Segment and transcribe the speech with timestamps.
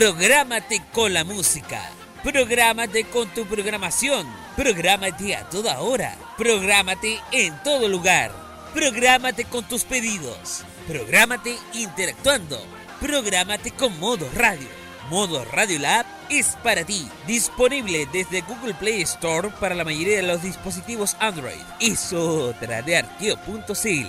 [0.00, 1.78] Prográmate con la música.
[2.22, 4.26] Prográmate con tu programación.
[4.56, 6.16] Prográmate a toda hora.
[6.38, 8.32] Prográmate en todo lugar.
[8.72, 10.64] Prográmate con tus pedidos.
[10.88, 12.58] Prográmate interactuando.
[12.98, 14.68] Prográmate con Modo Radio.
[15.10, 17.06] Modo Radio Lab es para ti.
[17.26, 21.60] Disponible desde Google Play Store para la mayoría de los dispositivos Android.
[21.78, 24.08] Es otra de arqueo.cl.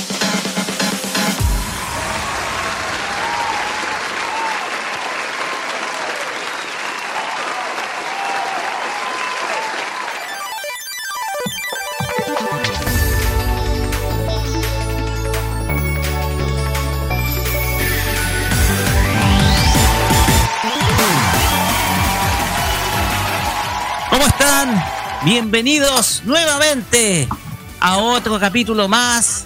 [25.23, 27.27] Bienvenidos nuevamente
[27.79, 29.45] a otro capítulo más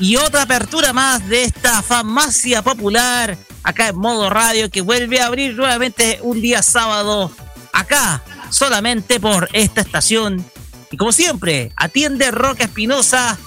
[0.00, 5.26] y otra apertura más de esta farmacia popular acá en modo radio que vuelve a
[5.26, 7.30] abrir nuevamente un día sábado
[7.72, 10.44] acá solamente por esta estación.
[10.90, 13.38] Y como siempre atiende Roca Espinosa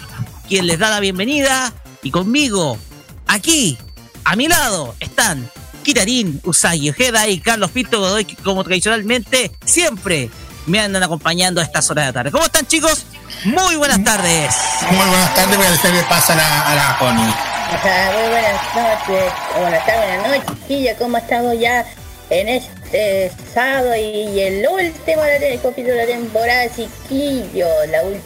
[0.47, 1.73] quien les da la bienvenida.
[2.03, 2.77] Y conmigo
[3.27, 3.77] aquí
[4.23, 5.49] a mi lado están
[5.83, 10.29] Kirarin Usagi Ojeda y Carlos Pinto Godoy como tradicionalmente siempre
[10.65, 12.31] me andan acompañando a estas horas de la tarde.
[12.31, 13.05] ¿Cómo están, chicos?
[13.45, 14.55] Muy buenas tardes.
[14.89, 17.13] Muy buenas tardes, voy a que pasa a la, a la Pony.
[17.15, 20.97] muy buenas noches, buenas tardes, buenas noches, chiquillos.
[20.97, 21.85] ¿Cómo estamos ya
[22.29, 25.21] en este sábado y el último
[25.61, 27.69] capítulo de la temporada, chiquillos?
[27.89, 28.23] La última.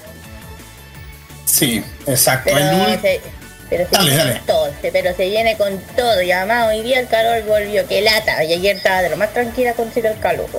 [1.46, 2.56] Sí, exacto.
[2.56, 3.22] el
[3.69, 6.22] pero se viene con todo, pero se viene con todo.
[6.22, 8.44] Y además hoy día el calor volvió, que lata.
[8.44, 10.50] Y ayer estaba de lo más tranquila con el calor.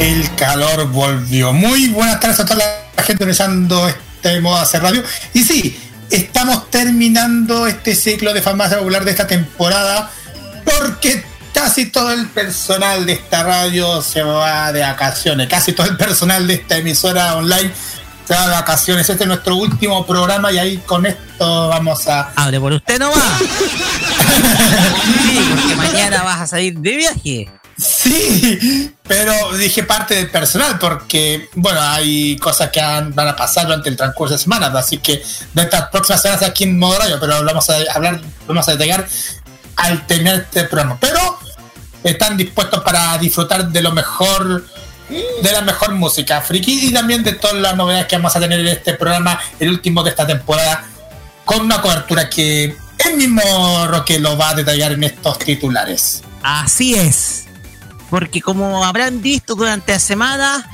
[0.00, 1.52] El calor volvió.
[1.52, 2.56] Muy buenas tardes a toda
[2.96, 5.02] la gente empezando este modo de hacer radio.
[5.34, 5.78] Y sí,
[6.10, 10.10] estamos terminando este ciclo de farmacia popular de esta temporada
[10.64, 15.48] porque casi todo el personal de esta radio se va de vacaciones.
[15.48, 17.72] Casi todo el personal de esta emisora online
[18.26, 19.08] se va de vacaciones.
[19.08, 22.32] Este es nuestro último programa y ahí con esto vamos a.
[22.36, 23.38] Hable por usted no va.
[23.38, 23.46] sí,
[25.50, 27.50] porque mañana vas a salir de viaje.
[27.76, 33.88] Sí, pero dije parte del personal porque, bueno, hay cosas que van a pasar durante
[33.88, 35.22] el transcurso de semana, así que
[35.54, 39.08] de estas próximas semanas aquí en modo pero vamos a hablar, vamos a detallar
[39.76, 40.98] al terminar este programa.
[41.00, 41.38] Pero
[42.04, 44.64] están dispuestos para disfrutar de lo mejor
[45.42, 48.60] de la mejor música friki y también de todas las novedades que vamos a tener
[48.60, 50.84] en este programa, el último de esta temporada,
[51.44, 53.42] con una cobertura que el mismo
[53.88, 56.22] Roque lo va a detallar en estos titulares.
[56.42, 57.44] Así es,
[58.10, 60.70] porque como habrán visto durante la semana,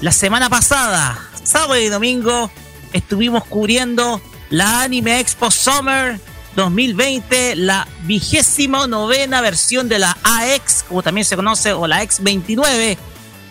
[0.00, 2.50] la semana pasada, sábado y domingo,
[2.92, 4.20] estuvimos cubriendo
[4.50, 6.20] la Anime Expo Summer
[6.56, 12.96] 2020, la vigésima novena versión de la AX, como también se conoce, o la X29,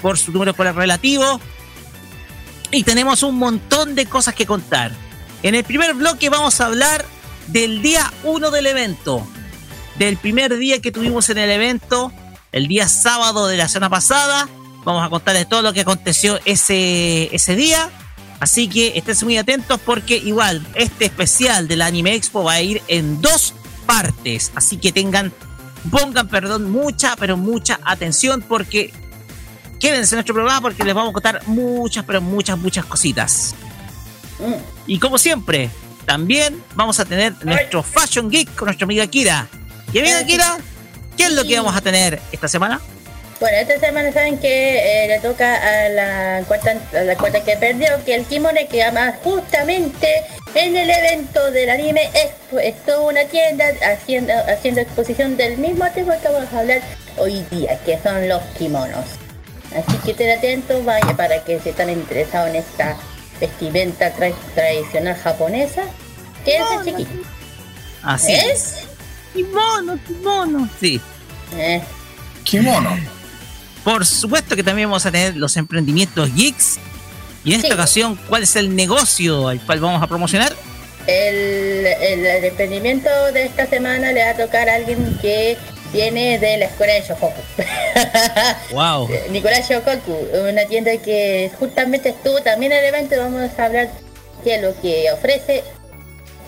[0.03, 1.39] por su número relativo.
[2.71, 4.91] Y tenemos un montón de cosas que contar.
[5.41, 7.05] En el primer bloque vamos a hablar
[7.47, 9.25] del día 1 del evento.
[9.97, 12.11] Del primer día que tuvimos en el evento,
[12.51, 14.49] el día sábado de la semana pasada.
[14.83, 17.89] Vamos a contarles todo lo que aconteció ese, ese día.
[18.41, 22.81] Así que estén muy atentos porque igual este especial del Anime Expo va a ir
[22.89, 23.53] en dos
[23.85, 24.51] partes.
[24.55, 25.31] Así que tengan,
[25.89, 28.91] pongan, perdón, mucha, pero mucha atención porque
[29.83, 33.53] quédense en nuestro programa porque les vamos a contar muchas, pero muchas, muchas cositas.
[34.39, 34.53] Mm.
[34.87, 35.69] Y como siempre,
[36.05, 39.49] también vamos a tener nuestro Fashion Geek con nuestra amiga Kira.
[39.91, 40.57] Y amiga Kira,
[41.17, 42.79] ¿qué es lo que vamos a tener esta semana?
[43.41, 47.57] Bueno, esta semana saben que eh, le toca a la cuarta, a la cuarta que
[47.57, 50.07] perdió, que el Kimone que además justamente
[50.55, 52.09] en el evento del anime
[52.61, 56.81] estuvo una tienda haciendo, haciendo exposición del mismo tema que vamos a hablar
[57.17, 59.22] hoy día, que son los kimonos.
[59.75, 62.97] Así que estén atentos, vaya para que se están interesados en esta
[63.39, 65.83] vestimenta tra- tradicional japonesa.
[66.45, 67.27] Quédense chiquitos.
[68.03, 68.51] Así ¿Eh?
[68.51, 68.75] es.
[69.33, 70.69] Kimono, kimono.
[70.79, 71.01] Sí.
[71.55, 71.81] Eh,
[72.43, 72.95] Kimono.
[73.83, 76.77] Por supuesto que también vamos a tener los emprendimientos geeks.
[77.43, 77.73] Y en esta Sí.
[77.73, 80.53] ocasión, ¿cuál es el negocio al cual vamos a promocionar?
[81.05, 85.57] el, el, el emprendimiento de esta semana le va a tocar a alguien que
[85.93, 87.41] viene de la escuela de Shohoku.
[88.71, 89.09] Wow.
[89.31, 90.17] Nicolás Shokoku,
[90.49, 93.15] una tienda que justamente estuvo también en el evento.
[93.17, 93.89] Vamos a hablar
[94.43, 95.63] de lo que ofrece,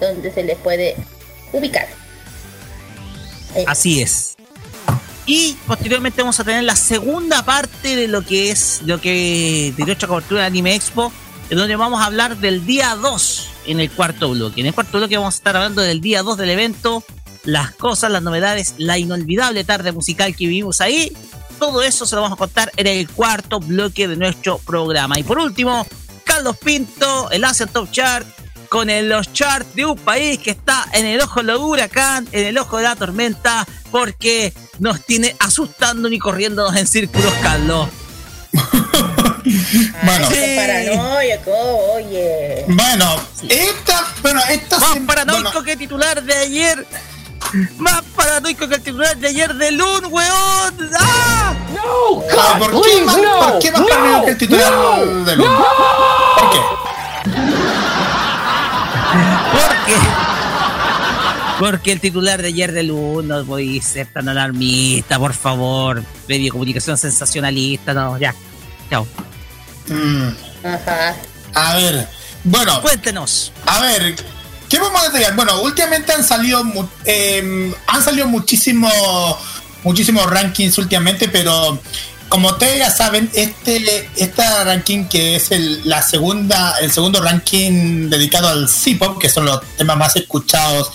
[0.01, 0.95] donde se les puede
[1.53, 1.87] ubicar.
[3.55, 4.35] Eh, Así es.
[5.27, 9.85] Y posteriormente vamos a tener la segunda parte de lo que es lo que de
[9.85, 11.11] nuestra cobertura de Anime Expo,
[11.49, 14.61] en donde vamos a hablar del día 2 en el cuarto bloque.
[14.61, 17.03] En el cuarto bloque vamos a estar hablando del día 2 del evento,
[17.45, 21.15] las cosas, las novedades, la inolvidable tarde musical que vivimos ahí.
[21.59, 25.17] Todo eso se lo vamos a contar en el cuarto bloque de nuestro programa.
[25.19, 25.85] Y por último,
[26.23, 28.27] Carlos Pinto, el Asian Top Chart,
[28.69, 32.47] con el- los charts de un país que está en el ojo del huracán, en
[32.47, 37.87] el ojo de la tormenta, porque nos tiene asustando ni corriéndonos en círculos, Carlos.
[40.03, 40.27] Bueno.
[40.55, 41.51] Paranoico,
[41.93, 42.65] oye.
[42.67, 43.15] Bueno,
[43.47, 46.87] esta, bueno, esta Más paranoico bueno, que titular de ayer.
[47.77, 50.89] Más paranoico que el titular de ayer de Lun, weón.
[50.99, 51.53] ¡Ah!
[52.37, 54.73] ah, ¿por, qué más, ¿Por qué más paranoico que el titular
[55.25, 56.59] del ¿Por qué?
[59.51, 59.95] Porque.
[61.59, 66.03] Porque el titular de ayer de Lun no voy a ser tan alarmista, por favor.
[66.27, 68.35] Medio de comunicación sensacionalista, no, ya.
[68.89, 69.07] Chao.
[69.87, 70.29] Mm,
[70.65, 71.15] Ajá.
[71.53, 72.07] a ver,
[72.43, 73.51] bueno, Cuéntenos.
[73.65, 74.15] A ver,
[74.69, 75.35] ¿qué vamos a detallar?
[75.35, 76.63] Bueno, últimamente han salido
[77.05, 78.91] eh, han salido muchísimos
[79.83, 81.79] muchísimos rankings últimamente, pero
[82.27, 88.09] como ustedes ya saben, este esta ranking que es el, la segunda el segundo ranking
[88.09, 90.91] dedicado al C-pop, que son los temas más escuchados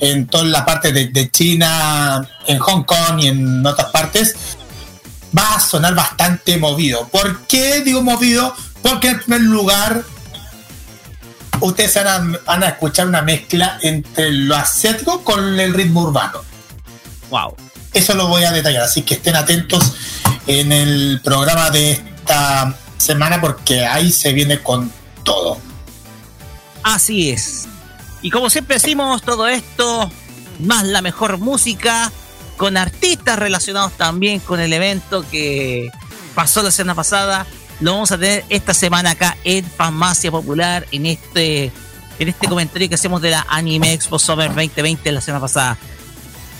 [0.00, 4.34] en toda la parte de, de China, en Hong Kong y en otras partes,
[5.36, 7.06] va a sonar bastante movido.
[7.08, 8.54] ¿Por qué digo movido?
[8.82, 10.02] Porque en primer lugar
[11.60, 16.40] ustedes van a, van a escuchar una mezcla entre lo asiático con el ritmo urbano.
[17.30, 17.56] Wow.
[17.92, 19.94] Eso lo voy a detallar, así que estén atentos
[20.46, 24.92] en el programa de esta semana porque ahí se viene con
[25.24, 25.58] todo.
[26.82, 27.68] Así es.
[28.22, 30.10] Y como siempre decimos, todo esto,
[30.60, 32.12] más la mejor música,
[32.56, 35.90] con artistas relacionados también con el evento que
[36.34, 37.46] pasó la semana pasada,
[37.80, 41.72] lo vamos a tener esta semana acá en Farmacia Popular, en este,
[42.18, 45.78] en este comentario que hacemos de la Anime Expo Summer 2020 la semana pasada.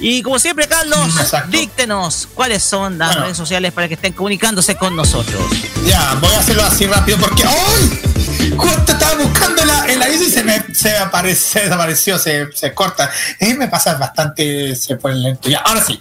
[0.03, 1.51] Y como siempre, Carlos, Exacto.
[1.55, 3.23] díctenos cuáles son las Bueno.
[3.25, 5.43] redes sociales para que estén comunicándose con nosotros.
[5.85, 8.01] Ya, voy a hacerlo así rápido porque ¡ay!
[8.57, 12.49] Justo estaba buscando en la, en la lista y se me se aparece, desapareció, se,
[12.55, 13.11] se corta.
[13.39, 15.51] Eh, me pasa bastante, se pone lento.
[15.51, 16.01] Ya, ahora sí.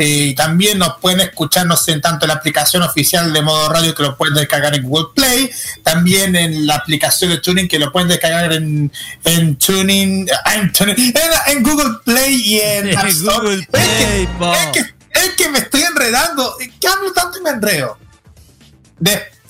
[0.00, 4.04] Eh, y también nos pueden escucharnos en tanto la aplicación oficial de modo radio que
[4.04, 5.50] lo pueden descargar en Google Play,
[5.82, 8.92] también en la aplicación de Tuning que lo pueden descargar en,
[9.24, 13.54] en Tuning, ah, en, Tuning- en- en Google Play y en App Store.
[13.54, 14.22] Es que-
[14.54, 14.80] es que,
[15.20, 16.54] es que me estoy enredando.
[16.80, 17.98] ¿Qué hablo tanto y me enredo?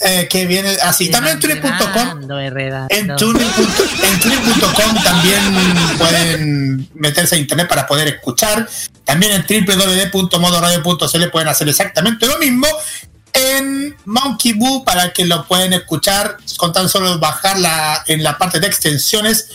[0.01, 1.11] Eh, que viene así.
[1.11, 2.21] También en tuning.com
[4.03, 5.41] en tuning.com también
[5.99, 8.69] pueden meterse a internet para poder escuchar.
[9.09, 9.67] También en
[10.13, 12.67] www.modoradio.cl pueden hacer exactamente lo mismo.
[13.33, 18.61] En Monkey Boo para que lo pueden escuchar con tan solo bajarla en la parte
[18.61, 19.49] de extensiones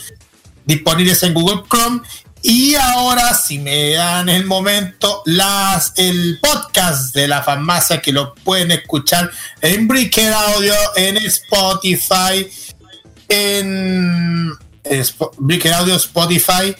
[0.64, 2.00] disponibles en Google Chrome.
[2.42, 8.34] Y ahora, si me dan el momento, las, el podcast de la farmacia que lo
[8.34, 9.30] pueden escuchar
[9.60, 12.50] en Bricker Audio, en Spotify,
[13.28, 14.50] en
[15.38, 16.74] Bricker Audio, Spotify,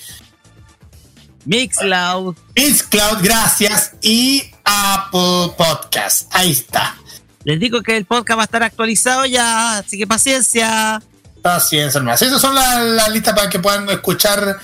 [1.44, 2.36] Mixcloud.
[2.56, 6.28] Mixcloud, gracias, y Apple Podcast.
[6.34, 6.96] Ahí está.
[7.44, 11.02] Les digo que el podcast va a estar actualizado ya, así que paciencia.
[11.42, 12.22] Paciencia más.
[12.22, 14.58] Esas son las listas para que puedan escuchar,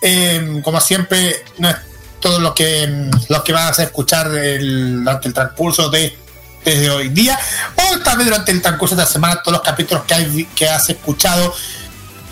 [0.00, 1.76] eh, como siempre, no es
[2.20, 6.16] todo lo que mm, lo que van a escuchar el- durante el transcurso de
[6.64, 7.38] desde hoy día
[7.76, 10.88] o vez durante el transcurso de la semana todos los capítulos que, hay, que has
[10.88, 11.54] escuchado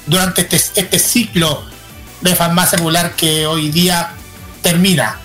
[0.06, 1.62] durante este, este ciclo
[2.22, 4.12] de farmacia popular que hoy día
[4.62, 5.18] termina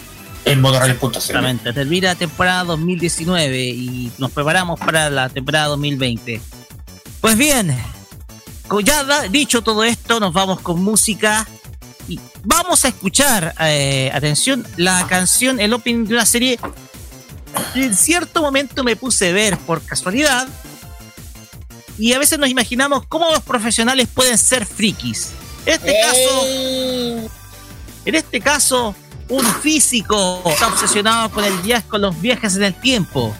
[0.45, 1.15] en modoradio.cl.
[1.15, 6.41] Exactamente, termina temporada 2019 y nos preparamos para la temporada 2020.
[7.21, 7.77] Pues bien,
[8.83, 11.47] ya dicho todo esto, nos vamos con música
[12.07, 16.59] y vamos a escuchar, eh, atención, la canción, el opening de una serie
[17.73, 20.47] que en cierto momento me puse a ver por casualidad
[21.97, 25.31] y a veces nos imaginamos cómo los profesionales pueden ser frikis.
[25.67, 27.29] En este caso,
[28.05, 28.95] en este caso,
[29.27, 33.35] un físico está obsesionado con el viaje, con los viajes en el tiempo.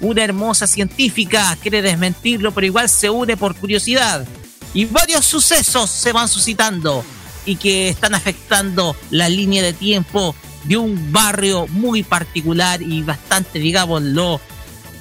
[0.00, 4.26] Una hermosa científica quiere desmentirlo, pero igual se une por curiosidad.
[4.74, 7.02] Y varios sucesos se van suscitando
[7.46, 13.58] y que están afectando la línea de tiempo de un barrio muy particular y bastante,
[13.58, 14.38] digámoslo,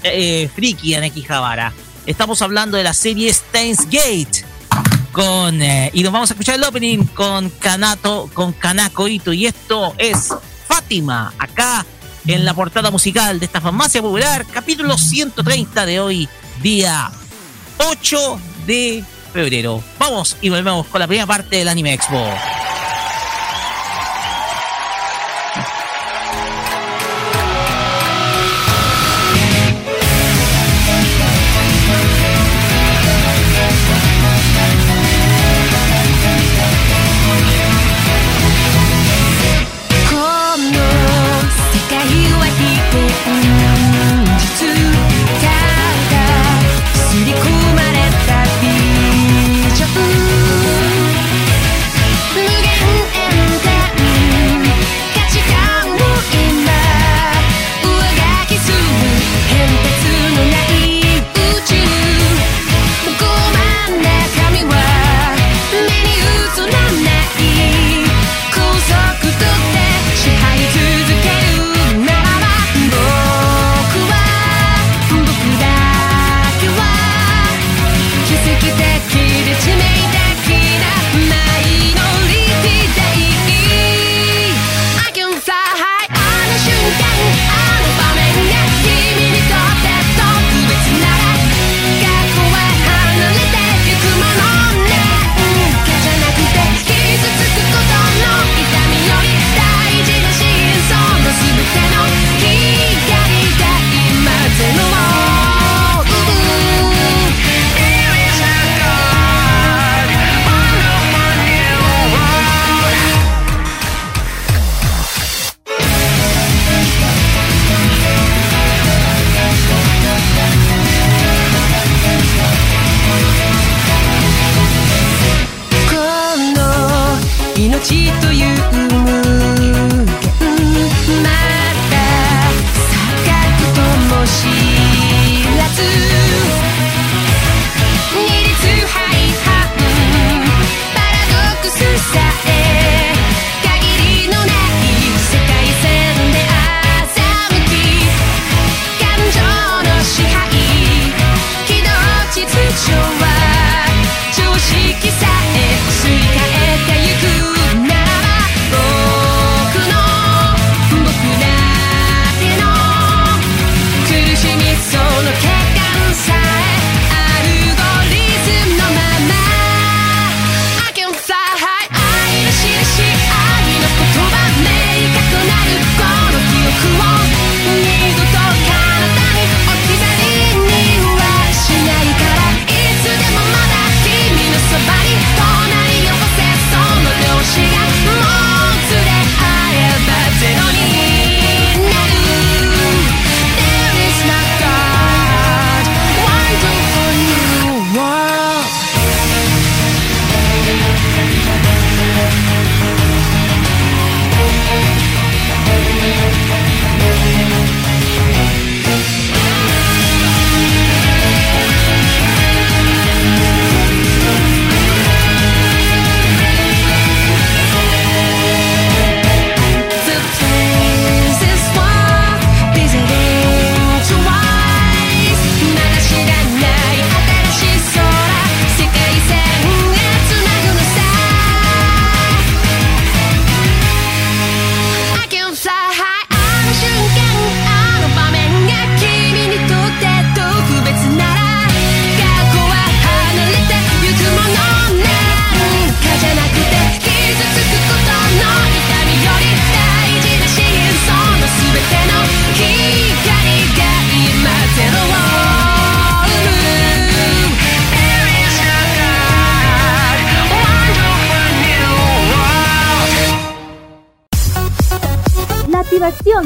[0.04, 1.74] eh, friki en Equijabara.
[2.06, 4.53] Estamos hablando de la serie Steins Gate.
[5.14, 9.32] Con, eh, y nos vamos a escuchar el opening con Kanato, con Kanako Ito.
[9.32, 10.34] Y esto es
[10.68, 11.86] Fátima, acá
[12.28, 16.28] en la portada musical de esta farmacia popular, capítulo 130 de hoy,
[16.62, 17.12] día
[17.78, 19.84] 8 de febrero.
[20.00, 22.73] Vamos y volvemos con la primera parte del Anime Expo.「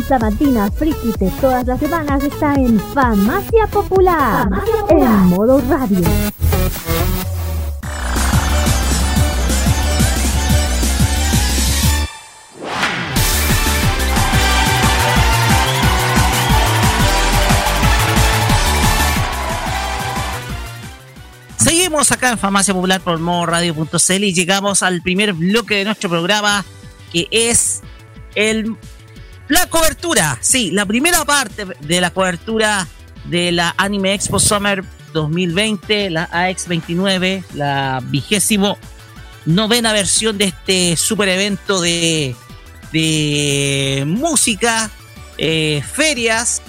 [0.07, 4.47] sabatina friki de todas las semanas está en Farmacia Popular,
[4.89, 6.01] en modo radio.
[21.57, 26.63] Seguimos acá en Farmacia Popular por modoradio.cl y llegamos al primer bloque de nuestro programa
[27.11, 27.81] que es
[28.35, 28.77] el,
[29.49, 32.87] la cobertura, sí, la primera parte de la cobertura
[33.25, 38.77] de la Anime Expo Summer 2020, la AX29, la vigésimo
[39.45, 42.35] novena versión de este super evento de,
[42.91, 44.91] de música,
[45.37, 46.61] eh, ferias,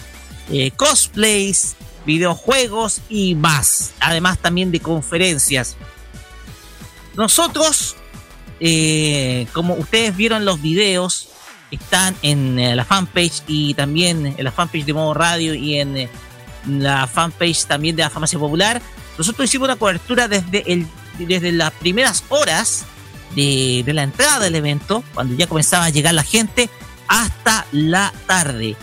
[0.50, 3.92] eh, cosplays, videojuegos y más.
[4.00, 5.76] Además también de conferencias.
[7.14, 7.96] Nosotros,
[8.60, 11.28] eh, como ustedes vieron los videos,
[11.70, 15.96] están en eh, la fanpage y también en la fanpage de Modo Radio y en
[15.96, 16.08] eh,
[16.66, 18.80] la fanpage también de la Farmacia Popular.
[19.16, 20.86] Nosotros hicimos una cobertura desde, el,
[21.18, 22.84] desde las primeras horas
[23.34, 26.70] de, la entrada del evento, cuando ya comenzaba a llegar la gente,
[27.06, 28.76] hasta la tarde.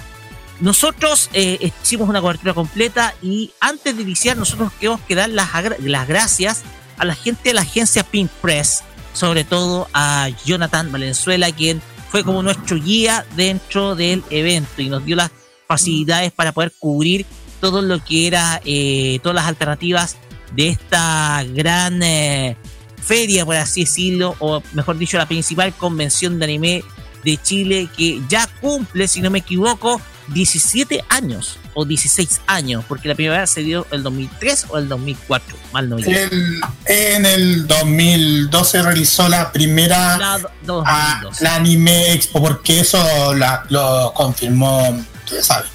[0.60, 5.50] Nosotros eh, hicimos una cobertura completa y antes de iniciar nosotros queremos que dar las,
[5.80, 6.64] las gracias
[6.98, 11.82] a la gente de la agencia Pink Press, sobre todo a Jonathan Valenzuela, quien
[12.16, 15.32] fue como nuestro guía dentro del evento y nos dio las
[15.68, 17.26] facilidades para poder cubrir
[17.60, 20.16] todo lo que era, eh, todas las alternativas
[20.56, 22.56] de esta gran eh,
[23.02, 26.84] feria, por así decirlo, o mejor dicho, la principal convención de anime
[27.26, 33.08] de Chile que ya cumple, si no me equivoco, 17 años o 16 años, porque
[33.08, 35.98] la primera se dio el 2003 o el 2004, mal no.
[35.98, 41.42] El- en el 2012 realizó la primera La do- ah, 2002.
[41.42, 44.90] la Anime Expo, porque eso la- lo confirmó,
[45.26, 45.70] ustedes saben.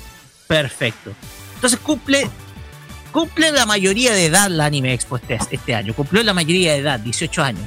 [0.47, 1.13] Perfecto.
[1.55, 2.29] Entonces cumple
[3.13, 5.95] cumple la mayoría de edad la Anime Expo este, este año.
[5.95, 7.65] Cumplió la mayoría de edad, 18 años.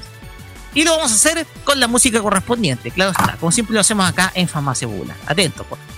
[0.74, 4.10] Y lo vamos a hacer con la música correspondiente, claro está, como siempre lo hacemos
[4.10, 5.16] acá en Farmacia Popular.
[5.28, 5.94] Atento, por favor.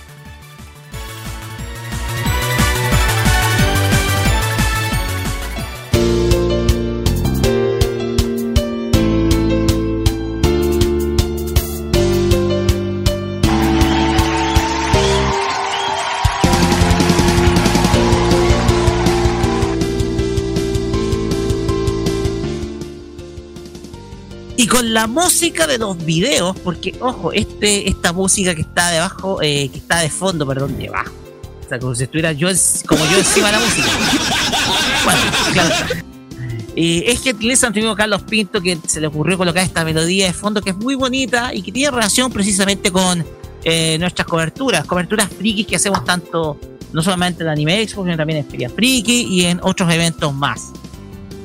[24.66, 29.40] Y con la música de los videos, porque ojo, este, esta música que está debajo,
[29.40, 31.12] eh, que está de fondo, perdón, debajo.
[31.64, 32.48] O sea, como si estuviera yo,
[32.84, 33.88] como yo encima de la música.
[35.04, 35.20] Bueno,
[35.52, 35.74] claro.
[36.74, 40.32] Eh, es gentileza nuestro amigo Carlos Pinto que se le ocurrió colocar esta melodía de
[40.32, 43.24] fondo que es muy bonita y que tiene relación precisamente con
[43.62, 46.58] eh, nuestras coberturas, coberturas frikis que hacemos tanto,
[46.92, 50.72] no solamente en Anime Expo, sino también en Feria Friki y en otros eventos más.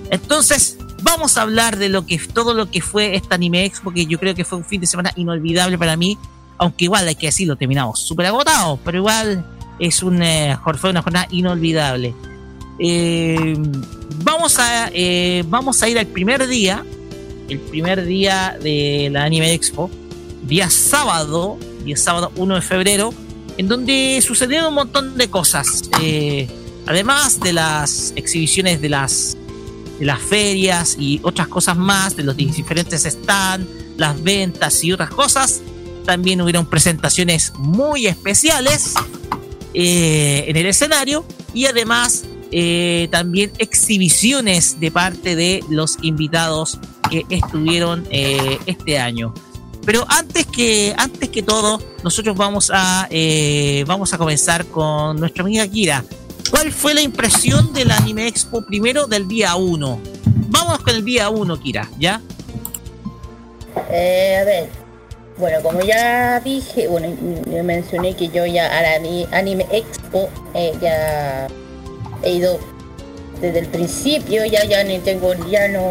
[0.09, 1.89] Entonces, vamos a hablar de
[2.33, 4.87] todo lo que fue esta Anime Expo, que yo creo que fue un fin de
[4.87, 6.17] semana inolvidable para mí,
[6.57, 9.45] aunque igual hay que decirlo, terminamos súper agotados, pero igual
[9.79, 12.13] es un, eh, fue una jornada inolvidable.
[12.79, 13.55] Eh,
[14.23, 16.85] vamos, a, eh, vamos a ir al primer día,
[17.49, 19.89] el primer día de la Anime Expo,
[20.43, 23.13] día sábado, día sábado 1 de febrero,
[23.57, 25.83] en donde sucedieron un montón de cosas.
[26.87, 29.37] Además de las exhibiciones de las
[30.01, 35.11] de las ferias y otras cosas más, de los diferentes stands, las ventas y otras
[35.11, 35.61] cosas.
[36.07, 38.95] También hubieron presentaciones muy especiales
[39.75, 46.79] eh, en el escenario y además eh, también exhibiciones de parte de los invitados
[47.11, 49.35] que estuvieron eh, este año.
[49.85, 55.43] Pero antes que, antes que todo, nosotros vamos a, eh, vamos a comenzar con nuestra
[55.43, 56.03] amiga Kira.
[56.61, 59.99] ¿Cuál fue la impresión del Anime Expo primero del día 1?
[60.49, 62.21] Vamos con el día 1, Kira, ¿ya?
[63.89, 64.69] Eh, a ver,
[65.39, 67.07] bueno, como ya dije, bueno,
[67.51, 71.47] yo mencioné que yo ya a la Ani- Anime Expo eh, ya
[72.21, 72.59] he ido
[73.41, 75.81] desde el principio, ya ya ni tengo, ya no,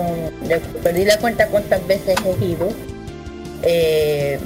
[0.84, 2.68] perdí la cuenta cuántas veces he ido.
[3.64, 4.38] Eh,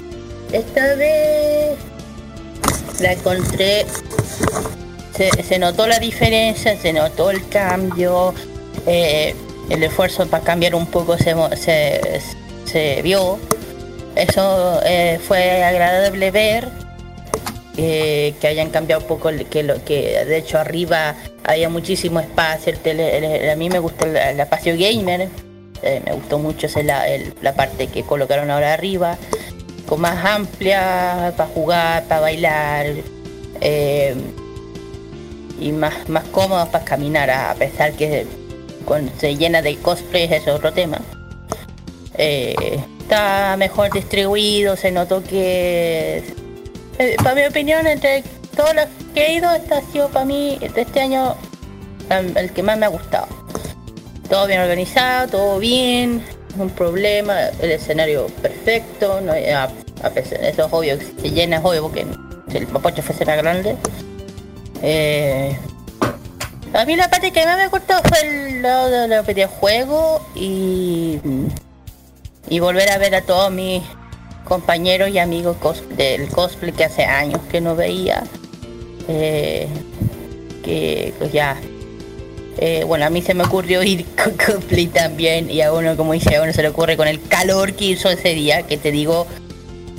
[0.53, 1.77] esta vez
[3.03, 3.85] la encontré,
[5.17, 8.35] se, notó la diferencia, se notó el cambio,
[8.87, 9.35] eh,
[9.71, 12.21] el esfuerzo para cambiar un poco se, se,
[12.65, 13.39] se vio.
[14.17, 16.69] Eso eh, fue agradable ver
[17.77, 22.75] eh, que hayan cambiado un poco, que, lo, que de hecho arriba había muchísimo espacio.
[22.85, 25.29] El a mí me gustó el, espacio gamer,
[25.83, 27.05] me gustó mucho la,
[27.41, 29.17] la parte que colocaron ahora arriba.
[29.87, 32.87] con más amplia para jugar, para bailar
[35.61, 38.27] y más, más cómodos para caminar, a pesar que
[38.85, 40.99] cuando se llena de cosplay es otro tema.
[42.17, 46.23] Eh, está mejor distribuido, se notó que,
[46.99, 48.23] eh, para mi opinión, entre
[48.57, 51.35] todos los que he ido, este ha sido para mí, este año,
[52.11, 53.27] el, que más me ha gustado.
[54.29, 56.25] Todo bien organizado, todo bien,
[56.59, 59.65] un problema, el escenario perfecto, no, a,
[60.07, 62.07] a pesar, eso es obvio, que se llena es obvio porque
[62.55, 63.77] el Mapocho fue grande.
[64.87, 65.57] Eh,
[66.75, 71.19] a mí la parte que más me gustó fue el lado de los videojuegos y,
[72.51, 73.83] y volver a ver a todos mis
[74.45, 75.57] compañeros y amigos
[75.97, 78.25] del cosplay que hace años que no veía.
[79.09, 79.69] Eh,
[80.63, 81.57] que pues ya
[82.59, 86.13] eh, bueno, a mí se me ocurrió ir con cosplay también y a uno, como
[86.13, 88.91] dice, a uno se le ocurre con el calor que hizo ese día, que te
[88.93, 89.27] digo,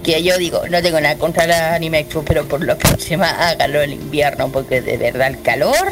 [0.05, 3.81] que yo digo, no tengo nada contra la Anime Expo, pero por la próxima hágalo
[3.81, 5.87] el invierno, porque de verdad el calor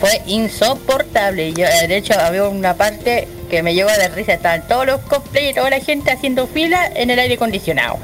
[0.00, 1.52] fue insoportable.
[1.52, 5.50] Yo, de hecho, había una parte que me llegó de risa, estaban todos los cosplay
[5.50, 7.98] y toda la gente haciendo fila en el aire acondicionado.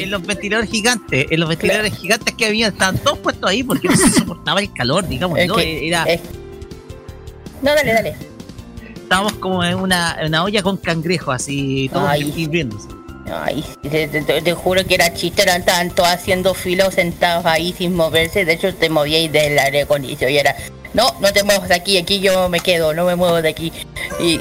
[0.00, 3.88] En los ventiladores gigantes, en los ventiladores gigantes que había, estaban todos puestos ahí porque
[3.88, 5.56] no se soportaba el calor, digamos, Es ¿no?
[5.56, 6.20] que- Era, es-
[7.62, 8.16] No, dale, dale.
[9.10, 12.86] Estábamos como en una, en una olla con cangrejos, así, todos hirviéndose.
[13.32, 17.74] Ay, te, te- te- te juro que era chiste, eran tanto haciendo filo sentados ahí
[17.76, 18.44] sin moverse.
[18.44, 20.54] De hecho, te movíais del aire acondicionado y era,
[20.94, 23.72] no, no te muevas de aquí, aquí yo me quedo, no me muevo de aquí.
[24.20, 24.40] Y,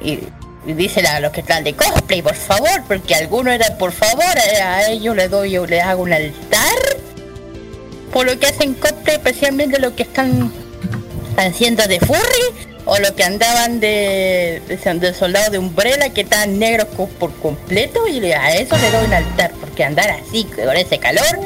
[0.00, 0.20] y,
[1.08, 4.88] a los que están de cosplay, por favor, porque algunos eran, por favor, eh, a
[4.88, 6.78] ellos les doy, yo les hago un altar
[8.12, 10.52] por lo que hacen cosplay, especialmente los que están
[11.36, 16.58] haciendo de furry o los que andaban de, de, de soldado de umbrella que estaban
[16.58, 20.76] negros co- por completo y a eso le doy un altar porque andar así con
[20.76, 21.38] ese calor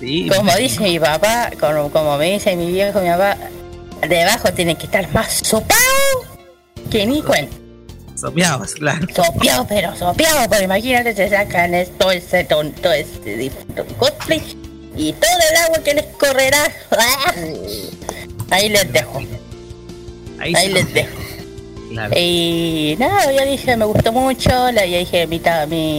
[0.00, 3.36] Sí, como dice mi papá como, como me dice mi viejo mi papá
[4.08, 5.78] debajo tiene que estar más sopado
[6.90, 7.54] que ni cuenta.
[8.16, 9.06] Sopeados, claro.
[9.14, 13.50] sopeado pero sopeado pero imagínate se sacan es- todo ese ton- todo este
[13.98, 14.40] cosplay
[14.96, 16.64] y todo el agua que les correrá.
[18.50, 19.20] Ahí les dejo
[20.38, 21.16] Ahí, ahí les dejo
[21.88, 22.14] claro.
[22.16, 25.38] Y nada, ya dije, me gustó mucho, la ya dije mi,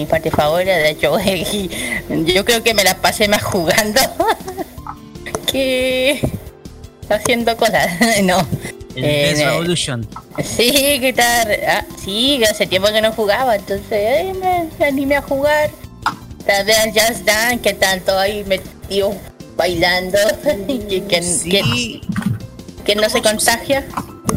[0.10, 1.18] parte favorita, de hecho,
[2.26, 4.00] yo creo que me la pasé más jugando
[5.52, 6.22] que
[7.10, 7.90] haciendo cosas,
[8.24, 8.40] no.
[8.96, 10.08] El Eh, Revolution.
[10.44, 14.34] Sí, que tal, ah, sí, hace tiempo que no jugaba, entonces eh,
[14.80, 15.70] me, animé a jugar.
[16.46, 19.14] También Just Dance, que tanto ahí metido
[19.56, 20.18] bailando,
[20.68, 22.02] que, que, Sí,
[22.84, 23.86] que no se contagia.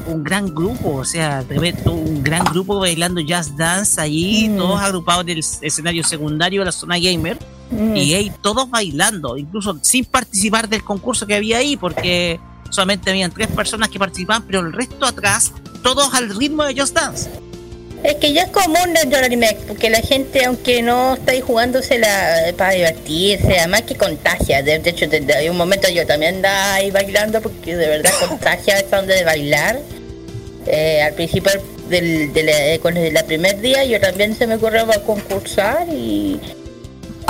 [0.07, 1.45] Un gran grupo, o sea,
[1.87, 4.57] un gran grupo bailando jazz dance allí, Mm.
[4.57, 7.39] todos agrupados en el escenario secundario de la zona gamer.
[7.71, 7.97] Mm.
[7.97, 13.31] y ahí todos bailando, incluso sin participar del concurso que había ahí, porque solamente habían
[13.31, 15.53] tres personas que participaban, pero el resto atrás,
[15.83, 17.31] todos al ritmo de Just Dance.
[18.03, 21.41] Es que ya es común dentro del anime, porque la gente, aunque no está ahí
[21.41, 24.63] jugándosela para divertirse, además que contagia.
[24.63, 28.11] De, de hecho, desde hay un momento yo también andaba ahí bailando, porque de verdad
[28.29, 29.79] contagia esa onda de bailar.
[30.67, 31.53] Eh, al principio
[31.89, 36.41] del, de la, eh, la primer día yo también se me ocurrió para concursar y,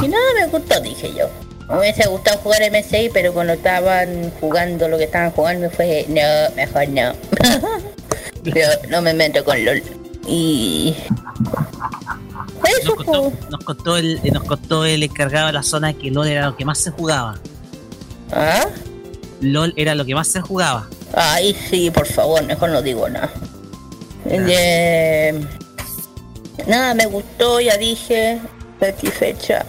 [0.03, 1.29] y nada, me gustó, dije yo.
[1.69, 6.55] Me hubiese gustado jugar MSI, pero cuando estaban jugando lo que estaban jugando fue, no,
[6.57, 7.13] mejor no.
[8.89, 10.02] No me meto con LOL.
[10.27, 10.95] Y...
[12.85, 16.29] Nos contó, nos contó el, eh, nos contó el encargado de la zona que LOL
[16.29, 17.39] era lo que más se jugaba.
[18.33, 18.67] ¿Ah?
[19.41, 20.89] LOL era lo que más se jugaba.
[21.15, 23.31] Ay, sí, por favor, mejor no digo nada.
[24.25, 25.45] Eh,
[26.67, 28.41] nada, me gustó, ya dije,
[28.81, 29.65] satisfecha.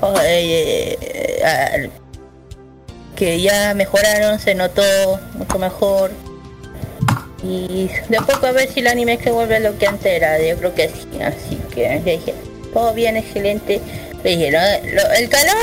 [0.00, 1.88] Oh, eh, eh, ah,
[3.14, 4.82] que ya mejoraron, se notó
[5.34, 6.10] mucho mejor.
[7.42, 10.38] Y de a poco a ver si el anime se vuelve lo que antes era,
[10.42, 12.34] yo creo que sí, así que dije,
[12.74, 13.80] todo bien, excelente.
[14.22, 15.56] Le dije, lo- lo- el calor,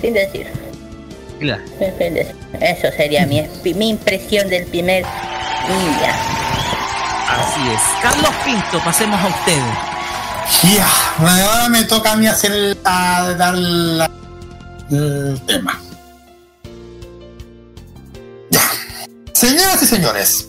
[0.00, 0.46] sin decir.
[1.40, 1.62] Claro.
[2.60, 3.42] Eso sería mi,
[3.74, 6.14] mi impresión del primer día.
[7.28, 7.80] Así es.
[8.00, 10.76] Carlos Pinto, pasemos a ustedes.
[10.76, 10.86] Ya,
[11.18, 12.52] bueno, ahora me toca a mí hacer
[12.84, 14.10] la, dar la-
[14.90, 15.80] el tema.
[18.50, 18.60] Ya.
[19.32, 20.48] Señoras y señores,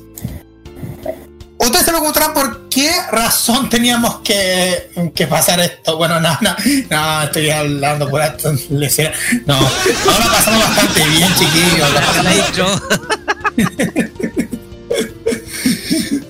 [1.66, 5.98] ustedes se preguntarán por qué razón teníamos que, que pasar esto.
[5.98, 6.56] Bueno, no, no,
[6.90, 8.52] no, estoy hablando por esto.
[8.52, 11.94] No, ahora pasamos bastante bien, chiquillos.
[11.94, 12.84] la pasamos.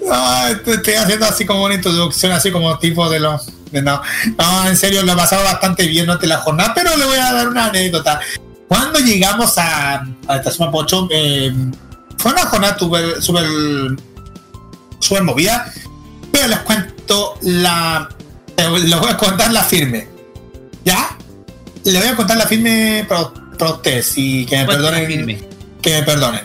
[0.06, 3.48] No, estoy haciendo así como una introducción, así como tipo de los.
[3.72, 4.02] De no,
[4.38, 7.34] no, en serio, lo he pasado bastante bien durante la jornada, pero le voy a
[7.34, 8.20] dar una anécdota.
[8.68, 11.52] Cuando llegamos a, a Mapocho, eh,
[12.18, 12.78] fue una jornada
[13.20, 13.46] súper
[15.04, 15.72] super movida,
[16.32, 18.10] pero les cuento la.
[18.58, 20.08] Les voy a contar la firme.
[20.86, 21.18] ¿Ya?
[21.84, 25.06] Le voy a contar la firme para, ustedes y que me perdonen.
[25.08, 25.40] Firme.
[25.82, 26.42] Que me perdonen.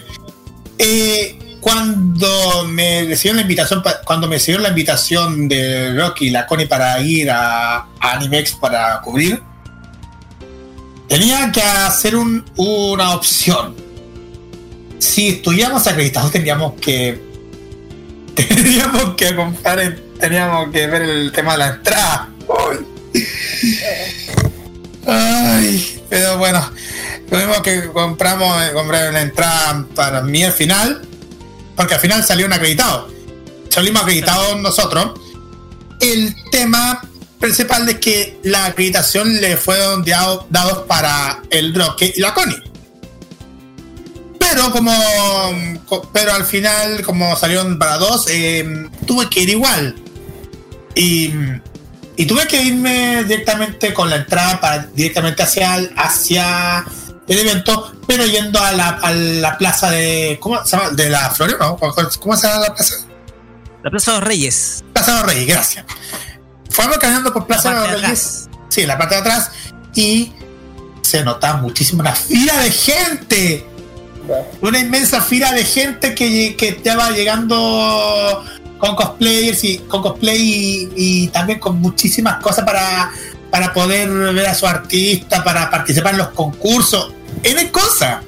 [0.79, 6.47] Eh, cuando me recibieron la invitación, cuando me recibieron la invitación de Rocky y la
[6.47, 9.43] Connie para ir a, a Animex para cubrir,
[11.09, 13.75] tenía que hacer un- una opción.
[14.99, 17.28] Si estuviéramos acreditados, teníamos que
[18.55, 22.29] teníamos que comprar, teníamos que ver el tema de la entrada.
[25.07, 26.71] Ay, pero bueno,
[27.31, 31.03] mismo que compramos, eh, compré una entrada para mí al final,
[31.77, 33.13] porque al final salieron acreditados.
[33.71, 35.19] Salimos acreditados nosotros.
[36.01, 37.01] El tema
[37.41, 42.63] principal es que la acreditación le fueron dado- dados para el Roque y la Connie.
[44.51, 44.93] Pero como
[45.87, 49.95] co- pero al final, como salieron para dos, eh, tuve que ir igual.
[50.95, 51.33] Y,
[52.17, 56.85] y tuve que irme directamente con la entrada para, directamente hacia el, hacia
[57.29, 60.39] el evento, pero yendo a la, a la plaza de.
[60.41, 60.91] ¿Cómo se llama?
[60.91, 61.77] De la Florida, ¿no?
[61.77, 62.95] ¿Cómo se llama la plaza?
[63.85, 64.85] La Plaza de los Reyes.
[64.93, 65.85] Plaza de los Reyes, gracias.
[66.71, 68.49] Fuimos caminando por Plaza La de los Reyes.
[68.69, 69.51] Sí, la parte de atrás.
[69.95, 70.33] Y
[71.03, 73.67] se notaba muchísimo una fila de gente.
[74.61, 78.45] Una inmensa fila de gente que, que estaba llegando
[78.79, 83.11] con cosplayers y con cosplay y, también con muchísimas cosas para,
[83.51, 87.13] para poder ver a su artista, para participar en los concursos.
[87.43, 88.25] N cosas.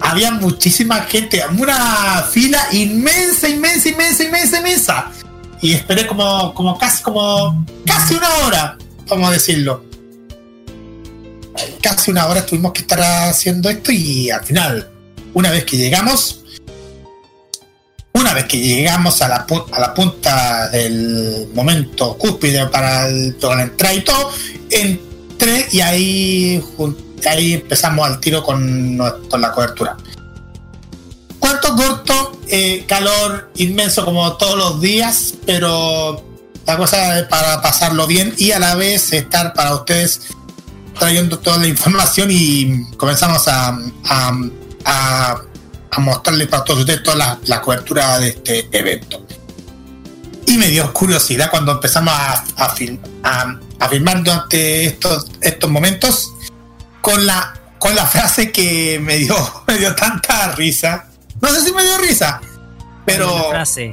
[0.00, 5.10] Había muchísima gente, una fila inmensa, inmensa, inmensa, inmensa, inmensa.
[5.60, 9.89] Y esperé como, como casi, como casi una hora, vamos a decirlo
[12.00, 14.88] casi una hora tuvimos que estar haciendo esto y al final,
[15.34, 16.40] una vez que llegamos,
[18.14, 23.92] una vez que llegamos a la, a la punta del momento cúspide para, el, la
[23.92, 24.30] y todo,
[24.70, 26.64] entré y ahí,
[27.28, 29.94] ahí empezamos al tiro con, con la cobertura.
[31.38, 36.24] Cuarto corto, eh, calor inmenso como todos los días, pero
[36.66, 40.22] la cosa es para pasarlo bien y a la vez estar para ustedes
[40.98, 43.68] trayendo toda la información y comenzamos a,
[44.04, 44.32] a,
[44.84, 45.40] a,
[45.90, 49.26] a mostrarles para todos ustedes toda la, la cobertura de este evento.
[50.46, 55.70] Y me dio curiosidad cuando empezamos a, a, fil- a, a filmar durante estos, estos
[55.70, 56.32] momentos
[57.00, 61.06] con la, con la frase que me dio, me dio tanta risa.
[61.40, 62.40] No sé si me dio risa,
[63.06, 63.92] pero frase.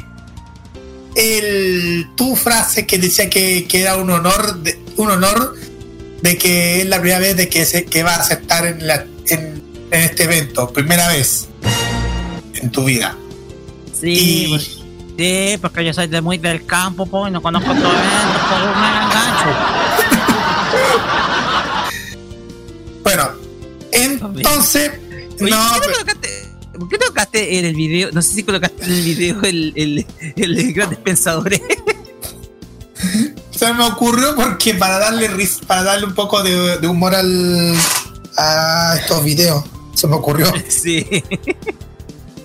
[1.15, 5.55] el, tu frase que decía que, que era un honor de, un honor
[6.21, 9.05] de que es la primera vez de que se que va a aceptar en, la,
[9.27, 11.47] en, en este evento primera vez
[12.55, 13.15] en tu vida
[13.99, 14.79] Sí, Y- pues-
[15.17, 17.97] sí, porque yo soy de muy del campo, pues, y no conozco todo esto,
[23.03, 23.29] bueno
[23.91, 24.91] entonces
[25.39, 26.29] Oye, no ¿por, qué no colocaste,
[26.77, 28.09] ¿Por qué colocaste en el video?
[28.11, 31.61] No sé si colocaste en el video el, el, el, de grandes pensadores.
[33.57, 37.73] se me ocurrió porque para darle ris- para darle un poco de, de humor al
[38.37, 41.05] a estos videos se me ocurrió sí.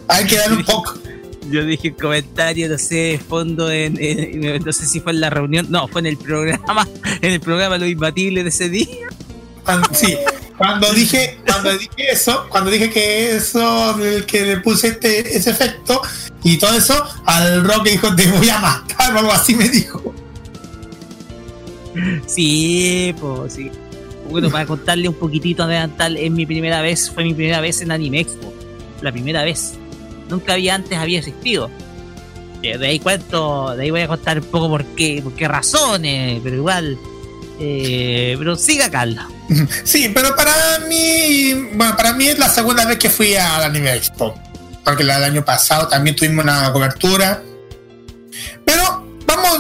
[0.09, 0.95] hay que darle un poco
[1.51, 5.29] Yo dije un comentario, no sé, fondo en, en- no sé si fue en la
[5.31, 6.89] reunión, no, fue en el programa,
[7.21, 8.87] en el programa Lo Imbatible de ese día.
[9.93, 10.17] Sí,
[10.59, 15.51] cuando dije, cuando dije eso, cuando dije que eso, el que le puse este, ese
[15.51, 16.01] efecto
[16.43, 20.15] y todo eso, al rock dijo te voy a matar o algo así me dijo.
[22.27, 23.71] Sí, pues sí.
[24.31, 27.81] Bueno, para contarle un poquitito de adelantal, es mi primera vez, fue mi primera vez
[27.83, 28.53] en Anime Expo.
[29.01, 29.75] La primera vez.
[30.29, 31.71] Nunca había antes había existido.
[32.63, 36.41] De ahí cuento, de ahí voy a contar un poco por qué, por qué razones,
[36.45, 36.97] pero igual.
[37.59, 39.25] Eh, pero siga Carlos.
[39.85, 43.95] Sí, pero para mí, bueno, para mí es la segunda vez que fui al Anime
[43.95, 44.35] Expo.
[44.85, 47.43] Porque la del año pasado también tuvimos una cobertura.
[48.65, 48.82] Pero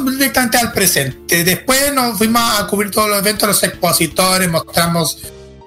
[0.00, 1.44] directamente al presente.
[1.44, 5.18] Después nos fuimos a cubrir todos los eventos, los expositores, mostramos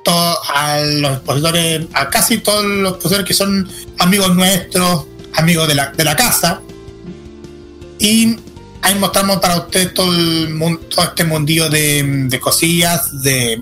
[0.04, 3.68] todo a los expositores, a casi todos los expositores que son
[4.00, 6.62] amigos nuestros, amigos de la, de la casa.
[7.98, 8.36] Y
[8.82, 13.62] ahí mostramos para ustedes todo, el mun- todo este mundillo de, cosillas, de,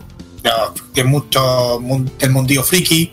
[1.05, 1.79] mucho
[2.19, 3.11] del mundillo friki,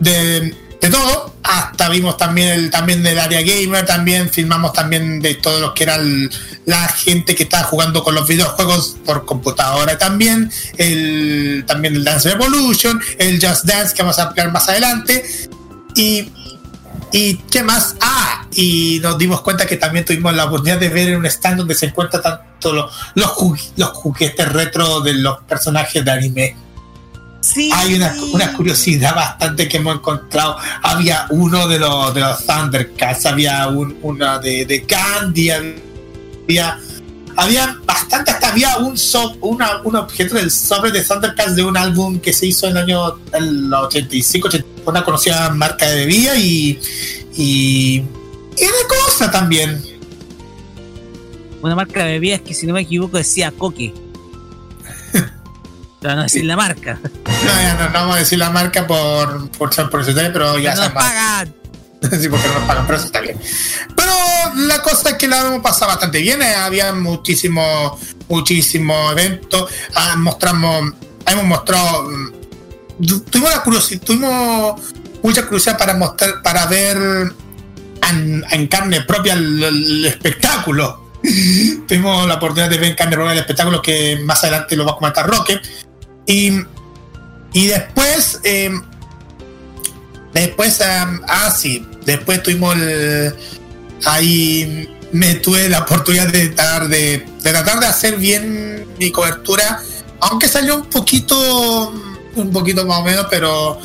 [0.00, 1.34] de, de todo.
[1.42, 5.84] hasta vimos también el también del área gamer, también filmamos también de todo lo que
[5.84, 6.30] era el-
[6.66, 12.28] la gente que estaba jugando con los videojuegos por computadora también, el también el Dance
[12.30, 15.24] Revolution, el Just Dance que vamos a ampliar más adelante.
[15.94, 16.30] Y
[17.10, 21.08] y qué más ah y nos dimos cuenta que también tuvimos la oportunidad de ver
[21.08, 23.32] en un stand donde se encuentran tanto los los,
[23.76, 26.56] los juguetes retro de los personajes de anime
[27.54, 27.70] Sí.
[27.74, 30.56] hay una, una curiosidad bastante que hemos encontrado.
[30.82, 36.78] Había uno de los, de los Thundercats, había un, una de, de Gandhi, había,
[37.36, 41.76] había bastante, hasta había un, so- una, un objeto del sobre de Thundercats de un
[41.76, 46.36] álbum que se hizo en el año el 85, 80, una conocida marca de bebida
[46.36, 46.78] y,
[47.36, 48.02] y,
[48.56, 48.68] y de
[49.06, 49.82] cosa también.
[51.62, 53.92] Una marca de bebidas que, si no me equivoco, decía Coque.
[56.00, 56.98] No decir la marca.
[57.02, 60.82] No, ya no, no vamos a decir la marca por, por por pero ya no
[60.84, 61.54] nos pagan.
[62.20, 63.38] sí, porque no nos pagan, pero eso está bien.
[63.96, 64.12] Pero
[64.66, 66.40] la cosa es que la hemos pasado bastante bien.
[66.42, 69.68] eh, Había muchísimo, muchísimo evento.
[69.96, 70.92] Ah, mostramos,
[71.26, 72.04] hemos mostrado.
[72.04, 74.80] mm, tu- Tuvimos la curiosidad, tuvimos
[75.22, 76.96] mucha curiosidad para mostrar, para ver
[78.08, 81.08] en, en carne propia el, el espectáculo.
[81.88, 84.92] Tuvimos la oportunidad de ver en carne propia el espectáculo que más adelante lo va
[84.92, 85.60] a comentar Roque.
[86.28, 86.52] Y,
[87.52, 88.38] y después.
[88.44, 88.70] eh,
[90.34, 93.34] Después, am, ah, sí, después tuvimos el.
[94.04, 99.80] Ahí me tuve la oportunidad de tratar de, de tratar de hacer bien mi cobertura,
[100.20, 101.92] aunque salió un poquito,
[102.36, 103.80] un poquito más o menos, pero,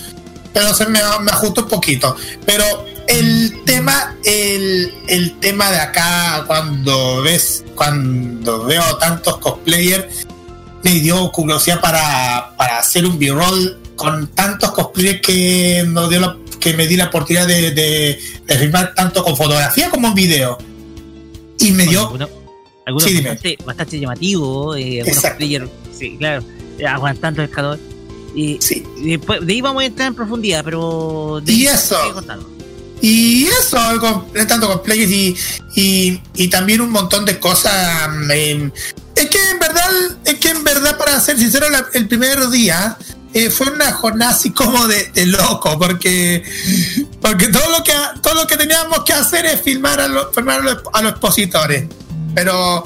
[0.53, 2.15] pero se me, me ajustó un poquito.
[2.45, 2.65] Pero
[3.07, 10.27] el tema, el, el tema de acá, cuando ves, cuando veo tantos cosplayers,
[10.83, 16.37] me dio curiosidad para, para hacer un B-roll con tantos cosplayers que, nos dio la-
[16.59, 20.57] que me di la oportunidad de, de, de filmar tanto con fotografía como en video.
[21.59, 22.01] Y me dio.
[22.01, 22.29] Algunos,
[22.85, 23.29] algunos Sí, dime.
[23.29, 25.23] bastante, bastante llamativos, eh, algunos
[25.97, 26.43] sí, claro,
[26.89, 27.79] aguantando el calor.
[28.35, 28.83] Y, Sí.
[29.03, 31.39] después, de ahí vamos a entrar en profundidad, pero.
[31.43, 31.95] De Y eso.
[33.01, 35.35] Y eso, con- tanto con players y,
[35.75, 38.09] y, y también un montón de cosas.
[38.33, 38.71] eh,
[39.15, 39.59] es que en
[40.25, 42.97] es que en verdad, para ser sincero, el primer día
[43.33, 46.43] eh, fue una jornada así como de, loco, porque,
[47.19, 50.59] porque todo lo que todo lo que teníamos que hacer es filmar a, los filmar
[50.59, 51.87] a, los, a los expositores.
[52.35, 52.83] Pero,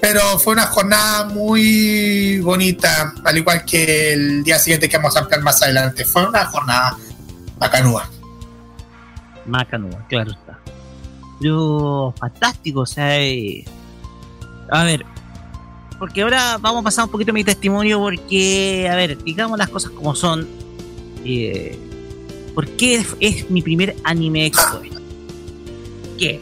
[0.00, 5.20] pero fue una jornada muy bonita, al igual que el día siguiente que vamos a
[5.20, 6.04] ampliar más adelante.
[6.04, 6.96] Fue una jornada
[7.58, 8.08] bacanúa.
[9.46, 10.58] Macanúa, claro está.
[11.40, 13.64] Pero fantástico, o sea, eh,
[14.70, 15.04] a ver,
[16.00, 19.90] porque ahora vamos a pasar un poquito mi testimonio porque, a ver, digamos las cosas
[19.90, 20.48] como son.
[21.26, 21.78] Eh,
[22.54, 24.80] ¿Por qué es, es mi primer anime expo?
[26.18, 26.40] ¿Qué?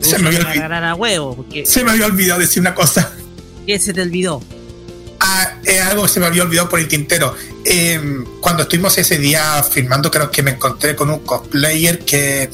[0.00, 0.86] Se me había olvidado.
[0.86, 3.10] a huevo, porque Se me había olvidado decir una cosa.
[3.66, 4.42] ¿qué se te olvidó?
[5.18, 7.34] Ah, eh, algo que se me había olvidado por el tintero.
[7.64, 7.98] Eh,
[8.42, 12.50] cuando estuvimos ese día filmando, creo que me encontré con un cosplayer que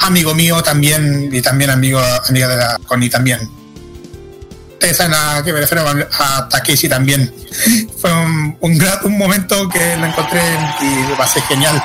[0.00, 3.61] amigo mío también y también amigo amiga de la Connie también.
[4.82, 5.84] Ustedes saben a qué me refiero
[6.18, 7.32] a, Takeshi también.
[8.00, 10.40] Fue un, un, un momento que lo encontré
[10.80, 11.80] y lo pasé genial.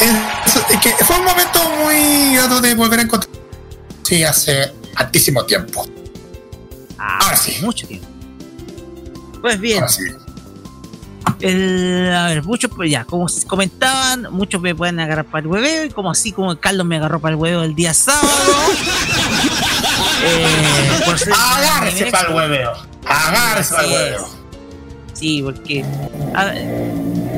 [0.00, 3.32] Es- es que fue un momento muy grato de volver a encontrar.
[4.02, 5.86] Sí, hace altísimo tiempo.
[6.98, 7.56] Ah, Ahora sí.
[7.62, 8.08] Mucho tiempo.
[9.40, 10.02] Pues bien, Ahora sí.
[11.38, 15.84] el- a ver, muchos, pues ya, como comentaban, muchos me pueden agarrar para el hueveo,
[15.84, 18.26] y como así como Carlos me agarró para el hueveo el día sábado.
[20.24, 22.72] eh, por ser para el hueveo.
[23.06, 24.28] Agárrese para el hueveo.
[25.14, 25.84] Sí, porque.
[26.34, 26.66] a ver,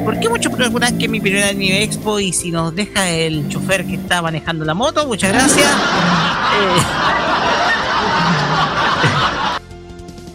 [0.05, 3.49] ¿Por qué muchos preguntan que es mi primer anime expo y si nos deja el
[3.49, 5.07] chofer que está manejando la moto?
[5.07, 5.67] Muchas gracias.
[5.67, 6.81] Eh,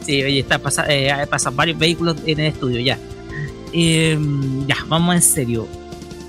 [0.06, 3.00] Sí, oye, está pasa, eh, pasan varios vehículos en el estudio ya.
[3.72, 4.18] Eh,
[4.68, 5.68] ya, vamos en serio.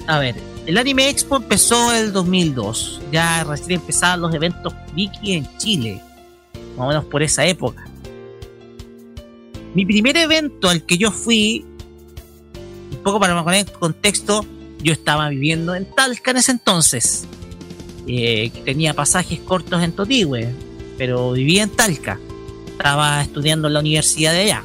[0.06, 0.36] A ver,
[0.66, 3.00] el Anime Expo empezó el 2002.
[3.12, 6.00] Ya recién empezaban los eventos Wiki en Chile.
[6.76, 7.84] Más o menos por esa época.
[9.74, 11.64] Mi primer evento al que yo fui,
[12.92, 14.44] un poco para poner en contexto,
[14.82, 17.26] yo estaba viviendo en Talca en ese entonces.
[18.06, 20.54] Eh, tenía pasajes cortos en Totigüe,
[20.96, 22.18] pero vivía en Talca
[22.74, 24.64] estaba estudiando en la universidad de allá.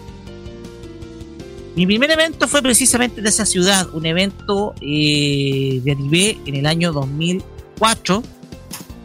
[1.80, 6.65] Mi primer evento fue precisamente de esa ciudad, un evento eh, de anime en el
[6.65, 8.21] año 2004,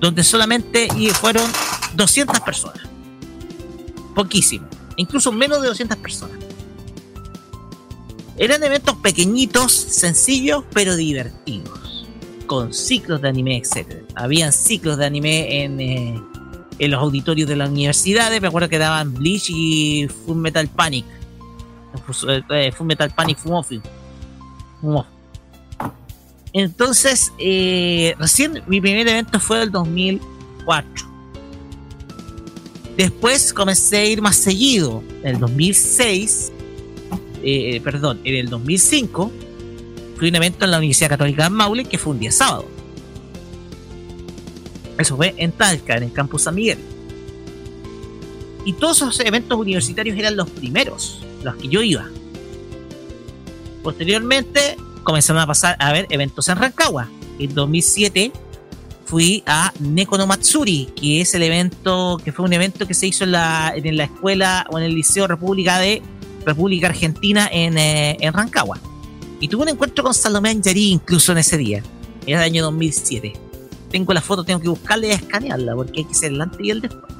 [0.00, 1.48] donde solamente fueron
[1.94, 2.80] 200 personas.
[4.16, 4.66] Poquísimo,
[4.96, 6.36] incluso menos de 200 personas.
[8.38, 12.08] Eran eventos pequeñitos, sencillos, pero divertidos.
[12.46, 14.02] con ciclos de anime, etc.
[14.16, 16.20] Habían ciclos de anime en, eh,
[16.80, 18.42] en los auditorios de las universidades.
[18.42, 21.04] Me acuerdo que daban Bleach y Full Metal Panic.
[22.50, 23.80] Eh, Full Metal Panic Fumofi.
[26.52, 31.06] Entonces, eh, recién mi primer evento fue el 2004.
[32.96, 35.02] Después comencé a ir más seguido.
[35.22, 36.52] En el 2006,
[37.42, 39.32] eh, perdón, en el 2005,
[40.16, 42.66] fui a un evento en la Universidad Católica de Maule que fue un día sábado.
[44.98, 46.78] Eso fue en Talca, en el campus San Miguel.
[48.64, 52.08] Y todos esos eventos universitarios eran los primeros, los que yo iba.
[53.82, 57.08] Posteriormente comenzaron a pasar a ver eventos en Rancagua.
[57.38, 58.32] En 2007
[59.04, 63.24] fui a Nekono Matsuri, que es el evento, que fue un evento que se hizo
[63.24, 66.02] en la, en la escuela o en el Liceo República de
[66.46, 68.78] República Argentina en, eh, en Rancagua.
[69.40, 71.82] Y tuve un encuentro con Salomé Anjari incluso en ese día.
[72.26, 73.44] Era el año 2007
[73.94, 76.70] tengo la foto, tengo que buscarla y escanearla, porque hay que ser el antes y
[76.70, 77.13] el después.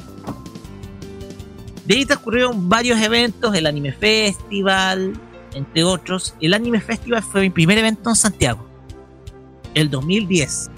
[1.87, 5.12] De ahí transcurrieron varios eventos, el Anime Festival,
[5.55, 6.35] entre otros.
[6.41, 8.66] El Anime Festival fue mi primer evento en Santiago,
[9.74, 10.70] el 2010.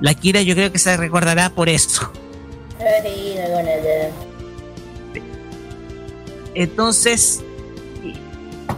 [0.00, 2.10] La Kira yo creo que se recordará por eso.
[6.54, 7.42] Entonces,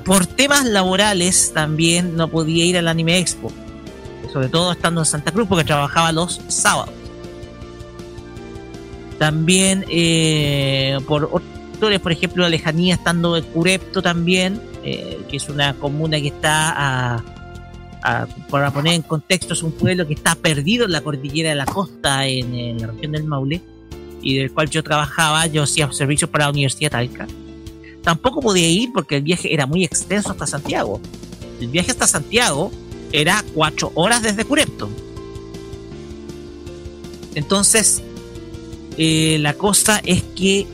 [0.05, 3.53] por temas laborales también no podía ir al Anime Expo
[4.37, 6.93] sobre todo estando en Santa Cruz, porque trabajaba los sábados.
[9.19, 15.49] También eh, por otros, por ejemplo, la lejanía estando en Curepto también, eh, que es
[15.49, 17.23] una comuna que está
[18.51, 21.67] para poner en contexto, es un pueblo que está perdido en la cordillera de la
[21.67, 23.61] costa, en, la región del Maule,
[24.23, 27.27] y del cual yo trabajaba, yo hacía servicios para la Universidad Talca.
[28.03, 31.01] Tampoco podía ir porque el viaje era muy extenso hasta Santiago.
[31.61, 32.71] El viaje hasta Santiago
[33.13, 34.89] era cuatro horas desde Curepto.
[37.35, 38.03] Entonces,
[38.99, 40.67] eh, la cosa es que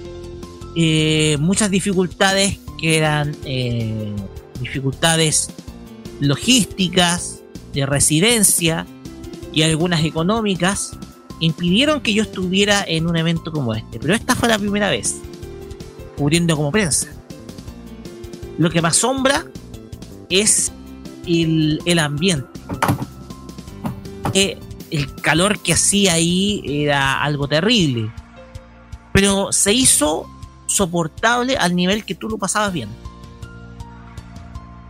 [0.74, 4.12] eh, muchas dificultades que eran eh,
[4.60, 5.50] dificultades
[6.20, 7.40] logísticas,
[7.72, 8.86] de residencia
[9.52, 10.92] y algunas económicas,
[11.40, 13.98] impidieron que yo estuviera en un evento como este.
[13.98, 15.16] Pero esta fue la primera vez,
[16.16, 17.08] cubriendo como prensa.
[18.58, 19.46] Lo que me asombra
[20.28, 20.72] es
[21.26, 22.48] el, ambiente.
[24.34, 24.58] Eh,
[24.92, 28.12] el calor que hacía ahí era algo terrible.
[29.12, 30.28] Pero se hizo
[30.66, 32.90] soportable al nivel que tú lo pasabas bien.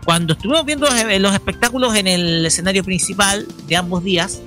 [0.05, 0.89] Cuando estuvimos viendo
[1.21, 4.41] los, espectáculos en el escenario principal de ambos días,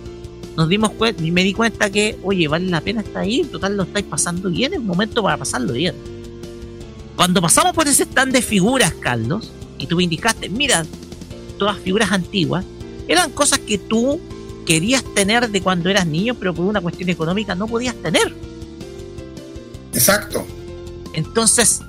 [0.57, 3.49] nos dimos cuenta y me di cuenta que, oye, vale la pena estar ahí, en
[3.49, 5.95] total lo estáis pasando bien, es momento para pasarlo bien.
[7.15, 10.85] Cuando pasamos por ese stand de figuras, Carlos, y tú me indicaste, mira,
[11.57, 12.65] todas figuras antiguas,
[13.07, 14.19] eran cosas que tú
[14.65, 18.35] querías tener de cuando eras niño, pero por una cuestión económica no podías tener.
[19.93, 20.45] Exacto.
[21.13, 21.81] Entonces,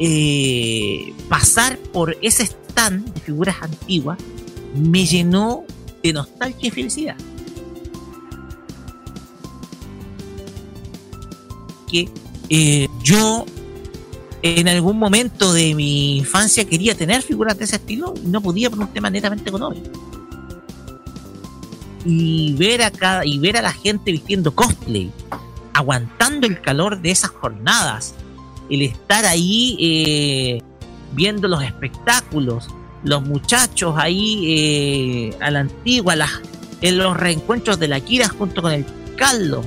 [0.00, 4.18] eh, pasar por ese stand de figuras antiguas
[4.74, 5.64] me llenó
[6.02, 7.16] de nostalgia y felicidad.
[11.90, 12.08] Que
[12.50, 13.46] eh, yo
[14.42, 18.70] en algún momento de mi infancia quería tener figuras de ese estilo y no podía
[18.70, 20.15] por un tema netamente económico.
[22.08, 25.10] Y ver a y ver a la gente vistiendo cosplay,
[25.74, 28.14] aguantando el calor de esas jornadas,
[28.70, 30.62] el estar ahí eh,
[31.12, 32.68] viendo los espectáculos,
[33.02, 36.14] los muchachos ahí eh, a la antigua,
[36.80, 38.86] en los reencuentros de la Kira junto con el
[39.16, 39.64] caldo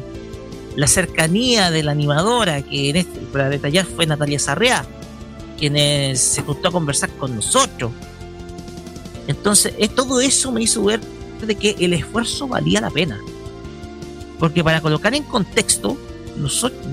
[0.75, 4.85] la cercanía de la animadora, que este, para detallar fue Natalia Sarrea,
[5.57, 7.91] quien se gustó a conversar con nosotros.
[9.27, 11.01] Entonces, todo eso me hizo ver
[11.45, 13.19] de que el esfuerzo valía la pena.
[14.39, 15.97] Porque para colocar en contexto,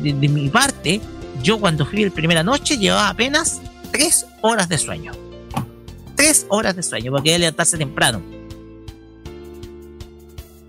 [0.02, 1.00] de, de mi parte,
[1.42, 3.60] yo cuando fui la primera noche llevaba apenas
[3.92, 5.12] tres horas de sueño.
[6.16, 8.36] Tres horas de sueño, porque quería levantarse temprano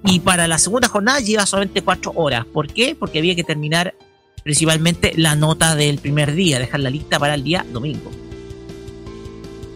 [0.09, 2.45] y para la segunda jornada lleva solamente cuatro horas.
[2.45, 2.95] ¿Por qué?
[2.97, 3.93] Porque había que terminar
[4.43, 8.09] principalmente la nota del primer día, dejar la lista para el día domingo.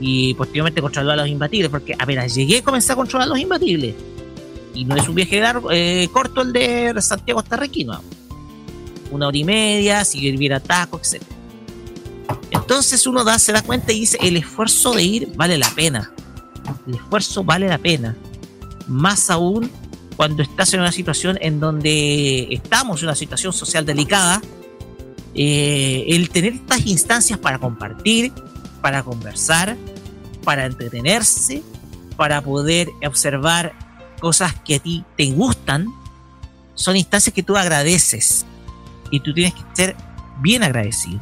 [0.02, 3.96] Y posteriormente controlar a los imbatibles, porque apenas llegué comencé a controlar a los imbatibles.
[4.74, 8.02] Y no es un viaje largo, eh, corto el de Santiago hasta Requino.
[9.12, 11.24] Una hora y media, si hubiera tacos, etc.
[12.50, 16.12] Entonces uno se da cuenta y dice, el esfuerzo de ir vale la pena.
[16.88, 18.16] El esfuerzo vale la pena.
[18.88, 19.70] Más aún
[20.16, 24.42] cuando estás en una situación en donde estamos en una situación social delicada,
[25.34, 28.32] eh, el tener estas instancias para compartir,
[28.82, 29.78] para conversar,
[30.44, 31.64] para entretenerse,
[32.18, 33.74] para poder observar
[34.20, 35.88] cosas que a ti te gustan,
[36.76, 38.46] son instancias que tú agradeces
[39.10, 39.96] y tú tienes que ser
[40.42, 41.20] bien agradecido.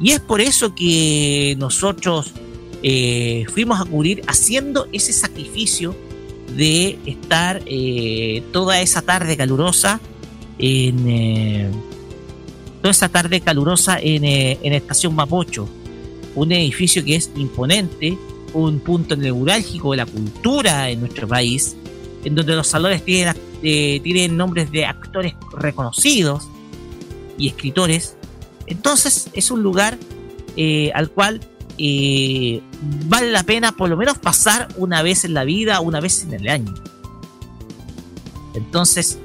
[0.00, 2.32] Y es por eso que nosotros
[2.82, 5.96] eh, fuimos a cubrir haciendo ese sacrificio
[6.56, 10.00] de estar eh, toda esa tarde calurosa
[10.58, 11.70] en eh,
[12.80, 15.68] toda esa tarde calurosa en, en Estación Mapocho,
[16.34, 18.16] un edificio que es imponente,
[18.64, 21.76] un punto neurálgico de la cultura en nuestro país,
[22.24, 26.48] en donde los salones tienen, tienen nombres de actores reconocidos
[27.38, 28.16] y escritores.
[28.66, 29.98] Entonces es un lugar
[30.94, 31.40] al cual
[31.78, 32.62] eh,
[33.06, 36.32] vale la pena por lo menos pasar una vez en la vida, una vez en
[36.34, 36.74] el año.
[38.54, 39.18] Entonces,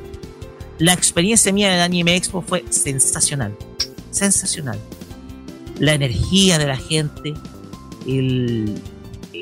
[0.78, 3.56] la experiencia mía del Anime Expo fue sensacional.
[4.12, 4.80] Sensacional.
[5.80, 7.34] La energía de la gente,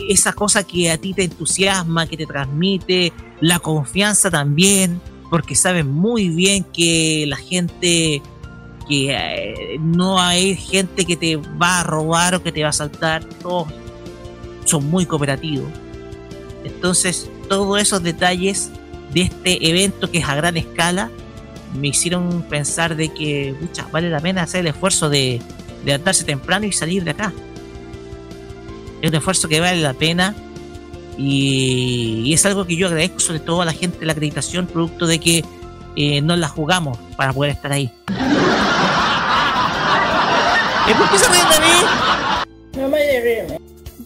[0.09, 4.99] esa cosa que a ti te entusiasma, que te transmite, la confianza también,
[5.29, 8.21] porque saben muy bien que la gente
[8.87, 12.73] que eh, no hay gente que te va a robar o que te va a
[12.73, 13.67] saltar, todos
[14.65, 15.69] son muy cooperativos.
[16.65, 18.71] Entonces, todos esos detalles
[19.13, 21.11] de este evento que es a gran escala
[21.79, 25.39] me hicieron pensar de que mucha, vale la pena hacer el esfuerzo de
[25.85, 27.31] levantarse temprano y salir de acá.
[29.01, 30.35] Es un esfuerzo que vale la pena
[31.17, 35.05] y, es algo que yo agradezco sobre todo a la gente de la acreditación, producto
[35.05, 35.43] de que
[35.95, 37.91] eh, nos la jugamos para poder estar ahí.
[40.87, 41.73] ¿Y por qué se ríen de mí?
[42.77, 42.99] No me.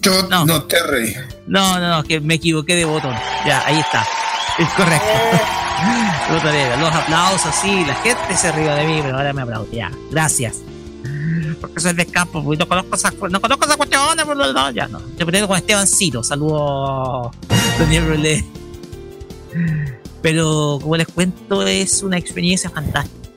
[0.02, 0.64] Yo no.
[0.64, 1.16] te reí.
[1.48, 3.16] No, no, no, que me equivoqué de botón.
[3.46, 4.06] Ya, ahí está.
[4.58, 5.08] Es correcto.
[6.80, 9.68] Los aplausos, sí, la gente se ríe de mí, pero ahora me aplaudo.
[9.72, 10.62] Ya, gracias.
[11.60, 14.26] Porque soy de campo, pues, no conozco esas, no conozco esas cuestiones,
[14.74, 15.00] ya no.
[15.00, 17.36] Te pretendo con Esteban Ciro, saludos,
[17.80, 18.46] Daniel Rolé.
[20.22, 23.30] Pero como les cuento, es una experiencia fantástica.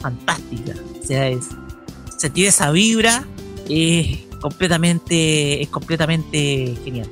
[0.00, 0.74] Fantástica.
[1.02, 1.46] O sea, es
[2.16, 3.26] sentir esa vibra
[3.68, 7.08] es completamente, es completamente genial.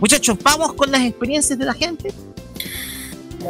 [0.00, 2.12] Muchachos, vamos con las experiencias de la gente.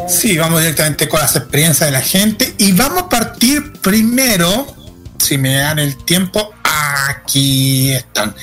[0.08, 4.66] Sí, vamos directamente con las experiencias de la gente y vamos a partir primero,
[5.18, 8.34] si me dan el tiempo, aquí están.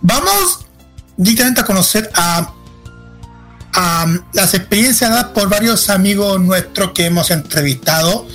[0.00, 0.66] Vamos
[1.16, 2.52] directamente a conocer a,
[3.72, 8.26] a las experiencias dadas por varios amigos nuestros que hemos entrevistado.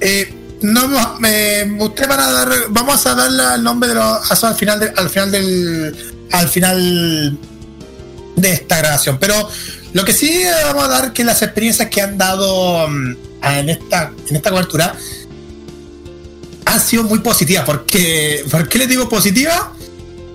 [0.00, 0.32] Eh,
[0.62, 5.30] no, van a dar, vamos a darle el nombre de los, al final, al final
[5.30, 7.38] del, al final
[8.36, 9.18] de esta grabación.
[9.18, 9.48] Pero
[9.96, 14.12] lo que sí vamos a dar que las experiencias que han dado mm, en esta,
[14.28, 14.94] en esta cobertura
[16.66, 17.64] han sido muy positivas.
[17.64, 19.72] Porque, ¿Por qué les digo positiva?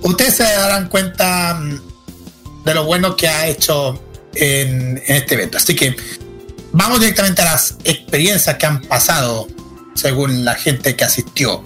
[0.02, 4.04] Ustedes se darán cuenta mm, de lo bueno que ha hecho
[4.34, 5.60] en, en este evento.
[5.60, 5.96] Así que
[6.72, 9.48] vamos directamente a las experiencias que han pasado
[9.94, 11.64] según la gente que asistió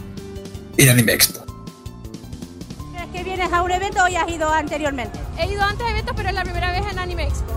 [0.75, 1.45] en Anime Expo.
[2.93, 5.17] ¿Es que vienes a un evento o ya has ido anteriormente?
[5.39, 7.53] He ido antes a eventos, pero es la primera vez en Anime Expo.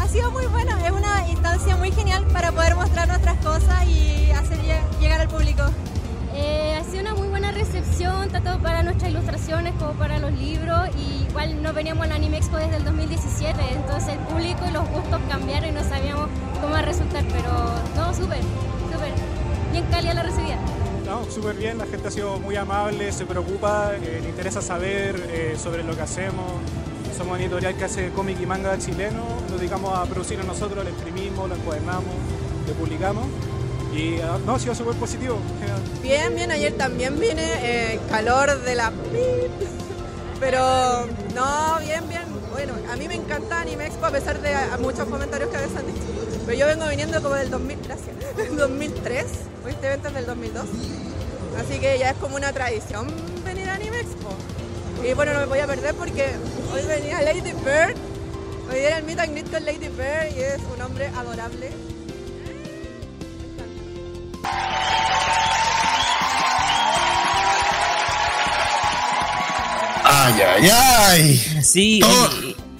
[0.00, 4.30] Ha sido muy bueno, es una instancia muy genial para poder mostrar nuestras cosas y
[4.30, 4.58] hacer
[4.98, 5.62] llegar al público.
[6.34, 10.88] Eh, ha sido una muy buena recepción, tanto para nuestras ilustraciones como para los libros.
[10.96, 14.88] Y igual no veníamos al Anime Expo desde el 2017, entonces el público y los
[14.88, 16.28] gustos cambiaron y no sabíamos
[16.60, 17.50] cómo va a resultar, pero
[17.94, 18.40] todo súper,
[18.90, 19.12] súper
[19.70, 20.56] bien cálida la recibida.
[21.04, 25.28] No, súper bien, la gente ha sido muy amable, se preocupa, eh, le interesa saber
[25.28, 26.46] eh, sobre lo que hacemos.
[27.16, 30.90] Somos una editorial que hace cómic y manga chileno, nos dedicamos a producirlo nosotros, lo
[30.90, 32.14] imprimimos, lo encuadernamos,
[32.66, 33.26] lo publicamos.
[33.94, 35.38] Y ah, no, ha sido súper positivo.
[36.02, 38.92] Bien, bien, ayer también viene eh, calor de la...
[40.38, 42.22] Pero no, bien, bien.
[42.52, 45.76] Bueno, a mí me encanta Anime Expo a pesar de muchos comentarios que a veces
[45.76, 46.06] han dicho.
[46.46, 49.26] Pero yo vengo viniendo como del 2000, gracias, del 2003
[49.68, 50.64] este evento es del 2002.
[51.58, 53.06] Así que ya es como una tradición
[53.44, 54.30] venir a Anime Expo.
[55.08, 56.26] Y bueno, no me voy a perder porque
[56.72, 57.96] hoy venía Lady Bird.
[58.70, 61.70] Hoy era el meet and greet con Lady Bird y es un hombre adorable.
[70.04, 71.36] Ay, ay, ay.
[71.62, 72.00] Sí,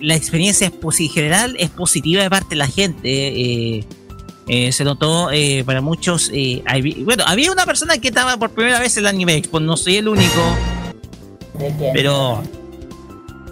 [0.01, 2.99] la experiencia es en general es positiva de parte de la gente.
[3.05, 3.85] Eh,
[4.53, 6.29] eh, se notó eh, para muchos.
[6.35, 6.63] Eh,
[7.05, 9.97] bueno, había una persona que estaba por primera vez en el Anime Expo, no soy
[9.97, 10.57] el único.
[11.95, 12.43] Pero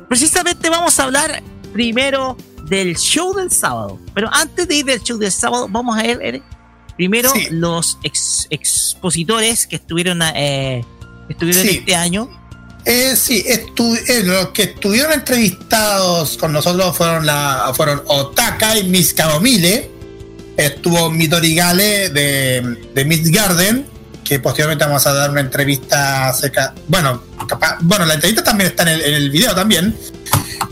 [0.09, 1.43] precisamente vamos a hablar
[1.73, 2.37] primero
[2.69, 3.99] del show del sábado.
[4.15, 6.43] Pero antes de ir del show del sábado, vamos a ver
[6.97, 7.99] primero los
[8.51, 10.21] expositores que estuvieron,
[11.29, 12.29] estuvieron este año.
[12.85, 18.85] Eh, sí, estu- eh, los que estuvieron entrevistados con nosotros fueron la fueron Otaka y
[18.89, 19.91] Miss Camomile.
[20.57, 23.87] Estuvo Midori Gale de, de Miss Garden,
[24.29, 26.75] que posteriormente vamos a dar una entrevista acerca.
[26.87, 29.97] Bueno, capaz- bueno, la entrevista también está en el, video también.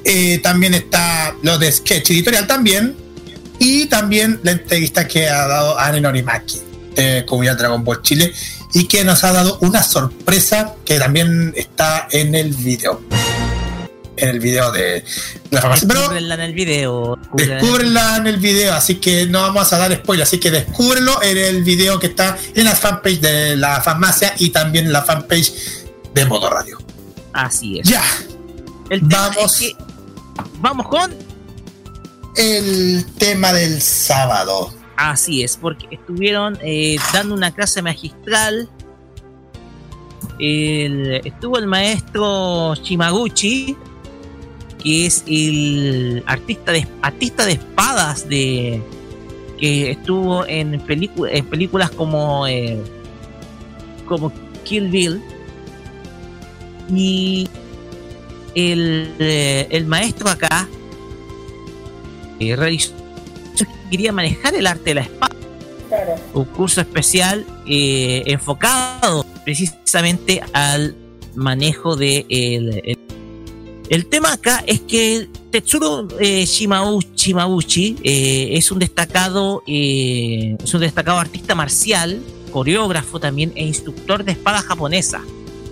[0.04, 2.94] Eh, también está lo de Sketch Editorial también.
[3.58, 6.60] Y también la entrevista que ha dado Anne Norimaki
[6.94, 8.30] de Comunidad Dragon Ball Chile
[8.74, 13.00] y que nos ha dado una sorpresa que también está en el video.
[14.18, 15.04] En el video de
[15.50, 15.86] la farmacia.
[15.88, 17.18] Descúbrenla en el video.
[17.34, 21.36] descúbrenla en el video, así que no vamos a dar spoiler, así que descúbrenlo en
[21.36, 25.52] el video que está en la fanpage de la farmacia y también en la fanpage
[26.14, 26.78] de Modo Radio.
[27.34, 27.88] Así es.
[27.88, 28.02] Ya.
[28.88, 29.52] El tema Vamos.
[29.52, 29.76] es que-
[30.60, 31.14] vamos con.
[32.36, 34.72] El tema del sábado.
[34.96, 38.70] Así es, porque estuvieron eh, dando una clase magistral.
[40.38, 43.76] El- estuvo el maestro Shimaguchi,
[44.86, 48.80] que es el artista de, artista de espadas de
[49.58, 52.80] que estuvo en, en películas como, eh,
[54.06, 54.32] como
[54.62, 55.20] Kill Bill.
[56.88, 57.48] Y
[58.54, 60.68] el, eh, el maestro acá
[62.38, 62.92] eh, realizó
[63.90, 65.34] quería manejar el arte de la espada.
[66.32, 70.94] Un curso especial eh, enfocado precisamente al
[71.34, 73.05] manejo de el, el-
[73.88, 80.74] el tema acá es que Tetsuro eh, Shimau- Shimabuchi eh, es un destacado eh, es
[80.74, 82.20] un destacado artista marcial,
[82.50, 85.22] coreógrafo también e instructor de espada japonesa.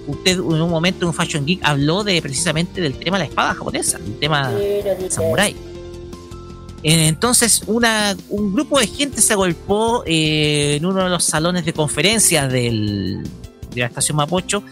[0.07, 3.29] Usted en un momento en un Fashion Geek habló de precisamente del tema de la
[3.31, 4.53] espada japonesa, el tema
[5.11, 5.53] samurai.
[6.83, 11.73] Eh, Entonces, una, un grupo de gente se agolpó en uno de los salones de
[11.73, 13.23] conferencias del,
[13.75, 14.63] de la estación Mapocho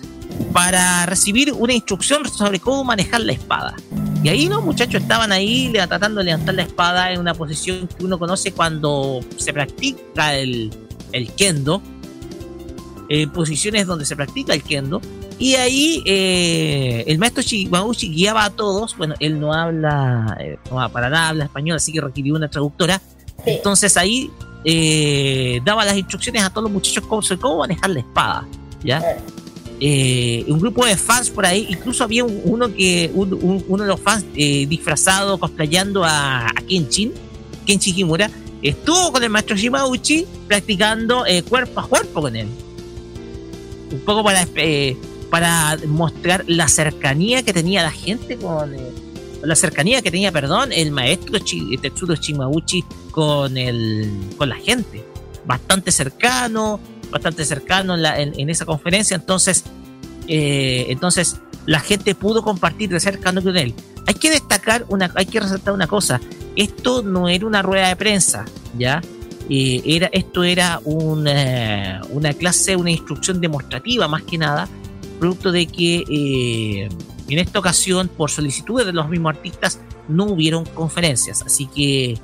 [0.52, 3.76] para recibir una instrucción sobre cómo manejar la espada.
[4.22, 8.04] Y ahí los muchachos estaban ahí tratando de levantar la espada en una posición que
[8.04, 10.70] uno conoce cuando se practica el,
[11.12, 11.82] el kendo,
[13.08, 15.00] en posiciones donde se practica el kendo.
[15.38, 18.96] Y ahí eh, el maestro Shimauchi guiaba a todos.
[18.96, 23.00] Bueno, él no habla, eh, no, para nada habla español, así que requirió una traductora.
[23.44, 24.30] Entonces ahí
[24.64, 28.46] eh, daba las instrucciones a todos los muchachos sobre cómo manejar la espada.
[28.84, 29.02] ¿ya?
[29.84, 33.82] Eh, un grupo de fans por ahí, incluso había un- uno que un- un- uno
[33.82, 37.12] de los fans eh, disfrazado, cosplayando a, a Kenshin,
[37.66, 38.30] Kenshin Kimura,
[38.62, 42.46] estuvo con el maestro Shimauchi practicando eh, cuerpo a cuerpo con él
[43.90, 44.46] un poco para,
[45.30, 48.74] para mostrar la cercanía que tenía la gente con
[49.42, 54.08] la cercanía que tenía, perdón, el maestro Chi- Tetsuro Shimabuchi con el
[54.38, 55.02] con la gente.
[55.44, 56.78] Bastante cercano,
[57.12, 59.62] bastante cercano en, la- en- esa conferencia, entonces
[60.26, 61.36] eh, entonces
[61.66, 63.74] la gente pudo compartir de cercano con él.
[64.06, 66.20] Hay que destacar una, hay que resaltar una cosa.
[66.56, 68.44] Esto no era una rueda de prensa,
[68.76, 69.00] ¿ya?
[69.48, 74.68] Eh, era, esto era una, una clase, una instrucción demostrativa más que nada,
[75.20, 76.88] producto de que eh,
[77.28, 81.42] en esta ocasión, por solicitudes de los mismos artistas, no hubieron conferencias.
[81.42, 82.18] Así que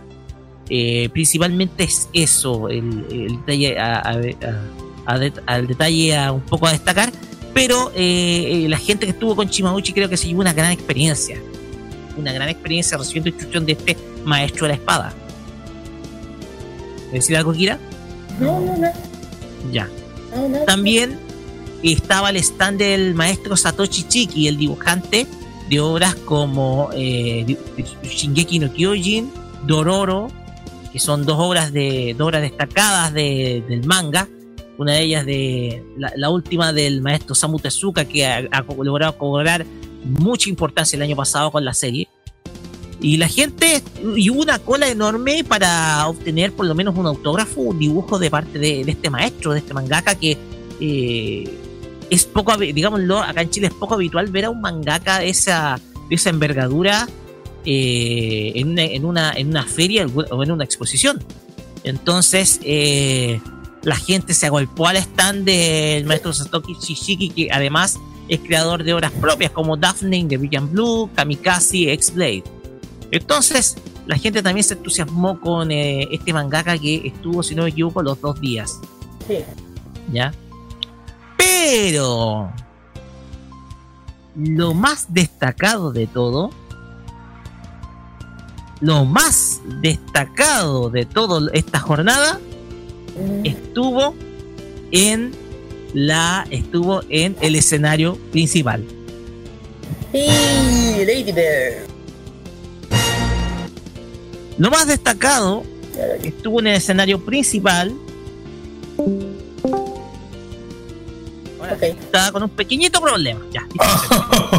[0.68, 6.72] eh, principalmente es eso, el, el detalle a, a- al detalle a un poco a
[6.72, 7.10] destacar.
[7.54, 10.70] Pero eh, eh, la gente que estuvo con Chimauchi creo que se llevó una gran
[10.70, 11.40] experiencia.
[12.16, 15.14] Una gran experiencia recibiendo instrucción de este maestro de la espada.
[17.12, 17.78] ¿Decir algo, Kira?
[18.38, 18.88] No, no, no.
[19.72, 19.88] Ya.
[20.34, 20.58] no, no.
[20.64, 21.18] También
[21.82, 25.26] estaba el stand del maestro Satoshi Chiki, el dibujante
[25.70, 27.56] de obras como eh,
[28.04, 29.30] Shingeki no Kyojin,
[29.66, 30.28] Dororo,
[30.92, 34.28] que son dos obras de dos obras destacadas de- del manga.
[34.78, 39.18] Una de ellas de la, la última del maestro Samu Tezuka, que ha, ha logrado
[39.18, 39.66] cobrar
[40.04, 42.08] mucha importancia el año pasado con la serie.
[43.00, 43.82] Y la gente,
[44.16, 48.30] y hubo una cola enorme para obtener por lo menos un autógrafo, un dibujo de
[48.30, 50.36] parte de, de este maestro, de este mangaka, que
[50.80, 51.48] eh,
[52.10, 55.80] es poco, digámoslo, acá en Chile es poco habitual ver a un mangaka de esa,
[56.08, 57.08] de esa envergadura
[57.70, 61.22] eh, en, una, en, una, en una feria o en una exposición.
[61.84, 63.42] Entonces, eh,
[63.82, 67.98] la gente se agolpó al stand del maestro Satoshi Shishiki, que además
[68.28, 72.44] es creador de obras propias como Daphne, The Brilliant Blue, Kamikaze, X-Blade.
[73.10, 77.68] Entonces, la gente también se entusiasmó con eh, este mangaka que estuvo, si no me
[77.68, 78.80] equivoco, los dos días.
[79.26, 79.40] Sí.
[80.10, 80.32] ¿Ya?
[81.36, 82.50] Pero
[84.34, 86.50] lo más destacado de todo,
[88.80, 92.40] lo más destacado de toda esta jornada
[93.44, 94.14] estuvo
[94.92, 95.32] en
[95.94, 98.84] la estuvo en el escenario principal.
[100.12, 101.86] Lady Bird.
[104.58, 105.64] Lo más destacado
[106.22, 107.94] estuvo en el escenario principal.
[111.80, 113.40] Estaba con un pequeñito problema.
[113.52, 113.66] Ya.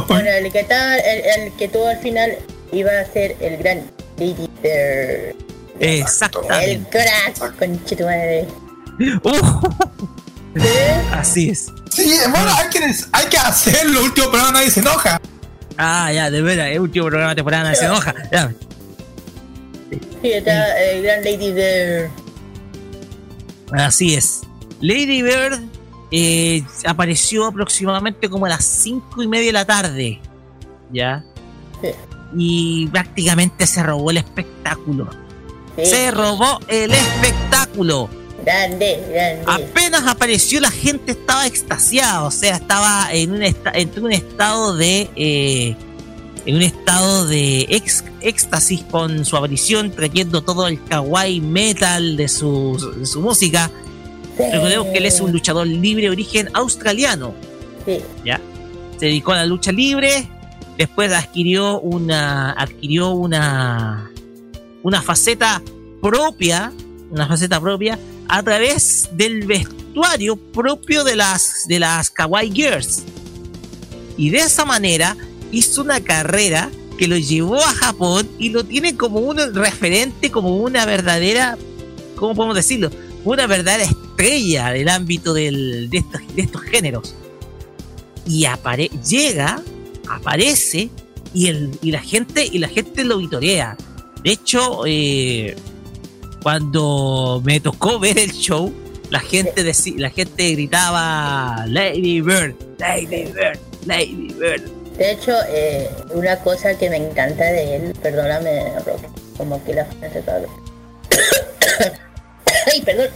[0.08, 2.38] bueno, el que, estaba, el, el que tuvo al final
[2.72, 3.84] iba a ser el gran
[4.20, 5.36] Lady Bird.
[5.80, 6.72] Exactamente.
[6.72, 8.48] El crack, conche tu madre.
[11.12, 11.68] Así es.
[11.92, 12.80] Sí, bueno, hay que,
[13.12, 14.04] hay que hacerlo.
[14.04, 15.20] Último programa nadie se enoja.
[15.78, 18.14] Ah, ya, de veras, el último programa de temporada nadie se enoja.
[18.32, 18.54] Ya.
[20.22, 22.10] Sí, está el gran Lady Bird.
[23.72, 24.42] Así es.
[24.82, 25.60] Lady Bird
[26.12, 30.20] eh, apareció aproximadamente como a las cinco y media de la tarde.
[30.92, 31.24] ¿Ya?
[31.82, 31.90] Sí.
[32.38, 35.10] Y prácticamente se robó el espectáculo.
[35.78, 35.86] Sí.
[35.86, 38.10] Se robó el espectáculo.
[38.46, 39.44] Grande, grande.
[39.48, 44.76] Apenas apareció la gente estaba extasiada, o sea, estaba en un, esta- en un estado
[44.76, 45.76] de eh,
[46.46, 52.28] en un estado de ex- éxtasis con su aparición, trayendo todo el kawaii metal de
[52.30, 53.70] su, de su música.
[54.38, 57.34] Recordemos que él es un luchador libre de origen australiano.
[57.86, 58.00] Sí.
[58.24, 58.40] ¿Ya?
[58.98, 60.30] Se dedicó a la lucha libre,
[60.80, 64.10] después adquirió una adquirió una
[64.82, 65.62] una faceta
[66.02, 66.72] propia,
[67.12, 73.04] una faceta propia a través del vestuario propio de las de las kawaii girls.
[74.18, 75.16] Y de esa manera
[75.52, 80.58] hizo una carrera que lo llevó a Japón y lo tiene como un referente, como
[80.58, 81.58] una verdadera,
[82.16, 82.90] ¿cómo podemos decirlo?
[83.24, 87.16] Una verdadera estrella del ámbito del- de, estos, de estos géneros.
[88.28, 89.62] Y apare llega,
[90.10, 90.90] aparece
[91.34, 93.76] y, el, y la gente y la gente lo vitorea.
[94.24, 95.56] De hecho, eh,
[96.44, 98.74] cuando me tocó ver el show,
[99.10, 104.62] la gente deci- la gente gritaba Lady Bird, Lady Bird, Lady Bird.
[104.98, 108.64] De hecho, eh, una cosa que me encanta de él, perdóname,
[109.38, 110.22] como que la frase.
[112.72, 113.08] Ay, perdón,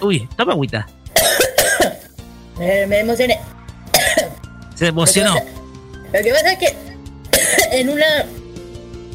[0.00, 0.86] Uy, toma agüita.
[2.58, 3.38] me, me emocioné.
[4.74, 5.34] Se emocionó.
[6.16, 6.74] Lo que pasa es que
[7.78, 8.24] en una,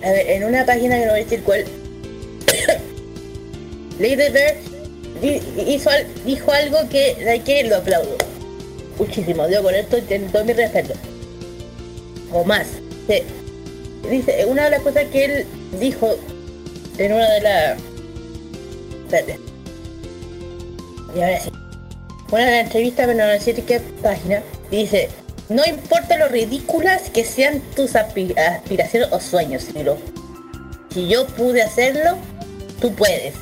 [0.04, 1.66] en una página que no voy a decir cuál,
[4.00, 4.56] Lady Bird
[5.68, 5.90] hizo,
[6.26, 8.18] dijo algo que, de que lo aplaudo.
[9.00, 10.94] Muchísimo, yo con esto tengo todo mi respeto.
[12.32, 12.68] O más.
[14.08, 15.46] Dice, una de las cosas que él
[15.80, 16.16] dijo
[17.00, 17.80] en una de las...
[19.06, 19.40] Espérate.
[21.16, 21.20] Y.
[22.32, 25.10] Una de las entrevistas, pero no voy a decir qué página, dice,
[25.56, 29.98] no importa lo ridículas que sean tus aspi- aspiraciones o sueños, Ciro.
[30.94, 32.18] Si yo pude hacerlo,
[32.80, 33.34] tú puedes.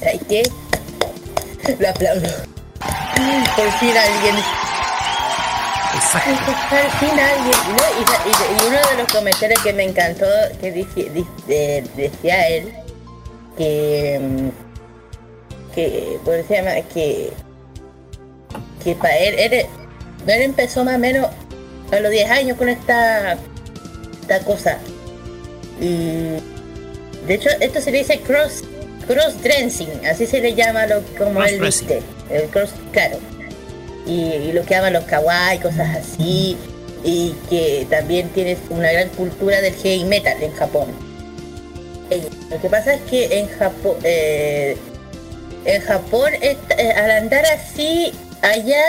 [0.00, 0.42] ¿Sabes qué?
[1.78, 2.28] Lo aplaudo.
[3.56, 4.36] Por fin alguien.
[6.70, 7.58] Por fin alguien.
[7.76, 7.84] ¿no?
[7.98, 10.26] Y, y- y uno de los comentarios que me encantó,
[10.60, 10.70] que
[11.96, 12.72] decía él,
[13.56, 14.20] que...
[15.74, 16.70] que, ¿cómo se llama?
[16.94, 17.32] Que
[18.84, 19.66] que para él, él,
[20.26, 21.28] él empezó más o menos
[21.92, 23.38] a los 10 años con esta,
[24.20, 24.78] esta cosa.
[25.80, 26.36] Y
[27.26, 28.64] de hecho esto se le dice cross
[29.06, 31.88] cross dressing, así se le llama lo como él Cross-dressing.
[31.88, 32.02] viste.
[32.30, 33.18] El cross, claro.
[34.06, 36.56] Y, y lo que llaman los kawaii, cosas así.
[37.04, 40.88] Y que también tienes una gran cultura del heavy metal en Japón.
[42.10, 44.76] Eh, Lo que pasa es que en Japón, eh,
[45.64, 46.56] en Japón eh,
[46.96, 48.12] al andar así,
[48.42, 48.82] allá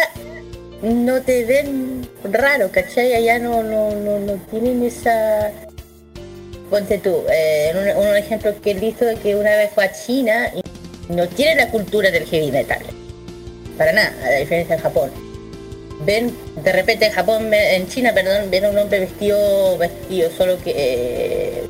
[0.82, 3.14] no te ven raro, ¿cachai?
[3.14, 5.52] Allá no, no, no, no tienen esa...
[6.70, 10.52] Ponte tú, eh, un, un ejemplo que él hizo que una vez fue a China
[10.56, 12.80] y no tiene la cultura del heavy metal.
[13.78, 15.12] Para nada, a la diferencia de Japón.
[16.06, 20.72] Ven, de repente en Japón, en China, perdón, ven un hombre vestido, vestido solo que...
[20.76, 21.64] eh,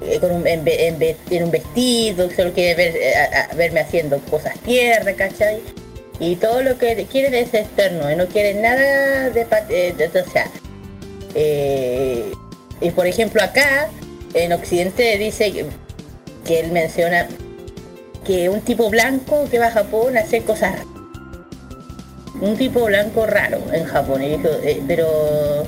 [0.00, 3.14] eh, con un, en, en en un vestido, solo quiere ver, eh,
[3.56, 5.60] verme haciendo cosas tiernas, ¿cachai?
[6.20, 10.08] Y todo lo que quieren es externo, y no quieren nada de, pa- eh, de-
[10.08, 10.46] de- o sea,
[11.34, 12.32] eh,
[12.80, 13.88] y por ejemplo acá,
[14.34, 15.52] en Occidente dice
[16.44, 17.28] que, él menciona
[18.26, 20.74] que un tipo blanco que va a Japón a hacer cosas
[22.40, 25.64] un tipo blanco raro en Japón, y dijo, eh, pero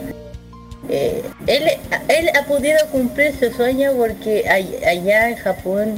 [0.89, 1.63] él,
[2.09, 5.95] él ha podido cumplir su sueño porque allá en Japón,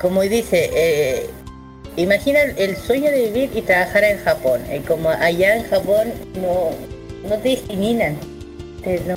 [0.00, 1.28] como dice,
[2.02, 4.60] imagina el- sueño de vivir y trabajar en Japón.
[4.70, 6.70] eh, como allá en Japón no,
[7.28, 8.16] no te discriminan,
[8.82, 9.16] te- no,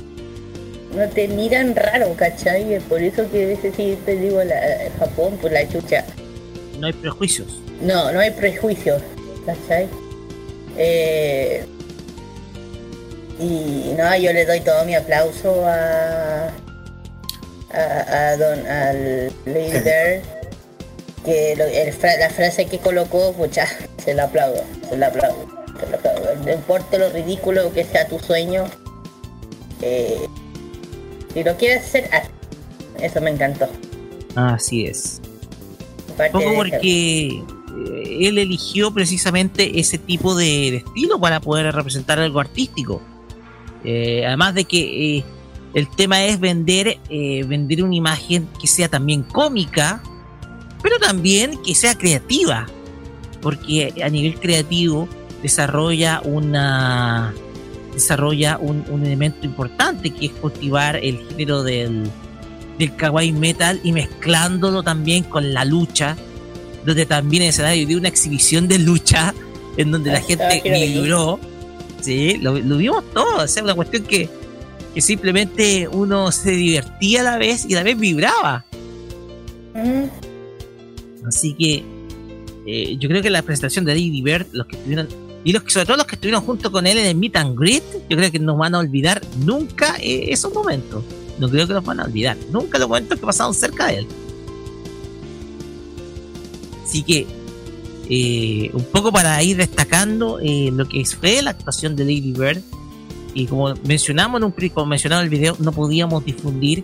[0.96, 2.80] no te miran raro, ¿cachai?
[2.90, 4.60] Por eso que a veces sí te digo la,
[5.00, 6.04] Japón, por la chucha.
[6.80, 7.60] No hay prejuicios.
[7.82, 9.02] No, no hay prejuicios,
[9.46, 9.88] ¿cachai?
[10.78, 11.64] Eh,
[13.40, 16.50] Y no, yo le doy todo mi aplauso a.
[17.74, 18.68] a, a don.
[18.68, 20.22] al líder.
[21.26, 23.68] Que lo- el fra- la frase que colocó, pucha,
[24.04, 25.46] se la aplaudo, se la aplaudo,
[25.80, 26.36] se la aplaudo.
[26.46, 28.66] No importa lo ridículo que sea tu sueño,
[29.82, 30.18] eh,
[31.34, 32.10] si lo quieres hacer.
[33.00, 33.68] Eso me encantó.
[34.36, 35.22] Así es.
[36.32, 42.40] Poco porque eh, él eligió precisamente ese tipo de, de estilo para poder representar algo
[42.40, 43.02] artístico.
[43.84, 45.24] Eh, además de que eh,
[45.74, 50.04] el tema es vender, eh, vender una imagen que sea también cómica,
[50.82, 52.68] pero también que sea creativa.
[53.42, 55.08] Porque a nivel creativo
[55.42, 57.34] desarrolla una
[57.94, 62.04] desarrolla un, un elemento importante que es cultivar el género del,
[62.80, 66.16] del kawaii metal y mezclándolo también con la lucha,
[66.86, 69.34] donde también el escenario de una exhibición de lucha
[69.76, 71.40] en donde la Ah, gente vibró.
[72.02, 73.44] Sí, lo, lo vimos todo.
[73.44, 74.30] O sea, una cuestión que,
[74.94, 78.64] que simplemente uno se divertía a la vez y a la vez vibraba.
[81.26, 81.84] Así que
[82.66, 85.08] eh, yo creo que la presentación de Lady Bird, los que estuvieron,
[85.44, 87.60] y los que, sobre todo los que estuvieron junto con él en el Meet and
[87.60, 91.04] Greet, yo creo que no van a olvidar nunca eh, esos momentos.
[91.40, 92.38] No creo que los van a olvidar.
[92.52, 94.08] Nunca los momentos que pasaron cerca de él.
[96.84, 97.26] Así que,
[98.10, 102.62] eh, un poco para ir destacando lo que fue la actuación de Lady Bird.
[103.34, 106.84] Y como mencionamos en un como mencionaba en el video, no podíamos difundir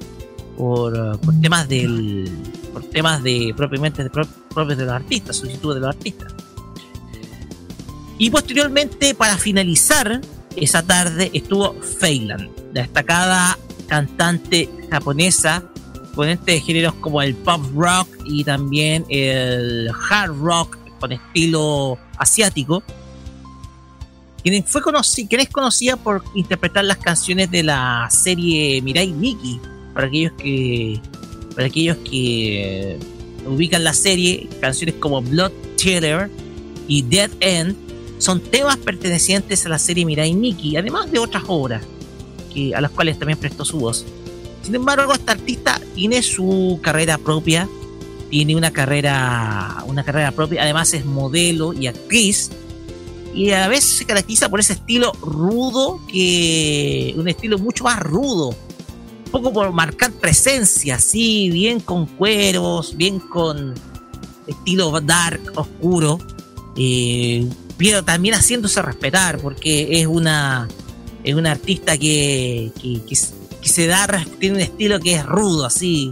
[0.57, 2.31] por temas del
[2.77, 6.33] por temas de propiamente de, pro- propios de los artistas, solicitudes de los artistas.
[8.19, 10.21] Y posteriormente, para finalizar
[10.55, 13.57] esa tarde, estuvo Feyland, la destacada
[13.87, 15.63] cantante japonesa,
[16.15, 22.83] ponente de géneros como el pop rock y también el hard rock con estilo asiático,
[24.43, 29.59] quien, fue conoci- quien es conocida por interpretar las canciones de la serie Mirai Nikki,
[29.93, 30.99] para aquellos que
[31.57, 32.99] para aquellos que
[33.47, 36.29] ubican la serie, canciones como Blood Tiller
[36.87, 37.75] y Dead End
[38.19, 41.81] son temas pertenecientes a la serie Mirai Nikki, además de otras obras
[42.53, 44.05] que, a las cuales también prestó su voz.
[44.61, 47.67] Sin embargo, esta artista tiene su carrera propia,
[48.29, 52.51] tiene una carrera, una carrera propia, además es modelo y actriz,
[53.33, 58.55] y a vez se caracteriza por ese estilo rudo, que un estilo mucho más rudo,
[59.27, 63.73] poco por marcar presencia, así, bien con cueros, bien con
[64.47, 66.19] estilo dark, oscuro,
[66.75, 67.47] eh,
[67.77, 70.67] pero también haciéndose respetar, porque es una,
[71.23, 73.01] es una artista que, que,
[73.61, 74.07] que se da,
[74.39, 76.11] tiene un estilo que es rudo, así,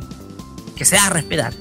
[0.76, 1.54] que se da a respetar.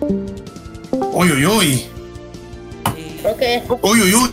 [0.00, 1.84] Uy, uy, uy.
[3.24, 3.42] Ok.
[3.82, 4.30] Uy, uy, uy.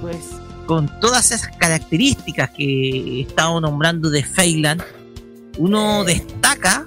[0.00, 0.18] pues
[0.66, 4.82] con todas esas características que he estado nombrando de Feyland,
[5.58, 6.86] uno destaca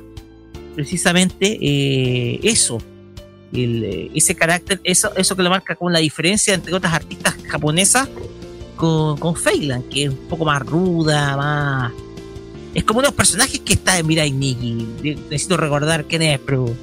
[0.80, 2.82] precisamente eh, eso,
[3.52, 8.08] eh, ese carácter, eso, eso que lo marca como la diferencia entre otras artistas japonesas
[8.78, 11.92] con, con Feyland, que es un poco más ruda, más...
[12.74, 14.88] Es como unos personajes que está en Mirai Nikki.
[15.30, 16.74] Necesito recordar quién es, pero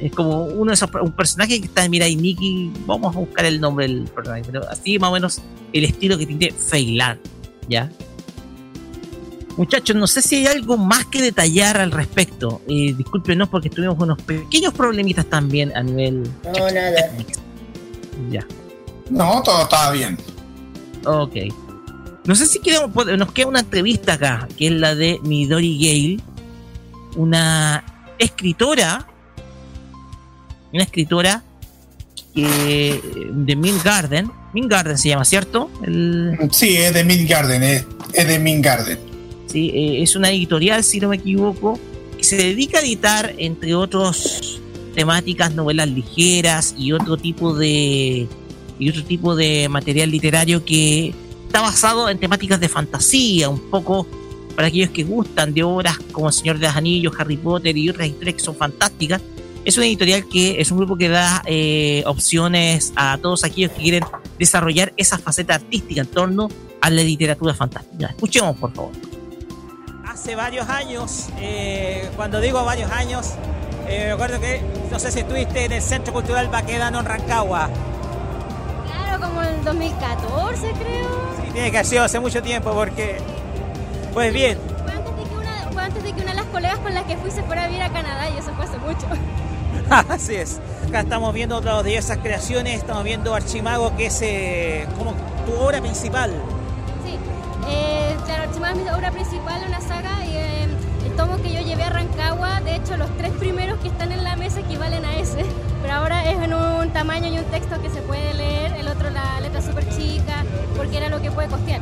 [0.00, 2.72] es como uno de esos un personaje que está en Mirai Nikki.
[2.86, 5.42] Vamos a buscar el nombre del personaje, pero así más o menos
[5.74, 7.20] el estilo que tiene Feyland,
[7.68, 7.90] ¿ya?
[9.56, 12.62] Muchachos, no sé si hay algo más que detallar al respecto.
[12.68, 16.22] Eh, discúlpenos porque tuvimos unos pequeños problemitas también a nivel.
[16.44, 17.10] No, nada.
[18.30, 18.46] Ya.
[19.10, 20.16] No, todo estaba bien.
[21.04, 21.34] Ok.
[22.24, 25.76] No sé si queremos, pod- nos queda una entrevista acá, que es la de Midori
[25.78, 26.20] Gale,
[27.16, 27.84] una
[28.18, 29.06] escritora,
[30.72, 31.42] una escritora
[32.34, 33.00] que,
[33.34, 34.30] de Min Garden.
[34.54, 35.68] Min Garden se llama, ¿cierto?
[35.84, 37.84] El- Sí, es de Mint Garden, es,
[38.14, 38.98] es de Mint Garden.
[39.52, 41.78] Sí, eh, es una editorial, si no me equivoco,
[42.16, 44.62] que se dedica a editar, entre otros
[44.94, 48.26] temáticas, novelas ligeras y otro tipo de
[48.78, 51.14] y otro tipo de material literario que
[51.46, 54.06] está basado en temáticas de fantasía, un poco
[54.56, 57.90] para aquellos que gustan de obras como El Señor de los Anillos, Harry Potter y
[57.90, 59.20] otras historias que son fantásticas.
[59.66, 63.82] Es una editorial que es un grupo que da eh, opciones a todos aquellos que
[63.82, 64.04] quieren
[64.38, 66.48] desarrollar esa faceta artística en torno
[66.80, 68.06] a la literatura fantástica.
[68.06, 69.11] Escuchemos, por favor.
[70.12, 73.30] Hace varios años, eh, cuando digo varios años,
[73.88, 74.60] eh, me acuerdo que,
[74.90, 77.70] no sé si estuviste en el Centro Cultural Baquedano en Rancagua.
[78.86, 81.08] Claro, como en el 2014 creo.
[81.36, 83.20] Sí, tiene que haber sido hace mucho tiempo porque,
[84.12, 86.78] pues bien, Fue antes de que una, fue antes de que una de las colegas
[86.80, 89.06] con las que fui se fuera a vivir a Canadá y eso fue hace mucho.
[90.12, 90.60] Así es.
[90.88, 92.78] Acá estamos viendo otras diversas creaciones.
[92.78, 95.14] Estamos viendo Archimago, que es eh, como
[95.46, 96.34] tu obra principal.
[97.68, 100.68] Eh, claro, Archimago es mi obra principal, una saga, y eh,
[101.06, 104.24] el tomo que yo llevé a Rancagua, de hecho los tres primeros que están en
[104.24, 105.44] la mesa equivalen a ese,
[105.80, 109.10] pero ahora es en un tamaño y un texto que se puede leer, el otro
[109.10, 110.44] la letra súper chica,
[110.76, 111.80] porque era lo que puede costear.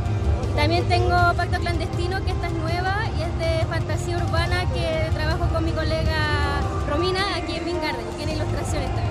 [0.57, 5.47] También tengo Pacto Clandestino, que esta es nueva y es de fantasía urbana que trabajo
[5.53, 9.10] con mi colega Romina aquí en Vingarden, tiene ilustraciones también.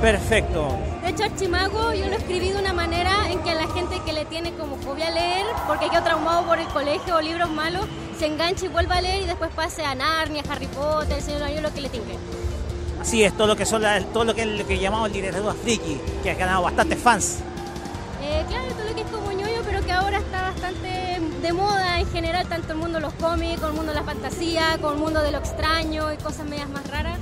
[0.00, 0.76] Perfecto.
[1.02, 4.12] De hecho, Archimago yo lo escribí de una manera en que a la gente que
[4.12, 7.86] le tiene como fobia a leer, porque quedó traumado por el colegio o libros malos,
[8.18, 11.42] se enganche y vuelva a leer y después pase a Narnia, Harry Potter, El Señor
[11.48, 12.18] de lo que le tinque.
[13.00, 15.52] Así es, todo lo que son la- todo lo que es lo que llamamos literatura
[15.54, 17.38] friki, que ha ganado bastantes fans.
[18.22, 22.00] Eh, claro, todo lo que es como ñoño, pero que ahora está bastante de moda
[22.00, 24.94] en general, tanto el mundo de los cómics, con el mundo de la fantasía, con
[24.94, 27.13] el mundo de lo extraño y cosas medias más raras.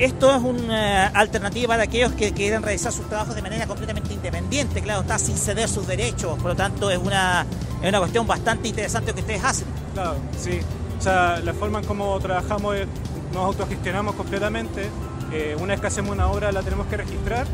[0.00, 4.80] Esto es una alternativa para aquellos que quieren realizar sus trabajos de manera completamente independiente,
[4.80, 7.44] claro, está sin ceder sus derechos, por lo tanto es una,
[7.82, 9.68] es una cuestión bastante interesante que ustedes hacen.
[9.92, 10.60] Claro, sí.
[10.98, 12.86] O sea, la forma en cómo trabajamos es,
[13.34, 14.88] nos autogestionamos completamente.
[15.32, 17.46] Eh, una vez que hacemos una obra la tenemos que registrar.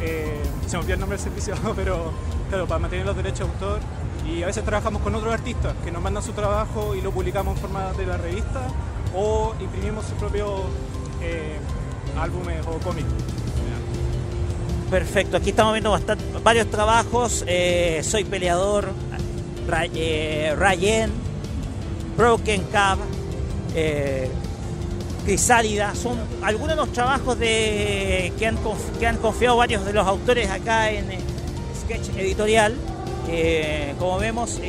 [0.00, 2.10] Eh, se me olvidó el nombre del servicio, pero
[2.48, 3.80] claro, para mantener los derechos de autor.
[4.28, 7.54] Y a veces trabajamos con otros artistas que nos mandan su trabajo y lo publicamos
[7.54, 8.62] en forma de la revista
[9.14, 10.62] o imprimimos sus propios
[11.22, 11.58] eh,
[12.18, 13.08] álbumes o cómics.
[14.90, 15.98] Perfecto, aquí estamos viendo
[16.44, 18.90] varios trabajos, eh, Soy Peleador,
[19.66, 21.10] Ra- eh, Rayen,
[22.16, 22.98] Broken Cab,
[23.74, 24.28] eh,
[25.24, 28.56] Crisálida, son algunos de los trabajos de, que, han,
[29.00, 31.06] que han confiado varios de los autores acá en
[31.82, 32.74] Sketch Editorial.
[33.98, 34.60] Como vemos,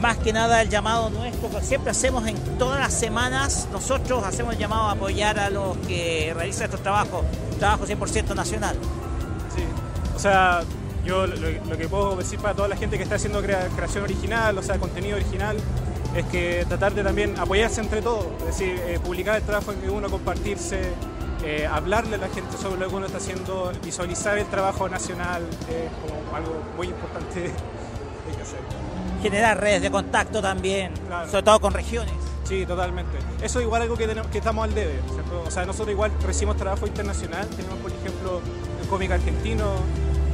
[0.00, 4.54] más que nada el llamado nuestro, que siempre hacemos en todas las semanas, nosotros hacemos
[4.54, 7.24] el llamado a apoyar a los que realizan estos trabajos,
[7.58, 8.76] trabajo 100% nacional.
[9.54, 9.62] Sí,
[10.16, 10.62] o sea,
[11.04, 14.56] yo lo, que puedo decir para toda la gente que está haciendo crea- creación original,
[14.56, 15.56] o sea, contenido original,
[16.16, 19.88] es que tratar de también apoyarse entre todos, es decir, eh, publicar el trabajo que
[19.90, 20.80] uno, compartirse,
[21.44, 25.42] eh, hablarle a la gente sobre lo que uno está haciendo, visualizar el trabajo nacional,
[25.68, 27.52] es como algo muy importante.
[29.22, 31.28] Generar redes de contacto también, Claro.
[31.30, 32.14] sobre todo con regiones.
[32.44, 33.18] Sí, totalmente.
[33.42, 35.00] Eso es igual algo que, tenemos, que estamos al debe.
[35.12, 35.44] ¿cierto?
[35.46, 38.40] O sea, nosotros igual recibimos trabajo internacional, tenemos por ejemplo
[38.82, 39.66] el cómic argentino,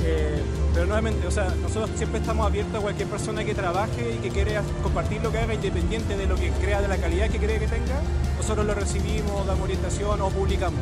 [0.02, 0.40] eh,
[0.72, 4.30] pero nuevamente, o sea, nosotros siempre estamos abiertos a cualquier persona que trabaje y que
[4.30, 7.58] quiera compartir lo que haga, independiente de lo que crea, de la calidad que cree
[7.58, 8.00] que tenga,
[8.38, 10.80] nosotros lo recibimos, damos orientación o publicamos.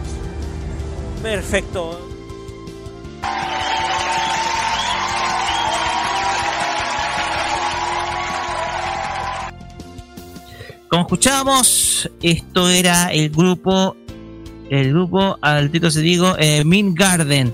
[1.22, 1.98] Perfecto.
[10.94, 13.96] Como escuchábamos, esto era el grupo,
[14.70, 17.52] el grupo, al título se digo, eh, Min Garden,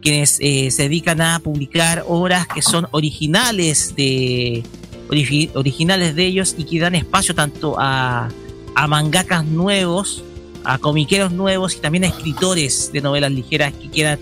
[0.00, 4.62] quienes eh, se dedican a publicar obras que son originales de
[5.08, 8.28] origi- originales de ellos y que dan espacio tanto a,
[8.76, 10.22] a mangakas nuevos,
[10.62, 14.20] a comiqueros nuevos y también a escritores de novelas ligeras que quieran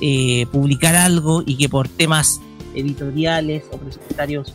[0.00, 2.40] eh, publicar algo y que por temas
[2.74, 4.54] editoriales o presupuestarios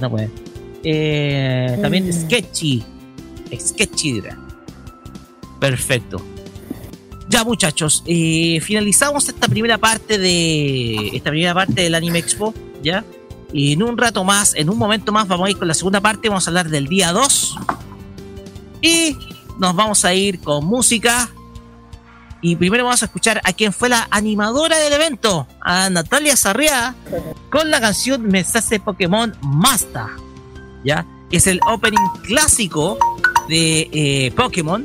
[0.00, 0.45] no pueden.
[0.88, 2.12] Eh, también Mm.
[2.12, 2.84] Sketchy.
[3.58, 4.22] Sketchy.
[5.58, 6.22] Perfecto.
[7.28, 13.04] Ya muchachos, eh, finalizamos esta primera parte de esta primera parte del Anime Expo, ¿ya?
[13.52, 16.00] Y en un rato más, en un momento más, vamos a ir con la segunda
[16.00, 17.56] parte, vamos a hablar del día 2.
[18.80, 19.16] Y
[19.58, 21.28] nos vamos a ir con música.
[22.42, 26.94] Y primero vamos a escuchar a quien fue la animadora del evento, a Natalia Sarriá,
[27.50, 30.10] con la canción Mensaje Pokémon Masta.
[31.30, 32.98] Es el opening clásico
[33.48, 34.84] de eh, Pokémon.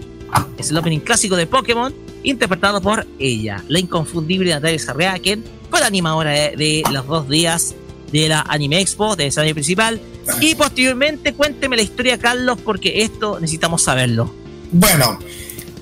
[0.58, 1.94] Es el opening clásico de Pokémon,
[2.24, 7.76] interpretado por ella, la inconfundible Natalia Sarriá, quien fue la animadora de, los dos días
[8.12, 10.02] de la Anime Expo, de ese año principal.
[10.40, 14.34] Y posteriormente, cuénteme la historia, Carlos, porque esto necesitamos saberlo.
[14.72, 15.20] Bueno,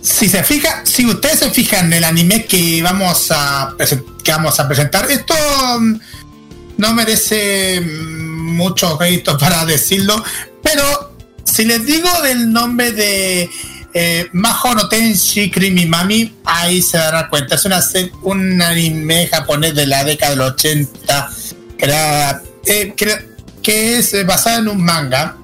[0.02, 3.76] si se fija, si ustedes se fijan en el anime que vamos a
[4.24, 5.36] que vamos a presentar, esto
[5.80, 6.00] mm,
[6.78, 10.24] no merece mm, mucho crédito para decirlo,
[10.64, 13.50] pero si les digo del nombre de
[13.94, 17.56] eh, Maho Tenshi Creamy Mami, ahí se darán cuenta.
[17.56, 17.82] Es una,
[18.24, 21.30] un anime japonés de la década del 80
[21.78, 22.94] crea- eh,
[23.64, 25.36] que es eh, basado en un manga.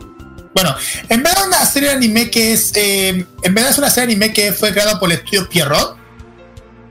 [0.54, 0.76] Bueno,
[1.10, 2.72] en verdad es una serie anime que es.
[2.76, 5.98] eh, en verdad es una serie anime que fue creado por el estudio Pierrot.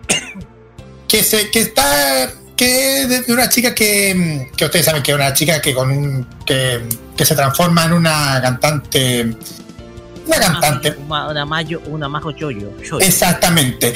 [1.08, 2.32] Que se, que está.
[2.57, 4.14] Que es de una chica que.
[4.50, 6.26] mm, que ustedes saben que es una chica que con un.
[6.46, 6.82] que,
[7.16, 9.34] que se transforma en una cantante.
[10.26, 10.96] Una cantante.
[11.07, 12.70] Una, una mayo, una majo choyo.
[12.82, 13.00] choyo.
[13.00, 13.92] Exactamente.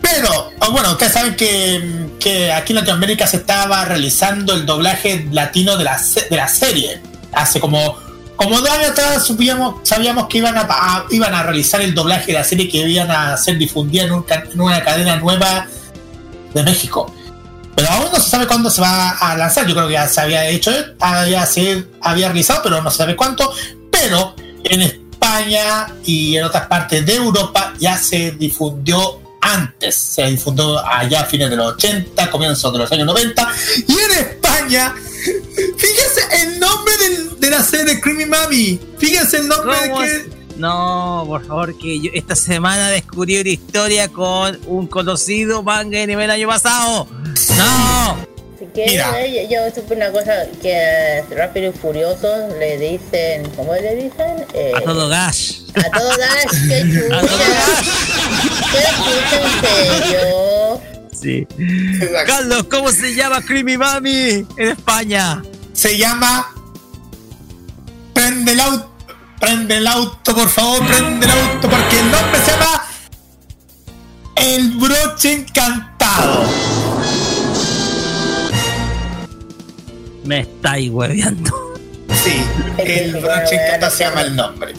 [0.00, 5.76] Pero, bueno, ustedes saben que, que aquí en Latinoamérica se estaba realizando el doblaje latino
[5.76, 6.00] de la,
[6.30, 7.00] de la serie.
[7.32, 7.96] Hace como,
[8.34, 12.28] como dos años atrás sabíamos, sabíamos que iban a, a- iban a realizar el doblaje
[12.28, 15.66] de la serie que iban a ser difundida en, un en una cadena nueva
[16.54, 17.14] de México.
[17.78, 19.64] Pero aún no se sabe cuándo se va a lanzar.
[19.64, 23.14] Yo creo que ya se había hecho, había, se había realizado, pero no se sabe
[23.14, 23.52] cuánto.
[23.88, 29.94] Pero en España y en otras partes de Europa ya se difundió antes.
[29.94, 33.48] Se difundió allá a fines de los 80, comienzos de los años 90.
[33.86, 34.92] Y en España,
[35.76, 38.80] fíjense el nombre del- de la serie Creamy Mami.
[38.98, 40.37] Fíjense el nombre de ¿Cómo que.
[40.58, 46.06] No, por favor, que yo esta semana descubrí una historia con un conocido manga de
[46.08, 47.06] nivel año pasado.
[47.56, 48.26] ¡No!
[48.74, 49.24] Que Mira.
[49.26, 52.28] yo, yo supe una cosa que a Rápido y Furioso
[52.58, 54.44] le dicen, ¿cómo le dicen?
[54.52, 55.62] Eh, A todo gas.
[55.76, 57.20] a todo gas, qué chucha.
[58.72, 60.80] Qué chucha, en serio.
[61.12, 61.46] Sí.
[62.26, 65.42] Carlos, ¿cómo se llama Creamy Mami en España?
[65.72, 66.52] Se llama.
[68.12, 68.90] Prende el auto.
[69.40, 72.84] Prende el auto, por favor, prende el auto, porque el nombre se llama.
[74.36, 76.44] El broche encantado.
[80.24, 81.50] Me estáis hueveando.
[82.22, 82.34] Sí,
[82.78, 84.74] el broche encantado se llama el nombre.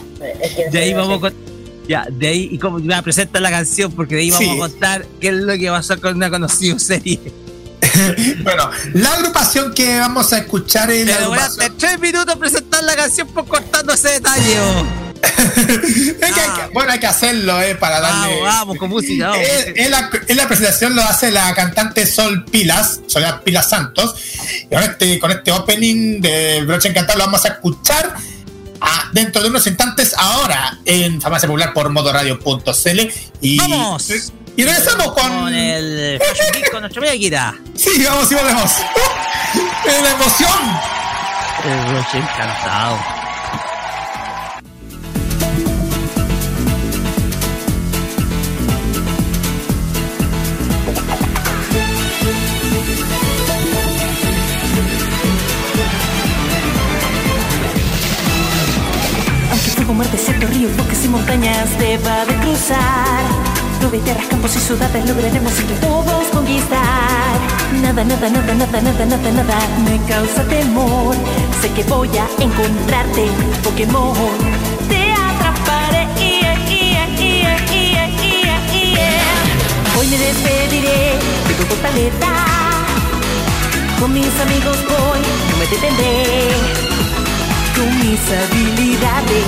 [0.70, 1.34] De ahí vamos con.
[1.88, 4.54] Ya, de ahí, y como me presenta la canción, porque de ahí vamos Sí.
[4.54, 7.18] a contar qué es lo que pasó con una conocida serie.
[8.42, 11.74] Bueno, la agrupación que vamos a escuchar es la Pero agrupación.
[11.78, 14.58] tres minutos presentar la canción por cortando ese detalle.
[14.60, 14.86] oh.
[15.50, 18.40] Es que hay que- bueno, hay que hacerlo, eh, para darle.
[18.40, 19.46] Vamos, vamos, con música, vamos.
[19.74, 24.14] En la, en la presentación lo hace la cantante Sol Pilas, Soledad Pilas Santos.
[24.64, 28.14] Y con este, con este opening de Broche Encantado lo vamos a escuchar
[28.80, 33.00] ah, dentro de unos instantes ahora en Farmacia Popular por modoradio.cl.
[33.42, 34.08] Y, ¡Vamos!
[34.60, 35.40] Y regresamos con.
[35.40, 37.54] Con el Fashion Geek con nuestro amiga Kira.
[37.74, 38.70] Sí, vamos y volvemos.
[40.02, 40.50] ¡La emoción!
[41.64, 42.98] El broche encantado.
[59.50, 63.59] Aunque fuego, mar, desierto, ríos, bosques y montañas deba de cruzar.
[63.80, 67.38] Nube, tierras, campos y ciudades lograremos entre todos conquistar.
[67.82, 71.16] Nada, nada, nada, nada, nada, nada, nada me causa temor.
[71.62, 73.26] Sé que voy a encontrarte,
[73.64, 74.14] Pokémon.
[74.88, 76.06] Te atraparé.
[76.18, 77.06] yeah, yeah,
[78.76, 79.20] yeah.
[79.98, 81.18] Hoy me despediré
[81.48, 82.30] de tu fortaleza.
[83.98, 86.48] Con mis amigos voy, no me detendré.
[87.76, 89.44] Con mis habilidades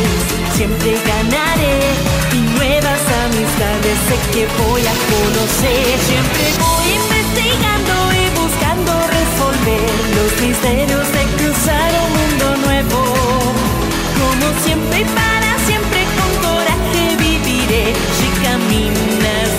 [0.56, 5.98] siempre ganaré y nuevas amistades sé que voy a conocer.
[6.08, 13.00] Siempre voy investigando y buscando resolver los misterios de cruzar un mundo nuevo.
[14.20, 19.50] Como siempre y para siempre con coraje viviré si caminas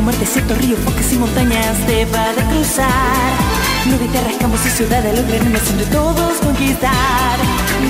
[0.00, 3.32] Aunque fuego, mar, desierto, río, bosques y montañas deba de cruzar.
[3.86, 7.38] Nube, tierras, campos y ciudades lograremos entre todos conquistar.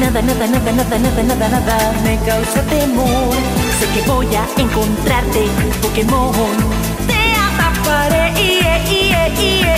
[0.01, 3.35] Nada, nada, nada, nada, nada, nada, nada me causa temor.
[3.79, 5.47] Sé que voy a encontrarte,
[5.83, 6.33] Pokémon.
[7.07, 9.77] Te atraparé, yeah, yeah, yeah.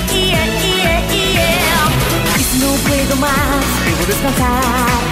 [2.38, 5.02] Y si no puedo más, debo descansar.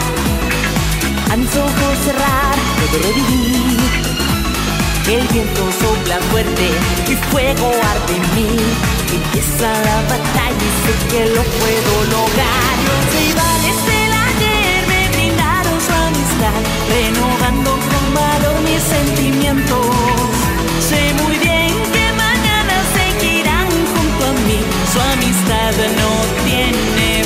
[1.31, 4.10] A mis ojos cerrar, puedo revivir.
[5.11, 6.71] El viento sopla fuerte
[7.09, 8.57] y fuego arde en mí.
[9.13, 12.75] Empieza la batalla y sé que lo puedo lograr.
[12.87, 16.61] Los rivales del ayer me brindaron su amistad,
[16.95, 19.85] renovando con valor mis sentimientos.
[20.89, 24.61] Sé muy bien que mañana seguirán junto a mí.
[24.93, 26.11] Su amistad no
[26.45, 27.20] tiene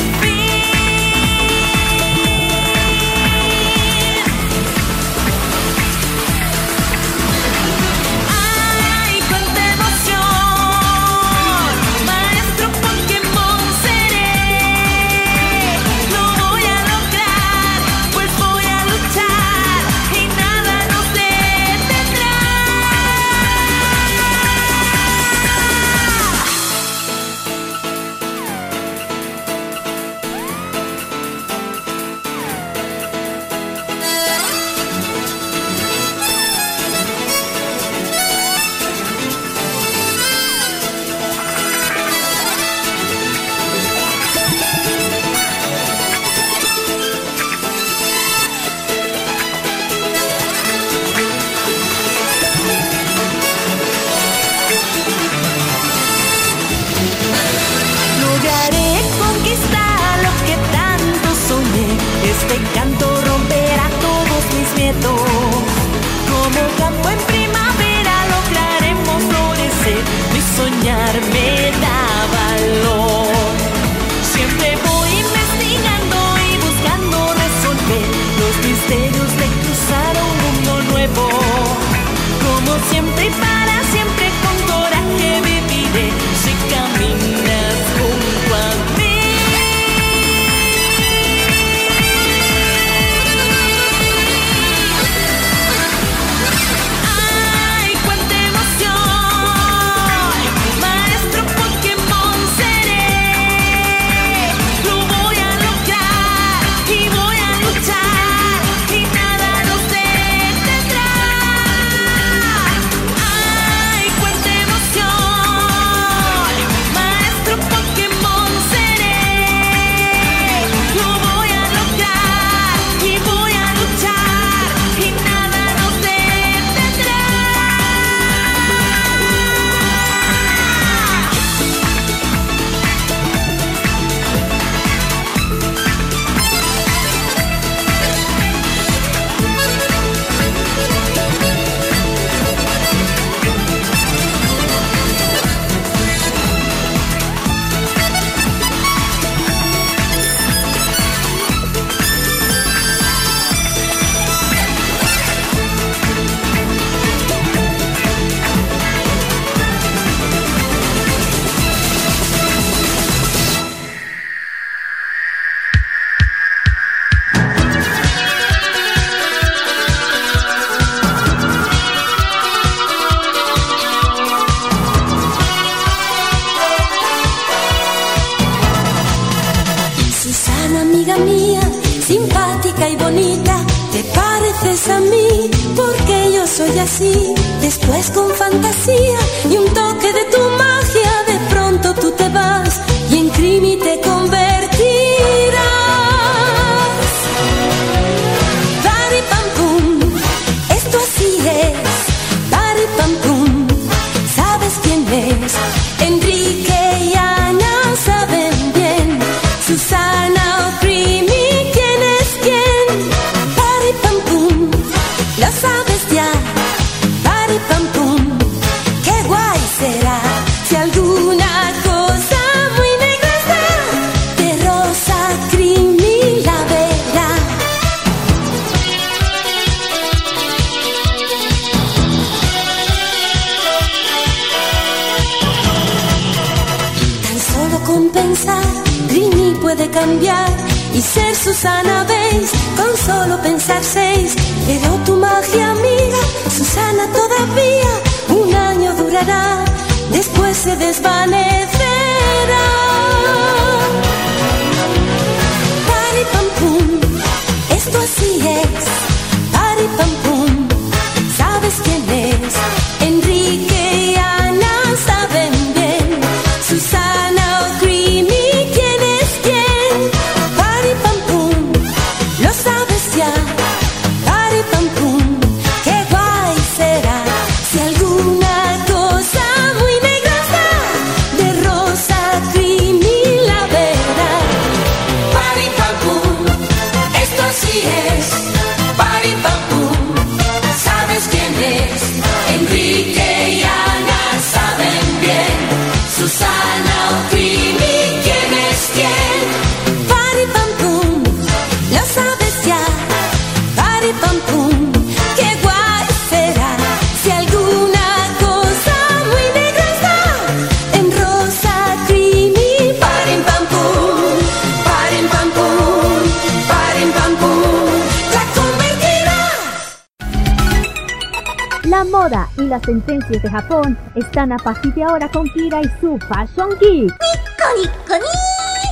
[322.74, 327.14] las sentencias de Japón están a partir de ahora con Kira y su Fashion Geek.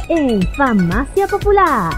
[0.09, 1.93] En Farmacia Popular.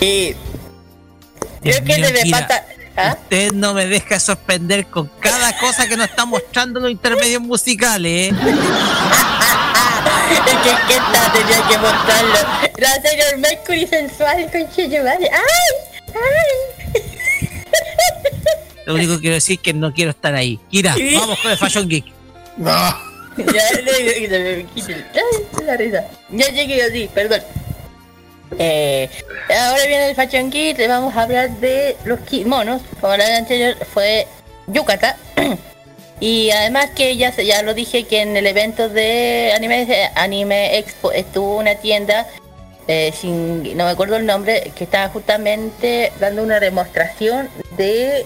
[0.00, 0.36] Eh,
[1.62, 2.66] Creo que le falta
[2.96, 8.32] Usted no me deja sorprender con cada cosa que nos está mostrando los intermedios musicales.
[8.32, 8.36] ¿eh?
[10.62, 12.34] ¿Qué, ¿Qué tal tenía que mostrarlo?
[12.78, 15.24] La señor Mercury sensual con Chiyumari.
[15.24, 16.12] ¡Ay!
[16.14, 16.74] ¡Ay!
[18.86, 20.60] Lo único que quiero decir es que no quiero estar ahí.
[20.70, 22.04] Kira, vamos con el Fashion Geek.
[22.56, 22.70] No.
[23.36, 24.66] Ya, le,
[25.78, 26.04] risa.
[26.30, 27.40] Ya llegué así, perdón.
[28.58, 29.08] Eh,
[29.48, 32.82] ahora viene el Fashion Kit, les vamos a hablar de los kimonos.
[33.00, 34.26] Como la anterior fue
[34.66, 35.16] Yucata.
[36.20, 41.12] y además que ya, ya lo dije que en el evento de Anime, anime Expo
[41.12, 42.26] estuvo una tienda,
[42.86, 48.24] eh, sin, no me acuerdo el nombre, que estaba justamente dando una demostración de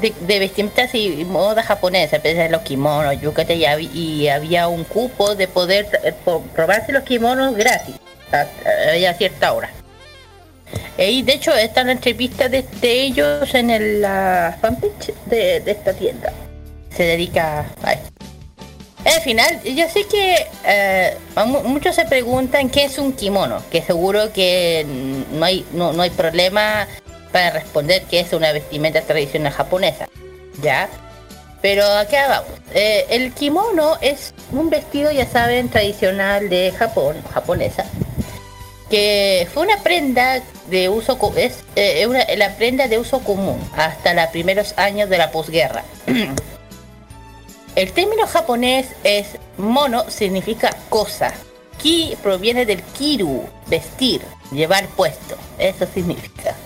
[0.00, 5.48] de, vestimentas y moda japonesa, pensé en los kimonos, yukata, y, había un cupo de
[5.48, 6.14] poder eh,
[6.54, 7.96] probarse los kimonos gratis
[8.32, 9.70] a, cierta hora.
[10.96, 15.92] Eh, y de hecho está la entrevista de, ellos en el, la fanpage de, esta
[15.92, 16.32] tienda.
[16.94, 18.08] Se dedica a esto.
[19.04, 21.16] Al final, yo sé que eh,
[21.64, 24.84] muchos se preguntan qué es un kimono, que seguro que
[25.32, 26.86] no hay, no, no hay problema
[27.32, 30.08] para responder que es una vestimenta tradicional japonesa.
[30.60, 30.88] ¿Ya?
[31.60, 32.60] Pero acá vamos.
[32.74, 37.84] Eh, el kimono es un vestido, ya saben, tradicional de Japón, japonesa,
[38.90, 44.14] que fue una prenda de uso es eh, una- la prenda de uso común hasta
[44.14, 45.82] los primeros años de la posguerra.
[47.74, 51.32] El término japonés es mono significa cosa.
[51.80, 54.20] Ki proviene del kiru, vestir,
[54.50, 55.36] llevar puesto.
[55.58, 56.56] Eso significa.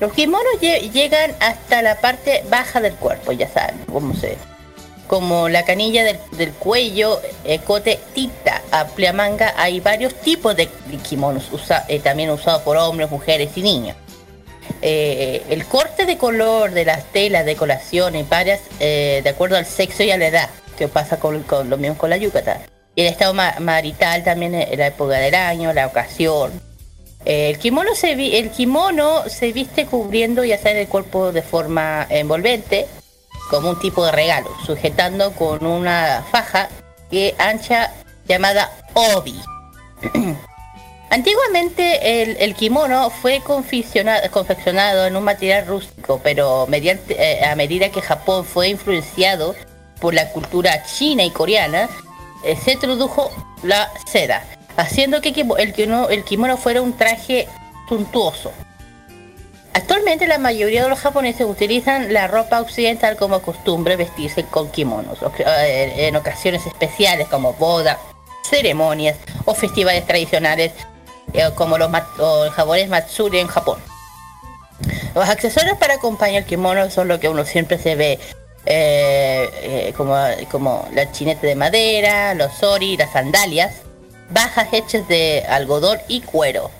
[0.00, 4.36] Los kimonos lle- llegan hasta la parte baja del cuerpo, ya saben cómo se
[5.08, 10.68] como la canilla del, cuello, escote, tita, amplia manga, hay varios tipos de
[11.08, 11.44] kimonos,
[11.88, 13.96] eh, también usados por hombres, mujeres y niños.
[14.82, 20.02] Eh, el corte de color de las telas, decoraciones, varias, eh, de acuerdo al sexo
[20.02, 22.60] y a la edad, que pasa con, con lo mismo con la yukata.
[22.94, 26.52] Y el estado ma- marital también, eh, la época del año, la ocasión.
[27.24, 32.06] El, kimono se vi- el kimono se viste cubriendo ya sea el cuerpo de forma
[32.08, 32.86] envolvente,
[33.50, 36.68] como un tipo de regalo, sujetando con una faja
[37.10, 37.92] que ancha
[38.26, 39.40] llamada obi.
[41.10, 47.88] Antiguamente el, el kimono fue confeccionado en un material rústico, pero mediante, eh, a medida
[47.88, 49.54] que Japón fue influenciado
[50.00, 51.88] por la cultura china y coreana,
[52.44, 53.30] eh, se introdujo
[53.62, 54.44] la seda,
[54.78, 57.48] haciendo que el kimono, el kimono fuera un traje
[57.88, 58.52] suntuoso.
[59.74, 65.18] Actualmente la mayoría de los japoneses utilizan la ropa occidental como costumbre vestirse con kimonos,
[65.44, 67.98] en ocasiones especiales como bodas,
[68.48, 70.72] ceremonias o festivales tradicionales
[71.32, 71.90] eh, como los
[72.52, 73.78] japonés Matsuri en Japón.
[75.14, 78.18] Los accesorios para acompañar el kimono son lo que uno siempre se ve,
[78.64, 80.16] eh, eh, como,
[80.50, 83.87] como la chineta de madera, los ori, las sandalias,
[84.30, 86.70] bajas hechas de algodón y cuero.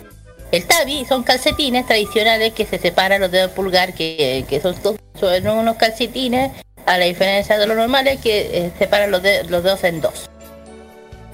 [0.50, 4.74] El tabi son calcetines tradicionales que se separan los dedos pulgar, que, que son,
[5.20, 6.52] son unos calcetines,
[6.86, 10.30] a la diferencia de los normales que eh, separan los, de- los dedos en dos.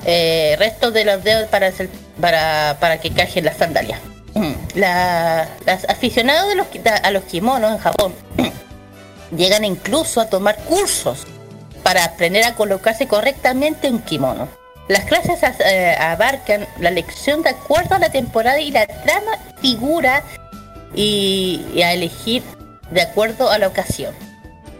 [0.04, 1.72] Eh, restos de los dedos para,
[2.20, 4.00] para, para que cajen las sandalias.
[4.74, 6.66] La- las aficionados de los,
[7.02, 8.14] a los kimonos en Japón
[9.36, 11.20] llegan incluso a tomar cursos
[11.84, 14.48] para aprender a colocarse correctamente un kimono.
[14.88, 19.32] Las clases as- eh, abarcan la lección de acuerdo a la temporada y la trama
[19.60, 20.22] figura
[20.94, 22.42] y, a elegir
[22.90, 24.14] de acuerdo a la ocasión.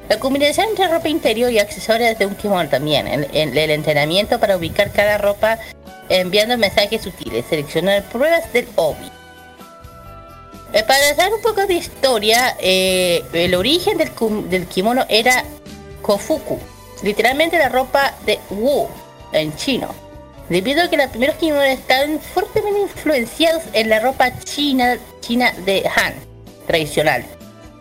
[0.09, 3.07] La combinación entre ropa interior y accesorios de un kimono también.
[3.09, 5.59] El entrenamiento para ubicar cada ropa
[6.11, 7.47] enviando mensajes sutiles.
[7.49, 9.11] Seleccionar pruebas del obi.
[10.75, 15.43] Eh, para dar un poco de historia, eh, el origen del kimono era
[16.03, 16.59] kofuku.
[17.03, 18.87] Literalmente la ropa de wu
[19.35, 19.89] en chino.
[20.49, 25.89] Debido a que los primeros kimonos estaban fuertemente influenciados en la ropa china, china de
[25.97, 26.15] Han,
[26.67, 27.25] tradicional.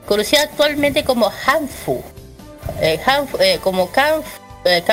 [0.05, 2.01] Conocida actualmente como Hanfu.
[2.81, 2.99] Eh,
[3.39, 4.25] eh, como Kanf,
[4.65, 4.83] eh,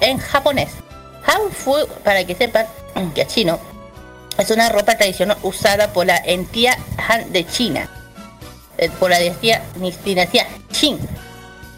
[0.00, 0.70] en japonés.
[1.24, 2.66] Hanfu, para que sepan,
[3.14, 3.58] que es chino,
[4.38, 6.76] es una ropa tradicional usada por la entidad
[7.08, 7.88] Han de China,
[8.76, 9.62] eh, por la dinastía,
[10.04, 10.46] dinastía
[10.78, 10.98] Qing.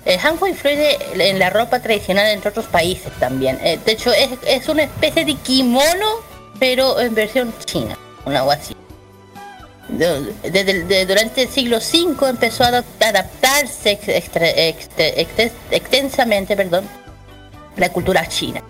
[0.09, 3.59] El Hanfu influye en la ropa tradicional entre otros países también.
[3.63, 6.07] Eh, de hecho, es, es una especie de kimono,
[6.59, 8.75] pero en versión china, una algo así.
[9.89, 13.99] De- desde- de- durante el siglo V empezó a adap- adaptarse
[15.71, 16.89] extensamente perdón,
[17.77, 18.63] la cultura china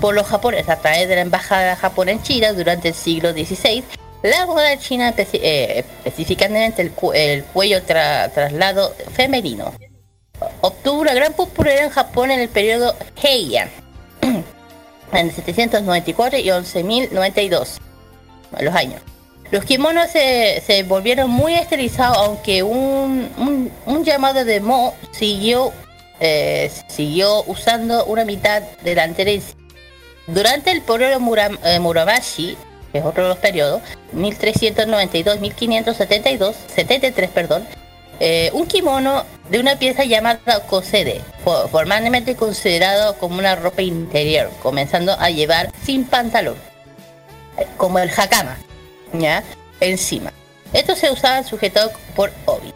[0.00, 3.84] por los japoneses a través de la embajada japonesa en China durante el siglo XVI.
[4.24, 9.72] La moda china, eh, específicamente el, cu- el cuello tra- traslado femenino,
[10.62, 13.68] obtuvo una gran popularidad en Japón en el periodo Heian,
[15.12, 17.68] en 794 y 11.092,
[18.60, 19.02] los años.
[19.50, 23.70] Los kimonos se, volvieron muy estilizados, aunque un,
[24.02, 25.74] llamado de Mo siguió,
[26.20, 29.30] eh, siguió usando una mitad delantera
[30.26, 31.78] durante el periodo Muram- eh,
[32.92, 33.82] que es otro de los periodos,
[34.14, 37.66] 1392-1572, 73, perdón,
[38.20, 44.50] eh, un kimono de una pieza llamada kosede, fo- formalmente considerado como una ropa interior,
[44.62, 46.56] comenzando a llevar sin pantalón,
[47.58, 48.56] eh, como el hakama,
[49.12, 49.42] ¿ya?
[49.80, 50.32] Encima.
[50.72, 52.72] Esto se usaba sujetado por obi.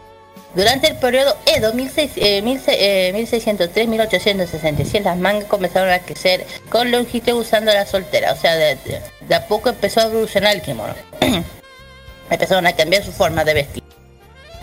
[0.55, 7.71] Durante el periodo Edo, 1600, eh, 1603-1867, las mangas comenzaron a crecer con longitud usando
[7.73, 8.33] la soltera.
[8.33, 8.77] O sea, de-
[9.21, 10.95] de a poco empezó a evolucionar el kimono.
[12.29, 13.83] Empezaron a cambiar su forma de vestir.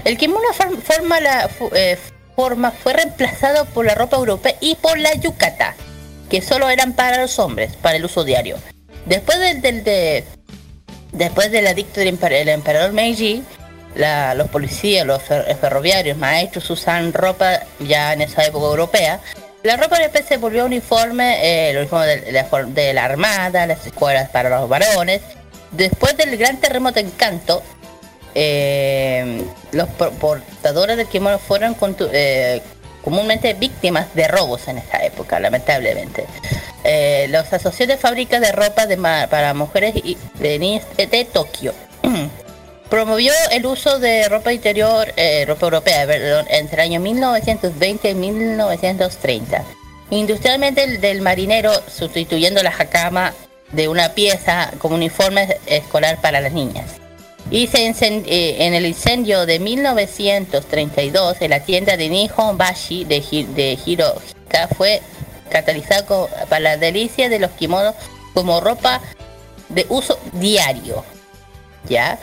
[0.05, 1.99] El kimono form- forma la, eh,
[2.37, 5.75] forma fue reemplazado por la ropa europea y por la yukata,
[6.29, 8.57] que solo eran para los hombres, para el uso diario.
[9.07, 10.25] Después del, de,
[11.13, 13.43] después del edicto del emper- el emperador Meiji,
[14.37, 19.21] los policías, los fer- ferroviarios, maestros usaban ropa ya en esa época europea.
[19.63, 23.87] La ropa después se volvió uniforme, eh, el uniforme de, la de la armada, las
[23.87, 25.23] escuelas para los varones.
[25.71, 27.63] Después del gran terremoto en Kanto,
[28.35, 31.77] eh, los por- portadores del kimono fueron
[32.13, 32.61] eh,
[33.03, 36.27] comúnmente víctimas de robos en esta época, lamentablemente.
[36.85, 38.87] Eh, las asociaciones de fábricas de ropa
[39.31, 41.73] para mujeres y de niñas de Tokio
[42.91, 45.07] promovió el uso de ropa interior,
[45.47, 49.65] ropa europea, perdón, entre el año 1920 y 1930.
[50.11, 53.33] Industrialmente el del marinero sustituyendo la hakama
[53.73, 57.04] de una pieza como uniforme escolar para las niñas.
[57.51, 63.17] Y se eh, en el incendio de 1932 en la tienda de Nihon Bashi de,
[63.21, 65.03] Hi- de Hiroshika fue
[65.51, 67.95] catalizado para la delicia de los kimonos
[68.33, 69.01] como ropa
[69.69, 71.05] de uso diario.
[71.89, 72.19] ¿Ya?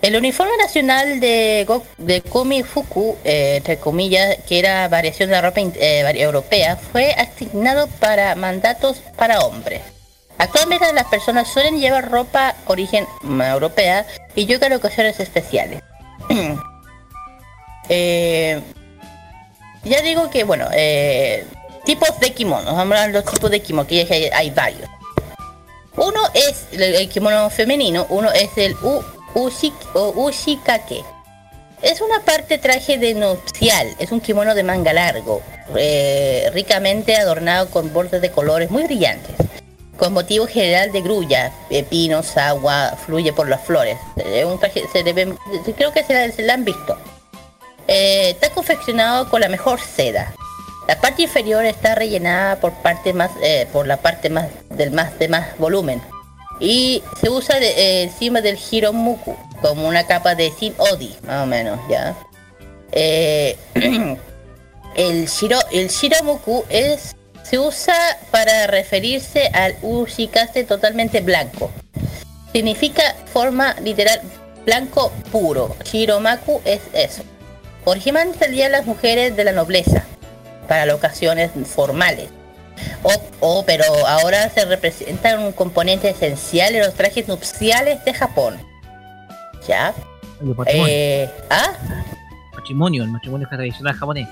[0.00, 5.34] El uniforme nacional de, Go- de Komi Fuku, eh, entre comillas, que era variación de
[5.36, 9.82] la ropa eh, europea, fue asignado para mandatos para hombres.
[10.38, 14.06] Actualmente las personas suelen llevar ropa origen europea
[14.36, 15.82] y yoga en ocasiones especiales.
[17.88, 18.60] Eh,
[19.84, 21.46] ya digo que, bueno, eh,
[21.84, 22.64] tipos de kimonos.
[22.64, 24.90] Vamos a hablar de los tipos de kimonos, que ya hay, hay varios.
[25.96, 29.02] Uno es el, kimono femenino, uno es el u,
[29.34, 31.04] ushi, o ushikake.
[31.80, 35.40] Es una parte traje de nupcial, es un kimono de manga largo,
[35.76, 39.36] eh, ricamente adornado con bordes de colores muy brillantes,
[39.96, 43.98] con motivo general de grulla, pepinos, agua, fluye por las flores.
[44.16, 44.82] Es un traje,
[45.76, 46.96] creo que se la, han visto.
[47.88, 50.34] Eh, está confeccionado con la mejor seda.
[50.88, 55.18] La parte inferior está rellenada por parte más, eh, por la parte más del más
[55.18, 56.00] de más volumen
[56.60, 61.46] y se usa eh, encima del hiromuku como una capa de sin odi, más o
[61.46, 62.14] menos, ya.
[62.92, 63.56] Eh,
[64.94, 67.14] el shiro, el shiromuku es
[67.48, 67.94] se usa
[68.32, 71.70] para referirse al ushikase totalmente blanco.
[72.52, 73.02] Significa
[73.32, 74.20] forma literal
[74.64, 75.76] blanco puro.
[75.84, 77.22] Shiromaku es eso.
[77.84, 80.04] Originalmente salían las mujeres de la nobleza
[80.66, 82.30] para las ocasiones formales.
[83.04, 88.58] O, o, pero ahora se representa un componente esencial en los trajes nupciales de Japón.
[89.68, 89.94] ¿Ya?
[90.40, 90.92] El matrimonio.
[90.92, 91.72] Eh, ¿Ah?
[92.54, 94.28] matrimonio, el matrimonio tradicional japonés.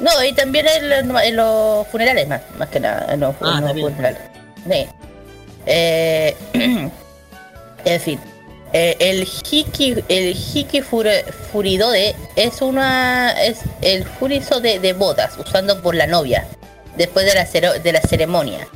[0.00, 3.12] No, y también en los, en los funerales, más, más que nada.
[3.12, 4.20] En los, Ah, en los funerales.
[4.68, 4.86] Sí.
[5.66, 6.36] Eh,
[7.84, 8.20] en fin.
[8.72, 15.80] Eh, el hiki, el hiki furidode es una es el furizo de, de bodas usando
[15.80, 16.46] por la novia
[16.98, 18.68] después de la, cero- de la ceremonia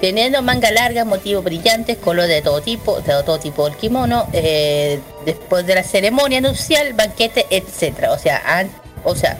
[0.00, 5.00] teniendo manga larga motivos brillantes color de todo tipo de todo tipo del kimono eh,
[5.26, 8.70] después de la ceremonia nupcial banquete etcétera o sea an-
[9.02, 9.36] o sea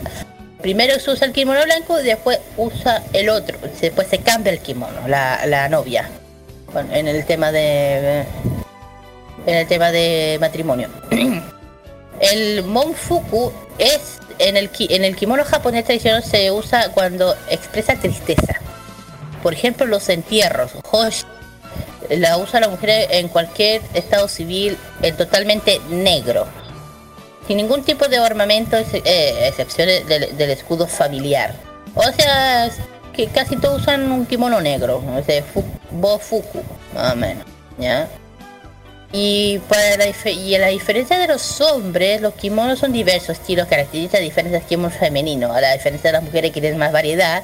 [0.63, 4.59] primero se usa el kimono blanco y después usa el otro después se cambia el
[4.59, 6.09] kimono la, la novia
[6.73, 8.25] bueno, en el tema de
[9.45, 10.89] en el tema de matrimonio.
[12.19, 18.59] el monfuku es en el en el kimono japonés tradicional se usa cuando expresa tristeza.
[19.41, 21.25] Por ejemplo, los entierros, hoshi,
[22.09, 26.47] la usa la mujer en cualquier estado civil en totalmente negro,
[27.47, 31.53] sin ningún tipo de ornamento, eh, excepciones del, escudo familiar.
[31.95, 32.69] O sea,
[33.13, 36.63] que casi todos usan un kimono negro, o sea, fu- bofuku,
[36.95, 37.45] más o menos,
[37.77, 38.07] ¿ya?
[39.11, 43.67] Y para la, y a la diferencia de los hombres, los kimonos son diversos estilos,
[43.67, 45.53] características diferentes del kimono femenino.
[45.53, 47.43] A la diferencia de las mujeres que tienen más variedad,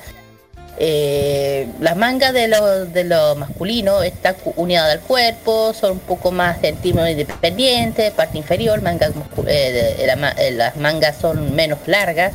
[0.81, 5.99] eh, las mangas de lo, de lo masculino están cu- unidas al cuerpo, son un
[5.99, 9.11] poco más centímetros independientes, parte inferior, mangas
[9.45, 12.31] eh, eh, las mangas son menos largas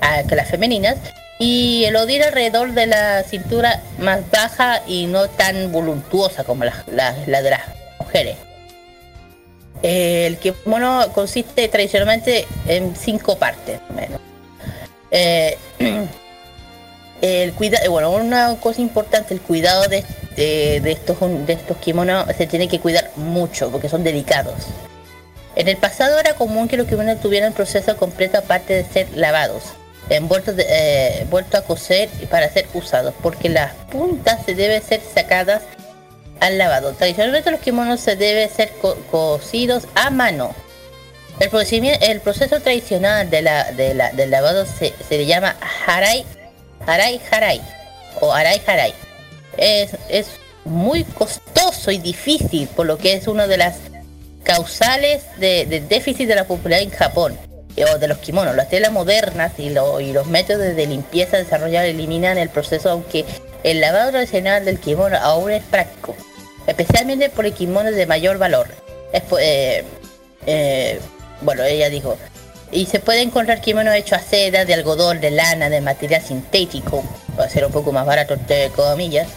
[0.00, 0.96] ah, que las femeninas.
[1.38, 6.84] Y el odir alrededor de la cintura más baja y no tan voluntuosa como la,
[6.92, 7.12] la-
[7.42, 7.60] de las
[7.98, 8.36] mujeres.
[9.82, 14.20] Eh, el kimono consiste tradicionalmente en cinco partes, menos.
[17.22, 20.04] Eh, el cuida bueno, una cosa importante, el cuidado de,
[20.36, 24.54] de- estos, de estos kimonos se tiene que cuidar mucho porque son delicados.
[25.56, 29.64] En el pasado era común que los kimonos tuvieran proceso completo aparte de ser lavados,
[30.08, 35.00] envueltos, de- eh, a coser y para ser usados, porque las puntas se deben ser
[35.14, 35.62] sacadas
[36.40, 36.92] al lavado.
[36.92, 40.54] Tradicionalmente los kimonos se deben ser co- cosidos a mano.
[41.38, 45.56] El, procedimiento, el proceso tradicional de la, de la- del lavado se, se le llama
[45.86, 46.24] harai,
[46.86, 47.60] harai harai
[48.20, 48.94] o harai harai.
[49.56, 50.26] Es, es
[50.64, 53.76] muy costoso y difícil, por lo que es una de las
[54.44, 57.38] causales de, déficit de la popularidad en Japón
[57.76, 58.56] eh, o de los kimonos.
[58.56, 63.24] Las telas modernas y, lo- y los métodos de limpieza desarrollados eliminan el proceso, aunque
[63.62, 66.16] el lavado tradicional del kimono aún es práctico,
[66.66, 68.68] especialmente por el kimono de mayor valor.
[69.12, 69.84] Es eh,
[70.46, 71.00] eh,
[71.42, 72.16] bueno, ella dijo,
[72.72, 77.02] y se puede encontrar kimonos hechos a seda, de algodón, de lana, de material sintético,
[77.36, 79.28] para ser un poco más barato, entre comillas,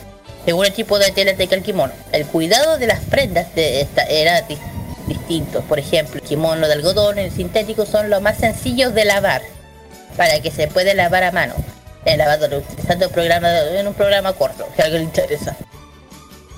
[0.46, 1.94] según el tipo de tela que el kimono.
[2.12, 4.58] El cuidado de las prendas de esta era di-
[5.08, 5.62] distinto.
[5.62, 9.42] Por ejemplo, el kimono de algodón y el sintético son los más sencillos de lavar,
[10.18, 11.56] para que se puede lavar a mano.
[12.06, 15.56] En lavador, utilizando en un programa corto, si a alguien le interesa.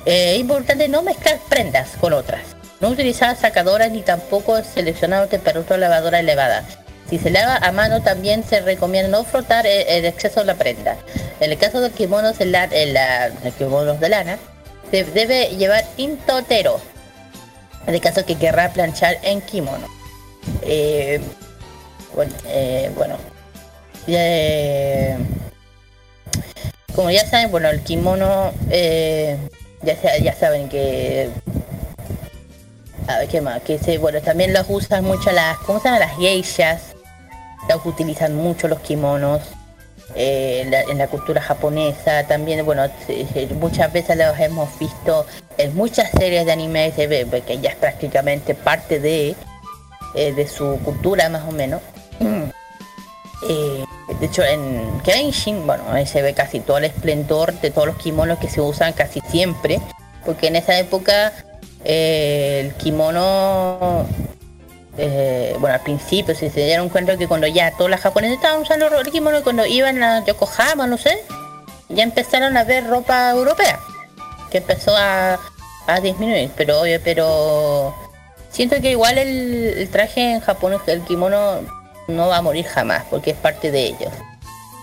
[0.05, 2.41] Eh, es importante no mezclar prendas con otras.
[2.81, 6.63] No utilizar sacadoras ni tampoco seleccionar temperatura lavadora elevada.
[7.09, 10.97] Si se lava a mano también se recomienda no frotar el, exceso de la prenda.
[11.39, 11.91] En el caso de,
[12.45, 14.37] la, el, la- el kimono de lana,
[14.91, 16.79] se debe llevar intotero.
[17.85, 19.87] En el caso que querrá planchar en kimono.
[20.63, 21.21] Eh,
[22.15, 22.91] bueno, eh.
[24.07, 25.17] Eh,
[26.95, 31.29] como ya saben, bueno, el kimono, ya saben que...
[33.07, 33.61] A ver, ¿qué más?
[33.61, 35.99] Que se, bueno, también los usan mucho las, ¿cómo se llama?
[35.99, 36.95] Las geishas.
[37.69, 39.41] Los utilizan mucho los kimonos.
[40.15, 42.83] eh, en, la, cultura japonesa también, bueno,
[43.59, 45.25] muchas veces los hemos visto
[45.57, 49.35] en muchas series de anime, se ve que ya es prácticamente parte de,
[50.13, 51.81] eh, de su cultura más o menos.
[53.47, 53.85] Eh,
[54.19, 57.97] de hecho, en Kenshin, bueno, ahí se ve casi todo el esplendor de todos los
[57.97, 59.79] kimonos que se usan casi siempre,
[60.25, 61.31] porque en esa época
[61.85, 64.05] el kimono,
[64.97, 68.87] eh, bueno, al principio se dieron cuenta que cuando ya todas las japonesas estaban usando
[68.87, 71.17] el kimono, cuando iban a Yokohama, no sé,
[71.89, 73.79] ya empezaron a ver ropa europea,
[74.51, 75.39] que empezó a,
[76.01, 77.95] disminuir, pero oye, pero
[78.49, 81.61] siento que igual el, el traje en Japón, el kimono
[82.07, 84.11] no va a morir jamás, porque es parte de ellos.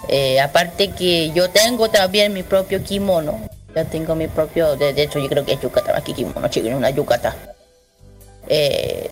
[0.08, 3.40] Eh, aparte que yo tengo también mi propio kimono.
[3.74, 6.68] Ya tengo mi propio, de, hecho yo creo que es yukata más que kimono, chico,
[6.68, 7.34] es una yukata.
[8.48, 9.10] Eh,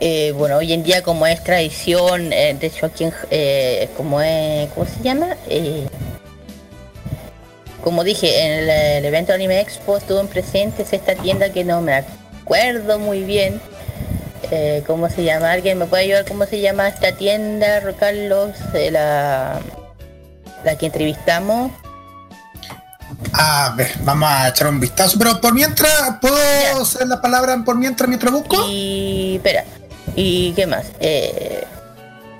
[0.00, 4.68] eh, bueno, hoy en día como es tradición, eh, de hecho aquí en, como es,
[4.70, 5.36] ¿cómo se llama?
[7.82, 11.94] Como dije, en el, evento Anime Expo estuvo en presentes esta tienda que no me
[11.94, 13.60] acuerdo muy bien.
[14.86, 15.50] ¿Cómo se llama?
[15.50, 16.26] ¿Alguien me puede ayudar?
[16.26, 18.50] ¿Cómo se llama esta tienda, Carlos?
[18.72, 19.60] La,
[20.64, 21.72] la que entrevistamos.
[23.32, 25.18] A ver, vamos a echar un vistazo.
[25.18, 28.66] Pero por mientras, ¿puedo hacer la palabra por mientras mientras busco?
[28.68, 29.64] Y espera,
[30.14, 30.86] ¿y qué más?
[31.00, 31.64] Eh,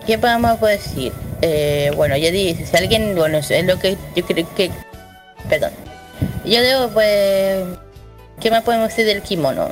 [0.07, 1.13] ¿Qué podemos decir?
[1.41, 4.71] Eh, bueno, ya dije, si alguien, bueno, es lo que yo creo que...
[5.49, 5.73] Perdón.
[6.45, 7.65] Yo debo, pues...
[8.41, 9.71] ¿Qué más podemos decir del kimono?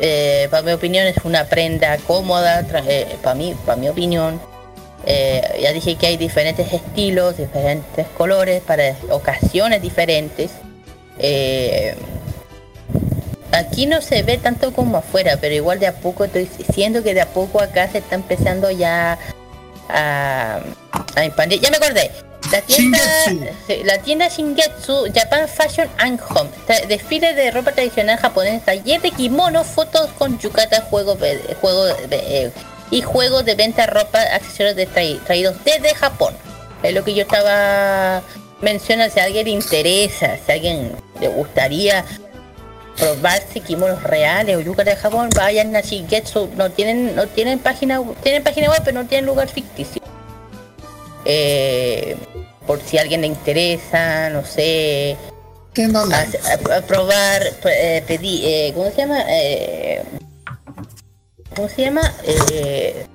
[0.00, 4.40] Eh, para mi opinión es una prenda cómoda, eh, para mí, para mi opinión.
[5.06, 10.50] Eh, ya dije que hay diferentes estilos, diferentes colores, para ocasiones diferentes.
[11.18, 11.94] Eh,
[13.52, 17.14] aquí no se ve tanto como afuera, pero igual de a poco estoy diciendo que
[17.14, 19.18] de a poco acá se está empezando ya
[19.88, 20.60] a,
[21.14, 21.60] a expandir.
[21.60, 22.10] Ya me acordé.
[22.52, 22.98] La tienda,
[23.66, 26.50] sí, la tienda Shingetsu Japan Fashion and Home,
[26.88, 31.40] desfile de ropa tradicional japonesa, taller de kimono, fotos con yukata, juego de-
[32.10, 32.50] eh,
[32.90, 36.34] y juegos de venta de ropa, accesorios de traídos desde Japón.
[36.82, 38.22] Es lo que yo estaba
[38.60, 42.04] mencionando, si a alguien le interesa, si a alguien le gustaría
[42.96, 48.00] probarse kimonos reales o yukata de Japón, vayan a Shigetsu, no tienen, no tienen página,
[48.22, 50.00] tienen página web pero no tienen lugar ficticio.
[51.24, 52.16] Eh,
[52.66, 55.16] por si a alguien le interesa, no sé,
[56.12, 59.24] a, a- a probar, eh, pedir, eh, ¿cómo se llama?
[61.54, 62.12] ¿Cómo se llama?
[62.24, 63.06] Eh,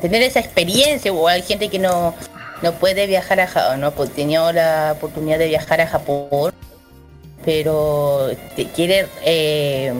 [0.00, 2.14] tener esa experiencia o hay gente que no,
[2.62, 6.52] no puede viajar a Japón, no pues, tenía la oportunidad de viajar a Japón,
[7.44, 9.92] pero te quiere eh,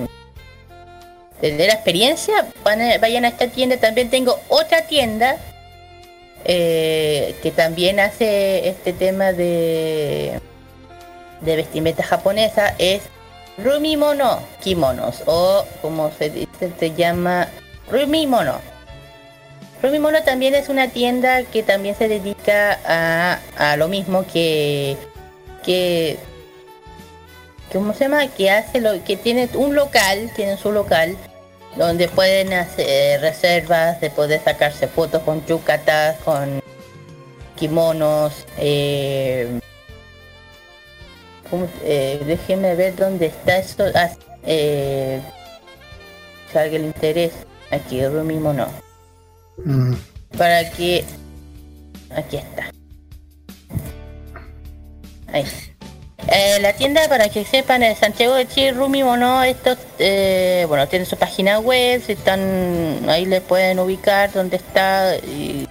[1.40, 3.76] tener la experiencia, van a- vayan a esta tienda.
[3.78, 5.36] También tengo otra tienda
[6.44, 10.40] eh, que también hace este tema de,
[11.40, 12.74] de vestimenta japonesa.
[12.78, 13.02] Es
[13.58, 17.48] Rumimono Kimonos o como se dice, se llama
[17.90, 18.60] Rumimono.
[19.82, 24.96] Rumimono también es una tienda que también se dedica a, a lo mismo que
[25.64, 26.18] que
[27.72, 28.26] ¿cómo se llama?
[28.28, 31.16] Que hace lo que tiene un local, tienen su local
[31.76, 36.60] donde pueden hacer reservas de poder sacarse fotos con yucatas, con
[37.56, 39.60] kimonos, eh,
[41.50, 44.10] ¿cómo- eh, déjeme ver dónde está esto, ah,
[44.44, 45.20] eh,
[46.52, 46.58] si
[47.70, 48.66] aquí Rumimo no,
[49.64, 49.94] Mm.
[50.36, 51.04] para que,
[52.14, 52.70] aquí está,
[55.32, 55.44] ahí.
[56.30, 60.86] Eh, la tienda, para que sepan, es Santiago de Chile, Rumi Mono, estos, eh, bueno,
[60.86, 65.66] tiene su página web, si están, ahí le pueden ubicar dónde está, y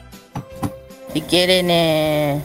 [1.13, 2.41] si quieren eh,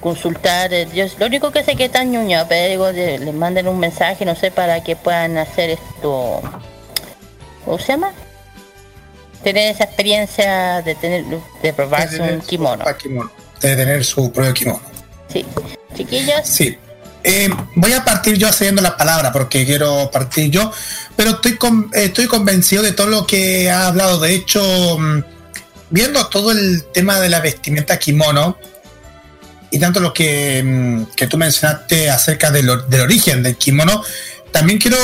[0.00, 3.78] consultar, eh, yo, lo único que sé que están ñuña, pero digo, les manden un
[3.78, 6.40] mensaje, no sé, para que puedan hacer esto,
[7.64, 8.12] ¿cómo se llama?
[9.42, 11.24] Tener esa experiencia de tener,
[11.62, 12.84] de probarse un kimono.
[13.60, 14.80] De tener su propio kimono.
[15.32, 15.44] Sí.
[15.96, 16.40] Chiquillos.
[16.44, 16.78] Sí.
[17.24, 20.72] Eh, voy a partir yo cediendo la palabra porque quiero partir yo,
[21.16, 24.18] pero estoy, con- eh, estoy convencido de todo lo que ha hablado.
[24.18, 25.22] De hecho, mm,
[25.90, 28.58] viendo todo el tema de la vestimenta kimono
[29.70, 34.02] y tanto lo que, mm, que tú mencionaste acerca del origen del kimono,
[34.50, 34.98] también quiero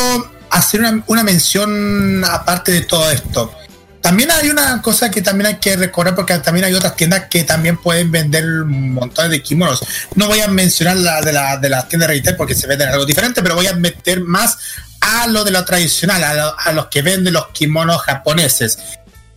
[0.51, 3.53] hacer una, una mención aparte de todo esto.
[4.01, 7.43] También hay una cosa que también hay que recordar porque también hay otras tiendas que
[7.45, 9.81] también pueden vender montones de kimonos.
[10.15, 13.05] No voy a mencionar la de, la, de las tiendas retail porque se venden algo
[13.05, 14.57] diferente, pero voy a meter más
[15.01, 18.79] a lo de lo tradicional, a, lo- a los que venden los kimonos japoneses.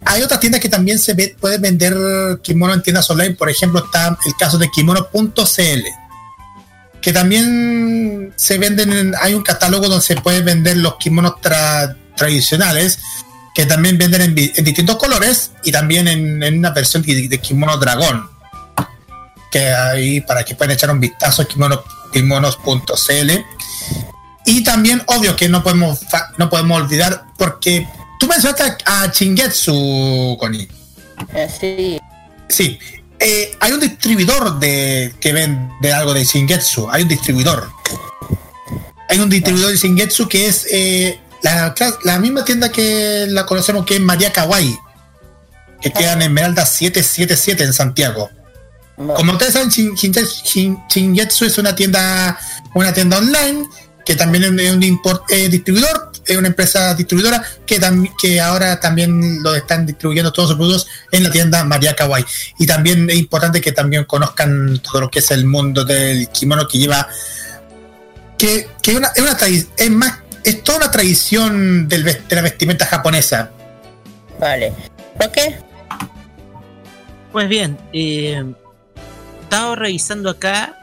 [0.05, 1.95] Hay otras tiendas que también se ve, pueden vender
[2.41, 3.35] kimonos en tiendas online.
[3.35, 5.85] Por ejemplo, está el caso de kimono.cl
[7.01, 11.95] que también se venden, en- hay un catálogo donde se pueden vender los kimonos tra-
[12.15, 12.99] tradicionales,
[13.55, 17.77] que también venden en, distintos colores y también en, en una versión de, de kimono
[17.77, 18.29] dragón,
[19.51, 21.83] que ahí para que puedan echar un vistazo a kimono,
[22.13, 23.31] kimonos.cl.
[24.45, 25.99] Y también, obvio que no podemos,
[26.37, 27.87] no podemos olvidar, porque
[28.19, 30.67] tú mencionaste a, a Chingetsu, Connie.
[31.59, 31.99] sí.
[32.47, 32.77] Sí,
[33.21, 36.89] eh, hay un distribuidor de que vende algo de Shingetsu.
[36.91, 37.69] Hay un distribuidor.
[39.07, 43.95] Hay un distribuidor de Shingetsu que es eh, la, misma tienda que la conocemos que
[43.95, 44.77] es María Kawaii,
[45.81, 48.29] que queda en Esmeralda 777 en Santiago.
[48.95, 52.37] Como ustedes saben, Shin- Shingetsu Shin- Shingetsu es una tienda,
[52.75, 53.65] una tienda online
[54.11, 58.77] que también es un import- eh, distribuidor, es una empresa distribuidora que, tam- que ahora
[58.77, 62.25] también lo están distribuyendo todos sus productos en la tienda María Kawaii.
[62.59, 66.67] Y también es importante que también conozcan todo lo que es el mundo del kimono
[66.67, 67.07] que lleva,
[68.37, 69.37] que, que una- es, una
[69.77, 73.49] es más, es toda una tradición del, de la vestimenta japonesa.
[74.41, 74.73] Vale.
[75.17, 75.57] ¿Por qué?
[77.31, 78.43] Pues bien, eh,
[79.43, 80.77] estaba revisando acá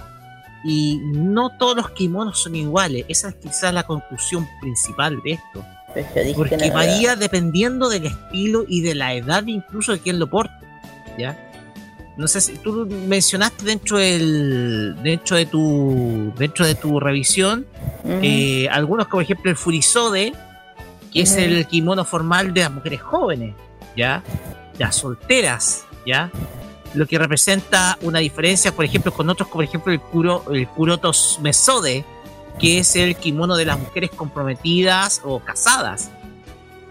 [0.65, 3.05] y no todos los kimonos son iguales.
[3.09, 5.65] Esa es quizás la conclusión principal de esto.
[6.37, 10.53] Porque varía dependiendo del estilo y de la edad incluso de quien lo porte.
[11.19, 11.37] ¿Ya?
[12.17, 17.65] No sé si tú mencionaste dentro del dentro de tu dentro de tu revisión
[18.05, 20.33] eh, algunos como por ejemplo el furisode
[21.13, 23.55] que es el kimono formal de las mujeres jóvenes
[23.97, 24.25] ya
[24.79, 26.31] las solteras ya
[26.95, 31.39] lo que representa una diferencia por ejemplo con otros por ejemplo el kuro el kurotos
[31.43, 32.05] mesode
[32.59, 36.11] que es el kimono de las mujeres comprometidas o casadas.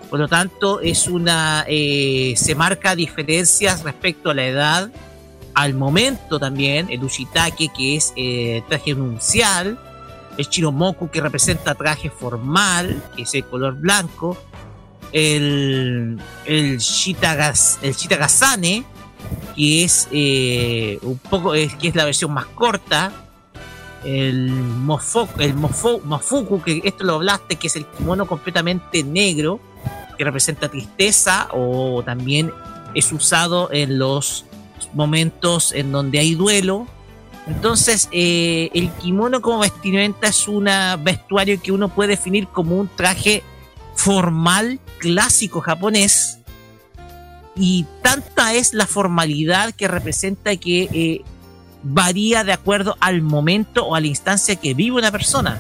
[0.10, 4.90] Por lo tanto es una eh, se marca diferencias respecto a la edad
[5.54, 9.78] al momento también el ushitake que es eh, traje nupcial
[10.38, 14.38] el chiromoku que representa traje formal que es el color blanco
[15.12, 17.96] el el shitagas el
[19.56, 23.12] que es eh, un poco es, que es la versión más corta
[24.04, 29.60] el mofo, el mofo, mofuku que esto lo hablaste que es el kimono completamente negro
[30.18, 32.52] que representa tristeza o también
[32.94, 34.46] es usado en los
[34.94, 36.88] momentos en donde hay duelo.
[37.46, 42.90] Entonces eh, el kimono como vestimenta es un vestuario que uno puede definir como un
[42.90, 43.44] traje
[43.96, 46.37] formal clásico japonés
[47.58, 51.22] y tanta es la formalidad que representa que eh,
[51.84, 55.60] varía de acuerdo al momento o a la instancia que vive una persona.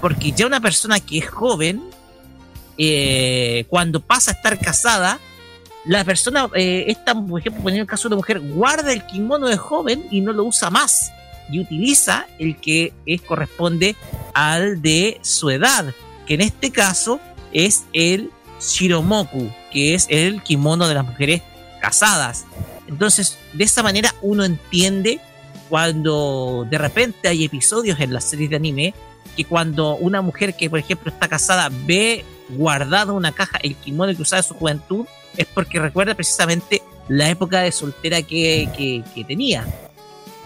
[0.00, 1.82] Porque ya una persona que es joven
[2.76, 5.18] eh, cuando pasa a estar casada,
[5.86, 9.48] la persona, eh, esta, por ejemplo, poniendo el caso de una mujer, guarda el kimono
[9.48, 11.12] de joven y no lo usa más
[11.50, 13.96] y utiliza el que es, corresponde
[14.32, 15.94] al de su edad,
[16.26, 17.20] que en este caso
[17.52, 18.30] es el
[18.60, 21.42] shiromoku, que es el kimono de las mujeres
[21.80, 22.44] casadas.
[22.88, 25.20] Entonces, de esa manera uno entiende
[25.68, 28.94] cuando de repente hay episodios en las series de anime
[29.36, 34.14] que cuando una mujer que, por ejemplo, está casada ve guardado una caja el kimono
[34.14, 35.06] que usaba en su juventud,
[35.36, 39.66] es porque recuerda precisamente la época de soltera que, que, que tenía.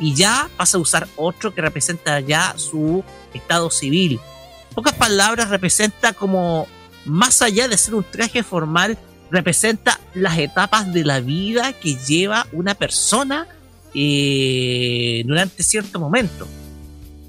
[0.01, 3.05] Y ya pasa a usar otro que representa ya su
[3.35, 4.21] estado civil.
[4.69, 6.69] En pocas palabras, representa como,
[7.09, 8.99] más allá de ser un traje formal,
[9.31, 13.47] representa las etapas de la vida que lleva una persona
[13.95, 16.47] eh, durante cierto momento,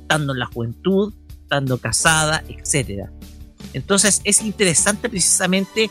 [0.02, 3.12] estando en la juventud, estando casada, etcétera.
[3.74, 5.90] Entonces es interesante precisamente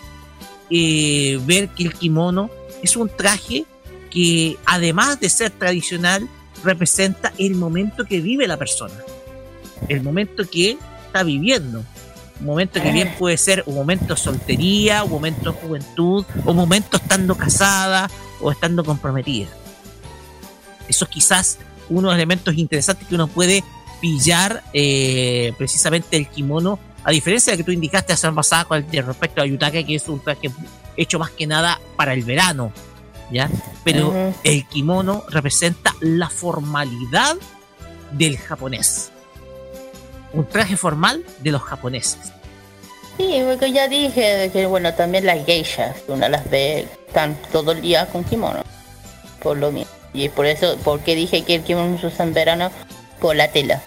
[0.70, 2.50] eh, ver que el kimono
[2.82, 3.64] es un traje
[4.10, 6.28] que además de ser tradicional
[6.64, 8.94] representa el momento que vive la persona,
[9.88, 11.84] el momento que está viviendo,
[12.46, 16.56] momento que bien puede ser un momento de soltería, un momento de juventud, o un
[16.56, 18.10] momento estando casada
[18.40, 19.48] o estando comprometida.
[20.88, 21.58] Eso es quizás
[21.88, 23.64] uno de los elementos interesantes que uno puede
[24.00, 29.04] pillar eh, precisamente el kimono, a diferencia de que tú indicaste hace pasada con el,
[29.04, 30.50] respecto a Yutaka, que es un traje
[30.96, 32.72] hecho más que nada para el verano,
[33.30, 33.50] ¿ya?
[33.84, 37.36] Pero el kimono representa la formalidad
[38.12, 39.10] del japonés.
[40.32, 42.32] Un traje formal de los japoneses.
[43.16, 47.72] Sí, porque ya dije de que, bueno, también las geishas, una las ve están todo
[47.72, 48.62] el día con kimono.
[49.42, 49.90] Por lo mismo.
[50.12, 52.70] Y por eso, porque dije que el kimono se usa en verano?
[53.20, 53.82] Por la tela.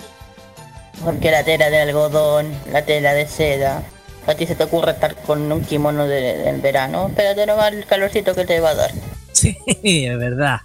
[1.04, 3.84] Porque la tela de algodón, la tela de seda.
[4.28, 7.08] A ti se te ocurre estar con un kimono de, en verano.
[7.08, 8.92] Espérate nomás el calorcito que te va a dar.
[9.32, 10.60] Sí, es verdad.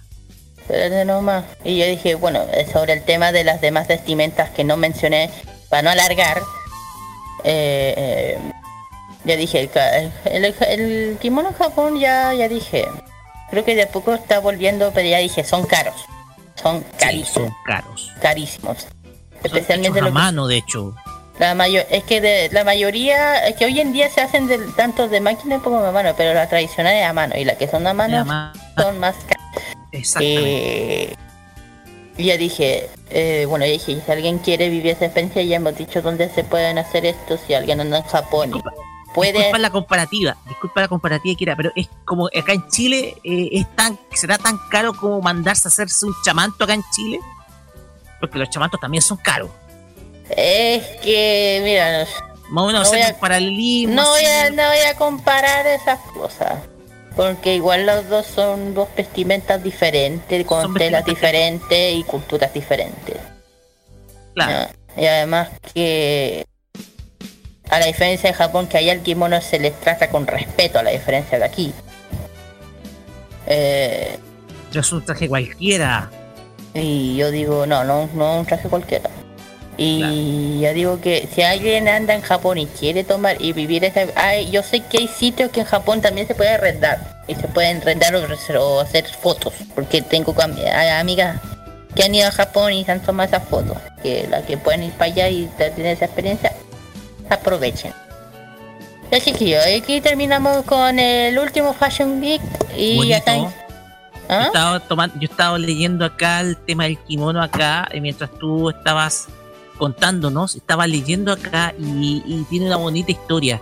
[0.59, 1.45] Espérate nomás.
[1.63, 5.29] Y yo dije, bueno, sobre el tema de las demás vestimentas que no mencioné,
[5.69, 6.41] para no alargar,
[7.43, 8.39] eh, eh,
[9.25, 9.69] ya dije,
[10.25, 12.85] el, el, el- kimono en Japón ya, ya dije,
[13.49, 15.95] creo que de a poco está volviendo, pero ya dije, son caros.
[16.55, 17.33] Son carísimos.
[17.49, 18.11] Son caros.
[18.21, 18.87] Carísimos.
[19.43, 20.95] Especialmente a lo que- mano, de hecho.
[21.39, 24.57] la mayor, es que de, la mayoría, es que hoy en día se hacen de,
[24.75, 27.67] tanto de máquina como de mano, pero la tradicional es a mano y la que
[27.67, 28.53] son a mano A mano.
[28.77, 29.37] son más caras.
[29.91, 31.03] Exactamente.
[31.11, 31.15] Eh,
[32.17, 35.77] y ya dije, eh, bueno, ya dije, si alguien quiere vivir esa experiencia, ya hemos
[35.77, 38.61] dicho dónde se pueden hacer esto, si alguien anda en Japón y
[39.13, 39.33] puede...
[39.33, 43.75] Disculpa la comparativa, disculpa la comparativa, Kira, pero es como acá en Chile, eh, es
[43.75, 47.19] tan, será tan caro como mandarse a hacerse un chamanto acá en Chile,
[48.19, 49.49] porque los chamantos también son caros.
[50.29, 52.05] Es que, mira,
[52.49, 53.93] Más o menos No voy a- paralelismo.
[53.95, 56.59] no voy, a, no voy a comparar esas cosas.
[57.17, 63.17] Porque igual los dos son dos vestimentas diferentes, con Son telas diferentes y culturas diferentes.
[64.35, 64.69] Claro.
[64.95, 65.01] ¿no?
[65.01, 66.45] Y además que
[67.69, 70.83] a la diferencia de Japón que allá el kimono se les trata con respeto a
[70.83, 71.73] la diferencia de aquí.
[73.47, 74.17] Eh,
[74.81, 76.11] soy un traje cualquiera.
[76.73, 79.09] y yo digo, no, no, no un traje cualquiera.
[79.77, 84.05] Y yo digo que si alguien anda en Japón y quiere tomar y vivir esa...
[84.41, 87.21] Yo sé que hay sitios que en Japón también se puede arrendar.
[87.27, 88.25] Y se pueden arrendar o,
[88.59, 89.53] o hacer fotos.
[89.75, 91.39] Porque tengo amigas
[91.93, 93.77] que han ido a Japón y se han tomado esas fotos.
[94.01, 96.53] Que las que pueden ir para allá y tener esa experiencia,
[97.29, 97.93] aprovechen.
[99.11, 102.41] Ya chiquillos, aquí terminamos con el último Fashion Week
[102.75, 103.53] y ya Bonito.
[104.29, 104.43] Yo ¿Ah?
[104.47, 109.29] estaba tomando, yo estaba leyendo acá el tema del kimono acá, y mientras tú estabas
[109.77, 113.61] contándonos, estaba leyendo acá y, y tiene una bonita historia.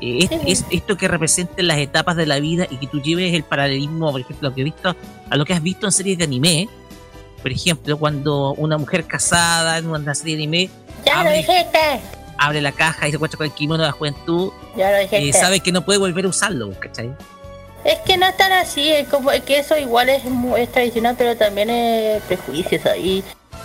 [0.00, 3.32] Eh, es, es esto que representa las etapas de la vida y que tú lleves
[3.34, 4.96] el paralelismo, por ejemplo, lo que he visto,
[5.30, 6.68] a lo que has visto en series de anime.
[7.42, 10.70] Por ejemplo, cuando una mujer casada en una serie de anime
[11.04, 12.00] Ya lo abre, dijiste,
[12.38, 15.08] abre la caja y se encuentra con el kimono de la juventud, ya lo eh,
[15.10, 15.38] dijiste.
[15.38, 17.12] sabe que no puede volver a usarlo, ¿cachai?
[17.84, 20.22] Es que no es tan así, es como es que eso igual es,
[20.56, 23.22] es tradicional, pero también es prejuicios ahí.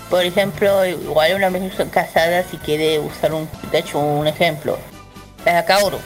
[0.10, 4.78] Por ejemplo, igual una mujer casada si quiere usar un, de hecho un ejemplo,
[5.46, 6.00] la Kaoru.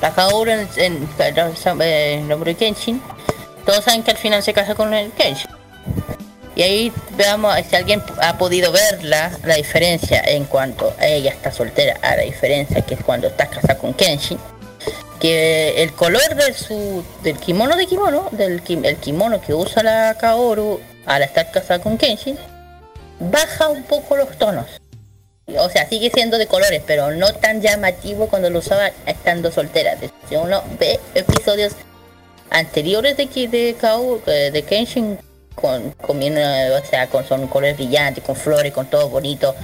[0.00, 1.08] La Kaoru en, en,
[1.80, 3.02] en nombre de Kenshin,
[3.66, 5.50] todos saben que al final se casa con el Kenshin.
[6.56, 11.52] Y ahí veamos si alguien ha podido ver la, diferencia en cuanto a ella está
[11.52, 14.38] soltera, a la diferencia que es cuando estás casada con Kenshin
[15.20, 19.82] que el color de su del kimono de kimono del ki- el kimono que usa
[19.82, 22.38] la Kaoru al estar casada con Kenshin
[23.20, 24.66] baja un poco los tonos
[25.58, 29.96] o sea, sigue siendo de colores, pero no tan llamativo cuando lo usaba estando soltera.
[30.28, 31.72] Si uno ve episodios
[32.50, 35.18] anteriores de, Ki- de, Kao- eh, de Kenshin
[35.56, 39.56] con, con o sea, con son colores brillantes, con flores, con todo bonito.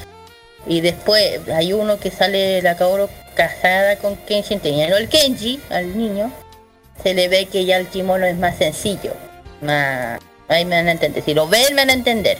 [0.67, 5.97] Y después hay uno que sale la Kaoru casada con Kenshin, teniendo el Kenji, al
[5.97, 6.33] niño.
[7.01, 9.13] Se le ve que ya el kimono es más sencillo.
[9.61, 10.19] Más...
[10.49, 11.23] Ahí me van a entender.
[11.25, 12.39] Si lo ven, me van a entender.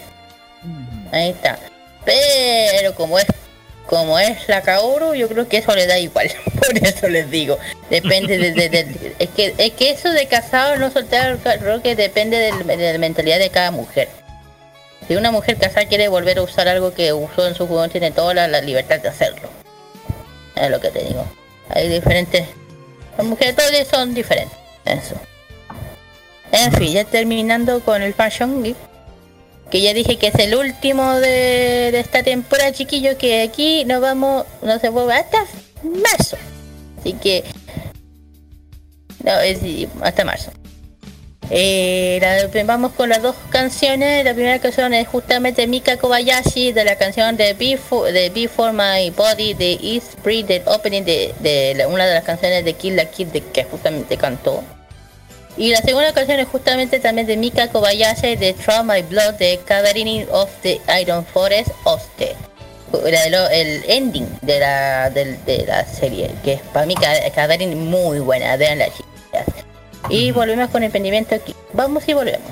[1.13, 1.59] Ahí está.
[2.05, 3.27] Pero como es
[3.87, 6.29] como es la Kaoru, yo creo que eso le da igual.
[6.59, 7.57] Por eso les digo.
[7.89, 12.93] Depende de, es que es que eso de casado no soltero creo que depende de,
[12.93, 14.09] la mentalidad de cada mujer.
[15.07, 18.11] Si una mujer casada quiere volver a usar algo que usó en su juventud, tiene
[18.11, 19.49] toda la, la libertad de hacerlo.
[20.57, 21.25] Es lo que te digo.
[21.71, 22.49] Hay diferentes.
[23.17, 24.59] Las mujeres todas son diferentes.
[24.85, 25.15] Eso.
[26.51, 28.77] En fin, ya terminando con el Fashion Geek
[29.71, 34.01] que ya dije que es el último de, de esta temporada, chiquillos, que aquí nos
[34.01, 35.45] vamos, no se vuelve hasta
[35.83, 36.37] marzo.
[36.99, 37.45] Así que,
[39.25, 39.61] no, es
[40.03, 40.53] hasta marzo.
[41.51, 42.21] Eh,
[42.65, 44.25] vamos con las dos canciones.
[44.25, 48.31] La primera canción es justamente Mika Kobayashi de la canción de Before, de
[48.73, 53.07] My Body de East Breed, del opening de, una de las canciones de Kill la
[53.07, 54.65] Kid que justamente cantó.
[55.57, 59.59] Y la segunda canción es justamente también de Mika Kobayashi de Try My Blood de
[59.65, 62.35] Cavering of the Iron Forest Oste.
[63.05, 67.89] El, el ending de la, del- de, la serie, que es para mí Ca- Cavering
[67.89, 69.47] muy buena, vean las chicas.
[70.09, 71.55] Y volvemos con emprendimiento aquí.
[71.73, 72.49] Vamos y volvemos.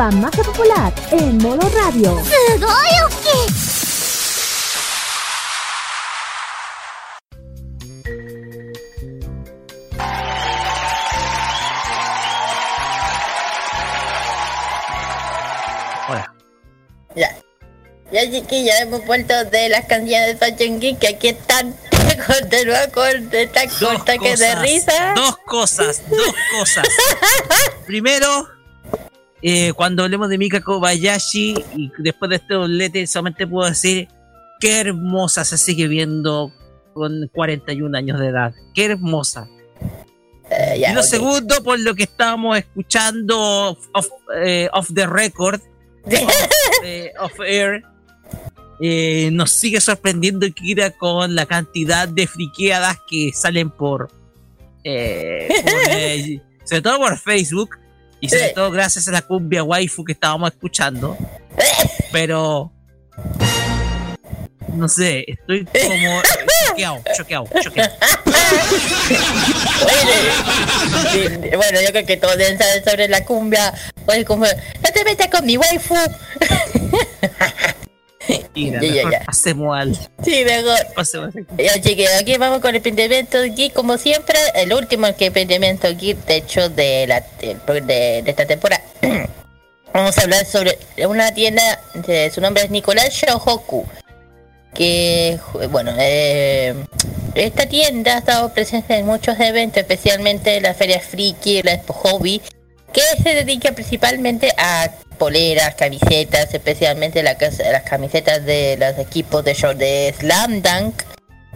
[0.00, 2.16] Farmacia Popular en modo radio.
[16.08, 16.34] Hola.
[17.14, 17.36] Ya.
[18.10, 21.76] Ya chiquillos, hemos vuelto de las canciones de Fashion Geek que aquí están.
[22.26, 25.12] Continúa con esta corta que de risa.
[25.14, 26.88] Dos cosas, dos cosas.
[27.86, 28.48] Primero,
[29.42, 34.08] eh, cuando hablemos de Mika Kobayashi y después de este doblete, solamente puedo decir
[34.60, 36.52] qué hermosa se sigue viendo
[36.92, 38.54] con 41 años de edad.
[38.74, 39.48] Qué hermosa.
[40.50, 44.08] Eh, y lo segundo, por lo que estábamos escuchando off,
[44.42, 45.60] eh, off the record,
[46.04, 46.34] off,
[46.84, 47.82] eh, off air,
[48.82, 54.10] eh, nos sigue sorprendiendo Kira con la cantidad de friqueadas que salen por,
[54.84, 57.76] eh, por, eh, sobre todo por Facebook
[58.20, 61.16] y sobre todo gracias a la cumbia waifu que estábamos escuchando.
[62.12, 62.72] Pero
[64.74, 66.22] no sé, estoy como
[66.68, 67.92] choqueado, choqueado, choqueado.
[71.56, 73.74] Bueno, yo creo que todos deben saber sobre la cumbia.
[74.06, 75.94] Oye, como, no te metas con mi waifu.
[78.54, 79.20] Mira, Ya, ya, ya.
[79.26, 79.94] pasemos al.
[80.24, 80.78] Sí, mejor.
[80.94, 85.26] pasemos al- Ya, chiquillos, aquí vamos con el emprendimiento geek, como siempre, el último que
[85.26, 88.82] emprendimiento geek, de hecho, de, la, de, de esta temporada.
[89.92, 90.78] vamos a hablar sobre
[91.08, 91.62] una tienda,
[92.06, 93.86] de- su nombre es Nicolás Shohoku,
[94.74, 95.38] que,
[95.70, 96.74] bueno, eh,
[97.34, 102.40] esta tienda ha estado presente en muchos eventos, especialmente la Feria Friki, la Expo Hobby,
[102.92, 107.36] que se dedica principalmente a poleras, camisetas, especialmente la
[107.72, 111.02] las camisetas de los equipos de, show- de Slam Dunk,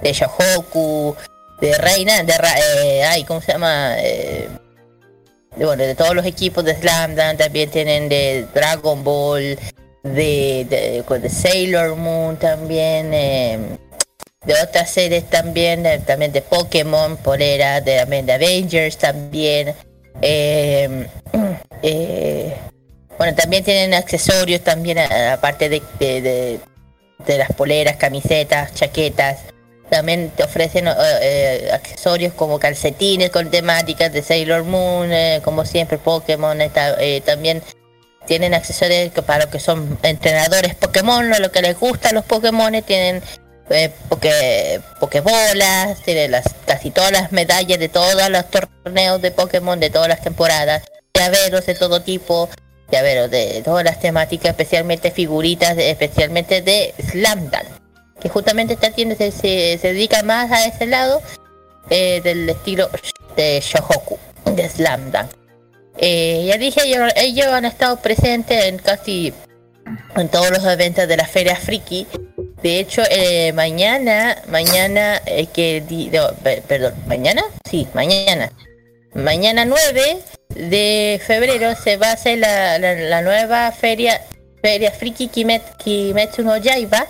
[0.03, 1.17] de Shohoku,
[1.61, 3.95] de Reina, de eh, ay, ¿cómo se llama?
[3.99, 4.49] Eh,
[5.57, 9.59] de, bueno, de todos los equipos de Slam Dunk, también tienen de Dragon Ball,
[10.03, 13.59] de, de, de Sailor Moon también, eh,
[14.45, 19.75] de otras series también, de- también de Pokémon, polera, de, de Avengers también.
[20.23, 21.07] Eh,
[21.83, 22.55] eh,
[23.19, 26.61] bueno, también tienen accesorios también, a- aparte de, de,
[27.39, 29.41] las poleras, camisetas, chaquetas.
[29.91, 30.93] También te ofrecen eh,
[31.23, 35.11] eh, accesorios como calcetines con temáticas de Sailor Moon,
[35.43, 36.59] como siempre Pokémon.
[37.25, 37.63] también
[38.27, 42.73] tienen accesorios para los que son entrenadores Pokémon, o lo que les gustan los Pokémon,
[42.83, 43.23] tienen
[43.71, 49.81] eh, poke, pokebolas, tienen las, casi todas las medallas de todos los torneos de Pokémon
[49.81, 50.83] de todas las temporadas,
[51.15, 52.49] llaveros de todo tipo,
[52.91, 59.17] llaveros de todas las temáticas, especialmente figuritas, especialmente de Slam Dunk, que justamente esta tienda
[59.17, 61.23] se, se, se dedica más a ese lado
[61.91, 62.91] eh, del estilo
[63.37, 64.19] de Shohoku,
[64.55, 65.31] de Slam Dunk.
[65.99, 69.33] Eh, ya dije, ellos, ellos han estado presentes en casi
[70.17, 72.07] en todos los eventos de la Feria Friki.
[72.65, 75.83] De hecho, eh, mañana, mañana, eh, que
[76.67, 78.51] perdón, mañana, sí, mañana,
[79.13, 80.17] mañana 9
[80.49, 84.19] de febrero se va a hacer la, la- nueva feria,
[84.63, 87.07] Feria Friki Kimet- Kimetsu no Yaiba,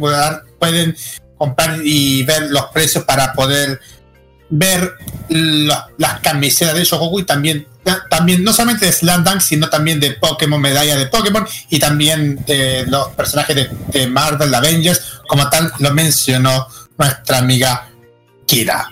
[0.59, 0.95] pueden
[1.39, 3.81] comprar y ver los precios para poder
[4.51, 4.95] ver
[5.29, 9.69] la- las camisetas de Shokoku y también, ta- también no solamente de Slam Dunk, sino
[9.69, 15.01] también de Pokémon, medalla de Pokémon y también de los personajes de, de Marvel Avengers,
[15.29, 16.67] como tal lo mencionó
[16.97, 17.89] nuestra amiga
[18.47, 18.89] Kira.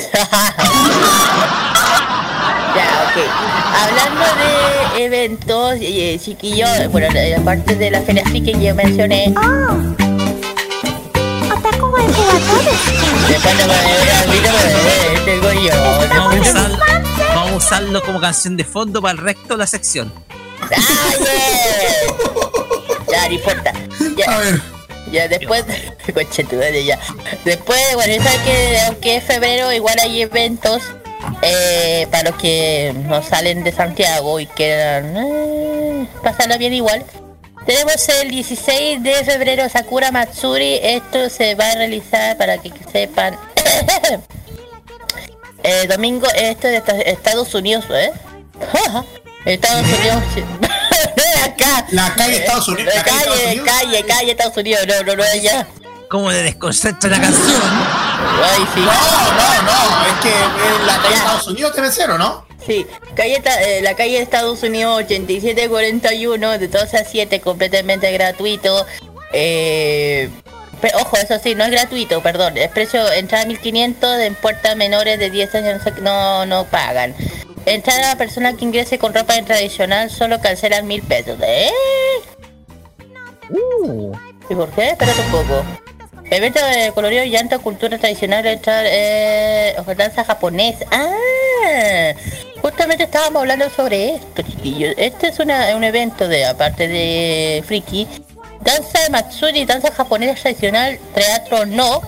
[3.82, 4.24] Hablando
[4.94, 9.32] de eventos, eh, chiquillos, bueno, la- aparte de la Feria Friki que yo mencioné.
[13.82, 15.70] Eh, tengo yo.
[16.10, 16.78] Vamos a, usar-
[17.34, 20.12] vamos a usarlo como canción de fondo para el resto de la sección.
[23.10, 23.72] Ya, no importa.
[24.16, 24.40] Ya,
[25.10, 25.64] ya después,
[26.84, 26.98] ya.
[27.44, 30.82] Después, bueno, ya sabes que aunque es febrero, igual hay eventos
[31.42, 37.04] eh, para los que no salen de Santiago y quieran eh, pasarla bien igual.
[37.66, 40.80] Tenemos el 16 de febrero Sakura Matsuri.
[40.82, 43.36] Esto se va a realizar para que sepan.
[45.62, 48.12] eh, domingo, esto es de esta- Estados Unidos, ¿eh?
[49.44, 50.22] Estados Unidos.
[51.44, 51.86] acá.
[51.90, 52.94] La calle Estados Unidos.
[52.94, 54.80] La calle, calle, calle, Estados Unidos.
[54.86, 55.66] No, no, no, allá.
[56.08, 57.62] ¿Cómo le desconcentra la canción?
[58.42, 58.80] Ay, sí.
[58.80, 62.46] No, no, no, es que en la calle Estados Unidos debe ser, ¿o no?
[62.66, 68.86] Sí, calle, eh, la calle de Estados Unidos 8741, de 12 a 7, completamente gratuito.
[69.32, 70.28] Eh,
[70.80, 72.58] pe- ojo, eso sí, no es gratuito, perdón.
[72.58, 77.14] El precio, entrada 1500, en puertas menores de 10 años no, no, no pagan.
[77.66, 81.38] Entrada a persona que ingrese con ropa tradicional solo cancelan mil pesos.
[81.42, 81.70] ¿Eh?
[84.48, 84.90] ¿Y por qué?
[84.90, 85.64] Espérate un poco.
[86.30, 90.86] Evento de colorido, llanto, cultura tradicional, eh, danza japonesa.
[90.92, 92.12] Ah,
[92.62, 94.94] justamente estábamos hablando sobre esto, chiquillos.
[94.96, 98.06] Este es una- un evento de, aparte de Friki,
[98.60, 102.00] danza de Matsuri, danza japonesa tradicional, teatro no,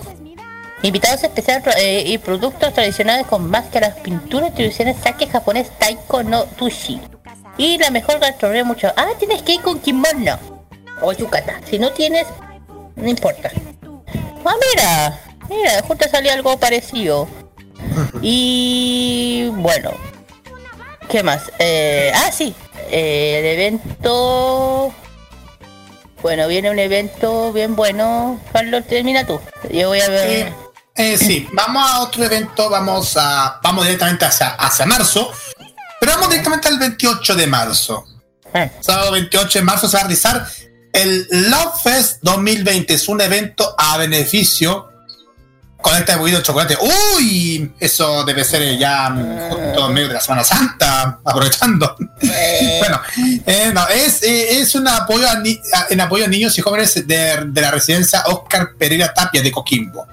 [0.83, 7.01] invitados especiales eh, y productos tradicionales con máscaras, pinturas, tradiciones, saque japonés, taiko no tushi.
[7.59, 8.93] Y la mejor gastronomía mucho.
[8.97, 10.39] Ah, tienes que ir con kimono
[11.01, 11.61] o yukata.
[11.69, 12.27] Si no tienes,
[12.95, 13.51] no importa.
[14.45, 17.29] Ah, mira, mira, justo salió algo parecido.
[18.23, 19.91] Y bueno,
[21.09, 21.51] ¿qué más?
[21.59, 22.55] Eh, ah, sí,
[22.91, 24.95] eh, el evento.
[26.23, 28.41] Bueno, viene un evento bien bueno.
[28.53, 29.41] Carlos, termina tú.
[29.71, 30.47] Yo voy a ver.
[30.47, 30.55] Eh,
[30.95, 35.33] eh, sí, vamos a otro evento, vamos a vamos directamente hacia, hacia marzo,
[35.99, 38.07] pero vamos directamente al 28 de marzo.
[38.81, 40.47] Sábado 28 de marzo se va a realizar
[40.93, 42.95] el Love Fest 2020.
[42.95, 44.89] Es un evento a beneficio
[45.81, 46.77] con este bebido de chocolate.
[47.17, 47.73] ¡Uy!
[47.81, 49.09] Eso debe ser ya
[49.51, 51.97] justo en medio de la Semana Santa, aprovechando.
[52.79, 53.01] bueno,
[53.47, 56.63] eh, no, es, eh, es un apoyo a ni- a- en apoyo a niños y
[56.63, 60.07] jóvenes de, de la residencia Oscar Pereira Tapia de Coquimbo.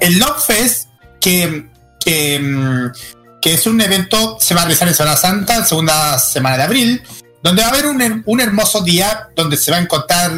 [0.00, 0.88] El Love Fest,
[1.20, 1.68] que,
[2.00, 2.92] que, mm,
[3.40, 7.02] que es un evento, se va a realizar en Semana Santa, segunda semana de abril,
[7.44, 10.32] donde va a haber un, un hermoso día donde se va a encontrar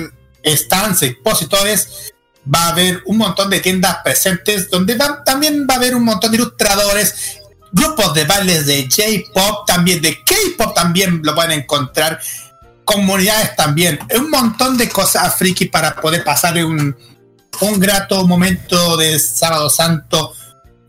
[0.45, 2.12] stands, expositores,
[2.55, 6.05] va a haber un montón de tiendas presentes, donde va- también va a haber un
[6.05, 7.39] montón de ilustradores,
[7.73, 12.20] grupos de bailes de J-pop, también de K-pop también lo pueden encontrar,
[12.85, 16.97] comunidades también, un montón de cosas friki para poder pasar un,
[17.61, 20.33] un grato momento de sábado santo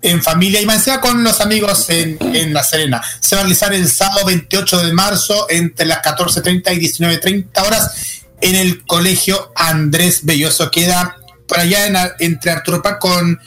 [0.01, 3.01] en familia y más con los amigos en, en La Serena.
[3.19, 8.23] Se va a realizar el sábado 28 de marzo entre las 14.30 y 19.30 horas
[8.41, 10.69] en el colegio Andrés Belloso.
[10.71, 11.17] Queda
[11.47, 13.39] por allá en, entre Arturo Prat con...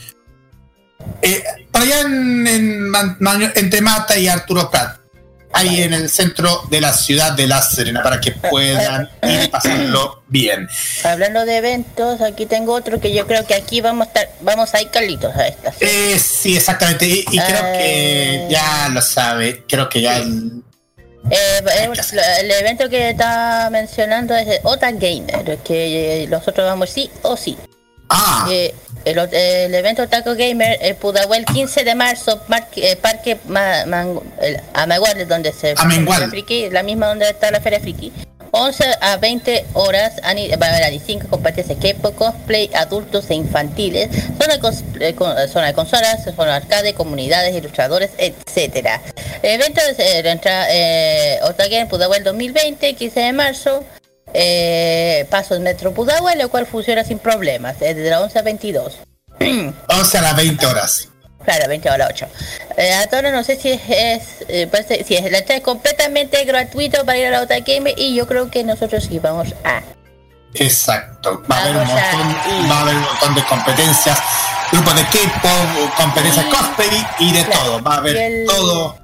[1.23, 2.47] eh, por allá en,
[3.55, 5.00] entre Mata y Arturo Prat.
[5.53, 10.23] Ahí en el centro de la ciudad de La Serena para que puedan ir pasarlo
[10.29, 10.69] bien.
[11.05, 14.73] Hablando de eventos, aquí tengo otro que yo creo que aquí vamos a estar, vamos
[14.75, 15.73] a ir Carlitos a esta.
[15.81, 17.07] Eh, sí, exactamente.
[17.07, 19.65] Y, y creo que ya lo sabe.
[19.69, 20.19] Creo que ya.
[20.19, 20.63] el-
[21.31, 21.61] Eh,
[22.41, 27.57] el, evento que está mencionando es el Ota Gamer, que nosotros vamos sí o sí.
[28.09, 28.49] Ah.
[28.51, 28.75] Eh,
[29.05, 34.21] el, el evento Taco Gamer, el Pudahuel 15 de marzo, parque, eh, parque Ma- Man-
[34.41, 38.13] el Amagual, donde se la Friki, la misma donde está la Feria Friki.
[38.53, 44.09] 11 a 20 horas va a haber ani 5 competencias K-pop, cosplay, adultos e infantiles,
[44.43, 49.01] zona, cos- eh, con- eh, zona de consolas, zona arcade, comunidades, ilustradores, etcétera.
[49.45, 53.85] Evento es eh, entra, eh, Otagen Pudahuel 2020, 15 de marzo,
[54.35, 58.99] eh, paso el metro Pudahuel, el cual funciona sin problemas, desde las 11 a 22.
[59.41, 59.73] 11
[60.19, 61.09] a las 20 horas.
[61.45, 62.27] Claro, 20 a las 8.
[62.77, 63.81] Eh, ahora no sé si es,
[64.49, 67.95] eh, parece- si es la entrada es completamente gratuito para ir a la Ota Gamer
[67.97, 69.81] y yo creo que nosotros sí vamos a.
[70.55, 71.43] Exacto.
[71.51, 72.37] Va a haber un montón,
[72.71, 74.19] va a haber un montón de competencias,
[74.73, 77.83] grupos de K-pop, competencias cosplay y de todo.
[77.83, 78.99] Va a haber el- todo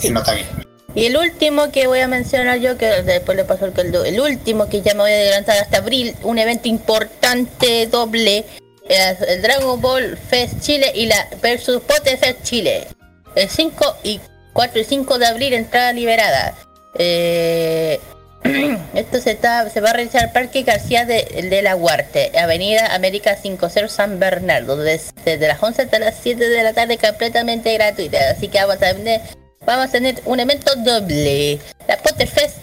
[0.00, 0.46] en Nota Game.
[0.94, 4.20] Y el último que voy a mencionar yo, que después le paso el caldo, el
[4.20, 8.44] último que ya me voy a adelantar hasta abril, un evento importante doble,
[8.88, 12.86] el Dragon Ball Fest Chile y la versus Pote Fest Chile.
[13.34, 14.20] El 5 y
[14.52, 16.54] 4 y 5 de abril, entrada liberada.
[16.96, 17.98] Eh,
[18.94, 22.94] esto se, está, se va a realizar el Parque García de, de la Huarte, Avenida
[22.94, 27.72] América 50 San Bernardo, desde, desde las 11 hasta las 7 de la tarde, completamente
[27.72, 28.18] gratuita.
[28.30, 29.22] Así que vamos a tener,
[29.66, 32.58] vamos a tener un evento doble: la Potter Fest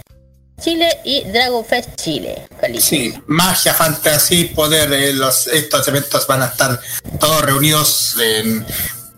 [0.62, 2.48] Chile y Dragon Fest Chile.
[2.60, 2.86] Carlitos.
[2.86, 4.94] Sí, magia, fantasía, poder.
[4.94, 6.80] eh, los, estos eventos van a estar
[7.20, 8.66] todos reunidos en,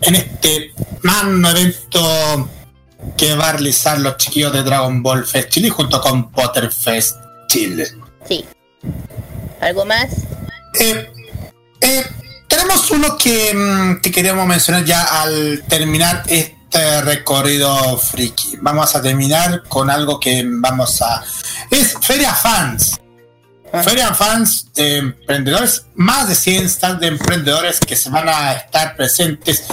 [0.01, 2.49] en este magno evento
[3.18, 7.18] que va a realizar los chiquillos de Dragon Ball Fest Chile junto con Potter Fest
[7.47, 7.88] Chile.
[8.27, 8.45] Sí.
[9.60, 10.07] ¿Algo más?
[10.80, 11.11] Eh,
[11.81, 12.05] eh,
[12.47, 18.58] tenemos uno que, mm, que queríamos mencionar ya al terminar este recorrido friki.
[18.62, 21.24] Vamos a terminar con algo que vamos a...
[21.70, 23.00] Es Feria Fans.
[23.84, 28.95] Feria Fans de emprendedores, más de 100 stands de emprendedores que se van a estar
[28.95, 29.64] presentes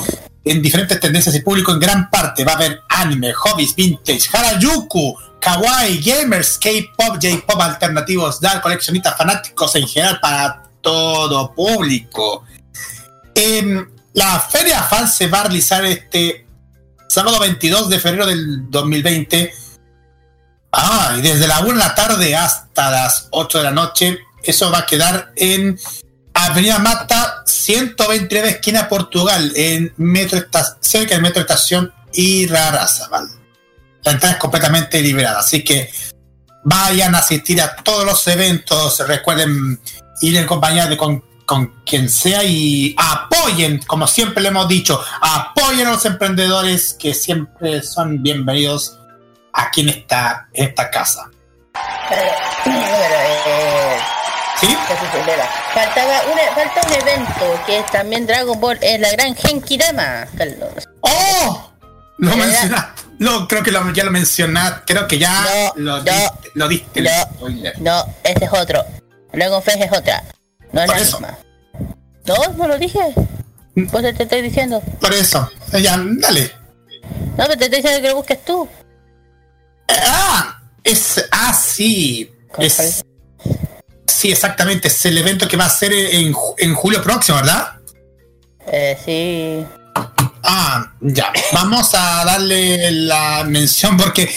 [0.44, 2.44] en diferentes tendencias y público en gran parte.
[2.44, 9.74] Va a haber anime, hobbies, vintage, harajuku, kawaii, gamers, K-pop, J-pop alternativos, dark, coleccionistas, fanáticos
[9.76, 12.44] en general para todo público.
[13.34, 16.46] Em, la Feria Fan se va a realizar este
[17.10, 19.52] sábado 22 de febrero del 2020.
[20.70, 24.20] Ah, y desde la 1 de la tarde hasta las 8 de la noche.
[24.44, 25.78] Eso va a quedar en
[26.34, 30.40] Avenida Mata 129 esquina Portugal, en metro
[30.80, 33.28] cerca del metro estación Irarrázaval.
[34.04, 35.90] La entrada es completamente liberada, así que
[36.64, 39.00] vayan a asistir a todos los eventos.
[39.06, 39.80] Recuerden
[40.22, 45.02] ir en compañía de con, con quien sea y apoyen, como siempre le hemos dicho,
[45.20, 48.96] apoyen a los emprendedores que siempre son bienvenidos
[49.52, 51.28] aquí en esta, en esta casa.
[54.60, 54.76] ¿Sí?
[55.74, 60.26] Faltaba una, falta un evento que es también Dragon Ball, es la gran Genki Dama,
[60.38, 60.88] Carlos.
[61.00, 61.72] ¡Oh!
[62.18, 63.02] Lo mencionaste.
[63.18, 64.82] No, creo que lo- ya lo mencionaste.
[64.94, 67.04] Creo que ya lo, diste, lo diste.
[67.34, 67.80] spoiler.
[67.80, 68.84] No, ese es otro.
[69.32, 70.22] Dragon Fresh es otra.
[70.72, 71.20] No Por eso.
[71.20, 71.38] misma.
[72.26, 73.00] No, no lo dije.
[73.90, 74.80] Pues te estoy diciendo.
[75.00, 75.50] Por eso.
[75.72, 76.52] Ya, dale.
[77.36, 78.68] No, pero te estoy diciendo que lo busques tú.
[79.88, 81.24] Ah, es.
[81.30, 82.30] Ah, sí.
[82.58, 83.04] Es,
[84.06, 84.88] sí, exactamente.
[84.88, 87.74] Es el evento que va a ser en, en julio próximo, ¿verdad?
[88.66, 89.66] Eh, sí.
[90.42, 91.32] Ah, ya.
[91.52, 94.28] Vamos a darle la mención porque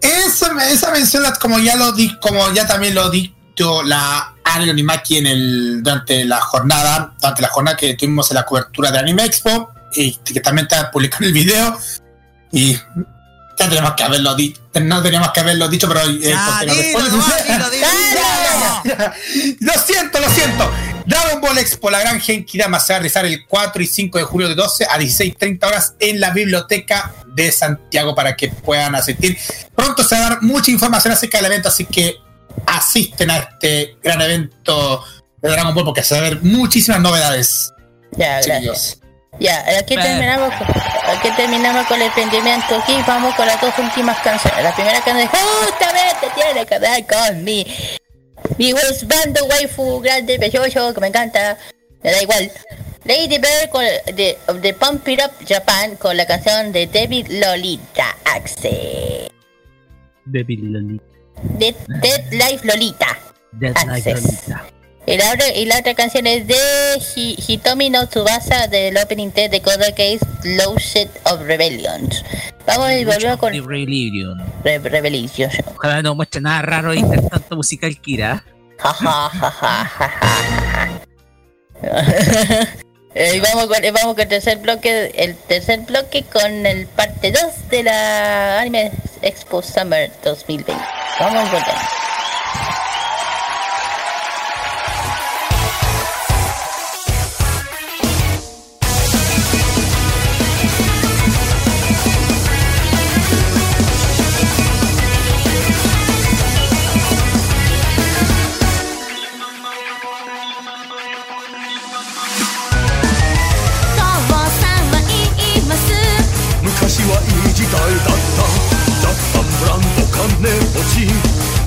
[0.00, 5.18] esa, esa mención, como ya lo di, como ya también lo dicho la Ari Onimaki
[5.18, 9.24] en el durante la jornada, durante la jornada que tuvimos en la cobertura de Anime
[9.24, 11.78] Expo y que también está publicando el video
[12.52, 12.74] y
[13.56, 16.74] ya tenemos que haberlo dicho, no teníamos que haberlo dicho, pero eh, Ya, porque no
[16.74, 19.14] dilo, después- nomás, dilo, dilo, Ya, ya, ya.
[19.60, 20.72] Lo siento, lo siento.
[21.06, 24.18] Dragon Ball Expo, la gran Genki Dama, se va a realizar el 4 y 5
[24.18, 28.94] de julio de 12 a 16.30 horas en la biblioteca de Santiago para que puedan
[28.94, 29.36] asistir.
[29.76, 32.16] Pronto se va a dar mucha información acerca del evento, así que
[32.66, 35.04] asisten a este gran evento
[35.42, 37.72] de Dragon Ball porque se va a ver muchísimas novedades.
[38.12, 38.98] Ya, gracias.
[39.40, 42.76] Ya, aquí terminamos, con- aquí terminamos con el emprendimiento.
[42.76, 44.62] Aquí vamos con las dos últimas canciones.
[44.62, 47.66] La primera canción justamente tiene que ver con mi,
[48.58, 51.58] mi husbando waifu grande, precioso, que me encanta.
[52.02, 52.50] Me da igual.
[53.04, 53.82] Lady Bird con,
[54.14, 59.30] de, de Pump It Up Japan con la canción de David Lolita Axe.
[60.26, 61.04] Baby Lolita.
[61.42, 63.18] De Dead Life Lolita.
[63.52, 64.22] Dead Access.
[64.48, 64.64] Lolita.
[65.06, 66.56] Y la, otra, y la otra canción es de
[67.14, 72.24] Hi- Hitomi no Tsubasa del opening theme de Code Case Low Set of Rebellions.
[72.66, 73.52] Vamos y volvemos con.
[73.52, 73.58] Re
[74.78, 75.52] Rebellion.
[75.76, 78.42] Ojalá no muestre nada raro intentando musical Kira.
[78.78, 80.10] Ja, ja, ja, ja, ja,
[81.82, 82.68] ja.
[83.14, 87.30] Eh, y vamos con, vamos con el tercer bloque, el tercer bloque con el parte
[87.30, 88.90] 2 de la Anime
[89.22, 90.72] Expo Summer 2020.
[91.20, 92.13] Vamos a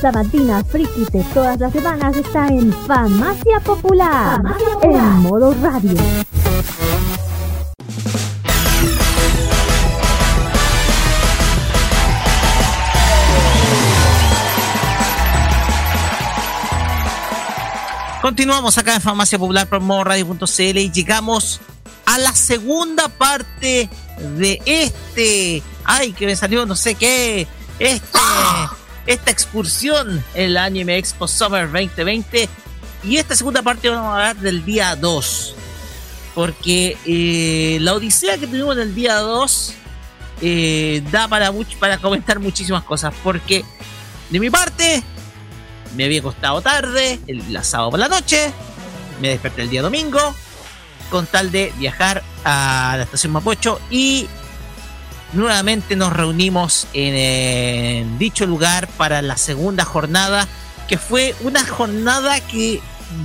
[0.00, 4.40] Sabatina Friki de todas las semanas está en Farmacia Popular,
[4.82, 5.94] en modo radio.
[18.22, 21.60] Continuamos acá en Farmacia Popular por Radio.cl y llegamos
[22.06, 23.90] a la segunda parte
[24.38, 25.62] de este.
[25.84, 27.46] Ay, que me salió no sé qué
[29.50, 32.48] excursión en la Anime Expo Summer 2020.
[33.02, 35.56] Y esta segunda parte vamos a hablar del día 2.
[36.36, 39.74] Porque eh, la odisea que tuvimos en el día 2
[40.42, 43.12] eh, da para, much para comentar muchísimas cosas.
[43.24, 43.64] Porque
[44.30, 45.02] de mi parte,
[45.96, 48.52] me había costado tarde, el, la sábado por la noche,
[49.20, 50.32] me desperté el día domingo,
[51.10, 54.28] con tal de viajar a la estación Mapocho y
[55.32, 60.48] nuevamente nos reunimos en, en dicho lugar para la segunda jornada,
[60.88, 62.80] que fue una jornada que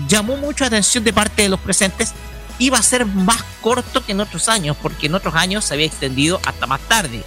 [0.08, 2.14] llamó mucho atención de parte de los presentes.
[2.58, 5.86] Iba a ser más corto que en otros años, porque en otros años se había
[5.86, 7.24] extendido hasta más tarde.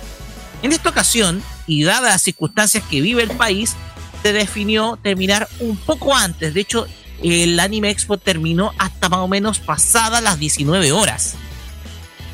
[0.63, 3.75] En esta ocasión, y dadas las circunstancias que vive el país,
[4.23, 6.55] se definió terminar un poco antes.
[6.55, 6.87] De hecho,
[7.23, 11.35] el Anime Expo terminó hasta más o menos pasadas las 19 horas.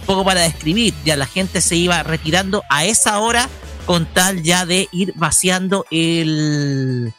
[0.06, 3.48] Poco para describir, ya la gente se iba retirando a esa hora
[3.86, 7.12] con tal ya de ir vaciando el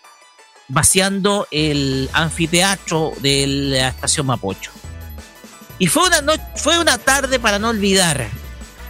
[0.67, 4.71] vaciando el anfiteatro de la estación Mapocho.
[5.77, 8.27] Y fue una, no- fue una tarde para no olvidar.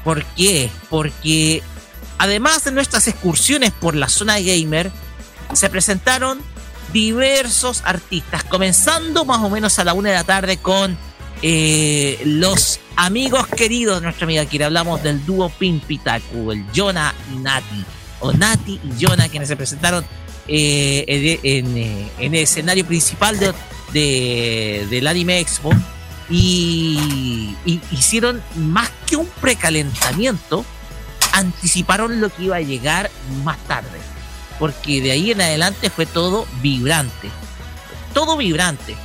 [0.03, 0.69] ¿Por qué?
[0.89, 1.63] Porque
[2.17, 4.91] además de nuestras excursiones por la zona gamer,
[5.53, 6.41] se presentaron
[6.93, 10.97] diversos artistas, comenzando más o menos a la una de la tarde con
[11.47, 14.65] eh, los amigos queridos de nuestra amiga Kira.
[14.65, 17.85] Hablamos del dúo Pimpitaku, el Jonah y Nati,
[18.21, 20.03] o Nati y Jonah, quienes se presentaron
[20.47, 21.05] eh,
[21.43, 23.53] eh, en el escenario principal de,
[23.93, 25.71] de- del Anime Expo
[26.31, 27.55] y
[27.91, 30.65] hicieron más que un precalentamiento,
[31.33, 33.11] anticiparon lo que iba a llegar
[33.43, 33.99] más tarde
[34.57, 37.29] porque de ahí en adelante fue todo vibrante.
[38.13, 38.95] Todo vibrante.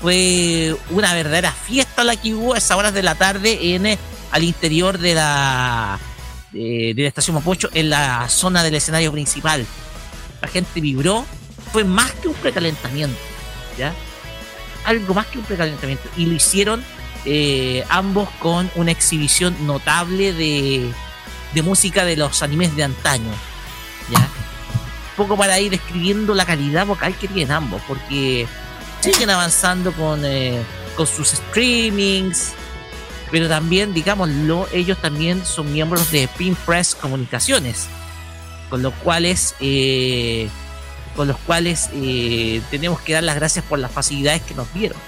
[0.00, 3.98] Fue una verdadera fiesta la que hubo a esas horas de la tarde en eh,
[4.30, 5.98] al interior de la
[6.52, 9.66] de, estación Mapocho, en la zona del escenario principal.
[10.40, 11.24] La gente vibró.
[11.72, 13.18] Fue más que un precalentamiento.
[13.76, 13.92] ¿Ya?
[14.84, 16.08] Algo más que un precalentamiento.
[16.16, 16.82] Y lo hicieron
[17.24, 20.90] eh, ambos con una exhibición notable de,
[21.54, 23.32] de música de los animes de antaño.
[24.10, 24.28] ¿Ya?
[25.18, 28.46] poco para ir describiendo la calidad vocal que tienen ambos, porque
[29.00, 30.62] siguen avanzando con, eh,
[30.96, 32.52] con sus streamings,
[33.30, 37.86] pero también, digámoslo, ellos también son miembros de Pin Press Comunicaciones,
[38.70, 40.48] con los cuales, eh,
[41.14, 44.98] con los cuales eh, tenemos que dar las gracias por las facilidades que nos dieron.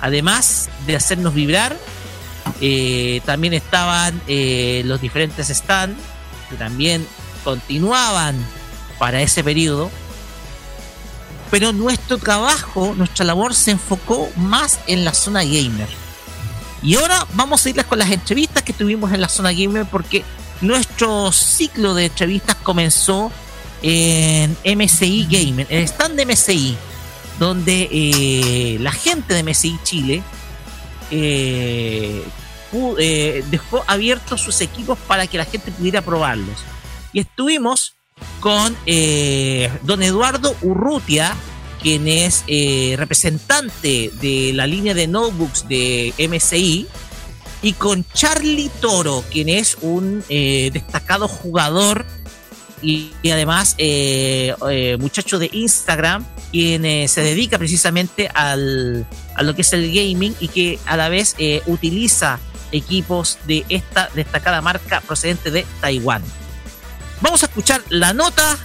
[0.00, 1.76] Además de hacernos vibrar,
[2.60, 5.98] eh, también estaban eh, los diferentes stands
[6.50, 7.06] que también
[7.42, 8.36] continuaban
[8.98, 9.90] para ese periodo.
[11.54, 15.86] Pero nuestro trabajo, nuestra labor se enfocó más en la zona gamer.
[16.82, 20.24] Y ahora vamos a irles con las entrevistas que tuvimos en la zona gamer porque
[20.62, 23.30] nuestro ciclo de entrevistas comenzó
[23.82, 26.76] en MSI Gamer, el stand de MSI,
[27.38, 30.24] donde eh, la gente de MSI Chile
[31.12, 32.24] eh,
[32.98, 36.58] eh, dejó abiertos sus equipos para que la gente pudiera probarlos.
[37.12, 37.94] Y estuvimos
[38.44, 41.34] con eh, don Eduardo Urrutia,
[41.80, 46.86] quien es eh, representante de la línea de notebooks de MSI,
[47.62, 52.04] y con Charlie Toro, quien es un eh, destacado jugador
[52.82, 54.54] y, y además eh,
[55.00, 60.48] muchacho de Instagram, quien se dedica precisamente al, a lo que es el gaming y
[60.48, 61.34] que a la vez
[61.64, 62.38] utiliza
[62.72, 66.22] equipos de esta destacada marca procedente de Taiwán.
[67.24, 68.58] Vamos a escuchar la nota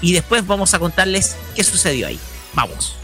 [0.00, 2.20] y después vamos a contarles qué sucedió ahí.
[2.54, 2.94] Vamos.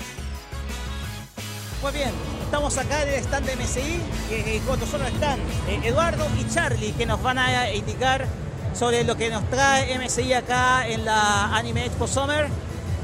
[1.83, 2.11] Muy bien,
[2.45, 6.49] estamos acá en el stand de MSI, que eh, cuando solo están eh, Eduardo y
[6.55, 8.29] Charlie, que nos van a indicar
[8.73, 12.47] sobre lo que nos trae MSI acá en la Anime Expo Summer.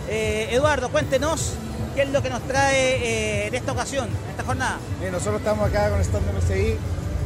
[0.08, 1.54] Eh, Eduardo, cuéntenos
[1.96, 4.78] qué es lo que nos trae eh, en esta ocasión, en esta jornada.
[5.00, 6.76] Bien, nosotros estamos acá con el stand de MSI.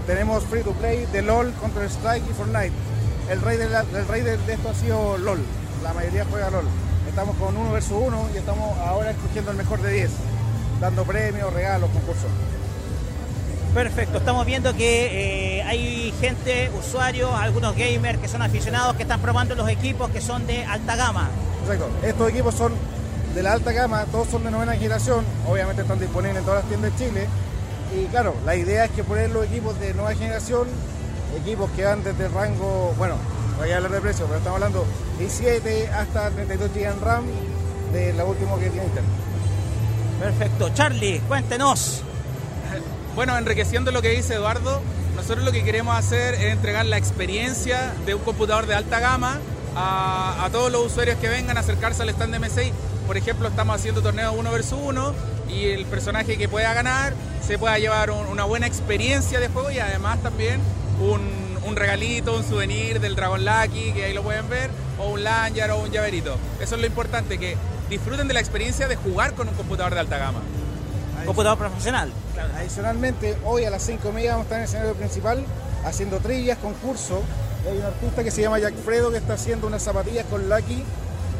[0.06, 2.72] Tenemos free to play de LOL, Counter Strike y Fortnite.
[3.28, 5.40] El rey de, la- el rey de, de esto ha sido LOL.
[5.82, 6.64] La mayoría juega LOL.
[7.08, 10.10] Estamos con uno versus uno y estamos ahora escogiendo el mejor de 10,
[10.80, 12.30] dando premios, regalos, concursos.
[13.74, 19.20] Perfecto, estamos viendo que eh, hay gente, usuarios, algunos gamers que son aficionados que están
[19.20, 21.28] probando los equipos que son de alta gama.
[21.62, 21.88] Exacto.
[22.02, 22.72] Estos equipos son
[23.34, 26.68] de la alta gama, todos son de novena generación, obviamente están disponibles en todas las
[26.68, 27.26] tiendas de Chile.
[27.96, 30.66] Y claro, la idea es que poner los equipos de nueva generación,
[31.36, 33.14] equipos que van desde el rango, bueno,
[33.58, 34.86] voy a hablar de precio, pero estamos hablando
[35.18, 37.24] de 7 hasta 32 GB en RAM
[37.92, 39.04] de lo último que tiene Intel.
[40.20, 40.70] Perfecto.
[40.74, 42.02] Charlie, cuéntenos.
[43.16, 44.80] Bueno, enriqueciendo lo que dice Eduardo,
[45.16, 49.40] nosotros lo que queremos hacer es entregar la experiencia de un computador de alta gama
[49.76, 52.72] a, a todos los usuarios que vengan a acercarse al stand de MSI.
[53.08, 55.12] Por ejemplo, estamos haciendo torneos uno versus uno
[55.48, 57.12] y el personaje que pueda ganar
[57.44, 60.60] se pueda llevar un- una buena experiencia de juego y además también
[61.00, 61.20] un,
[61.66, 65.72] un regalito, un souvenir del Dragon Lucky, que ahí lo pueden ver, o un lanyard
[65.72, 66.36] o un llaverito.
[66.60, 67.56] Eso es lo importante, que
[67.88, 70.40] disfruten de la experiencia de jugar con un computador de alta gama.
[71.24, 72.12] computador profesional.
[72.56, 75.44] Adicionalmente, hoy a las 5 y media vamos a estar en el escenario principal
[75.84, 77.22] haciendo trillas, concurso.
[77.64, 80.48] Y hay un artista que se llama Jack Fredo que está haciendo unas zapatillas con
[80.48, 80.82] Lucky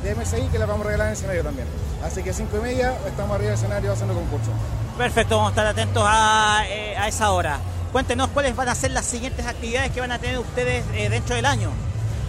[0.03, 1.67] de MSI que las vamos a regalar en el escenario también.
[2.05, 4.51] Así que 5 y media estamos arriba del escenario haciendo concurso.
[4.99, 7.59] Perfecto, vamos a estar atentos a, eh, a esa hora.
[7.93, 11.35] Cuéntenos cuáles van a ser las siguientes actividades que van a tener ustedes eh, dentro
[11.35, 11.71] del año.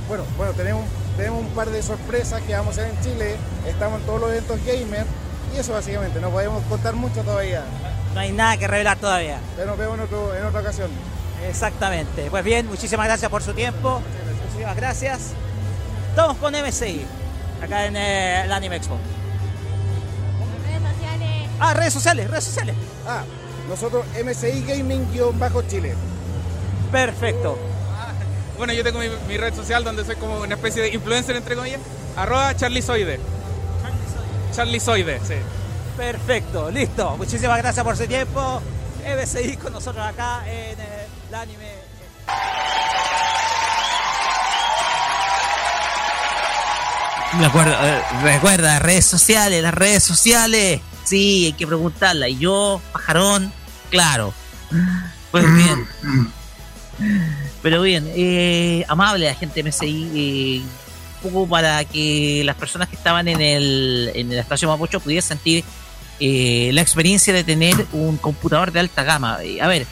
[0.07, 0.83] Bueno, bueno, tenemos,
[1.17, 3.35] tenemos un par de sorpresas que vamos a hacer en Chile.
[3.67, 5.05] Estamos en todos los eventos gamer
[5.55, 7.63] y eso básicamente, no podemos contar mucho todavía.
[8.15, 9.37] No hay nada que revelar todavía.
[9.55, 10.89] Pero nos vemos en, otro- en otra ocasión.
[11.47, 12.29] Exactamente.
[12.31, 14.01] Pues bien, muchísimas gracias por su tiempo.
[14.45, 15.19] Muchísimas gracias.
[16.09, 17.05] Estamos con MSI,
[17.63, 18.97] acá en eh, el Anime Expo.
[20.65, 21.47] Redes sociales.
[21.59, 22.75] Ah, redes sociales, redes sociales.
[23.07, 23.23] Ah,
[23.71, 25.95] nosotros MSI Gaming-Chile.
[26.91, 27.57] Perfecto.
[28.57, 31.55] Bueno, yo tengo mi, mi red social donde soy como una especie de influencer, entre
[31.55, 31.79] comillas.
[32.17, 33.17] Arroba Charlizoide.
[34.53, 35.35] Charlizoide, sí.
[35.95, 37.15] Perfecto, listo.
[37.15, 38.61] Muchísimas gracias por su tiempo.
[39.05, 41.71] MSI con nosotros acá en el Anime
[47.39, 50.81] Me acuerdo, eh, recuerda, redes sociales, las redes sociales.
[51.05, 52.27] Sí, hay que preguntarla.
[52.27, 53.53] Y yo, pajarón,
[53.91, 54.33] claro.
[55.31, 55.87] Pues bien.
[57.61, 60.11] Pero bien, eh, amable la gente de MSI.
[60.13, 60.61] eh,
[61.23, 65.21] un poco para que las personas que estaban en el en la estación Mapocho pudieran
[65.21, 65.63] sentir
[66.19, 69.37] eh, la experiencia de tener un computador de alta gama.
[69.43, 69.85] Eh, a ver,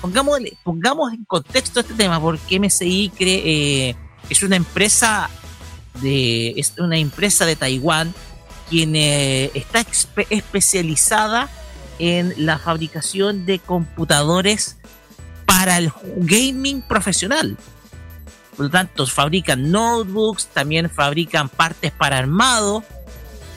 [0.00, 3.96] pongamos, pongamos en contexto este tema, porque MSI cree,
[4.30, 5.28] es una empresa
[6.00, 8.14] de es una empresa de Taiwán
[8.68, 9.84] quien está
[10.30, 11.65] especializada en
[11.98, 14.76] la fabricación de computadores
[15.46, 17.56] para el gaming profesional.
[18.56, 22.82] Por lo tanto, fabrican notebooks, también fabrican partes para armado.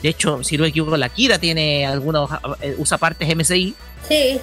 [0.02, 3.74] De hecho, si no me equivoco, la Kira tiene algunos, eh, usa partes MSI.
[4.06, 4.40] Sí.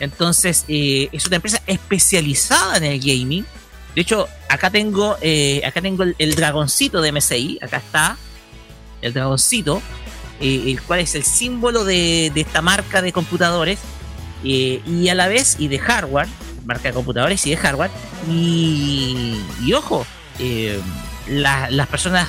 [0.00, 3.44] Entonces, eh, es una empresa especializada en el gaming.
[3.94, 7.58] De hecho, acá tengo, eh, acá tengo el, el dragoncito de MSI.
[7.62, 8.16] Acá está
[9.02, 9.82] el dragoncito,
[10.40, 13.78] eh, el cual es el símbolo de, de esta marca de computadores.
[14.44, 16.28] eh, y a la vez, y de hardware,
[16.66, 17.90] marca de computadores y de hardware.
[18.30, 20.06] Y, y ojo,
[20.38, 20.78] eh,
[21.28, 22.28] la- las personas,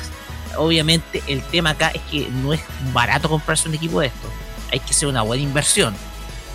[0.57, 2.61] obviamente, el tema acá es que no es
[2.93, 4.29] barato comprarse un equipo de esto.
[4.71, 5.93] Hay que hacer una buena inversión.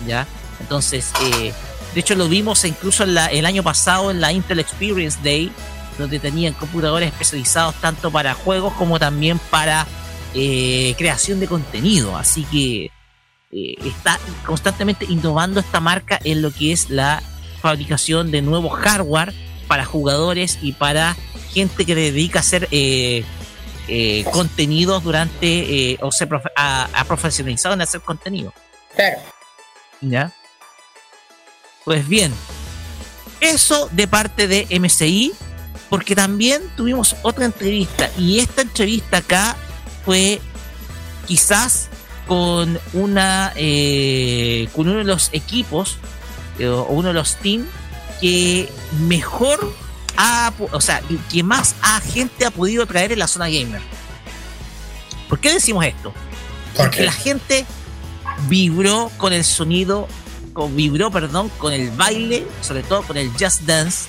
[0.07, 0.25] ¿ya?
[0.59, 1.53] Entonces, eh,
[1.93, 5.51] de hecho lo vimos incluso en la- el año pasado en la Intel Experience Day,
[5.99, 9.85] donde tenían computadores especializados tanto para juegos como también para
[10.33, 12.17] eh, creación de contenido.
[12.17, 12.85] Así que
[13.51, 17.21] eh, está constantemente innovando esta marca en lo que es la
[17.61, 19.33] fabricación de nuevo hardware
[19.67, 21.15] para jugadores y para
[21.53, 23.23] gente que le dedica a hacer eh,
[23.87, 28.53] eh, contenidos durante eh, o se profe- a, a profesionalizado en hacer contenido.
[28.95, 29.19] Claro.
[30.01, 30.31] ¿Ya?
[31.85, 32.33] Pues bien,
[33.39, 35.33] eso de parte de MCI,
[35.89, 39.55] porque también tuvimos otra entrevista y esta entrevista acá
[40.05, 40.41] fue
[41.27, 41.89] quizás
[42.27, 45.97] con una eh, con uno de los equipos
[46.59, 47.67] eh, o uno de los teams
[48.19, 48.69] que
[49.07, 49.73] mejor
[50.17, 53.81] ha, o sea, que más a gente ha podido traer en la zona gamer.
[55.27, 56.13] ¿Por qué decimos esto?
[56.75, 57.65] Porque la gente
[58.47, 60.07] vibró con el sonido,
[60.53, 64.07] con, vibró, perdón, con el baile, sobre todo con el Just Dance,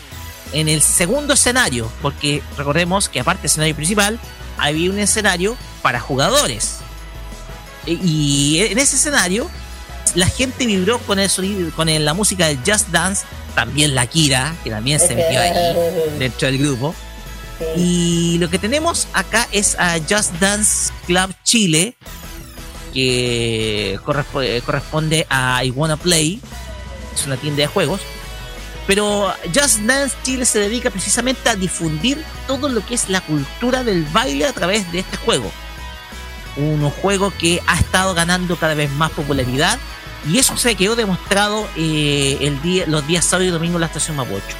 [0.52, 4.20] en el segundo escenario, porque recordemos que aparte del escenario principal,
[4.58, 6.76] había un escenario para jugadores.
[7.86, 9.50] E- Y en ese escenario,
[10.14, 13.24] la gente vibró con el sonido, con el- la música del Just Dance,
[13.54, 15.52] también la Kira, que también se metió ahí
[16.18, 16.94] dentro del grupo.
[17.76, 21.94] Y lo que tenemos acá es a Just Dance Club Chile,
[22.92, 26.40] que eh, corresponde a I Wanna Play,
[27.14, 28.00] es una tienda de juegos.
[28.86, 33.84] Pero Just Dance Chile se dedica precisamente a difundir todo lo que es la cultura
[33.84, 35.50] del baile a través de este juego.
[36.56, 39.78] Un juego que ha estado ganando cada vez más popularidad
[40.28, 43.86] y eso se quedó demostrado eh, el día, los días sábado y domingo en la
[43.86, 44.56] estación Mapocho.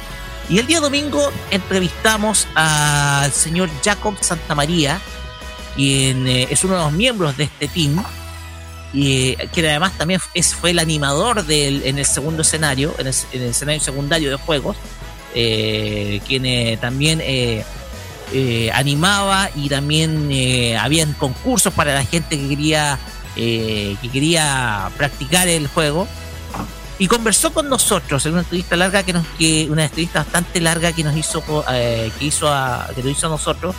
[0.49, 4.99] Y el día domingo entrevistamos al señor Jacob Santamaría,
[5.75, 8.03] quien eh, es uno de los miembros de este team,
[8.93, 13.15] y que además también es, fue el animador del, en el segundo escenario, en el,
[13.33, 14.77] en el escenario secundario de juegos,
[15.33, 17.65] eh, quien eh, también eh,
[18.31, 20.29] eh, animaba y también
[20.79, 22.99] habían concursos para la gente que quería,
[23.35, 26.07] que quería practicar el juego.
[26.99, 30.93] Y conversó con nosotros en una entrevista larga que nos que una entrevista bastante larga
[30.93, 33.75] que nos hizo que hizo a, que nos hizo a nosotros.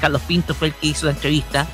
[0.00, 1.66] Carlos Pinto fue el que hizo la entrevista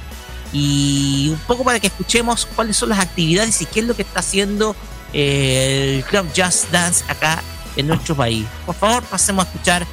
[0.52, 4.02] y un poco para que escuchemos cuáles son las actividades y qué es lo que
[4.02, 4.74] está haciendo
[5.12, 7.42] eh, el Club Just Dance acá
[7.76, 8.46] en nuestro país.
[8.66, 9.86] Por favor, pasemos a escuchar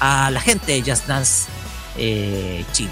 [0.00, 1.44] a la gente de Just Dance
[1.96, 2.90] eh, Chile.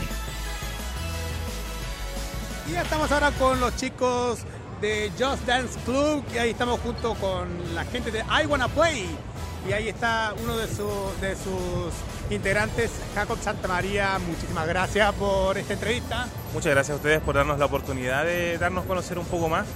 [2.68, 4.40] Y ya estamos ahora con los chicos
[4.80, 9.06] de Just Dance Club y ahí estamos junto con la gente de I Wanna Play.
[9.68, 11.92] Y ahí está uno de, su- de sus
[12.32, 14.18] integrantes, Jacob Santamaría.
[14.18, 16.26] Muchísimas gracias por esta entrevista.
[16.52, 19.66] Muchas gracias a ustedes por darnos la oportunidad de darnos conocer un poco más.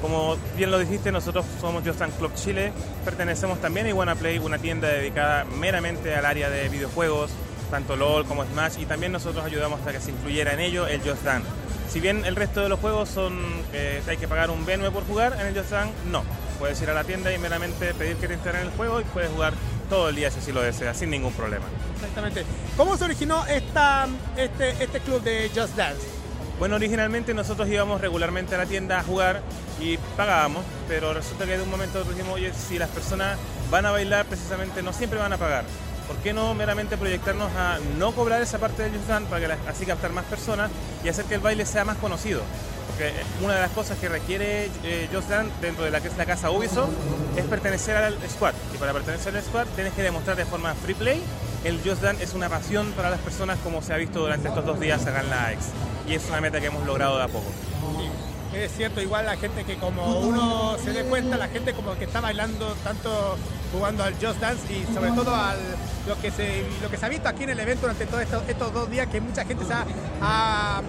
[0.00, 2.72] Como bien lo dijiste, nosotros somos Just Club Chile,
[3.04, 7.30] pertenecemos también a Iguana Play, una tienda dedicada meramente al área de videojuegos,
[7.70, 11.00] tanto LOL como Smash, y también nosotros ayudamos a que se incluyera en ello el
[11.02, 11.48] Just Dance.
[11.88, 13.38] Si bien el resto de los juegos son
[13.72, 16.24] eh, hay que pagar un B9 por jugar, en el Just Dance no.
[16.58, 19.30] Puedes ir a la tienda y meramente pedir que te integren el juego y puedes
[19.30, 19.52] jugar
[19.92, 21.66] todo el día si así lo deseas, sin ningún problema.
[21.96, 22.46] Exactamente.
[22.78, 26.00] ¿Cómo se originó esta, este, este club de Just Dance?
[26.58, 29.42] Bueno, originalmente nosotros íbamos regularmente a la tienda a jugar
[29.78, 33.36] y pagábamos, pero resulta que de un momento a otro dijimos, oye, si las personas
[33.70, 35.66] van a bailar precisamente no siempre van a pagar.
[36.12, 39.86] ¿Por qué no meramente proyectarnos a no cobrar esa parte del Just para que así
[39.86, 40.70] captar más personas
[41.02, 42.42] y hacer que el baile sea más conocido?
[42.86, 46.16] Porque una de las cosas que requiere eh, Just Dance dentro de la que es
[46.18, 46.90] la casa Ubisoft
[47.34, 48.52] es pertenecer al squad.
[48.74, 51.22] Y para pertenecer al squad tienes que demostrar de forma free play.
[51.64, 54.66] El Just Dance es una pasión para las personas como se ha visto durante estos
[54.66, 55.68] dos días acá en la X.
[56.06, 57.50] Y es una meta que hemos logrado de a poco.
[58.54, 62.04] Es cierto, igual la gente que como uno se dé cuenta, la gente como que
[62.04, 63.36] está bailando tanto
[63.72, 65.56] jugando al Just Dance y sobre todo al
[66.06, 68.42] lo que se lo que se ha visto aquí en el evento durante todos estos,
[68.48, 69.86] estos dos días que mucha gente se ha,
[70.20, 70.82] ha-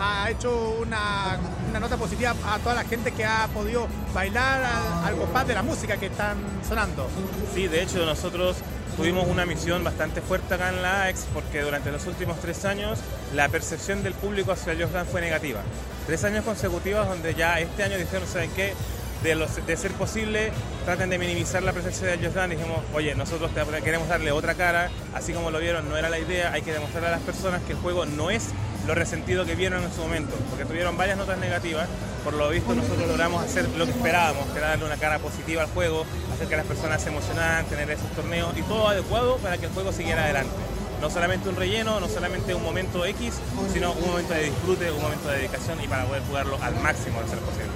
[0.00, 1.38] ha hecho una,
[1.70, 5.54] una nota positiva a toda la gente que ha podido bailar al, al compás de
[5.54, 6.36] la música que están
[6.68, 7.06] sonando.
[7.54, 8.56] Sí, de hecho nosotros
[8.96, 12.98] tuvimos una misión bastante fuerte acá en la AEX porque durante los últimos tres años
[13.34, 15.60] la percepción del público hacia el Dance fue negativa.
[16.06, 18.74] Tres años consecutivos donde ya este año dijeron, ¿saben qué?
[19.22, 20.52] De, los- de ser posible,
[20.84, 22.56] traten de minimizar la presencia del Dance.
[22.56, 23.50] Dijimos, oye, nosotros
[23.82, 27.08] queremos darle otra cara, así como lo vieron, no era la idea, hay que demostrarle
[27.08, 28.48] a las personas que el juego no es
[28.86, 31.88] lo resentido que vieron en su momento, porque tuvieron varias notas negativas.
[32.22, 35.62] Por lo visto, nosotros logramos hacer lo que esperábamos, que era darle una cara positiva
[35.62, 39.58] al juego, hacer que las personas se emocionaran, tener esos torneos y todo adecuado para
[39.58, 40.52] que el juego siguiera adelante.
[41.00, 43.34] No solamente un relleno, no solamente un momento X,
[43.72, 47.20] sino un momento de disfrute, un momento de dedicación y para poder jugarlo al máximo
[47.20, 47.72] de ser posible.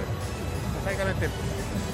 [0.83, 1.29] Exactamente.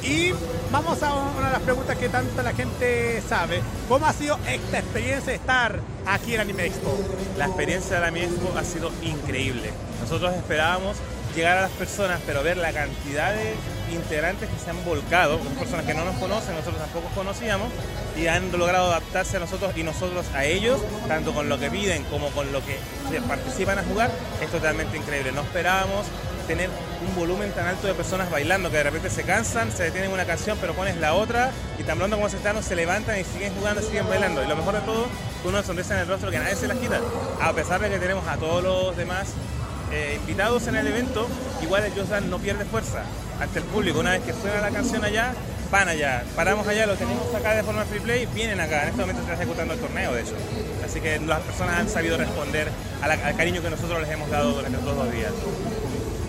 [0.06, 0.34] Y
[0.72, 3.62] vamos a una de las preguntas que tanta la gente sabe.
[3.90, 6.96] ¿Cómo ha sido esta experiencia de estar aquí en Anime Expo?
[7.38, 9.72] La experiencia de Anime Expo ha sido increíble.
[10.02, 10.98] Nosotros esperábamos
[11.36, 13.56] llegar a las personas, pero ver la cantidad de
[13.94, 17.68] integrantes que se han volcado, son personas que no nos conocen, nosotros tampoco conocíamos,
[18.16, 22.04] y han logrado adaptarse a nosotros y nosotros a ellos, tanto con lo que piden
[22.06, 22.78] como con lo que
[23.28, 24.12] participan a jugar,
[24.42, 25.32] es totalmente increíble.
[25.34, 26.06] No esperábamos
[26.48, 26.70] tener
[27.08, 30.26] un volumen tan alto de personas bailando que de repente se cansan, se detienen una
[30.26, 33.54] canción pero pones la otra y tan pronto como se están se levantan y siguen
[33.56, 34.44] jugando, siguen bailando.
[34.44, 35.08] Y lo mejor de todo,
[35.44, 37.00] una sonrisa en el rostro que nadie se las quita.
[37.42, 39.28] A pesar de que tenemos a todos los demás
[39.92, 41.28] eh, invitados en el evento,
[41.62, 43.04] igual el no pierde fuerza
[43.40, 44.00] ante el público.
[44.00, 45.34] Una vez que suena la canción allá,
[45.72, 46.24] van allá.
[46.36, 48.84] Paramos allá, lo tenemos acá de forma free play, vienen acá.
[48.84, 50.36] En este momento está ejecutando el torneo, de hecho.
[50.84, 52.70] Así que las personas han sabido responder
[53.02, 55.32] a la- al cariño que nosotros les hemos dado durante estos dos días.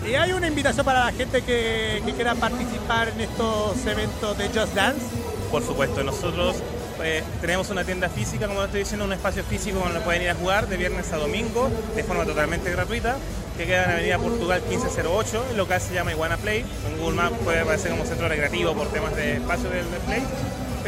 [0.07, 4.73] Y hay una invitación para la gente que, quiera participar en estos eventos de Just
[4.73, 5.01] Dance.
[5.51, 6.55] Por supuesto, nosotros
[7.03, 10.29] eh, tenemos una tienda física, como lo estoy diciendo, un espacio físico donde pueden ir
[10.29, 13.17] a jugar de viernes a domingo de forma totalmente gratuita,
[13.57, 17.35] que queda en Avenida Portugal 1508, el local se llama Iguana Play, en Google Maps
[17.43, 20.23] puede aparecer como centro recreativo por temas de espacio del display,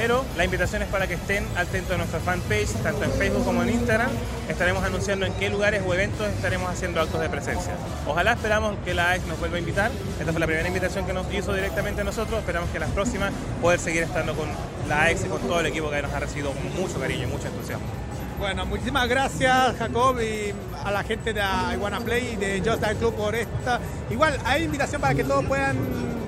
[0.01, 3.63] pero la invitación es para que estén atentos a nuestra fanpage, tanto en Facebook como
[3.63, 4.09] en Instagram,
[4.47, 7.73] estaremos anunciando en qué lugares o eventos estaremos haciendo actos de presencia.
[8.07, 11.11] Ojalá esperamos que la AEX nos vuelva a invitar, esta fue la primera invitación que
[11.11, 14.47] nos hizo directamente a nosotros, esperamos que las próximas poder seguir estando con
[14.87, 17.27] la AEX y con todo el equipo que nos ha recibido con mucho cariño y
[17.27, 17.85] mucho entusiasmo.
[18.39, 21.41] Bueno, muchísimas gracias Jacob y a la gente de
[21.73, 23.81] Iguana Play y de Just Dance Club por esta.
[24.09, 25.75] Igual hay invitación para que todos puedan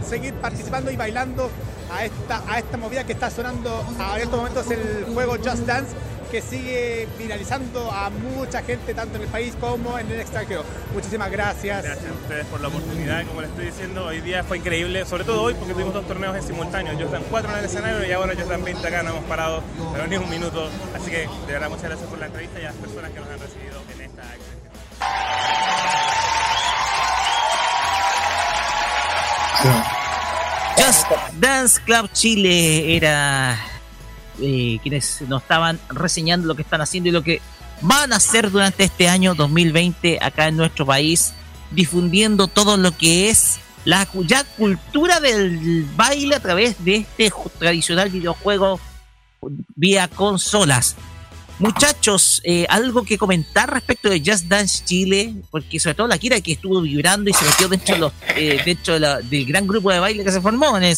[0.06, 1.50] seguir participando y bailando
[1.92, 5.96] a esta, a esta movida que está sonando a estos momentos el juego Just Dance
[6.32, 10.64] que sigue viralizando a mucha gente tanto en el país como en el extranjero.
[10.94, 11.84] Muchísimas gracias.
[11.84, 15.26] Gracias a ustedes por la oportunidad, como les estoy diciendo, hoy día fue increíble, sobre
[15.26, 18.12] todo hoy porque tuvimos dos torneos en simultáneo, yo están cuatro en el escenario y
[18.14, 19.62] ahora yo están 20 acá, no hemos parado,
[19.92, 22.68] pero ni un minuto, así que de verdad muchas gracias por la entrevista y a
[22.68, 24.24] las personas que nos han recibido en esta
[31.40, 33.58] Dance Club Chile era
[34.42, 37.42] eh, quienes nos estaban reseñando lo que están haciendo y lo que
[37.82, 41.34] van a hacer durante este año 2020 acá en nuestro país.
[41.72, 48.10] difundiendo todo lo que es la ya cultura del baile a través de este tradicional
[48.10, 48.80] videojuego
[49.76, 50.96] vía consolas.
[51.62, 56.42] Muchachos, eh, algo que comentar respecto de Just Dance Chile, porque sobre todo la Kira
[56.42, 59.68] que estuvo vibrando y se metió dentro, de los, eh, dentro de la- del gran
[59.68, 60.98] grupo de baile que se formó en el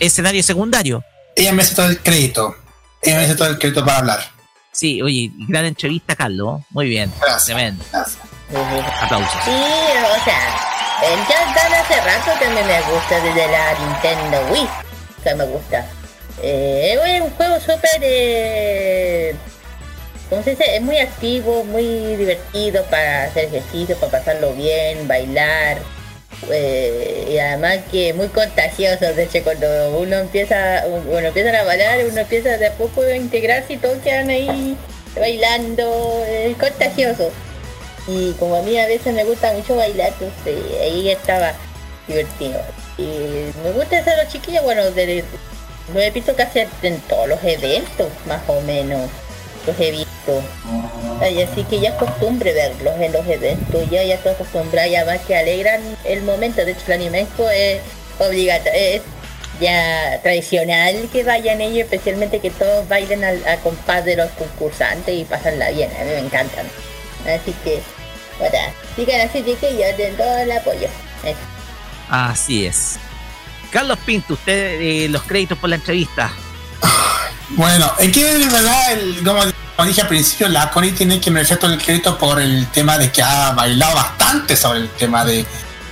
[0.00, 1.02] escenario secundario.
[1.36, 2.54] Ella me hace todo el crédito.
[3.02, 4.20] Ella me hace todo el crédito para hablar.
[4.72, 6.60] Sí, oye, gran entrevista, Carlos.
[6.70, 7.12] Muy bien.
[7.46, 7.84] Tremendo.
[7.92, 9.44] Aplausos.
[9.44, 14.68] Sí, o sea, el Just Dance hace rato también me gusta desde la Nintendo Wii,
[15.24, 15.86] que me gusta.
[16.42, 19.36] Eh, es un juego súper, eh,
[20.30, 20.76] ¿cómo se dice?
[20.76, 21.84] Es muy activo, muy
[22.16, 25.78] divertido para hacer ejercicio, para pasarlo bien, bailar.
[26.50, 31.98] eh, y además que muy contagioso, de hecho cuando uno empieza, bueno empiezan a bailar,
[32.10, 34.74] uno empieza de a poco a integrarse y todos quedan ahí
[35.18, 37.30] bailando, es contagioso.
[38.08, 41.52] Y como a mí a veces me gusta mucho bailar, entonces ahí estaba
[42.08, 42.60] divertido.
[42.96, 45.22] Y me gusta hacer los chiquillos, bueno, de-
[45.92, 49.10] lo he visto casi en todos los eventos, más o menos.
[49.66, 50.42] Los he visto.
[51.20, 54.96] Ay, así que ya es costumbre verlos en los eventos, ya ya estoy acostumbrada, y
[54.96, 56.64] además que alegran el momento.
[56.64, 57.80] De hecho, el anime es
[58.18, 59.02] obligatorio, es
[59.60, 65.14] ya tradicional que vayan ellos, especialmente que todos bailen al, a compás de los concursantes
[65.14, 66.66] y pasanla bien, a mí me encantan.
[67.26, 67.80] Así que,
[68.38, 68.56] bueno,
[68.96, 70.88] sigan así, chiquillos, den todo el apoyo.
[71.22, 71.38] Eso.
[72.08, 72.98] Así es.
[73.70, 76.32] Carlos Pinto, usted eh, los créditos por la entrevista.
[77.50, 81.58] Bueno, es que de verdad, el- como, dije al principio, la Connie tiene que merecer
[81.58, 85.44] todo el crédito por el tema de que ha bailado bastante sobre el tema de,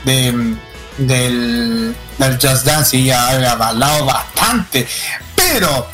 [0.04, 0.56] de-
[0.98, 1.94] del,
[2.40, 4.86] Just Dance y ha, bailado bastante.
[5.34, 5.88] Pero,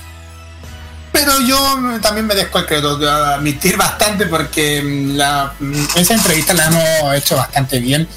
[1.13, 6.53] pero yo también merezco el crédito de admitir bastante porque mm, la, mm, esa entrevista
[6.55, 8.09] la hemos hecho bastante bien.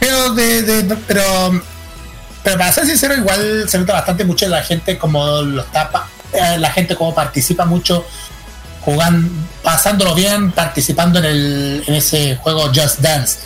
[0.00, 1.22] Pero de, de- pero
[2.42, 6.58] pero para ser sincero, igual se nota bastante mucho la gente como lo tapa, eh,
[6.58, 8.04] la gente como participa mucho
[8.80, 9.28] jugando,
[9.62, 13.38] pasándolo bien, participando en el en ese juego Just Dance.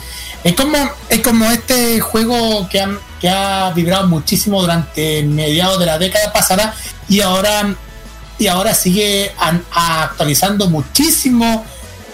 [0.43, 0.77] Es como,
[1.09, 6.31] es como este juego que, han- que ha vibrado muchísimo durante mediados de la década
[6.33, 6.73] pasada
[7.07, 7.73] y ahora
[8.37, 11.63] y ahora sigue an- actualizando muchísimo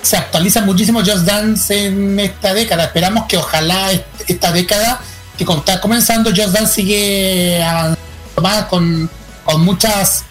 [0.02, 5.02] se actualiza muchísimo Just Dance en esta década esperamos que ojalá est- esta década
[5.38, 9.10] que está comenzando Just Dance sigue avanzando con,
[9.44, 10.24] con muchas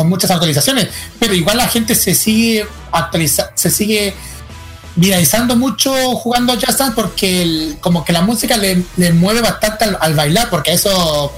[0.00, 0.88] con muchas actualizaciones
[1.18, 4.14] pero igual la gente se sigue actualiza se sigue
[4.96, 9.98] viralizando mucho jugando Just Dance porque el- como que la música le, mueve bastante al,
[10.00, 11.32] al bailar porque eso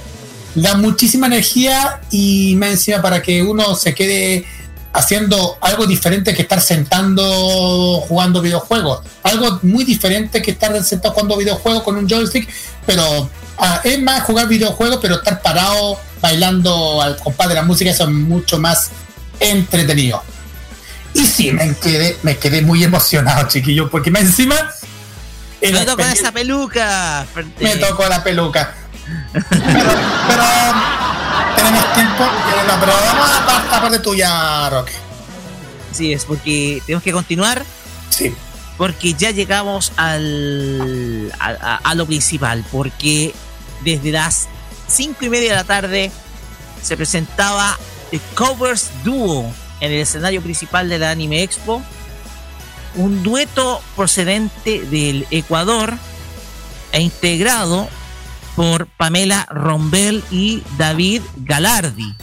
[0.55, 4.45] da muchísima energía y más encima para que uno se quede
[4.93, 7.23] haciendo algo diferente que estar sentando
[8.07, 8.99] jugando videojuegos.
[9.23, 12.47] Algo muy diferente que estar sentado jugando videojuegos con un joystick,
[12.85, 13.27] pero
[13.57, 18.05] ah, es más jugar videojuegos, pero estar parado bailando al compás de la música, eso
[18.05, 18.89] es mucho más
[19.41, 20.23] entretenido.
[21.13, 24.55] Y sí, me quedé, me quedé muy emocionado, chiquillo, porque más encima...
[25.61, 27.25] en Me tocó esa peluca.
[27.59, 28.73] me tocó la peluca.
[29.33, 29.89] Pero,
[30.27, 30.43] pero
[31.57, 34.93] tenemos tiempo, pero no, pero vamos a la la parte tuya, Roque.
[35.91, 37.63] Sí, es porque tenemos que continuar.
[38.09, 38.33] Sí.
[38.77, 42.63] Porque ya llegamos al, a, a- a lo principal.
[42.71, 43.33] Porque
[43.81, 44.47] desde las
[44.87, 46.11] cinco y media de la tarde
[46.81, 47.77] se presentaba
[48.11, 51.81] The Covers Duo en el escenario principal de la Anime Expo.
[52.95, 55.93] Un dueto procedente del Ecuador
[56.91, 57.89] e integrado
[58.55, 62.15] por Pamela Rombel y David Galardi.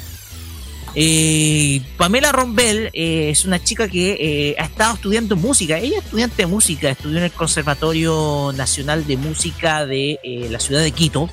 [0.95, 5.79] Eh, Pamela Rombel eh, es una chica que eh, ha estado estudiando música.
[5.79, 10.19] Ella es estudiante de música, estudió en el Conservatorio Nacional de Música de
[10.51, 11.31] la ciudad de Quito.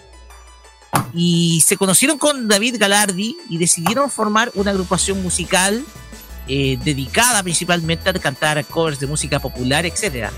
[1.14, 5.84] Y se conocieron con David Galardi y decidieron formar una agrupación musical
[6.48, 10.32] eh, dedicada principalmente a cantar covers de música popular, etcétera.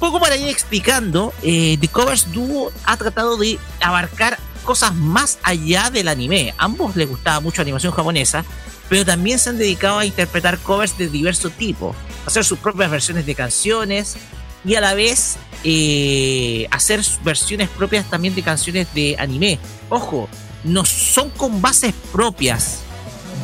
[0.00, 5.90] Poco para ir explicando, eh, The Covers Duo ha tratado de abarcar cosas más allá
[5.90, 6.54] del anime.
[6.58, 8.44] Ambos les gustaba mucho la animación japonesa,
[8.88, 11.94] pero también se han dedicado a interpretar covers de diverso tipo,
[12.26, 14.16] hacer sus propias versiones de canciones
[14.64, 19.58] y a la vez eh, hacer versiones propias también de canciones de anime.
[19.88, 20.28] Ojo,
[20.64, 22.80] no son con bases propias,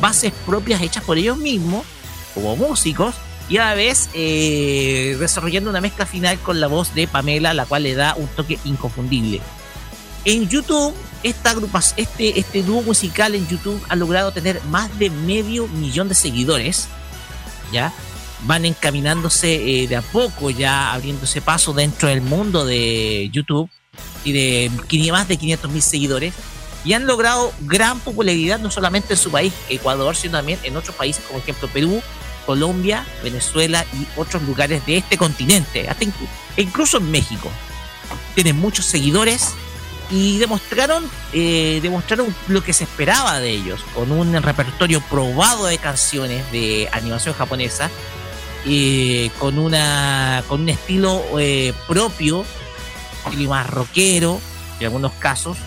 [0.01, 1.85] bases propias hechas por ellos mismos,
[2.33, 3.15] como músicos,
[3.49, 7.65] y a la vez eh, desarrollando una mezcla final con la voz de Pamela, la
[7.65, 9.41] cual le da un toque inconfundible.
[10.25, 11.55] En YouTube, esta
[11.95, 16.87] este, este dúo musical en YouTube ha logrado tener más de medio millón de seguidores,
[17.71, 17.93] ¿ya?
[18.41, 23.69] Van encaminándose eh, de a poco ya abriéndose paso dentro del mundo de YouTube
[24.23, 24.71] y de
[25.11, 26.33] más de 500 mil seguidores
[26.85, 30.95] y han logrado gran popularidad no solamente en su país, Ecuador, sino también en otros
[30.95, 32.01] países como ejemplo Perú,
[32.45, 37.51] Colombia, Venezuela y otros lugares de este continente, hasta inclu- e incluso en México.
[38.35, 39.49] Tienen muchos seguidores
[40.09, 45.77] y demostraron, eh, demostraron lo que se esperaba de ellos, con un repertorio probado de
[45.79, 47.89] canciones de animación japonesa,
[48.65, 52.45] eh, con, una, con un estilo eh, propio,
[53.25, 54.39] estilo más rockero,
[54.79, 55.57] en algunos casos.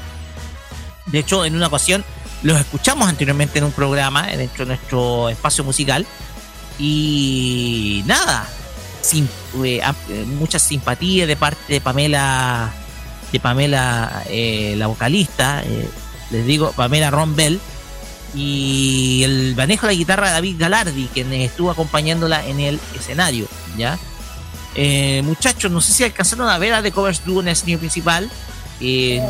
[1.07, 2.05] De hecho, en una ocasión
[2.43, 6.07] los escuchamos anteriormente en un programa, dentro de nuestro espacio musical,
[6.79, 8.49] y nada,
[9.03, 9.29] sim-
[9.65, 12.73] eh, eh, mucha simpatía de parte de Pamela,
[13.33, 15.89] de Pamela, eh, la vocalista, eh,
[16.31, 17.61] les digo, Pamela Rombell,
[18.35, 23.47] y el manejo de la guitarra de David Galardi, quien estuvo acompañándola en el escenario,
[23.77, 23.99] ¿ya?
[24.75, 27.79] Eh, muchachos, no sé si alcanzaron a ver a The Covers Duo en el escenario
[27.81, 28.31] principal.
[28.81, 29.21] Eh,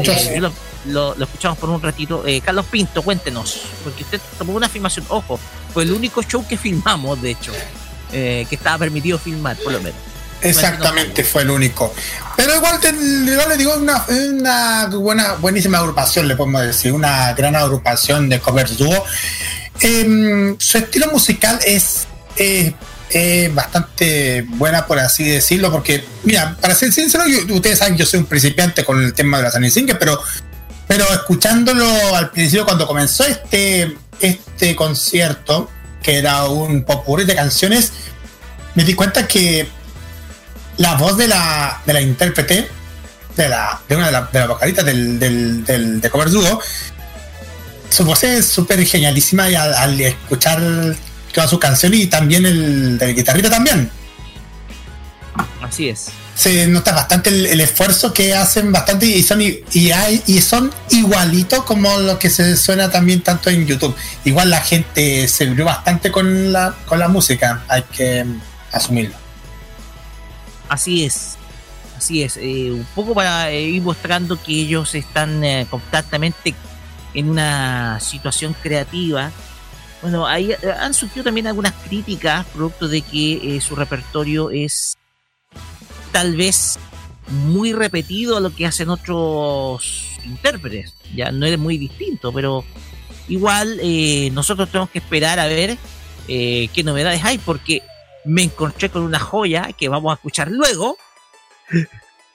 [0.00, 0.52] eh, lo,
[0.86, 2.24] lo- lo escuchamos por un ratito.
[2.26, 5.38] Eh, Carlos Pinto, cuéntenos, porque usted tomó una filmación, ojo,
[5.72, 7.52] fue el único show que filmamos, de hecho,
[8.12, 9.98] eh, que estaba permitido filmar, por lo menos.
[10.48, 11.92] Exactamente, fue el único.
[12.36, 17.32] Pero igual, te, igual le digo, una, una buena, buenísima agrupación, le podemos decir, una
[17.34, 19.04] gran agrupación de covers dúo.
[19.80, 22.06] Em, su estilo musical es
[22.36, 22.74] eh,
[23.10, 28.06] eh, bastante buena, por así decirlo, porque, mira, para ser sincero, yo- ustedes saben, yo
[28.06, 30.20] soy un principiante con el tema de las Singers, pero,
[30.88, 35.70] pero escuchándolo al principio, cuando comenzó este, este concierto,
[36.02, 37.92] que era un popurrí de canciones,
[38.74, 39.68] me di cuenta que
[40.76, 42.68] la voz de la, de la intérprete,
[43.36, 46.60] de, la, de una de las de la vocalistas del, del, del, de Cover Duo,
[47.88, 50.60] su voz es súper genialísima y al, al escuchar
[51.32, 53.90] toda su canción y también el del guitarrista también.
[55.62, 56.06] Así es.
[56.34, 60.72] Se nota bastante el, el esfuerzo que hacen bastante y son y, hay, y son
[60.90, 63.94] igualitos como lo que se suena también tanto en YouTube.
[64.24, 68.24] Igual la gente se vibró bastante con la, con la música, hay que
[68.72, 69.23] asumirlo.
[70.74, 71.36] Así es.
[71.96, 72.36] Así es.
[72.36, 76.52] eh, un poco para eh, ir mostrando que ellos están eh, constantemente
[77.14, 79.30] en una situación creativa.
[80.02, 84.98] Bueno, ahí eh, han surgido también algunas críticas producto de que su repertorio es
[86.10, 86.76] tal vez
[87.28, 90.92] muy repetido a lo que hacen otros intérpretes.
[91.14, 92.64] Ya no es muy distinto, pero
[93.28, 93.80] igual
[94.32, 95.78] nosotros tenemos que esperar a ver
[96.26, 97.82] qué novedades hay, porque
[98.24, 100.96] me encontré con una joya que vamos a escuchar luego.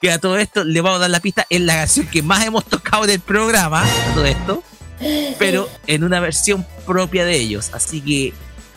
[0.01, 2.45] Que a todo esto le vamos a dar la pista, es la canción que más
[2.45, 4.63] hemos tocado del programa, todo esto,
[5.37, 7.71] pero en una versión propia de ellos.
[7.73, 8.33] Así que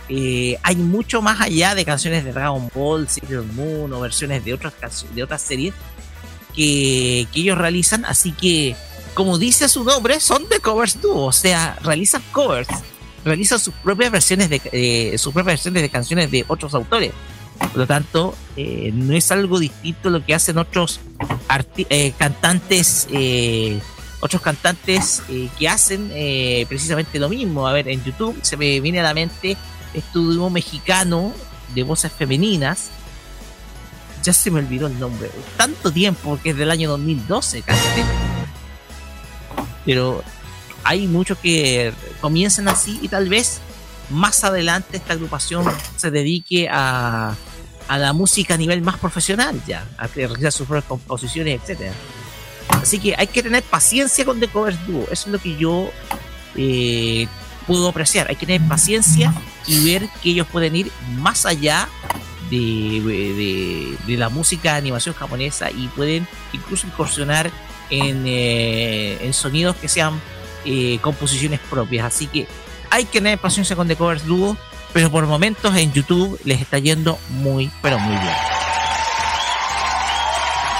[0.08, 4.52] eh, hay mucho más allá de canciones de Dragon Ball, Sailor Moon o versiones de
[4.52, 4.74] otras,
[5.14, 5.74] de otras series
[6.56, 8.04] que, que ellos realizan.
[8.04, 8.74] Así que,
[9.14, 12.68] como dice su nombre, son de covers dúo, o sea, realizan covers,
[13.24, 17.12] realizan sus propias versiones de eh, sus propias versiones de canciones de otros autores.
[17.58, 21.00] Por lo tanto, eh, no es algo distinto lo que hacen otros
[21.76, 23.78] eh, cantantes, eh,
[24.20, 25.22] otros cantantes
[25.58, 26.08] que hacen
[26.68, 27.66] precisamente lo mismo.
[27.66, 29.56] A ver, en YouTube se me viene a la mente
[29.94, 31.32] este dúo mexicano
[31.74, 32.90] de voces femeninas.
[34.22, 35.30] Ya se me olvidó el nombre.
[35.56, 38.04] Tanto tiempo que es del año 2012, cállate.
[39.84, 40.22] Pero
[40.84, 43.60] hay muchos que comienzan así y tal vez
[44.10, 45.64] más adelante esta agrupación
[45.96, 47.34] se dedique a,
[47.88, 51.92] a la música a nivel más profesional ya, a realizar sus propias composiciones, etcétera.
[52.68, 55.90] Así que hay que tener paciencia con The Covers Duo, eso es lo que yo
[56.56, 57.26] eh,
[57.66, 58.28] puedo apreciar.
[58.28, 59.32] Hay que tener paciencia
[59.66, 61.88] y ver que ellos pueden ir más allá
[62.50, 67.50] de, de- la música de animación japonesa y pueden incluso incursionar
[67.88, 70.20] en, eh, en sonidos que sean
[70.64, 72.06] eh, composiciones propias.
[72.06, 72.46] Así que
[72.90, 74.56] hay que tener paciencia con The Covers Duo,
[74.92, 78.34] pero por momentos en YouTube les está yendo muy, pero muy bien.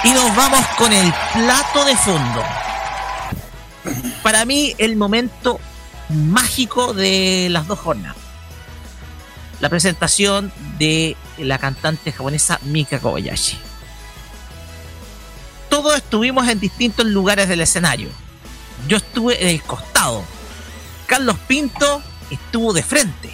[0.05, 2.43] Y nos vamos con el plato de fondo.
[4.21, 5.59] Para mí, el momento
[6.09, 8.17] mágico de las dos jornadas.
[9.59, 13.57] La presentación de la cantante japonesa Mika Kobayashi.
[15.69, 18.09] Todos estuvimos en distintos lugares del escenario.
[18.87, 20.23] Yo estuve en el costado.
[21.05, 23.33] Carlos Pinto estuvo de frente.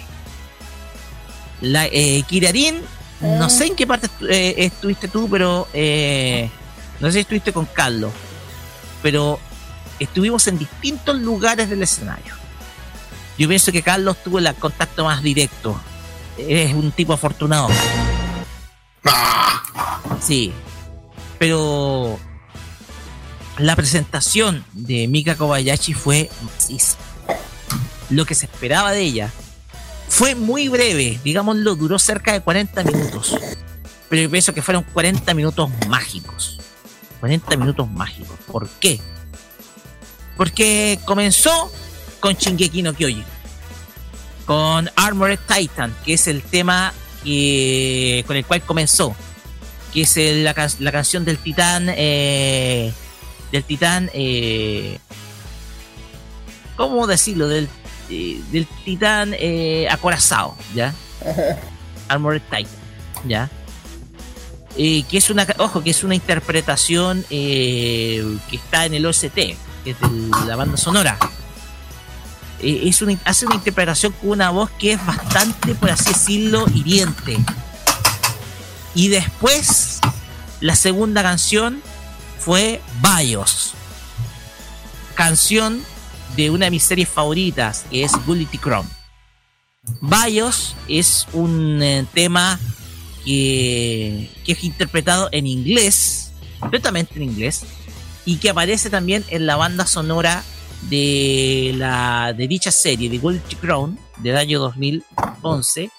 [1.60, 2.80] La, eh, Kirarin,
[3.20, 6.48] no sé en qué parte estu- eh, estuviste tú, pero eh,
[7.00, 8.12] no sé si estuviste con Carlos,
[9.02, 9.38] pero
[9.98, 12.34] estuvimos en distintos lugares del escenario.
[13.38, 15.78] Yo pienso que Carlos tuvo el contacto más directo
[16.38, 17.68] eres un tipo afortunado.
[20.20, 20.52] Sí.
[21.38, 22.18] Pero
[23.58, 26.96] la presentación de Mika Kobayashi fue maciza.
[28.08, 29.30] Lo que se esperaba de ella
[30.08, 33.36] fue muy breve, digámoslo, duró cerca de 40 minutos.
[34.08, 36.58] Pero yo pienso que fueron 40 minutos mágicos.
[37.20, 38.36] 40 minutos mágicos.
[38.46, 39.00] ¿Por qué?
[40.36, 41.70] Porque comenzó
[42.18, 43.24] con Shingeki no Kyojin.
[44.46, 49.14] Con Armored Titan, que es el tema con el cual comenzó.
[49.92, 51.86] Que es la canción del titán.
[51.90, 52.92] eh,
[53.52, 54.10] del titán.
[54.14, 54.98] eh,
[56.76, 57.46] ¿Cómo decirlo?
[57.48, 57.68] Del,
[58.08, 60.94] eh, del titán eh, acorazado, ¿ya?
[62.08, 62.66] Armored Titan,
[63.26, 63.50] ¿ya?
[64.76, 69.34] Eh, que es una, ojo, que es una interpretación eh, que está en el OST,
[69.34, 71.18] que es de la banda sonora.
[72.62, 77.36] Es una, hace una interpretación con una voz que es bastante, por así decirlo, hiriente.
[78.94, 79.98] Y después,
[80.60, 81.82] la segunda canción
[82.40, 83.74] fue Bios.
[85.14, 85.82] Canción
[86.36, 88.88] de una de mis series favoritas, que es Gully Chrome.
[90.00, 92.58] Bios es un eh, tema
[93.24, 97.62] que, que es interpretado en inglés, completamente en inglés,
[98.24, 100.42] y que aparece también en la banda sonora
[100.88, 105.90] de, la, de dicha serie, de Gold Crown, del año 2011.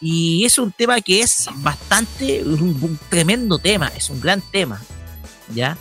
[0.00, 4.82] Y es un tema que es bastante, un, un tremendo tema, es un gran tema,
[5.54, 5.76] ¿ya?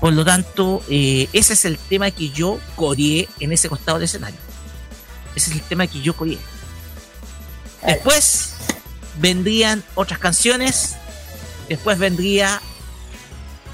[0.00, 4.06] Por lo tanto, eh, ese es el tema que yo coreé en ese costado del
[4.06, 4.38] escenario.
[5.34, 6.38] Ese es el tema que yo coreé.
[7.86, 8.54] Después
[9.20, 10.96] vendrían otras canciones.
[11.68, 12.60] Después vendría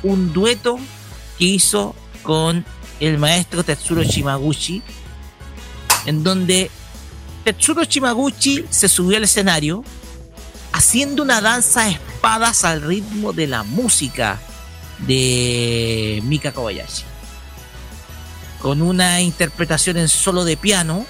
[0.02, 0.78] un dueto
[1.38, 2.64] que hizo con
[3.00, 4.82] el maestro Tetsuro Shimaguchi,
[6.04, 6.70] en donde
[7.44, 9.84] Tetsuro Shimaguchi se subió al escenario
[10.72, 14.38] haciendo una danza a espadas al ritmo de la música
[14.98, 17.04] de Mika Kobayashi.
[18.60, 21.06] Con una interpretación en solo de piano,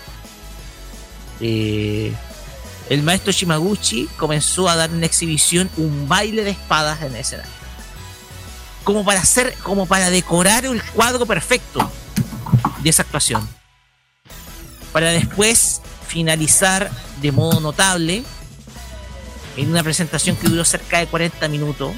[1.41, 2.13] eh,
[2.89, 7.53] el maestro Shimaguchi comenzó a dar en exhibición un baile de espadas en el escenario.
[8.85, 11.91] Como para hacer, como para decorar el cuadro perfecto
[12.83, 13.47] de esa actuación.
[14.93, 18.25] Para después finalizar de modo notable
[19.57, 21.93] en una presentación que duró cerca de 40 minutos,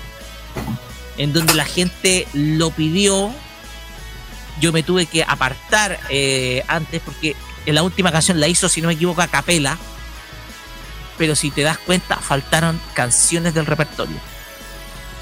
[1.20, 3.30] en donde la gente lo pidió.
[4.58, 8.80] Yo me tuve que apartar eh, antes porque en la última canción la hizo, si
[8.80, 9.76] no me equivoco, a capela.
[11.18, 14.16] Pero si te das cuenta, faltaron canciones del repertorio.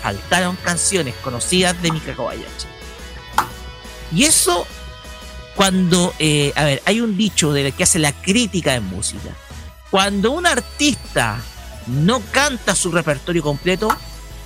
[0.00, 2.68] Faltaron canciones conocidas de Mika Kobayashi.
[4.14, 4.68] Y eso,
[5.56, 9.30] cuando, eh, a ver, hay un dicho de que hace la crítica en música.
[9.90, 11.40] Cuando un artista
[11.88, 13.88] no canta su repertorio completo,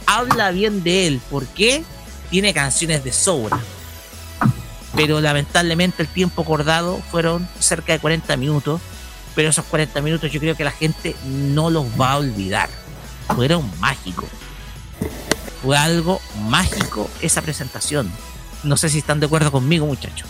[0.07, 1.21] habla bien de él.
[1.31, 1.83] porque
[2.31, 3.59] Tiene canciones de sobra.
[4.95, 8.81] Pero lamentablemente el tiempo acordado fueron cerca de 40 minutos.
[9.35, 12.69] Pero esos 40 minutos yo creo que la gente no los va a olvidar.
[13.35, 14.29] Fueron mágicos.
[15.63, 18.11] Fue algo mágico esa presentación.
[18.63, 20.29] No sé si están de acuerdo conmigo, muchachos.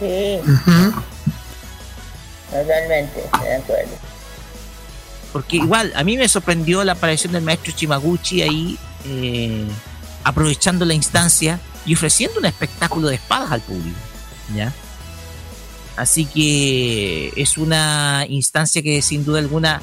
[0.00, 0.38] Sí,
[2.50, 3.96] totalmente, de acuerdo.
[5.32, 9.66] Porque igual, a mí me sorprendió la aparición del maestro Chimaguchi ahí, eh,
[10.24, 13.98] aprovechando la instancia y ofreciendo un espectáculo de espadas al público.
[14.54, 14.72] ¿Ya?
[15.96, 19.80] Así que es una instancia que sin duda alguna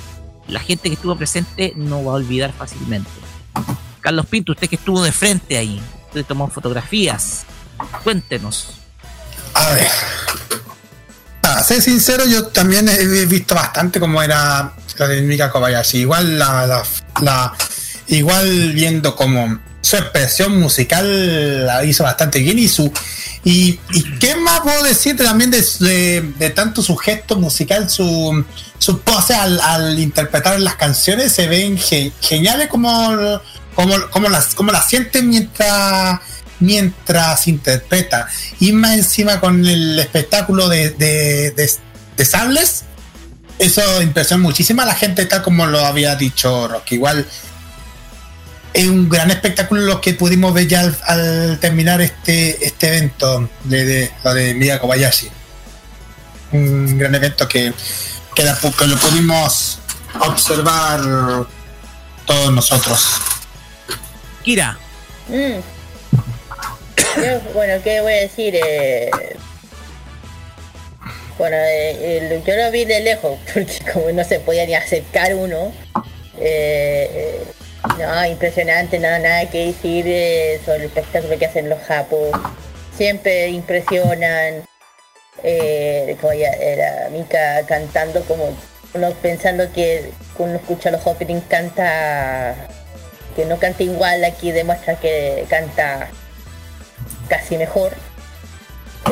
[0.48, 3.10] la gente que estuvo presente no va a olvidar fácilmente.
[4.00, 7.44] Carlos Pinto, usted que estuvo de frente ahí, usted tomó fotografías.
[8.04, 8.68] Cuéntenos.
[9.56, 9.88] A ver.
[11.42, 16.00] Para ser sincero, yo también he visto bastante cómo era la de Mika Kobayashi.
[16.00, 16.84] Igual la-
[18.08, 22.92] igual viendo como su expresión musical la hizo bastante bien y su
[23.44, 28.44] y, y qué más puedo decir también de, de, de tanto su gesto musical, su,
[28.80, 33.40] su pose al, al interpretar las canciones se ven ge- geniales como,
[33.76, 36.20] como, como las como las sienten mientras
[36.60, 38.28] mientras interpreta.
[38.60, 42.86] Y más encima con el espectáculo de, de, de, sables
[43.60, 44.82] eso impresiona muchísimo.
[44.82, 46.96] A la gente tal como lo había dicho Rocky.
[46.96, 47.28] Igual
[48.76, 53.50] es un gran espectáculo lo que pudimos ver ya al, al terminar este este evento
[53.64, 55.30] de, de lo de Mia Kobayashi
[56.52, 57.74] un gran evento que,
[58.36, 59.80] que, la- que lo pudimos
[60.20, 61.00] observar
[62.26, 63.06] todos nosotros
[64.44, 64.78] Kira
[65.28, 65.60] Mm.
[67.18, 68.54] Yo, bueno, ¿qué voy a decir?
[68.56, 69.10] Eh,
[71.38, 75.34] Bueno, eh, el- yo lo vi de lejos, porque como no se podía ni acercar
[75.36, 75.74] uno.
[76.40, 77.44] eh, eh,
[77.98, 82.32] no, impresionante, nada, nada que decir eh, sobre el espectáculo que hacen los japos.
[82.96, 84.64] Siempre impresionan.
[85.44, 88.56] Eh, como ya era Mika cantando como
[88.94, 92.56] uno pensando que uno escucha los openings canta
[93.36, 96.08] que no canta igual aquí demuestra que canta
[97.28, 97.92] casi mejor.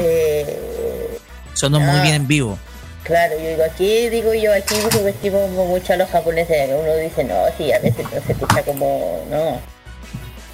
[0.01, 1.19] Eh,
[1.53, 2.57] Sonó muy bien en vivo.
[3.03, 6.69] Claro, yo digo, aquí digo yo, aquí subestimos mucho a los japoneses.
[6.69, 9.59] Uno dice, no, sí, a veces no se escucha como, no.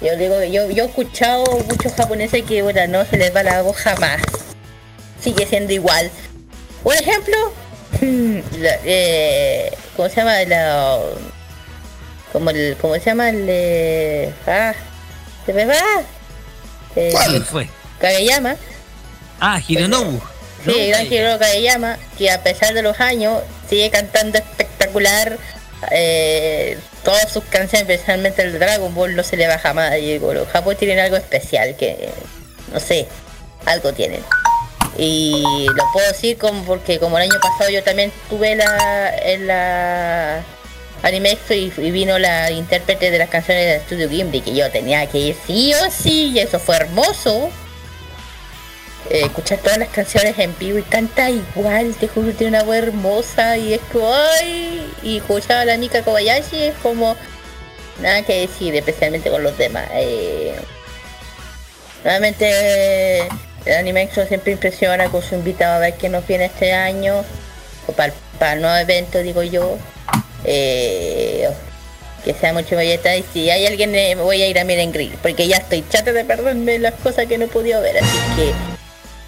[0.00, 3.62] Yo digo, yo, yo he escuchado muchos japoneses que, bueno, no se les va la
[3.62, 4.20] voz jamás.
[5.22, 6.10] Sigue siendo igual.
[6.82, 7.36] Un ejemplo,
[8.58, 10.42] la- eh, ¿cómo se llama?
[10.44, 10.98] La,
[12.32, 13.28] como el, ¿cómo se llama?
[13.28, 14.72] El, eh, ah,
[15.46, 15.74] se me va.
[16.96, 17.68] Eh, ¿Cuál fue?
[18.00, 18.56] Kageyama.
[19.38, 20.20] Ah, Hironobu.
[20.64, 25.38] Sí, Gran Hiro Kageyama, que a pesar de los años sigue cantando espectacular.
[25.90, 29.96] eh, todas sus canciones, especialmente el Dragon Ball, no se le baja más.
[29.96, 32.10] Y digo, los Japón tienen algo especial que,
[32.72, 33.08] no sé,
[33.64, 34.22] algo tienen.
[34.98, 39.46] Y lo puedo decir como porque como el año pasado yo también tuve la en
[39.46, 40.42] la
[41.02, 44.70] Anime Expo y, y vino la intérprete de las canciones del estudio Ghibli que yo
[44.70, 47.50] tenía que ir sí o sí y eso fue hermoso
[49.08, 52.76] eh, escuchar todas las canciones en vivo y canta igual, te juro, tiene una voz
[52.76, 57.16] hermosa y es como, ay, y escuchar a la Mika Kobayashi es como,
[58.00, 59.88] nada que decir, especialmente con los demás.
[59.94, 60.54] Eh,
[62.04, 63.20] nuevamente,
[63.64, 67.24] el Anime siempre impresiona con su invitado a ver qué nos viene este año,
[67.86, 69.78] o para, para el nuevo evento, digo yo.
[70.44, 71.48] Eh,
[72.24, 75.16] que sea mucho belleta y si hay alguien eh, voy a ir a Miren Grill
[75.22, 78.52] porque ya estoy chata de perderme las cosas que no he ver así que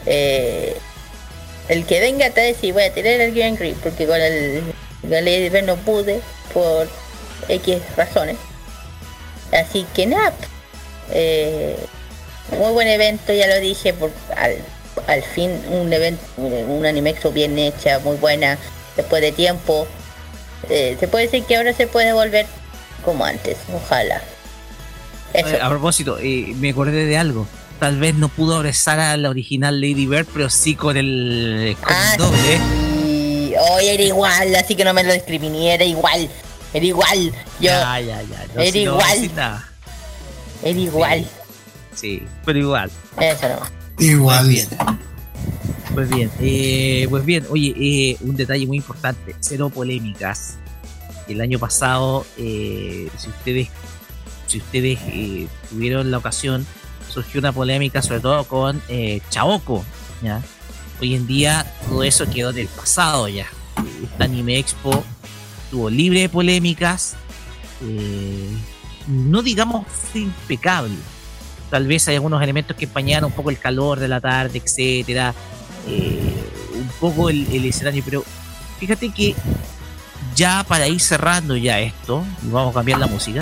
[0.06, 0.76] eh,
[1.68, 5.64] el que venga te decir voy a tener el Miren Grill porque con el Bird
[5.64, 6.20] no pude
[6.52, 6.88] por
[7.48, 8.36] X razones
[9.52, 10.34] así que nada
[11.12, 11.76] eh,
[12.58, 14.56] muy buen evento ya lo dije por al,
[15.06, 18.58] al fin un evento un anime expo bien hecha muy buena
[18.96, 19.86] después de tiempo
[20.68, 22.46] eh, se puede decir que ahora se puede volver
[23.04, 24.22] como antes, ojalá.
[25.60, 27.46] A propósito, eh, me acordé de algo.
[27.78, 31.92] Tal vez no pudo abrazar a la original Lady Bird, pero sí con el, con
[31.96, 32.60] el doble.
[33.08, 36.28] Y hoy era igual, así que no me lo discriminé, era igual,
[36.72, 37.24] era igual.
[37.26, 38.46] Yo, Ya, ya, ya.
[38.54, 39.68] No, era si no voy a igual, decir nada.
[40.62, 41.26] era igual.
[41.94, 42.90] Sí, pero igual.
[43.20, 44.04] Eso no.
[44.04, 44.48] Igual.
[44.48, 44.68] bien.
[45.92, 50.54] Pues bien, eh, pues bien, oye, eh, un detalle muy importante, cero polémicas.
[51.28, 53.68] El año pasado, eh, si ustedes,
[54.46, 56.66] si ustedes eh, tuvieron la ocasión,
[57.12, 59.84] surgió una polémica sobre todo con eh, Chaoco,
[60.22, 60.42] ¿ya?
[61.00, 63.46] Hoy en día todo eso quedó en el pasado ya.
[64.18, 65.04] Anime Expo
[65.64, 67.16] estuvo libre de polémicas,
[67.82, 68.48] eh,
[69.06, 70.94] no digamos impecable.
[71.70, 75.34] Tal vez hay algunos elementos que empañaron un poco el calor de la tarde, etcétera,
[75.88, 78.24] eh, un poco el, escenario, pero
[78.78, 79.34] fíjate que
[80.36, 83.40] ya para ir cerrando ya esto, y vamos a cambiar la música.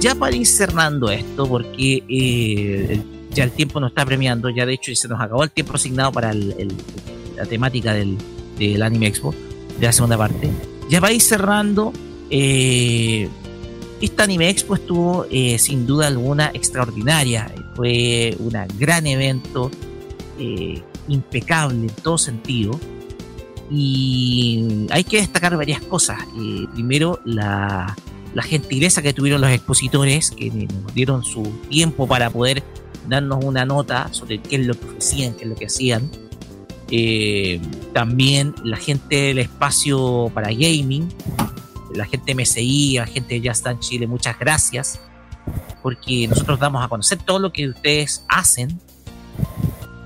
[0.00, 3.00] Ya para ir cerrando esto, porque eh,
[3.32, 6.12] ya el tiempo nos está premiando, ya de hecho se nos acabó el tiempo asignado
[6.12, 6.72] para el- el-
[7.36, 8.16] la temática del,
[8.58, 9.34] del Anime Expo,
[9.78, 10.50] de la segunda parte.
[10.88, 11.92] Ya para ir cerrando,
[12.30, 13.28] eh,
[14.00, 17.52] esta Anime Expo estuvo eh, sin duda alguna extraordinaria.
[17.74, 19.70] Fue un gran evento,
[21.08, 22.78] impecable en todo sentido.
[23.70, 26.18] Y hay que destacar varias cosas.
[26.74, 27.94] Primero, la,
[28.34, 32.62] la gentileza que tuvieron los expositores, que nos dieron su tiempo para poder
[33.08, 36.10] darnos una nota sobre qué es lo que ofrecían, qué es lo que hacían.
[36.90, 37.60] Eh,
[37.92, 41.08] también la gente del espacio para gaming,
[41.94, 45.00] la gente de MSI, la gente de Just Dance Chile, muchas gracias,
[45.82, 48.78] porque nosotros damos a conocer todo lo que ustedes hacen.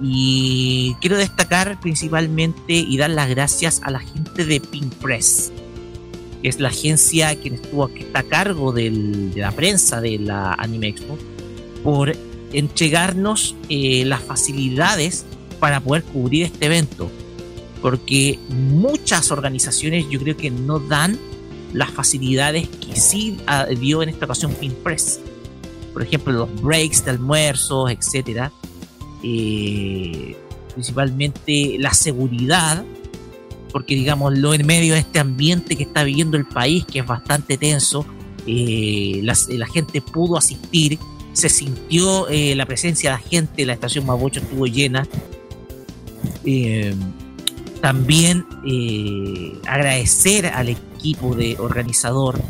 [0.04, 5.52] Y quiero destacar principalmente y dar las gracias a la gente de Pink Press,
[6.42, 8.90] es la agencia que estuvo que está a cargo de
[9.34, 11.18] la prensa de la Anime Expo,
[11.82, 12.14] por
[12.52, 15.24] entregarnos eh, las facilidades
[15.58, 17.10] para poder cubrir este evento.
[17.80, 21.18] Porque muchas organizaciones yo creo que no dan
[21.72, 25.20] las facilidades que sí ah, dio en esta ocasión Pinpress.
[25.92, 28.52] Por ejemplo, los breaks de almuerzos, etcétera.
[29.22, 30.36] Eh,
[30.72, 32.84] principalmente la seguridad,
[33.72, 37.56] porque digámoslo en medio de este ambiente que está viviendo el país, que es bastante
[37.58, 38.04] tenso,
[38.46, 40.98] eh, las- la gente pudo asistir
[41.32, 45.08] se sintió eh, la presencia de la gente, la estación Mapocho estuvo llena.
[46.44, 46.94] Eh,
[47.80, 52.40] también eh, agradecer al equipo de organizador,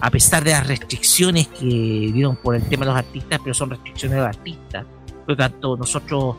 [0.00, 1.66] a pesar de las restricciones que
[2.14, 4.86] dieron por el tema de los artistas, pero son restricciones de los artistas.
[5.26, 6.36] Por lo tanto, nosotros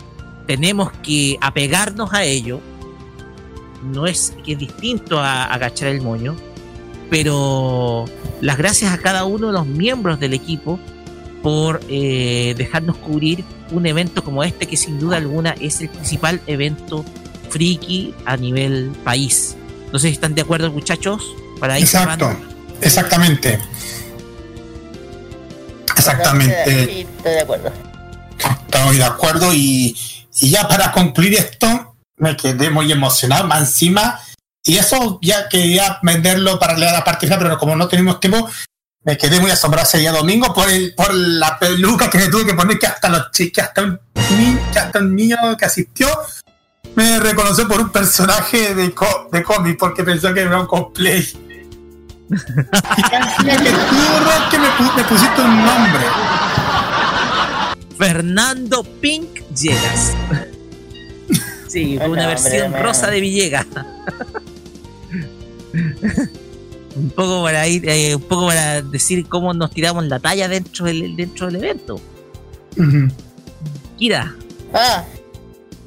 [0.47, 2.59] tenemos que apegarnos a ello.
[3.85, 6.35] No es que es distinto a agachar el moño,
[7.09, 8.05] pero
[8.41, 10.79] las gracias a cada uno de los miembros del equipo
[11.43, 16.41] por eh, dejarnos cubrir un evento como este que sin duda alguna es el principal
[16.47, 17.05] evento
[17.49, 19.55] friki a nivel país.
[19.93, 21.21] No sé si están de acuerdo muchachos
[21.59, 22.47] para ir Exacto, cerrando.
[22.81, 23.59] exactamente.
[25.95, 26.65] Exactamente.
[26.65, 27.71] Sí, estoy de acuerdo.
[28.67, 29.95] Estoy de acuerdo y,
[30.41, 34.19] y ya para concluir esto, me quedé muy emocionado, más encima,
[34.63, 38.49] y eso ya quería venderlo para leer la parte final, pero como no tenemos tiempo,
[39.03, 42.47] me quedé muy asombrado ese día domingo por el, por la peluca que me tuve
[42.47, 43.99] que poner, que hasta los chicos, hasta un,
[44.73, 46.07] que hasta un niño que asistió,
[46.95, 48.93] me reconoció por un personaje de,
[49.31, 51.19] de cómic, porque pensó que era un cosplay.
[52.29, 56.05] y encima que tú, Roque, me, me pusiste un nombre.
[57.97, 60.13] Fernando Pink Llegas.
[61.75, 63.11] Sí, fue una No, versión hombre, rosa no.
[63.11, 63.65] de Villegas.
[66.95, 70.85] un poco para ir, eh, un poco para decir cómo nos tiramos la talla dentro
[70.85, 71.99] del, dentro del evento.
[73.97, 74.35] Kira,
[74.73, 75.03] Ah,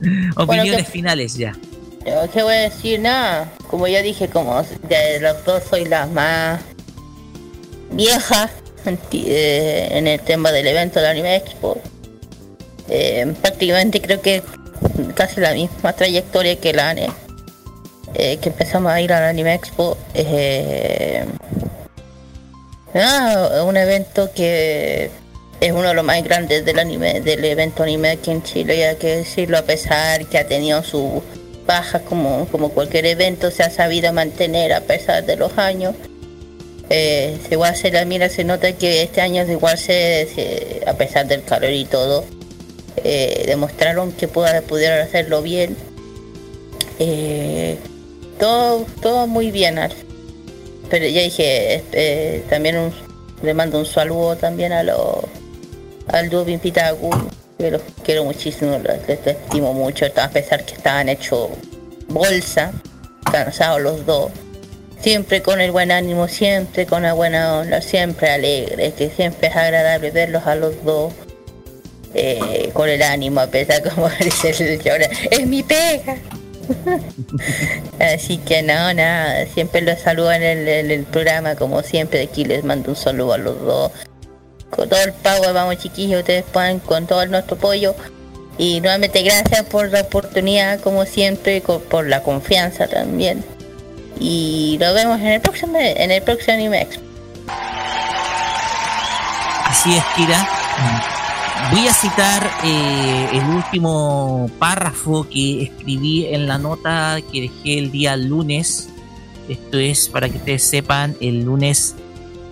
[0.36, 1.54] opiniones finales ya.
[2.06, 3.00] yo ¿qué voy a decir?
[3.00, 3.50] Nada.
[3.70, 6.60] Como ya dije, como de los dos soy la más
[7.92, 8.50] vieja
[8.84, 11.80] en eh, en el tema del evento de la Anime Expo.
[12.90, 14.42] Eh, prácticamente creo que
[15.14, 16.94] casi la misma trayectoria que la.
[18.14, 19.96] Eh, que empezamos a ir a la Anime Expo.
[20.14, 21.24] Eh,
[23.64, 25.10] un evento que
[25.60, 28.82] es uno de los más grandes del anime, del evento anime aquí en Chile, y
[28.82, 31.22] hay que decirlo, a pesar que ha tenido sus
[31.66, 35.94] bajas como, como cualquier evento, se ha sabido mantener a pesar de los años.
[36.90, 41.44] Eh, igual se la mira, se nota que este año igual se- a pesar del
[41.44, 42.24] calor y todo,
[43.04, 45.76] eh, demostraron que pudieron hacerlo bien.
[46.98, 47.78] Eh,
[48.38, 49.78] todo, todo muy bien.
[50.90, 52.92] Pero ya dije, eh, también un-
[53.42, 54.98] le mando un saludo también a los
[56.08, 57.10] al dúo Pitagu,
[57.58, 58.96] que los quiero muchísimo, los,
[59.26, 61.50] estimo mucho, a pesar que estaban hechos
[62.08, 62.72] bolsa,
[63.30, 64.30] cansados los dos.
[65.00, 69.56] Siempre con el buen ánimo, siempre con la buena onda, siempre alegres, que siempre es
[69.56, 71.12] agradable verlos a los dos.
[72.14, 76.16] Eh, con el ánimo, a pesar como dice el llora, es mi pega.
[78.14, 82.90] Así que no, nada, siempre los saludo en el, programa, como siempre, aquí les mando
[82.90, 83.92] un saludo a los dos.
[84.70, 87.94] Con todo el power, vamos chiquillos, ustedes pueden con todo nuestro apoyo.
[88.58, 93.42] Y nuevamente gracias por la oportunidad, como siempre, co- por la confianza también.
[94.20, 96.86] Y nos vemos en el próximo, en el próximo Anime.
[99.64, 100.48] Así es, Kira.
[101.70, 107.90] Voy a citar eh, el último párrafo que escribí en la nota que dejé el
[107.90, 108.88] día lunes.
[109.50, 111.94] Esto es para que ustedes sepan, el lunes,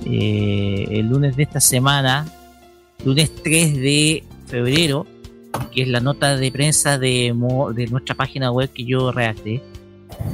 [0.04, 2.26] eh, el lunes de esta semana,
[3.06, 5.06] lunes 3 de febrero,
[5.72, 7.34] que es la nota de prensa de,
[7.74, 9.62] de nuestra página web que yo redacté,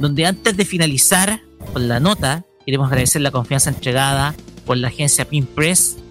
[0.01, 5.23] donde antes de finalizar con la nota, queremos agradecer la confianza entregada por la agencia
[5.23, 6.02] Pinpress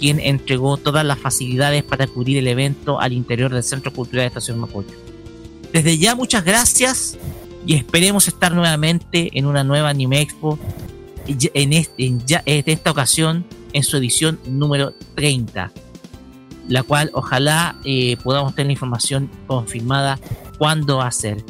[0.00, 4.28] quien entregó todas las facilidades para cubrir el evento al interior del Centro Cultural de
[4.28, 4.94] Estación Mapocho.
[5.72, 7.18] Desde ya muchas gracias
[7.66, 10.58] y esperemos estar nuevamente en una nueva Anime Expo
[11.26, 15.70] en, este, en ya, en esta ocasión en su edición número 30,
[16.66, 20.18] la cual ojalá eh, podamos tener la información confirmada
[20.56, 21.44] cuándo va a ser.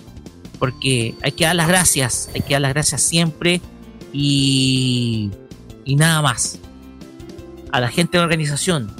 [0.58, 3.62] Porque hay que dar las gracias, hay que dar las gracias siempre
[4.12, 5.30] y,
[5.84, 6.58] y nada más
[7.72, 8.90] a la gente de la organización,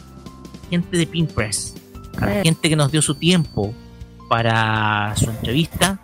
[0.70, 1.74] gente de Pinpress,
[2.20, 3.74] a la gente que nos dio su tiempo
[4.28, 5.98] para su entrevista,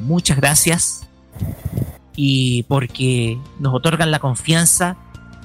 [0.00, 1.06] muchas gracias.
[2.14, 4.96] Y porque nos otorgan la confianza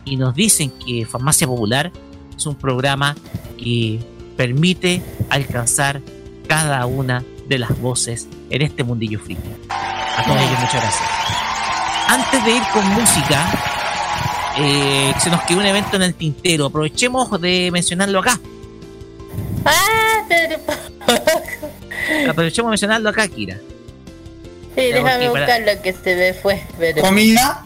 [0.05, 1.91] y nos dicen que Farmacia Popular
[2.35, 3.15] es un programa
[3.57, 3.99] que
[4.37, 6.01] permite alcanzar
[6.47, 9.41] cada una de las voces en este mundillo friki.
[9.69, 11.09] A todos ellos, muchas gracias.
[12.07, 13.80] Antes de ir con música,
[14.57, 16.65] eh, se nos quedó un evento en el tintero.
[16.67, 18.39] Aprovechemos de mencionarlo acá.
[19.65, 20.25] Ah,
[22.29, 23.57] Aprovechemos de mencionarlo acá, Kira.
[24.75, 26.61] sí, déjame para- buscar lo que se me fue.
[26.79, 27.65] pero- ¿Comida?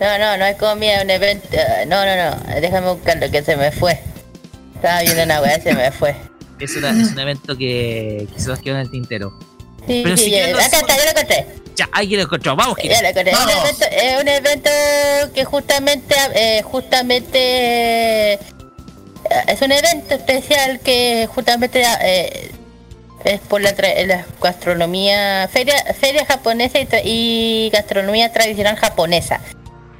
[0.00, 1.48] No, no, no es comida, un evento.
[1.86, 3.98] No, no, no, déjame buscar lo que se me fue.
[4.74, 6.14] Estaba viendo una weá, se me fue.
[6.58, 9.38] Es, una- es un evento que, que se nos quedó en el tintero.
[9.86, 11.46] Sí, Pero sí, si ya, quieres, acá está, ya lo encontré.
[11.76, 12.56] Ya, ahí lo encontró.
[12.56, 12.96] Vamos, Kira.
[13.90, 14.70] Es un evento,
[15.34, 17.38] que justamente, eh, justamente
[18.34, 18.38] eh,
[19.46, 22.50] es un evento especial que justamente eh,
[23.24, 29.40] es por la, tra- la gastronomía, feria, feria japonesa y, tra- y gastronomía tradicional japonesa.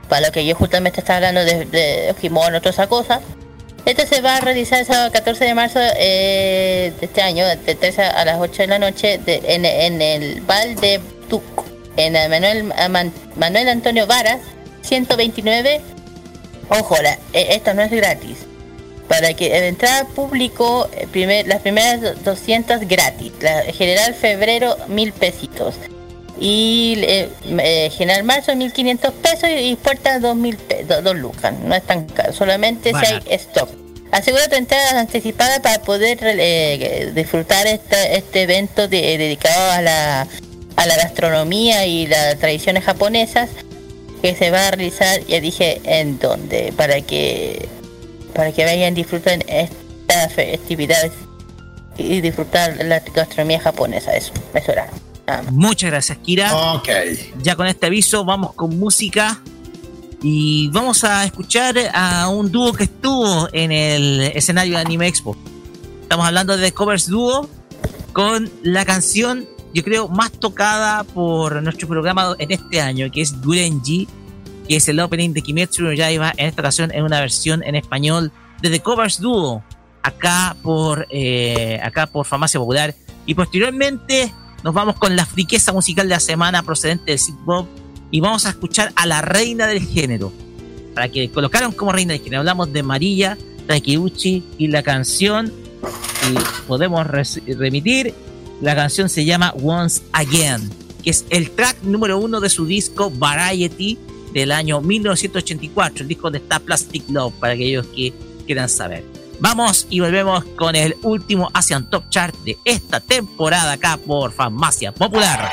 [0.09, 3.21] Para lo que yo justamente estaba hablando de, de kimono, toda esa cosa.
[3.87, 7.57] Esto se va a realizar el sábado 14 de marzo eh, de este año, de
[7.57, 11.01] 3 a a las 8 de la noche, de- en, en el Val de
[11.97, 12.65] En el Manuel,
[13.37, 14.41] Manuel Antonio Varas,
[14.83, 15.81] 129.
[16.69, 18.39] Ojo, la- eh, esto no es gratis.
[19.09, 23.33] Para que de entrada público, eh, primer- las primeras do- 200 gratis.
[23.41, 25.75] La general febrero, 1000 pesitos.
[26.39, 27.29] Y eh,
[27.59, 29.51] eh, general marzo, 1500 pesos.
[29.51, 31.53] Y puerta, 2000 pe- do- dos lucas.
[31.65, 33.27] No es tan caro, solamente si Barato.
[33.29, 33.69] hay stock.
[34.13, 40.27] Asegura tu entrada anticipada para poder eh, disfrutar esta- este evento de- dedicado a la,
[40.77, 43.51] a la gastronomía y las tradiciones japonesas
[44.23, 47.69] que se va a realizar, ya dije en dónde, para que
[48.35, 51.13] para que vayan disfruten estas festividades
[51.99, 54.89] y disfrutar la gastronomía japonesa, eso, eso era.
[55.51, 56.53] Muchas gracias, Kira.
[57.43, 59.41] Ya con este aviso vamos con música
[60.23, 65.37] y vamos a escuchar a un dúo que estuvo en el escenario de Anime Expo.
[66.03, 67.49] Estamos hablando de Covers Dúo
[68.13, 73.41] con la canción, yo creo, más tocada por nuestro programa en este año, que es
[73.41, 74.09] Gurenji,
[74.69, 77.77] que es el opening de Kimetsu no Yaiba, en esta ocasión en una versión en
[77.77, 78.33] español
[78.63, 79.63] de The Covers Dúo,
[80.03, 82.95] acá por, eh, acá por Farmacia Popular.
[83.27, 84.33] Y posteriormente
[84.63, 87.67] nos vamos con la friqueza musical de la semana procedente del Sit Bob
[88.11, 90.33] y vamos a escuchar a la reina del género.
[90.95, 92.41] Para que colocaron como reina del género.
[92.41, 95.53] Hablamos de María Takeuchi y la canción,
[96.29, 96.35] y
[96.67, 98.15] podemos remitir,
[98.61, 100.71] la canción se llama Once Again,
[101.03, 103.99] que es el track número uno de su disco Variety
[104.33, 108.13] del año 1984, el disco donde está Plastic Love, para aquellos que
[108.47, 109.05] quieran saber.
[109.41, 114.93] Vamos y volvemos con el último Asian Top Chart de esta temporada acá por Farmacia
[114.93, 115.51] Popular.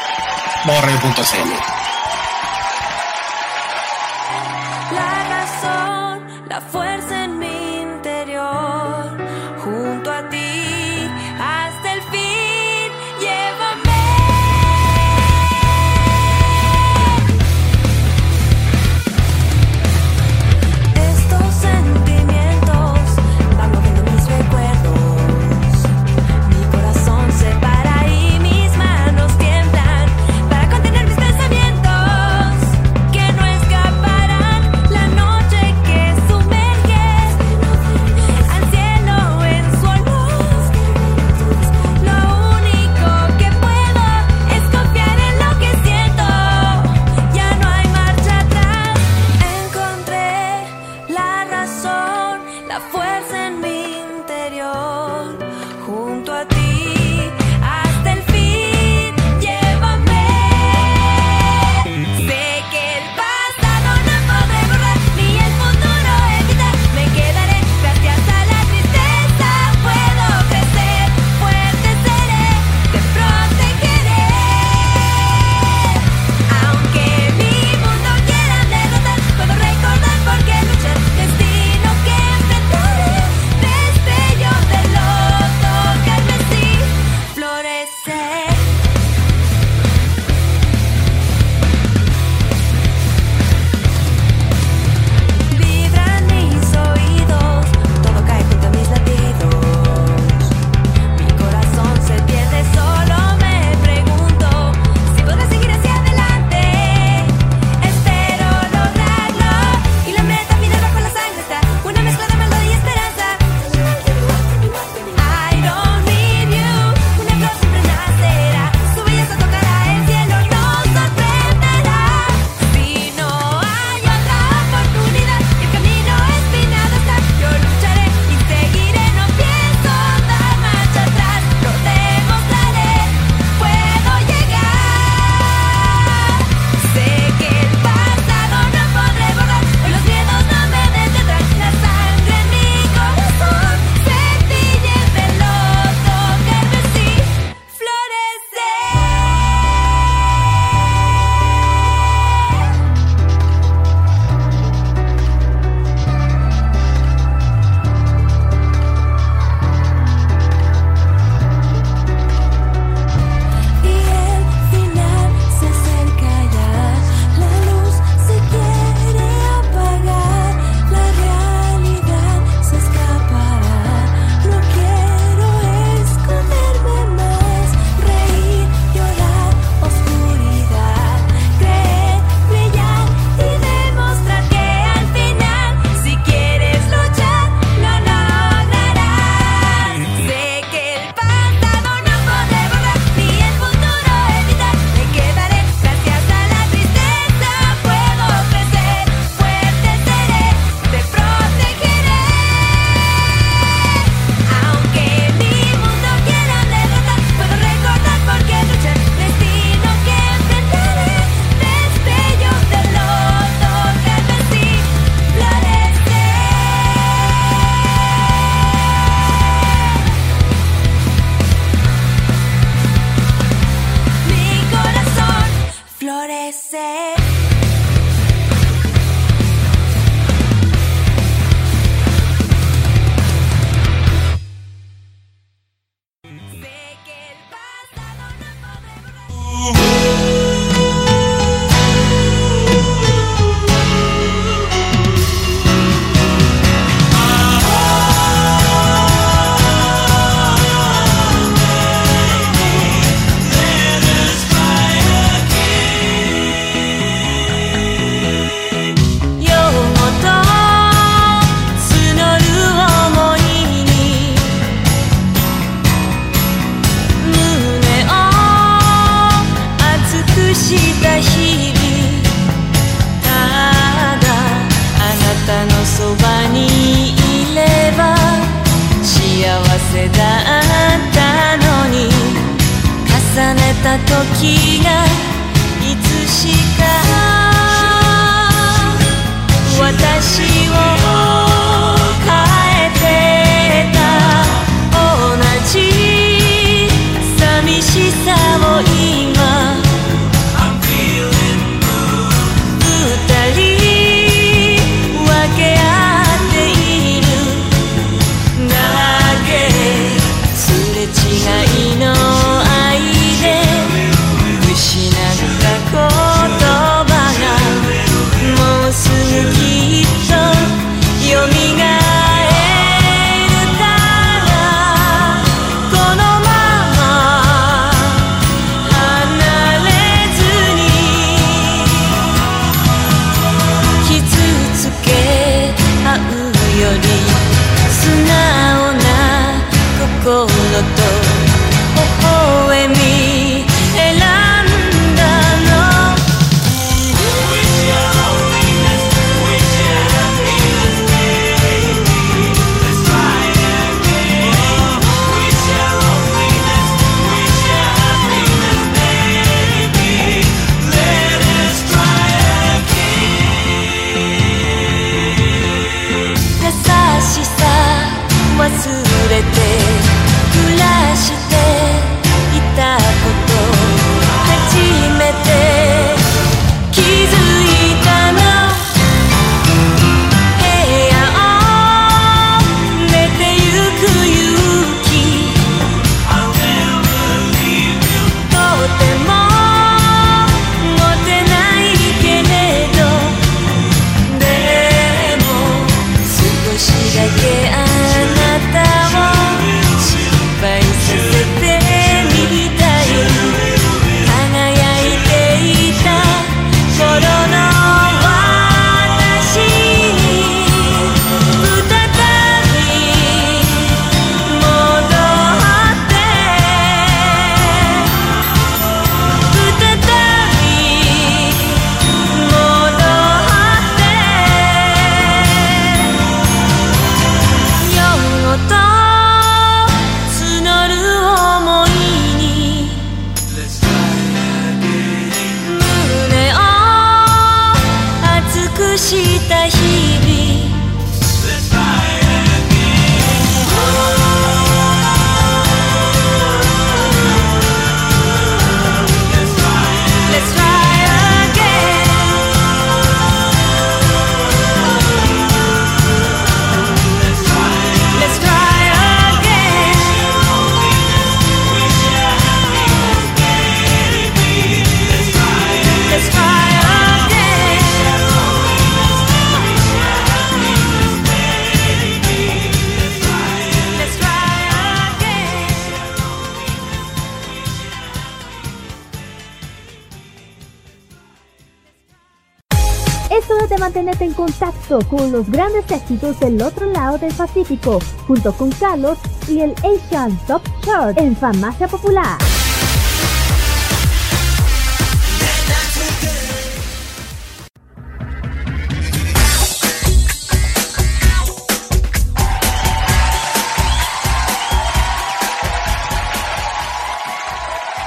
[486.07, 489.17] éxitos del otro lado del Pacífico, junto con Carlos
[489.49, 492.37] y el Asian Top Chart en Farmacia Popular.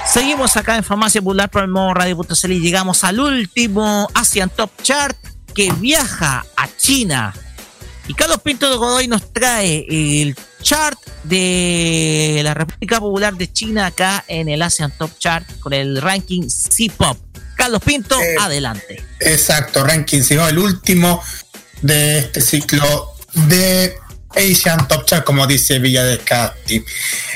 [0.07, 4.71] Seguimos acá en Farmacia Popular por el modo Radio.cl y llegamos al último Asian Top
[4.83, 5.17] Chart
[5.55, 7.35] que viaja a China
[8.11, 13.87] y Carlos Pinto de Godoy nos trae el chart de la República Popular de China
[13.87, 17.17] acá en el Asian Top Chart con el ranking C-Pop.
[17.55, 19.01] Carlos Pinto, eh, adelante.
[19.21, 21.23] Exacto, ranking C-Pop, el último
[21.83, 23.95] de este ciclo de
[24.31, 26.85] Asian Top Chart, como dice Villa de Casti.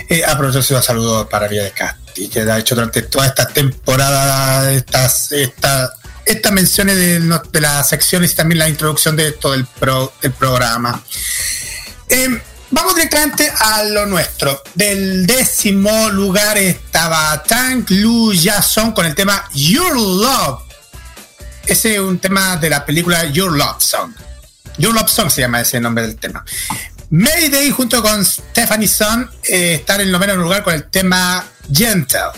[0.08, 4.72] Eh, aprovecho su saludo para Villa de Casti, que ha hecho durante toda esta temporada,
[4.72, 5.30] estas,
[6.26, 11.02] estas menciones de, las secciones y también la introducción de todo el, pro, el programa.
[12.08, 14.62] Eh, vamos directamente a lo nuestro.
[14.74, 20.62] Del décimo lugar estaba Tank Lu Jason con el tema Your Love.
[21.66, 24.12] Ese es un tema de la película Your Love Song.
[24.78, 26.44] Your Love Song se llama ese nombre del tema.
[27.10, 32.32] Mayday junto con Stephanie Sun eh, en el noveno lugar con el tema Gentle.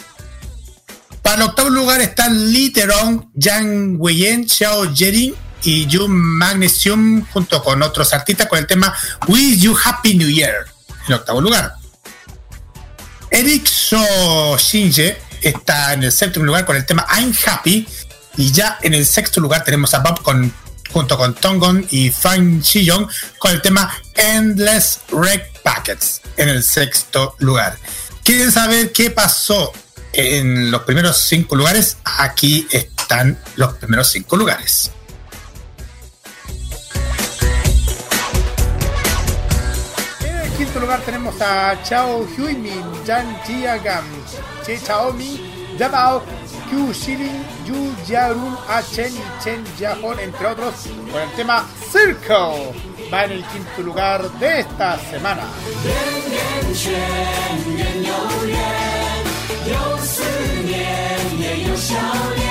[1.26, 7.82] Para el octavo lugar están Literon, Yang Weyen, Xiao Jering y Jun Magnesium junto con
[7.82, 8.96] otros artistas con el tema
[9.26, 10.66] Wish You Happy New Year.
[11.08, 11.74] En octavo lugar.
[13.28, 17.88] Eric So Shinje está en el séptimo lugar con el tema I'm Happy.
[18.36, 20.54] Y ya en el sexto lugar tenemos a Bob con,
[20.92, 23.08] junto con Tongon y Fang Shiyong
[23.40, 27.76] con el tema Endless Wreck Packets en el sexto lugar.
[28.22, 29.72] ¿Quieren saber qué pasó
[30.16, 31.98] en los primeros cinco lugares?
[32.04, 34.90] Aquí están los primeros cinco lugares.
[40.20, 44.04] En el quinto lugar tenemos a Chao Huimin, Jan Jiagam,
[44.64, 46.22] Che Chaomi, Yabao,
[46.70, 50.74] Q Shilin, Yu Yarun, A Chen y Chen Yahon, entre otros,
[51.12, 52.72] con el tema Circle.
[53.12, 55.44] Va en el quinto lugar de esta semana.
[59.65, 60.23] 人圈人有缘，有思
[60.65, 60.69] 念
[61.39, 61.95] 也有笑
[62.35, 62.41] 脸。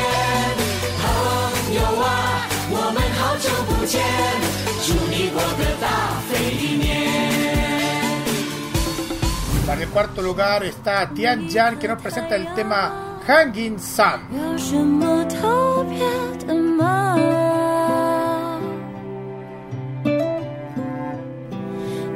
[1.00, 1.02] 朋
[1.74, 2.05] 友啊，
[2.70, 4.00] 我们好久不见，
[4.84, 5.84] 祝你过个大
[6.28, 6.31] 肥
[6.76, 6.89] 年。
[9.66, 12.90] Para el cuarto lugar está Tian Yan, que nos presenta el tema
[13.26, 14.20] Hanging Sun.
[14.32, 15.99] 有什么特别
[16.47, 17.16] 的吗？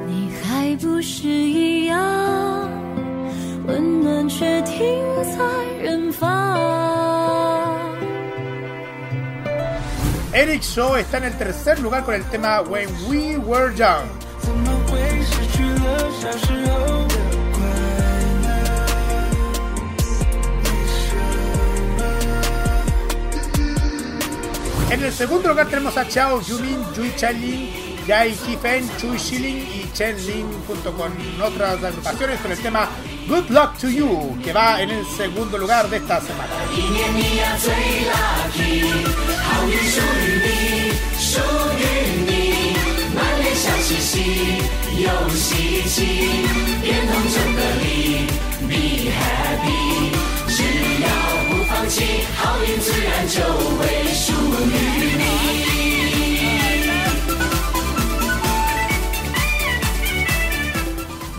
[0.07, 1.97] 你还不是一样，
[3.69, 3.98] 温暖
[4.29, 5.39] 却停在
[5.83, 6.29] 远方。
[10.33, 14.09] Eric Shaw está en el tercer lugar con el tema When We Were Young.
[14.41, 17.15] 怎么会失去了小时候的
[17.53, 17.57] 快
[18.43, 18.51] 乐？
[24.91, 29.91] En el segundo lugar tenemos a Chao Yumin, Yui Chalin, Yai Kifen, Chui Shilin y
[29.95, 31.11] Chen Lin junto con
[31.43, 32.89] otras agrupaciones con el tema
[33.29, 36.53] Good Luck to You, que va en el segundo lugar de esta semana.
[36.77, 37.73] 一年你呀最
[38.11, 38.85] lucky，
[39.43, 41.41] 好运属于你，属
[41.79, 41.83] 于
[42.27, 42.33] 你，
[43.15, 44.13] 满脸笑嘻嘻，
[45.01, 45.97] 有喜气，
[46.83, 48.27] 变通整个力，
[48.69, 50.13] be happy，
[50.49, 50.63] 只
[51.01, 51.09] 要
[51.49, 53.41] 不放弃，好运自然就
[53.79, 54.33] 会属
[54.71, 54.73] 于
[55.17, 55.78] 你。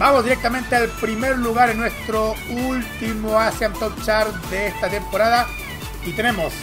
[0.00, 5.46] Vamos directamente al primer lugar en nuestro último Asian Top Chart de esta temporada.
[6.06, 6.54] Y tenemos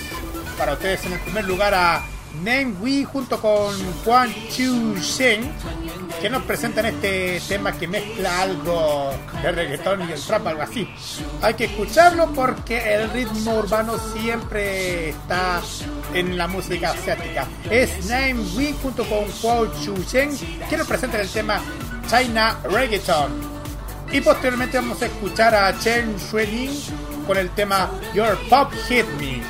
[0.57, 2.01] para ustedes en el primer lugar a
[2.43, 5.51] Nen Wei junto con Juan Chu Shen,
[6.19, 9.11] que nos presentan este tema que mezcla algo
[9.43, 10.89] de reggaetón y el trap, algo así.
[11.43, 15.61] Hay que escucharlo porque el ritmo urbano siempre está
[16.15, 17.45] en la música asiática.
[17.69, 20.31] Es Nen Wei junto con Juan Chu Shen,
[20.67, 21.61] que nos presentan el tema
[22.07, 23.57] China Reggaeton.
[24.11, 26.71] Y posteriormente vamos a escuchar a Chen Xuelin
[27.25, 29.41] con el tema Your Pop Hit Me.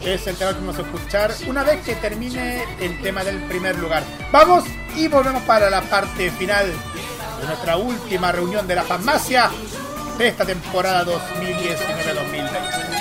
[0.00, 3.78] Es el tema que vamos a escuchar una vez que termine el tema del primer
[3.78, 4.02] lugar.
[4.32, 4.64] Vamos
[4.96, 9.50] y volvemos para la parte final de nuestra última reunión de la farmacia
[10.16, 12.99] de esta temporada 2019-2020.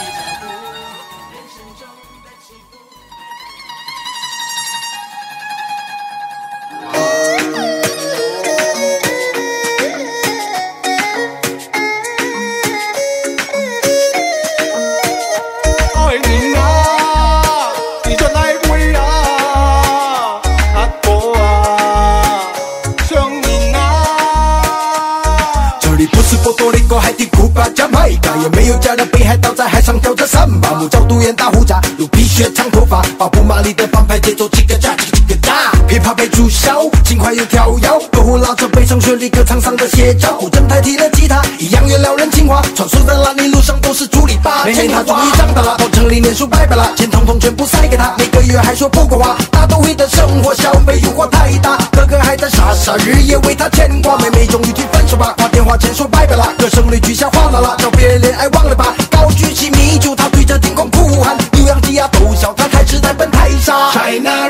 [26.29, 63.91] 是波多黎各、海地、古巴、加麦加，也没有加勒比海道在海上跳着三把木角独眼大胡渣，有皮靴长头发，把布马里的反派节奏几个炸几个炸，琵琶被注销，轻快又跳跃，歌胡拉着悲伤旋律，歌唱桑的写照，古筝代替了吉他，一样原料人情话，传说在烂泥路上都是朱莉巴，妹妹她终于长大了，到城里念书拜拜了，钱统统全部塞给他，每个月还说不够花，大都会的生活消费诱惑太大，哥哥还在傻傻日夜为她牵挂，妹妹终于提分手吧，挂电话前说拜拜啦，歌声里许下哗啦啦，叫别人恋爱忘了吧，高举起米酒，他对着天空哭喊，牛羊鸡鸭都笑他太痴太笨太傻。
[63.91, 64.49] China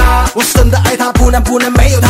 [0.33, 2.09] 我是真的爱他，不能不能没有他。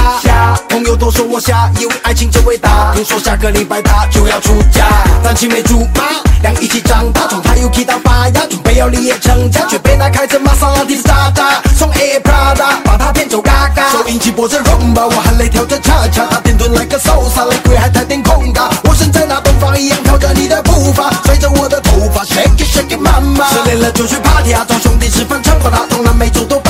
[0.70, 2.94] 朋友都说我瞎，以为爱情真伟大。
[2.94, 4.86] 听说下个礼拜他就要出嫁，
[5.24, 6.04] 单亲没竹马，
[6.44, 13.90] 俩一起长大，从他 UK 到拔牙，准备要立业成家，却被那开着玛莎拉蒂的渣渣送 Air Prada，把他骗走嘎嘎。
[13.90, 18.70] 收音机播着 rumba，我含泪跳着恰恰，他点臀来个 salsa，来鬼还太点空嘎。
[18.84, 23.50] 我身在那东方一样跳着你的步伐，吹着我的头发，shake it shake it mama。
[23.52, 26.61] 失恋了就去 party 啊，找兄弟吃饭唱吧啦，从南美洲都，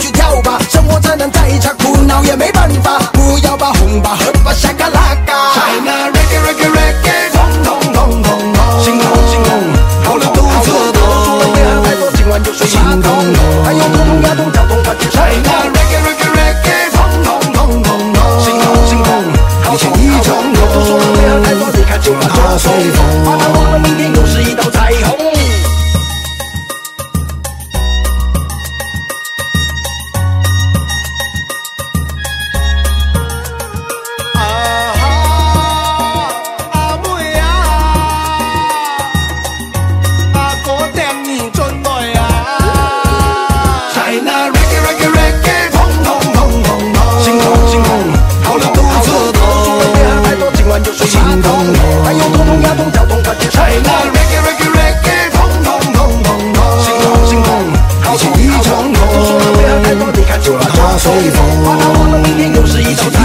[0.00, 5.34] 去跳吧，生活再难再差，苦恼也没办法，不要把红吧喝吧，下个拉嘎。
[5.54, 9.50] China reggae reggae reggae，痛痛痛痛痛，心痛心痛，
[10.04, 13.06] 好了肚子痛，除了为爱太多，今晚就睡马桶。
[13.62, 19.08] 还有头痛牙痛脚痛关节 China reggae reggae reggae，痛痛痛痛痛，心痛心痛，
[19.62, 20.32] 好痛好痛，
[20.72, 22.12] 都说了为爱太多，你看就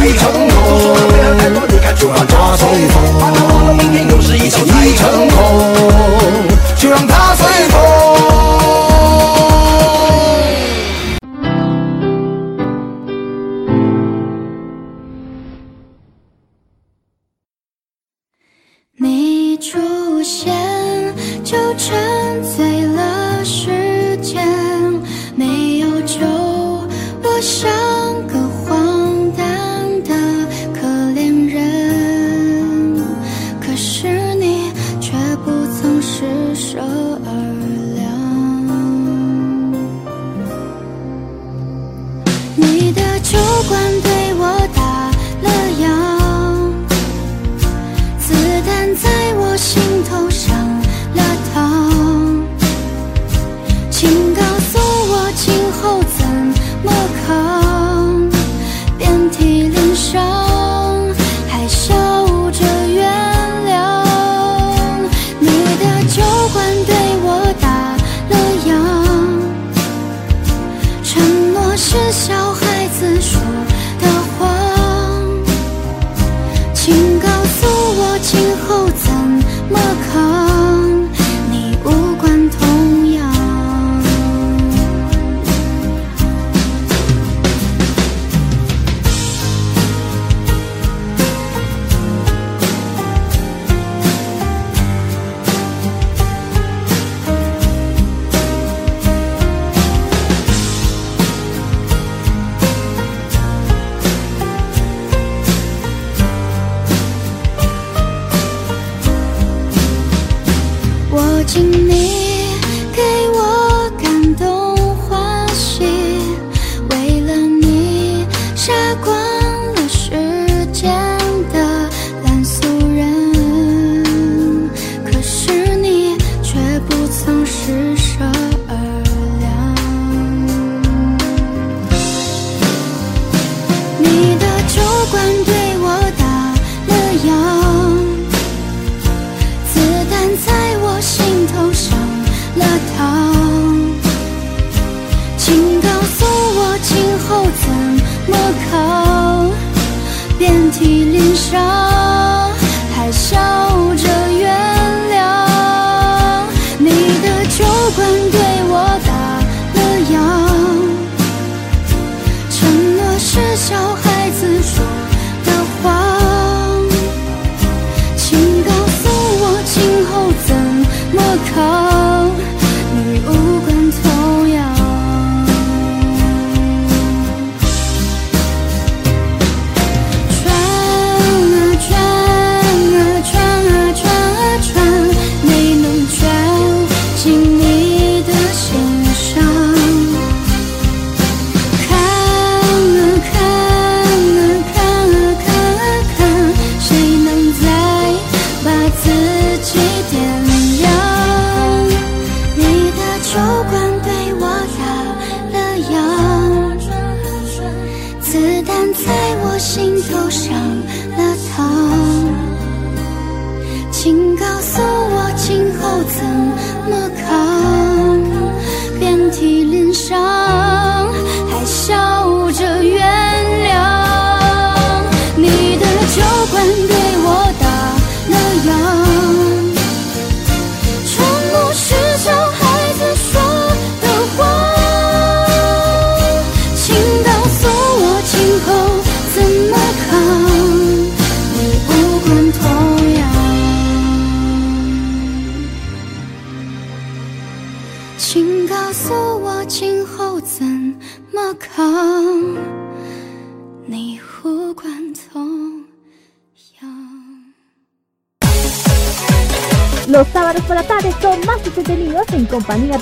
[0.05, 0.53] 一成空，
[3.19, 4.63] 花落了，明天又是一场
[5.29, 5.35] 空。
[6.77, 7.75] 就让它随风。
[18.97, 20.53] 你出现
[21.43, 24.45] 就沉醉了，时间
[25.35, 26.19] 没有救
[27.23, 27.41] 我。
[27.41, 27.74] 想。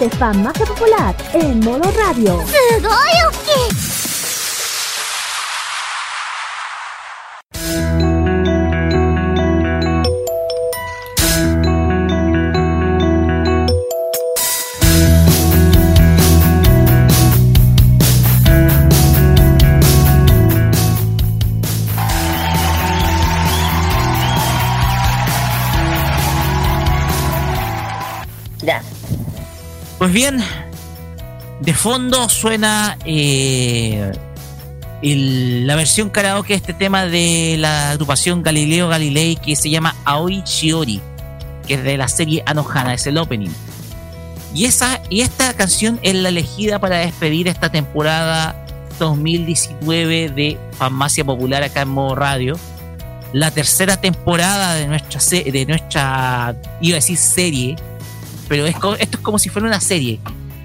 [0.03, 2.37] De Farmacia Popular en modo radio.
[31.83, 34.13] Fondo suena eh,
[35.01, 40.43] la versión karaoke de este tema de la agrupación Galileo Galilei que se llama Aoi
[40.45, 41.01] Shiori,
[41.67, 43.49] que es de la serie Anohana, es el opening.
[44.55, 48.65] Y, esa, y esta canción es la elegida para despedir esta temporada
[48.97, 52.57] 2019 de Farmacia Popular acá en modo radio.
[53.33, 57.75] La tercera temporada de nuestra, de nuestra iba a decir serie,
[58.47, 60.21] pero esto es como si fuera una serie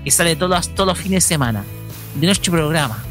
[0.09, 1.65] que sale todos, todos los fines de semana
[2.15, 3.05] de nuestro programa.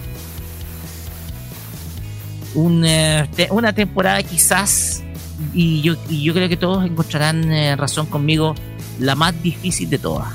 [2.55, 5.03] Un, eh, una temporada quizás,
[5.53, 8.55] y yo, y yo creo que todos encontrarán eh, razón conmigo,
[8.99, 10.27] la más difícil de todas.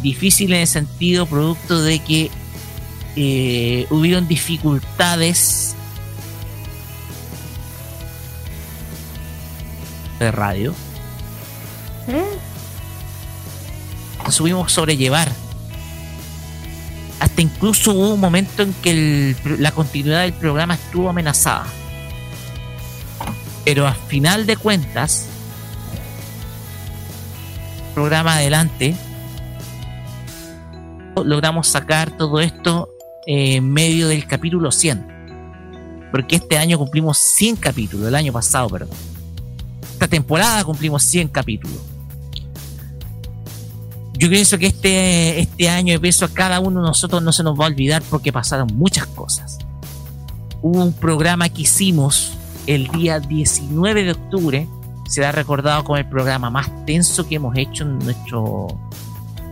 [0.00, 2.30] Difícil en el sentido producto de que
[3.14, 5.76] eh, hubieron dificultades
[10.20, 10.74] de radio
[14.28, 15.30] que supimos sobrellevar.
[17.20, 21.66] Hasta incluso hubo un momento en que la continuidad del programa estuvo amenazada.
[23.64, 25.26] Pero al final de cuentas,
[27.94, 28.94] programa adelante,
[31.16, 32.88] logramos sacar todo esto
[33.26, 35.18] en medio del capítulo 100.
[36.12, 38.96] Porque este año cumplimos 100 capítulos, el año pasado, perdón.
[39.92, 41.97] Esta temporada cumplimos 100 capítulos.
[44.18, 47.58] Yo pienso que este, este año, yo a cada uno de nosotros no se nos
[47.58, 49.58] va a olvidar porque pasaron muchas cosas.
[50.60, 54.68] Hubo un programa que hicimos el día 19 de octubre,
[55.08, 58.66] será recordado como el programa más tenso que hemos hecho en, nuestro,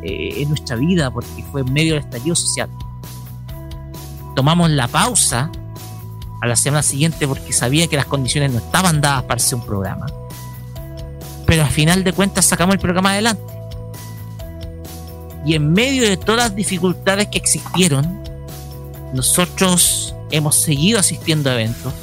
[0.02, 2.68] eh, en nuestra vida porque fue en medio del estallido social.
[4.34, 5.48] Tomamos la pausa
[6.42, 9.64] a la semana siguiente porque sabía que las condiciones no estaban dadas para hacer un
[9.64, 10.06] programa.
[11.46, 13.55] Pero al final de cuentas sacamos el programa adelante.
[15.46, 18.20] Y en medio de todas las dificultades que existieron,
[19.14, 21.94] nosotros hemos seguido asistiendo a eventos.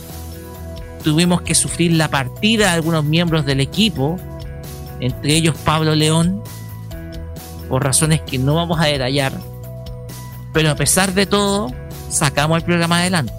[1.03, 4.17] Tuvimos que sufrir la partida de algunos miembros del equipo,
[5.01, 6.41] entre ellos Pablo León,
[7.67, 9.33] por razones que no vamos a detallar.
[10.53, 11.69] Pero a pesar de todo,
[12.09, 13.33] sacamos el programa adelante.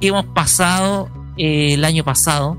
[0.00, 2.56] ¿Qué hemos pasado eh, el año pasado?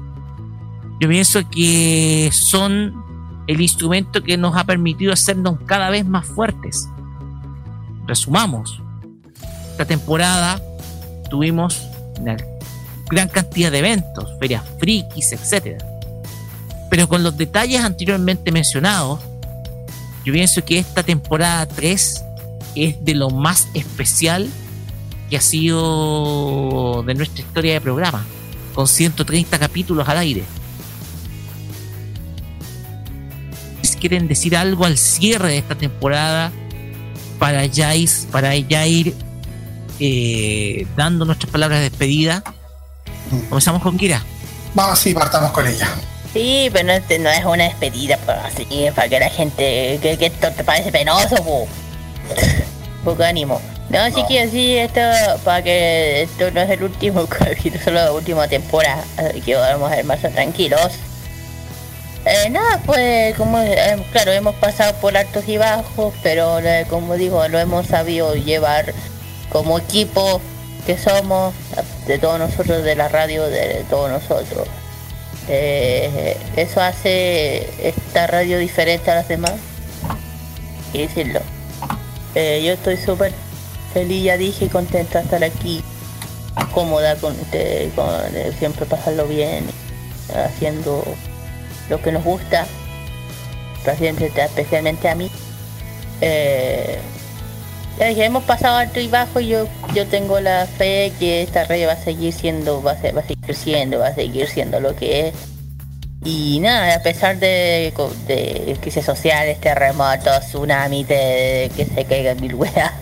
[1.00, 3.04] Yo pienso que son
[3.48, 6.88] el instrumento que nos ha permitido hacernos cada vez más fuertes.
[8.08, 8.82] Resumamos.
[9.72, 10.62] Esta temporada
[11.30, 11.82] tuvimos
[12.20, 12.38] una
[13.10, 15.82] gran cantidad de eventos, ferias frikis, etc.
[16.90, 19.20] Pero con los detalles anteriormente mencionados,
[20.26, 22.24] yo pienso que esta temporada 3
[22.76, 24.50] es de lo más especial
[25.30, 28.24] que ha sido de nuestra historia de programa,
[28.74, 30.44] con 130 capítulos al aire.
[34.10, 36.52] Quieren decir algo al cierre de esta temporada
[37.40, 39.16] para ya ir, para ya ir
[39.98, 42.44] eh, dando nuestras palabras de despedida.
[43.48, 44.22] Comenzamos con Kira.
[44.74, 45.88] Vamos, sí, partamos con ella.
[46.34, 50.26] Sí, pero no, no es una despedida, pues así, para que la gente, que, que
[50.26, 51.66] esto te parece penoso, po.
[53.06, 53.62] Poco ánimo.
[53.90, 55.00] No, chiquillos, sí, esto,
[55.46, 59.90] para que esto no es el último capítulo, solo la última temporada, así que vamos
[59.90, 60.92] a ir más tranquilos.
[62.26, 67.16] Eh, nada, pues, como, eh, claro, hemos pasado por altos y bajos, pero eh, como
[67.16, 68.94] digo, lo hemos sabido llevar
[69.50, 70.40] como equipo
[70.86, 71.54] que somos,
[72.08, 74.68] de todos nosotros, de la radio, de todos nosotros.
[75.50, 79.54] Eh, eso hace esta radio diferente a las demás.
[80.94, 81.42] Y decirlo.
[82.36, 83.34] Eh, yo estoy súper
[83.94, 85.84] feliz, ya dije, contenta estar aquí,
[86.74, 87.36] cómoda con
[87.96, 88.08] con,
[88.58, 89.66] siempre pasarlo bien,
[90.34, 91.04] haciendo
[91.90, 92.66] lo que nos gusta,
[93.86, 95.30] especialmente, a mí.
[96.22, 97.00] Eh,
[98.00, 101.88] ya hemos pasado alto y bajo y yo, yo tengo la fe que esta radio
[101.88, 104.80] va a seguir siendo, va a, ser- va a seguir siendo, va a seguir siendo
[104.80, 105.34] lo que es.
[106.26, 107.94] Y nada, a pesar de,
[108.28, 112.94] de crisis sociales, terremotos, tsunamis, que se caigan mil weas,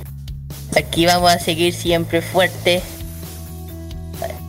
[0.75, 2.81] aquí vamos a seguir siempre fuertes.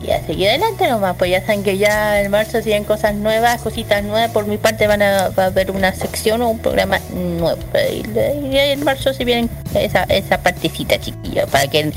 [0.01, 3.61] Y a seguir adelante nomás, pues ya saben que ya en marzo siguen cosas nuevas,
[3.61, 4.31] cositas nuevas.
[4.31, 7.61] Por mi parte van a, va haber una sección o un programa nuevo.
[7.91, 11.91] Y, en marzo se vienen esa, esa partecita chiquillo, para que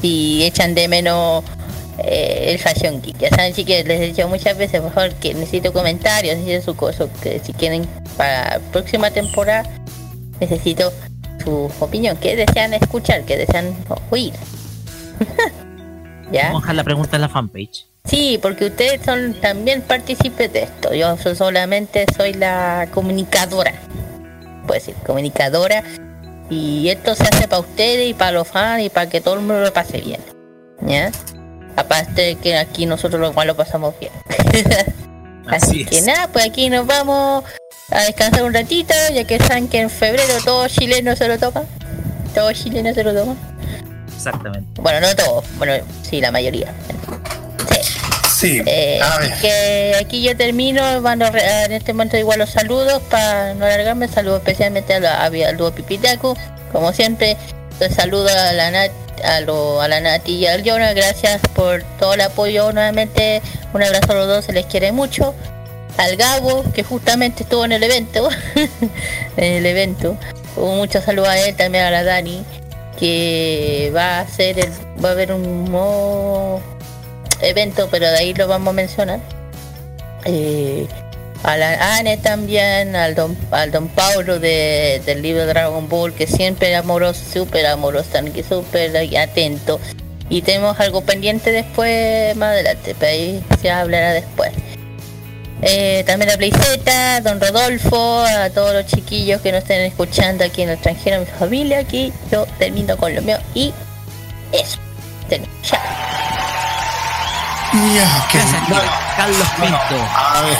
[0.00, 1.44] si echan de menos
[1.98, 3.18] eh, el Fashion Geek.
[3.18, 7.06] Ya saben, chiquillos, les he dicho muchas veces, favor, que necesito comentarios, necesito su cosa,
[7.22, 7.86] que si quieren
[8.16, 9.68] para la próxima temporada,
[10.40, 10.92] necesito
[11.44, 13.74] su opinión, que desean escuchar, que desean
[14.10, 14.32] oír.
[16.32, 16.44] ¿Ya?
[16.46, 17.86] Vamos a dejar la pregunta en la fanpage.
[18.04, 20.92] Sí, porque ustedes son también partícipes de esto.
[20.94, 23.74] Yo so- solamente soy la comunicadora.
[24.66, 25.84] Puede decir, comunicadora.
[26.50, 29.40] Y esto se hace para ustedes y para los fans y para que todo el
[29.40, 30.20] mundo lo pase bien.
[30.80, 31.12] ¿Ya?
[31.76, 34.12] Aparte de que aquí nosotros lo igual lo pasamos bien.
[35.48, 37.44] Así que nada, pues aquí nos vamos
[37.90, 41.62] a descansar un ratito, ya que saben que en febrero todo chileno se lo toma.
[42.34, 43.36] Todo chileno se lo toma.
[44.16, 44.80] Exactamente.
[44.80, 45.74] Bueno, no todos, bueno,
[46.08, 46.72] sí, la mayoría.
[48.34, 49.38] Sí, Eh, a así ver.
[49.40, 54.08] que aquí yo termino, mando re- en este momento igual los saludos para no alargarme,
[54.08, 56.36] saludo especialmente a, la, a, Ludo Pipitaku,
[56.72, 57.36] como siempre,
[57.78, 58.90] los saludo a la Nat,
[59.24, 63.42] a, lo, a la Nati y al Jonah, gracias por todo el apoyo nuevamente,
[63.74, 65.34] un abrazo a los dos, se les quiere mucho,
[65.96, 68.28] al Gabo, que justamente estuvo en el evento,
[69.36, 70.16] en el evento,
[70.56, 72.44] un mucho saludo a él, también a la Dani,
[72.98, 74.70] que va a ser el,
[75.02, 76.60] va a haber un nuevo
[77.40, 79.20] evento, pero de ahí lo vamos a mencionar.
[80.24, 80.86] Eh,
[81.42, 86.26] a la Anne también, al don, al don Paulo de, del libro Dragon Ball, que
[86.26, 89.80] siempre amoroso, súper amoroso, que súper atento.
[90.28, 94.52] Y tenemos algo pendiente después, más adelante, pero ahí se hablará después.
[95.64, 100.62] Eh, también a Playzeta, don Rodolfo, a todos los chiquillos que nos estén escuchando aquí
[100.62, 103.72] en el extranjero, a mi familia aquí, yo termino con lo mío y
[104.52, 104.78] eso.
[105.28, 105.52] Termino.
[105.62, 105.80] Ya.
[107.94, 108.90] Ya, qué bueno.
[109.16, 110.04] Carlos Pinto.
[110.14, 110.58] A ver.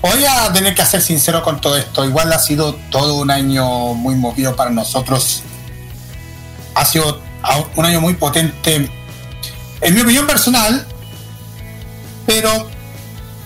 [0.00, 2.04] Voy a tener que ser sincero con todo esto.
[2.04, 5.42] Igual ha sido todo un año muy movido para nosotros.
[6.74, 7.20] Ha sido
[7.74, 8.88] un año muy potente.
[9.80, 10.86] En mi opinión personal.
[12.24, 12.77] Pero.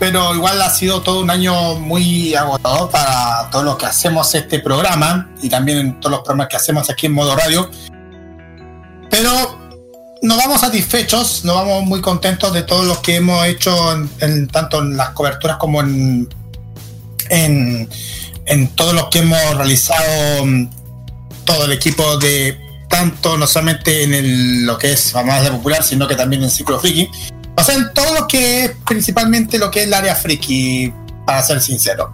[0.03, 4.59] Pero igual ha sido todo un año muy agotador para todo lo que hacemos este
[4.59, 5.31] programa.
[5.41, 7.71] Y también en todos los programas que hacemos aquí en modo radio.
[9.09, 9.31] Pero
[10.21, 14.49] nos vamos satisfechos, nos vamos muy contentos de todo lo que hemos hecho en, en-
[14.49, 16.29] tanto en las coberturas como en,
[17.31, 17.89] en,
[18.47, 20.69] en todo lo que hemos realizado mm,
[21.45, 22.59] todo el equipo de
[22.89, 26.51] tanto no solamente en el- lo que es más de popular sino que también en
[26.51, 27.09] Ciclo Friki
[27.57, 30.93] o sea en todo lo que es principalmente lo que es el área friki
[31.25, 32.13] para ser sincero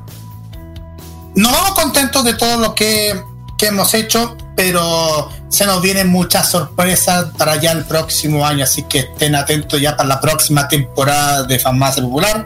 [1.38, 3.22] nos vamos contentos de todo lo que,
[3.56, 8.82] que hemos hecho, pero se nos vienen muchas sorpresas para ya el próximo año, así
[8.82, 12.44] que estén atentos ya para la próxima temporada de Farmacia Popular.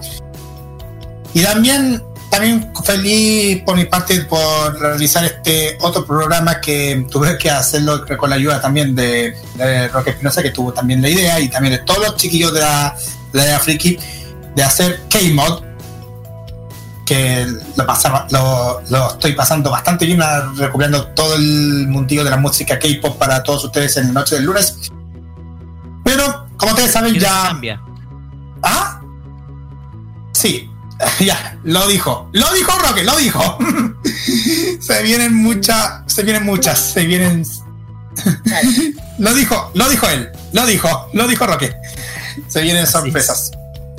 [1.33, 7.51] Y también, también feliz por mi parte por realizar este otro programa que tuve que
[7.51, 11.51] hacerlo con la ayuda también de, de Roque Espinosa, que tuvo también la idea, y
[11.51, 12.97] también de todos los chiquillos de la,
[13.35, 13.99] de la Friki,
[14.57, 15.63] de hacer K-Mod,
[17.05, 17.47] que
[17.77, 20.23] lo, pasaba, lo, lo estoy pasando bastante bien,
[20.57, 24.45] recuperando todo el mundillo de la música K-pop para todos ustedes en la noche del
[24.45, 24.91] lunes.
[26.03, 27.49] Pero, como ustedes saben, ya.
[27.49, 27.79] Cambia.
[28.63, 29.03] ¿Ah?
[30.33, 30.72] Sí,
[31.21, 32.29] ya, lo dijo.
[32.33, 33.59] Lo dijo Roque, lo dijo.
[34.81, 37.45] se vienen muchas, se vienen muchas, se vienen.
[39.19, 41.75] lo dijo, lo dijo él, lo dijo, lo dijo Roque.
[42.49, 43.51] Se vienen sorpresas.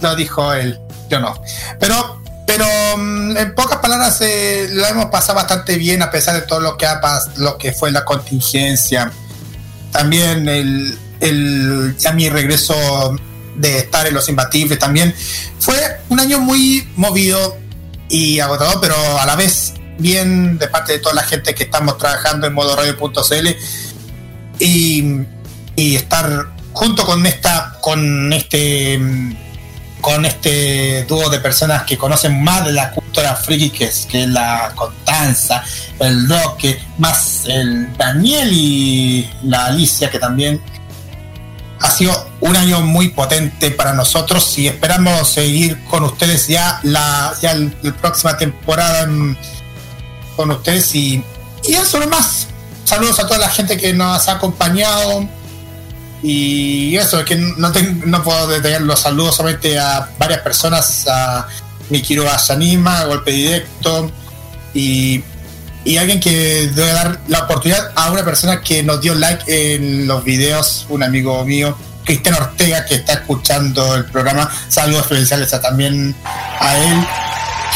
[0.02, 1.40] Lo dijo él, yo no.
[1.80, 2.66] Pero, pero
[2.98, 6.78] mm, en pocas palabras eh, lo hemos pasado bastante bien a pesar de todo lo
[6.78, 7.00] que ha
[7.38, 9.12] lo que fue la contingencia.
[9.92, 13.16] también el, el, ya mi regreso
[13.56, 15.14] de estar en los imbatibles también.
[15.60, 15.76] Fue
[16.10, 17.58] un año muy movido
[18.10, 21.98] y agotador, pero a la vez bien de parte de toda la gente que estamos
[21.98, 23.48] trabajando en modo radio.cl
[24.60, 25.26] y,
[25.76, 29.00] y estar junto con esta con este
[30.02, 34.24] con este dúo de personas que conocen más de la cultura friki que es, que
[34.24, 35.64] es la Constanza,
[35.98, 40.62] el Roque, más el Daniel y la Alicia que también
[41.84, 47.34] ha sido un año muy potente para nosotros y esperamos seguir con ustedes ya la,
[47.42, 49.08] ya la próxima temporada
[50.36, 51.24] con ustedes y,
[51.64, 52.48] y eso nomás.
[52.86, 55.28] Saludos a toda la gente que nos ha acompañado
[56.22, 61.06] y eso, es que no, ten- no puedo detener los saludos solamente a varias personas,
[61.08, 61.48] a
[61.90, 64.10] Mikiro Asanima, Golpe Directo
[64.74, 65.22] y,
[65.86, 70.08] y alguien que debe dar la oportunidad a una persona que nos dio like en
[70.08, 74.50] los videos, un amigo mío, Cristian Ortega, que está escuchando el programa.
[74.68, 76.16] Saludos especiales a también
[76.60, 77.08] a él,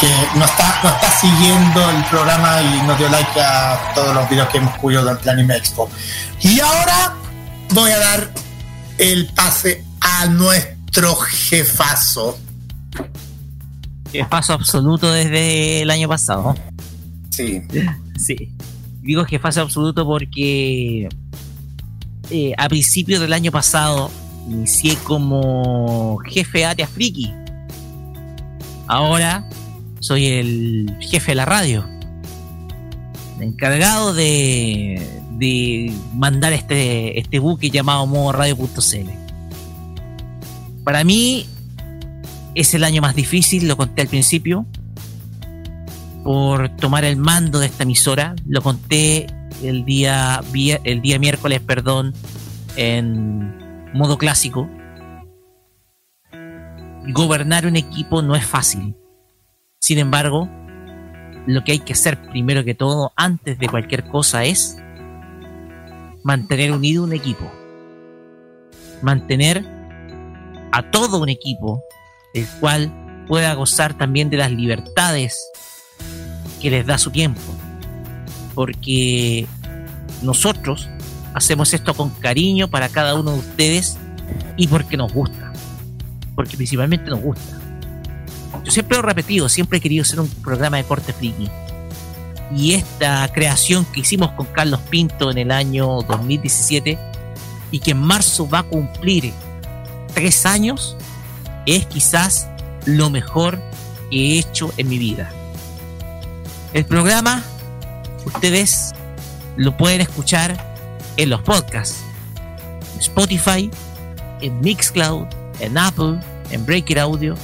[0.00, 4.28] que nos está, nos está siguiendo el programa y nos dio like a todos los
[4.30, 5.90] videos que hemos cubierto durante el Anime Expo.
[6.40, 7.14] Y ahora
[7.70, 8.30] voy a dar
[8.98, 12.38] el pase a nuestro jefazo.
[14.10, 16.54] Jefazo absoluto desde el año pasado.
[17.38, 17.62] Sí.
[18.18, 18.52] Sí.
[19.00, 21.08] Digo jefazo absoluto porque
[22.30, 24.10] eh, a principios del año pasado
[24.48, 27.32] inicié como jefe de área friki.
[28.88, 29.48] Ahora
[30.00, 31.88] soy el jefe de la radio.
[33.40, 35.00] Encargado de,
[35.38, 39.10] de mandar este, este buque llamado modo radio.cl.
[40.82, 41.46] Para mí
[42.56, 44.66] es el año más difícil, lo conté al principio,
[46.28, 48.36] por tomar el mando de esta emisora.
[48.46, 49.28] Lo conté
[49.62, 50.42] el día,
[50.84, 52.12] el día miércoles, perdón,
[52.76, 54.68] en modo clásico.
[57.14, 58.94] Gobernar un equipo no es fácil.
[59.78, 60.50] Sin embargo,
[61.46, 64.76] lo que hay que hacer primero que todo, antes de cualquier cosa, es
[66.24, 67.50] mantener unido un equipo.
[69.00, 69.64] Mantener
[70.72, 71.82] a todo un equipo,
[72.34, 75.42] el cual pueda gozar también de las libertades
[76.60, 77.40] que les da su tiempo.
[78.54, 79.46] Porque
[80.22, 80.88] nosotros
[81.34, 83.96] hacemos esto con cariño para cada uno de ustedes
[84.56, 85.52] y porque nos gusta.
[86.34, 87.58] Porque principalmente nos gusta.
[88.64, 91.48] Yo siempre lo he repetido, siempre he querido hacer un programa de corte friki.
[92.54, 96.98] Y esta creación que hicimos con Carlos Pinto en el año 2017
[97.70, 99.32] y que en marzo va a cumplir
[100.14, 100.96] tres años,
[101.66, 102.48] es quizás
[102.86, 103.60] lo mejor
[104.10, 105.30] que he hecho en mi vida.
[106.74, 107.42] El programa,
[108.26, 108.92] ustedes
[109.56, 110.76] lo pueden escuchar
[111.16, 111.96] en los podcasts,
[112.94, 113.70] en Spotify,
[114.42, 115.26] en Mixcloud,
[115.60, 117.36] en Apple, en Breaker Audio.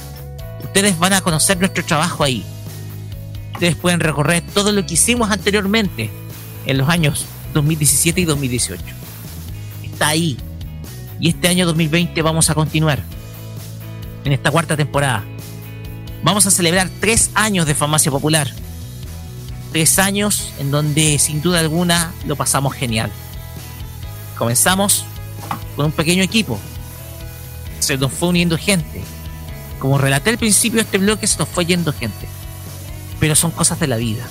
[0.63, 2.45] Ustedes van a conocer nuestro trabajo ahí.
[3.53, 6.11] Ustedes pueden recorrer todo lo que hicimos anteriormente
[6.67, 8.83] en los años 2017 y 2018.
[9.83, 10.37] Está ahí.
[11.19, 12.99] Y este año 2020 vamos a continuar
[14.23, 15.23] en esta cuarta temporada.
[16.21, 18.64] Vamos a celebrar tres años de Farmacia Popular.
[19.75, 23.11] Tres años en donde sin duda alguna lo pasamos genial.
[24.37, 25.03] Comenzamos
[25.75, 26.57] con un pequeño equipo.
[27.81, 29.03] Se nos fue uniendo gente.
[29.77, 32.25] Como relaté al principio de este bloque, se nos fue yendo gente.
[33.19, 34.25] Pero son cosas de la vida.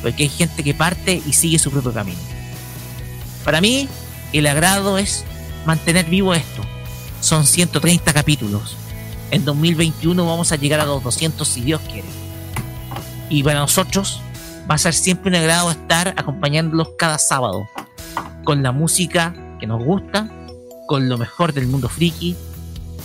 [0.00, 2.20] Porque hay gente que parte y sigue su propio camino.
[3.44, 3.88] Para mí,
[4.32, 5.24] el agrado es
[5.66, 6.62] mantener vivo esto.
[7.20, 8.76] Son 130 capítulos.
[9.32, 12.06] En 2021 vamos a llegar a los 200 si Dios quiere.
[13.28, 14.20] Y para nosotros
[14.70, 17.68] va a ser siempre un agrado estar acompañándolos cada sábado.
[18.44, 20.30] Con la música que nos gusta,
[20.86, 22.36] con lo mejor del mundo friki,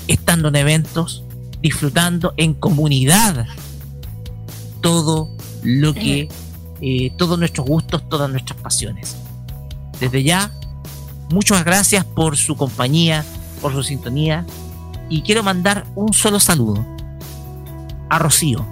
[0.08, 1.24] estando en eventos,
[1.62, 3.48] disfrutando en comunidad
[4.82, 5.30] todo
[5.64, 6.30] lo que,
[6.82, 9.16] eh, todos nuestros gustos, todas nuestras pasiones.
[10.00, 10.52] Desde ya,
[11.30, 13.26] muchas gracias por su compañía,
[13.62, 14.46] por su sintonía.
[15.10, 16.86] Y quiero mandar un solo saludo
[18.10, 18.66] a Rocío,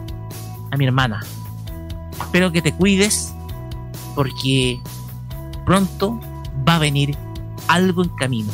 [0.71, 1.21] a mi hermana.
[2.19, 3.33] Espero que te cuides
[4.15, 4.79] porque
[5.65, 6.19] pronto
[6.67, 7.17] va a venir
[7.67, 8.51] algo en camino.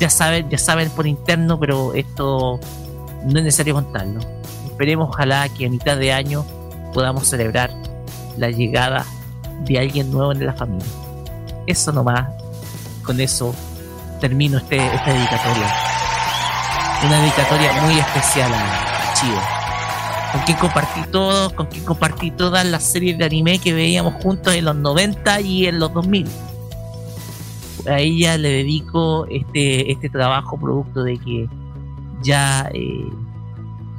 [0.00, 2.58] Ya saben, ya saben por interno, pero esto
[3.24, 4.20] no es necesario contarlo.
[4.66, 6.44] Esperemos ojalá que a mitad de año
[6.92, 7.70] podamos celebrar
[8.36, 9.04] la llegada
[9.64, 10.86] de alguien nuevo en la familia.
[11.66, 12.28] Eso nomás,
[13.04, 13.54] con eso
[14.20, 15.74] termino este, esta dedicatoria.
[17.06, 19.63] Una dedicatoria muy especial a, Chivo.
[20.34, 24.52] Con quien compartí todo, con quien compartí todas las series de anime que veíamos juntos
[24.52, 26.26] en los 90 y en los 2000.
[27.86, 31.48] a ella le dedico este, este trabajo producto de que
[32.24, 33.08] ya eh,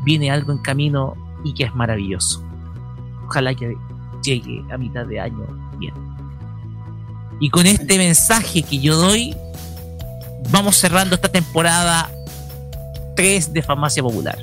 [0.03, 1.15] viene algo en camino
[1.45, 2.43] y que es maravilloso.
[3.27, 3.73] Ojalá que
[4.21, 5.47] llegue a mitad de año
[5.79, 5.93] bien.
[7.39, 9.33] Y con este mensaje que yo doy,
[10.51, 12.11] vamos cerrando esta temporada
[13.15, 14.37] 3 de Farmacia Popular.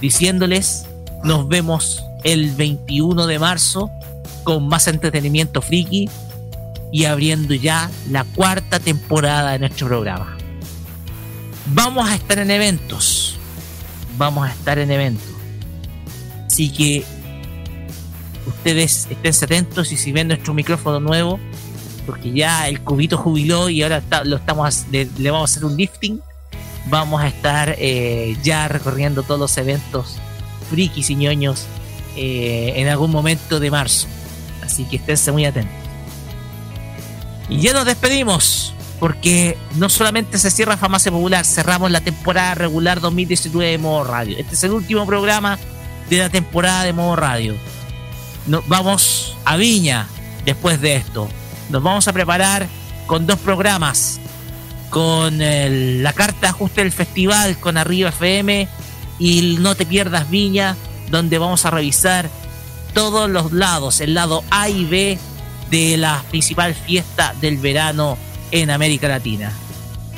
[0.00, 0.84] Diciéndoles,
[1.26, 3.90] nos vemos el 21 de marzo
[4.44, 6.08] con más entretenimiento friki
[6.92, 10.36] y abriendo ya la cuarta temporada de nuestro programa.
[11.74, 13.36] Vamos a estar en eventos.
[14.16, 15.26] Vamos a estar en eventos.
[16.46, 17.04] Así que
[18.46, 21.40] ustedes estén atentos y si ven nuestro micrófono nuevo,
[22.06, 25.76] porque ya el cubito jubiló y ahora está- lo estamos le, vamos a hacer un
[25.76, 26.20] lifting.
[26.88, 30.18] Vamos a estar eh, ya recorriendo todos los eventos
[30.70, 31.64] frikis y ñoños
[32.16, 34.06] eh, en algún momento de marzo.
[34.64, 35.74] Así que esténse muy atentos.
[37.48, 43.00] Y ya nos despedimos, porque no solamente se cierra Farmacia Popular, cerramos la temporada regular
[43.00, 44.36] 2019 de Modo Radio.
[44.38, 45.58] Este es el último programa
[46.10, 47.54] de la temporada de Modo Radio.
[48.46, 50.06] Nos vamos a Viña
[50.44, 51.28] después de esto.
[51.70, 52.66] Nos vamos a preparar
[53.06, 54.18] con dos programas.
[54.90, 58.68] Con el- la carta ajuste del festival con Arriba FM
[59.18, 60.76] y No te pierdas Viña,
[61.10, 62.28] donde vamos a revisar
[62.94, 65.18] todos los lados, el lado A y B
[65.70, 68.16] de la principal fiesta del verano
[68.50, 69.52] en América Latina.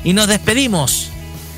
[0.05, 1.09] Y nos despedimos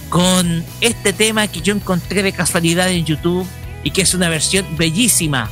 [0.08, 3.46] con este tema que yo encontré de casualidad en YouTube
[3.84, 5.50] y que es una versión bellísima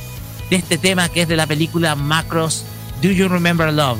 [0.49, 2.65] de este tema que es de la película Macros
[3.01, 3.99] Do You Remember Love.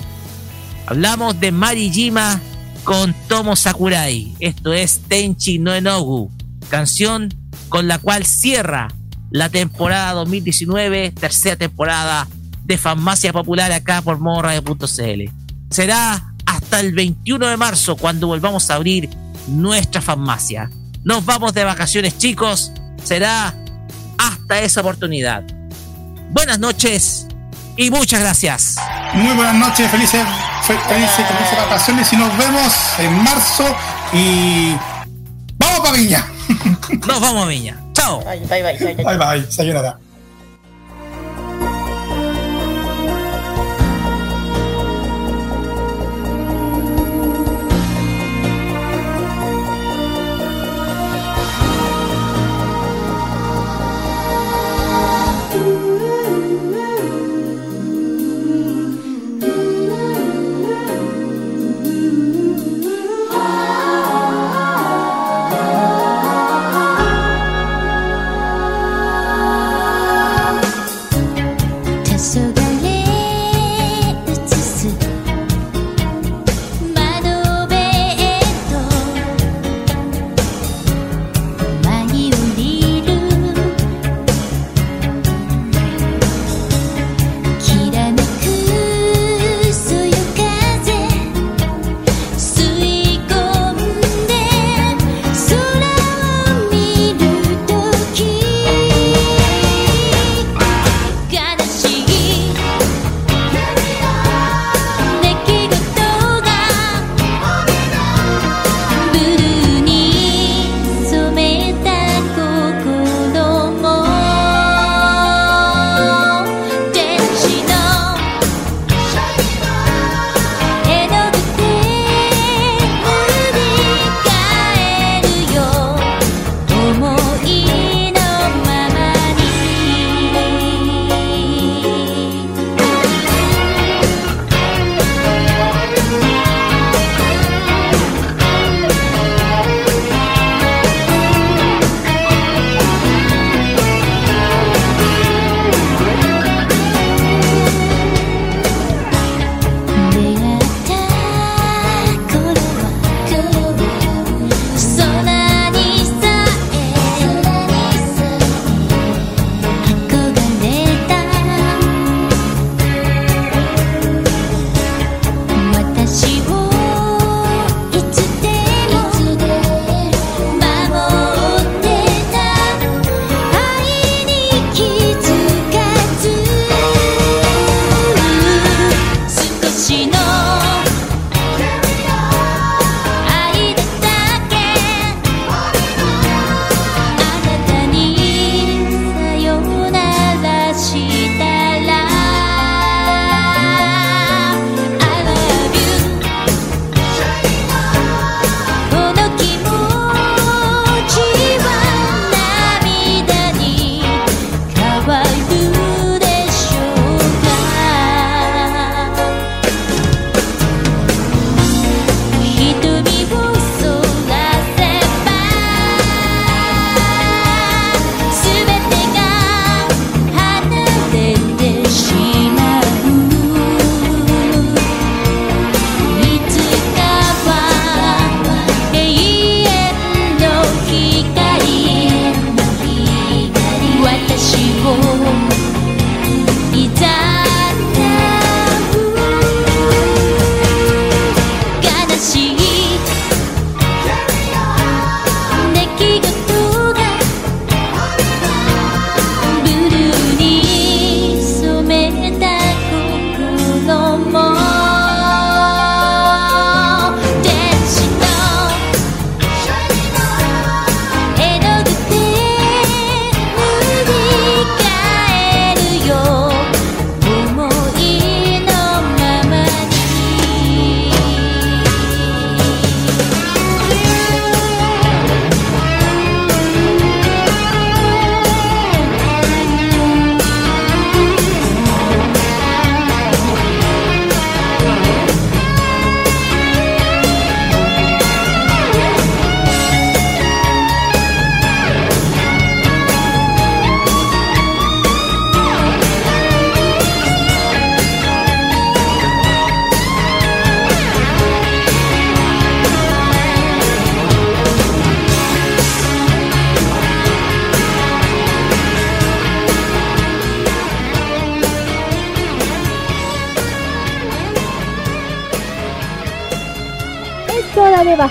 [0.87, 2.41] Hablamos de Marijima
[2.83, 4.35] con Tomo Sakurai.
[4.39, 6.31] Esto es Tenchi no Enogu,
[6.69, 7.33] canción
[7.69, 8.87] con la cual cierra
[9.31, 12.27] la temporada 2019, tercera temporada
[12.65, 15.31] de Farmacia Popular acá por morradio.cl.
[15.69, 19.09] Será hasta el 21 de marzo cuando volvamos a abrir
[19.47, 20.69] nuestra farmacia.
[21.03, 22.71] Nos vamos de vacaciones, chicos.
[23.03, 23.53] Será
[24.17, 25.43] hasta esa oportunidad.
[26.31, 27.27] Buenas noches
[27.77, 28.75] y muchas gracias.
[29.13, 30.21] Muy buenas noches, felices,
[30.63, 33.63] fe- felices, felices vacaciones y nos vemos en marzo
[34.13, 34.75] y
[35.57, 36.25] vamos para Viña.
[37.07, 37.77] Nos vamos a Viña.
[37.93, 38.23] Chao.
[38.23, 38.77] Bye, bye, bye.
[38.77, 39.03] bye, bye.
[39.03, 39.99] Bye bye, sayonara.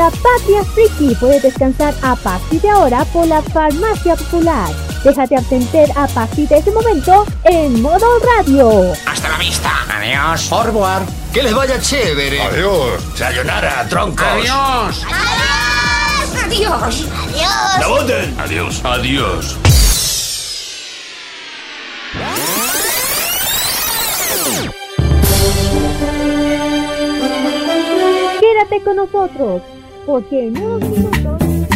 [0.00, 4.70] La Patria Friki puede descansar a partir de ahora por la Farmacia Popular.
[5.04, 8.94] Déjate atender a partir de ese momento en modo radio.
[9.04, 9.70] Hasta la vista.
[9.94, 10.48] Adiós.
[10.48, 11.06] Forward.
[11.34, 12.40] Que les vaya chévere.
[12.40, 13.02] Adiós.
[13.14, 14.26] Sayonara, troncos.
[14.26, 15.04] Adiós.
[16.46, 17.06] Adiós.
[17.12, 17.78] Adiós.
[17.78, 18.40] ¡La voten!
[18.40, 18.80] Adiós.
[18.82, 19.58] Adiós.
[28.40, 29.62] Quédate con nosotros,
[30.06, 31.69] porque en unos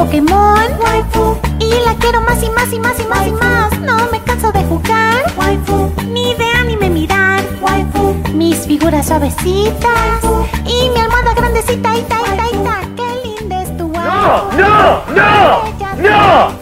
[0.00, 0.56] Pokémon.
[0.82, 1.36] Waifu.
[1.58, 3.80] Y la quiero más y más y más y más y más.
[3.80, 5.30] No me canso de jugar.
[5.36, 5.92] Waifu.
[6.06, 7.44] Ni de anime mirar.
[7.60, 8.14] Waifu.
[8.32, 10.22] Mis figuras suavecitas.
[10.64, 11.98] Y mi almohada grandecita.
[11.98, 15.04] Ita ita ita Qué linda es tu waifu ¡No!
[15.12, 15.64] ¡No!
[15.96, 16.60] ¡No!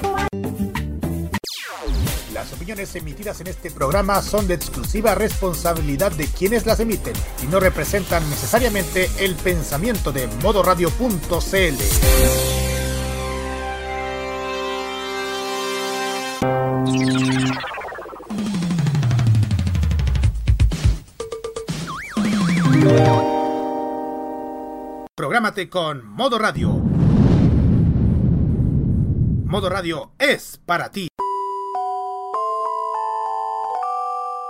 [2.34, 7.47] Las opiniones emitidas en este programa son de exclusiva responsabilidad de quienes las emiten y
[7.47, 12.38] no representan necesariamente el pensamiento de modoradio.cl.
[25.67, 26.70] Con Modo Radio.
[29.45, 31.09] Modo Radio es para ti.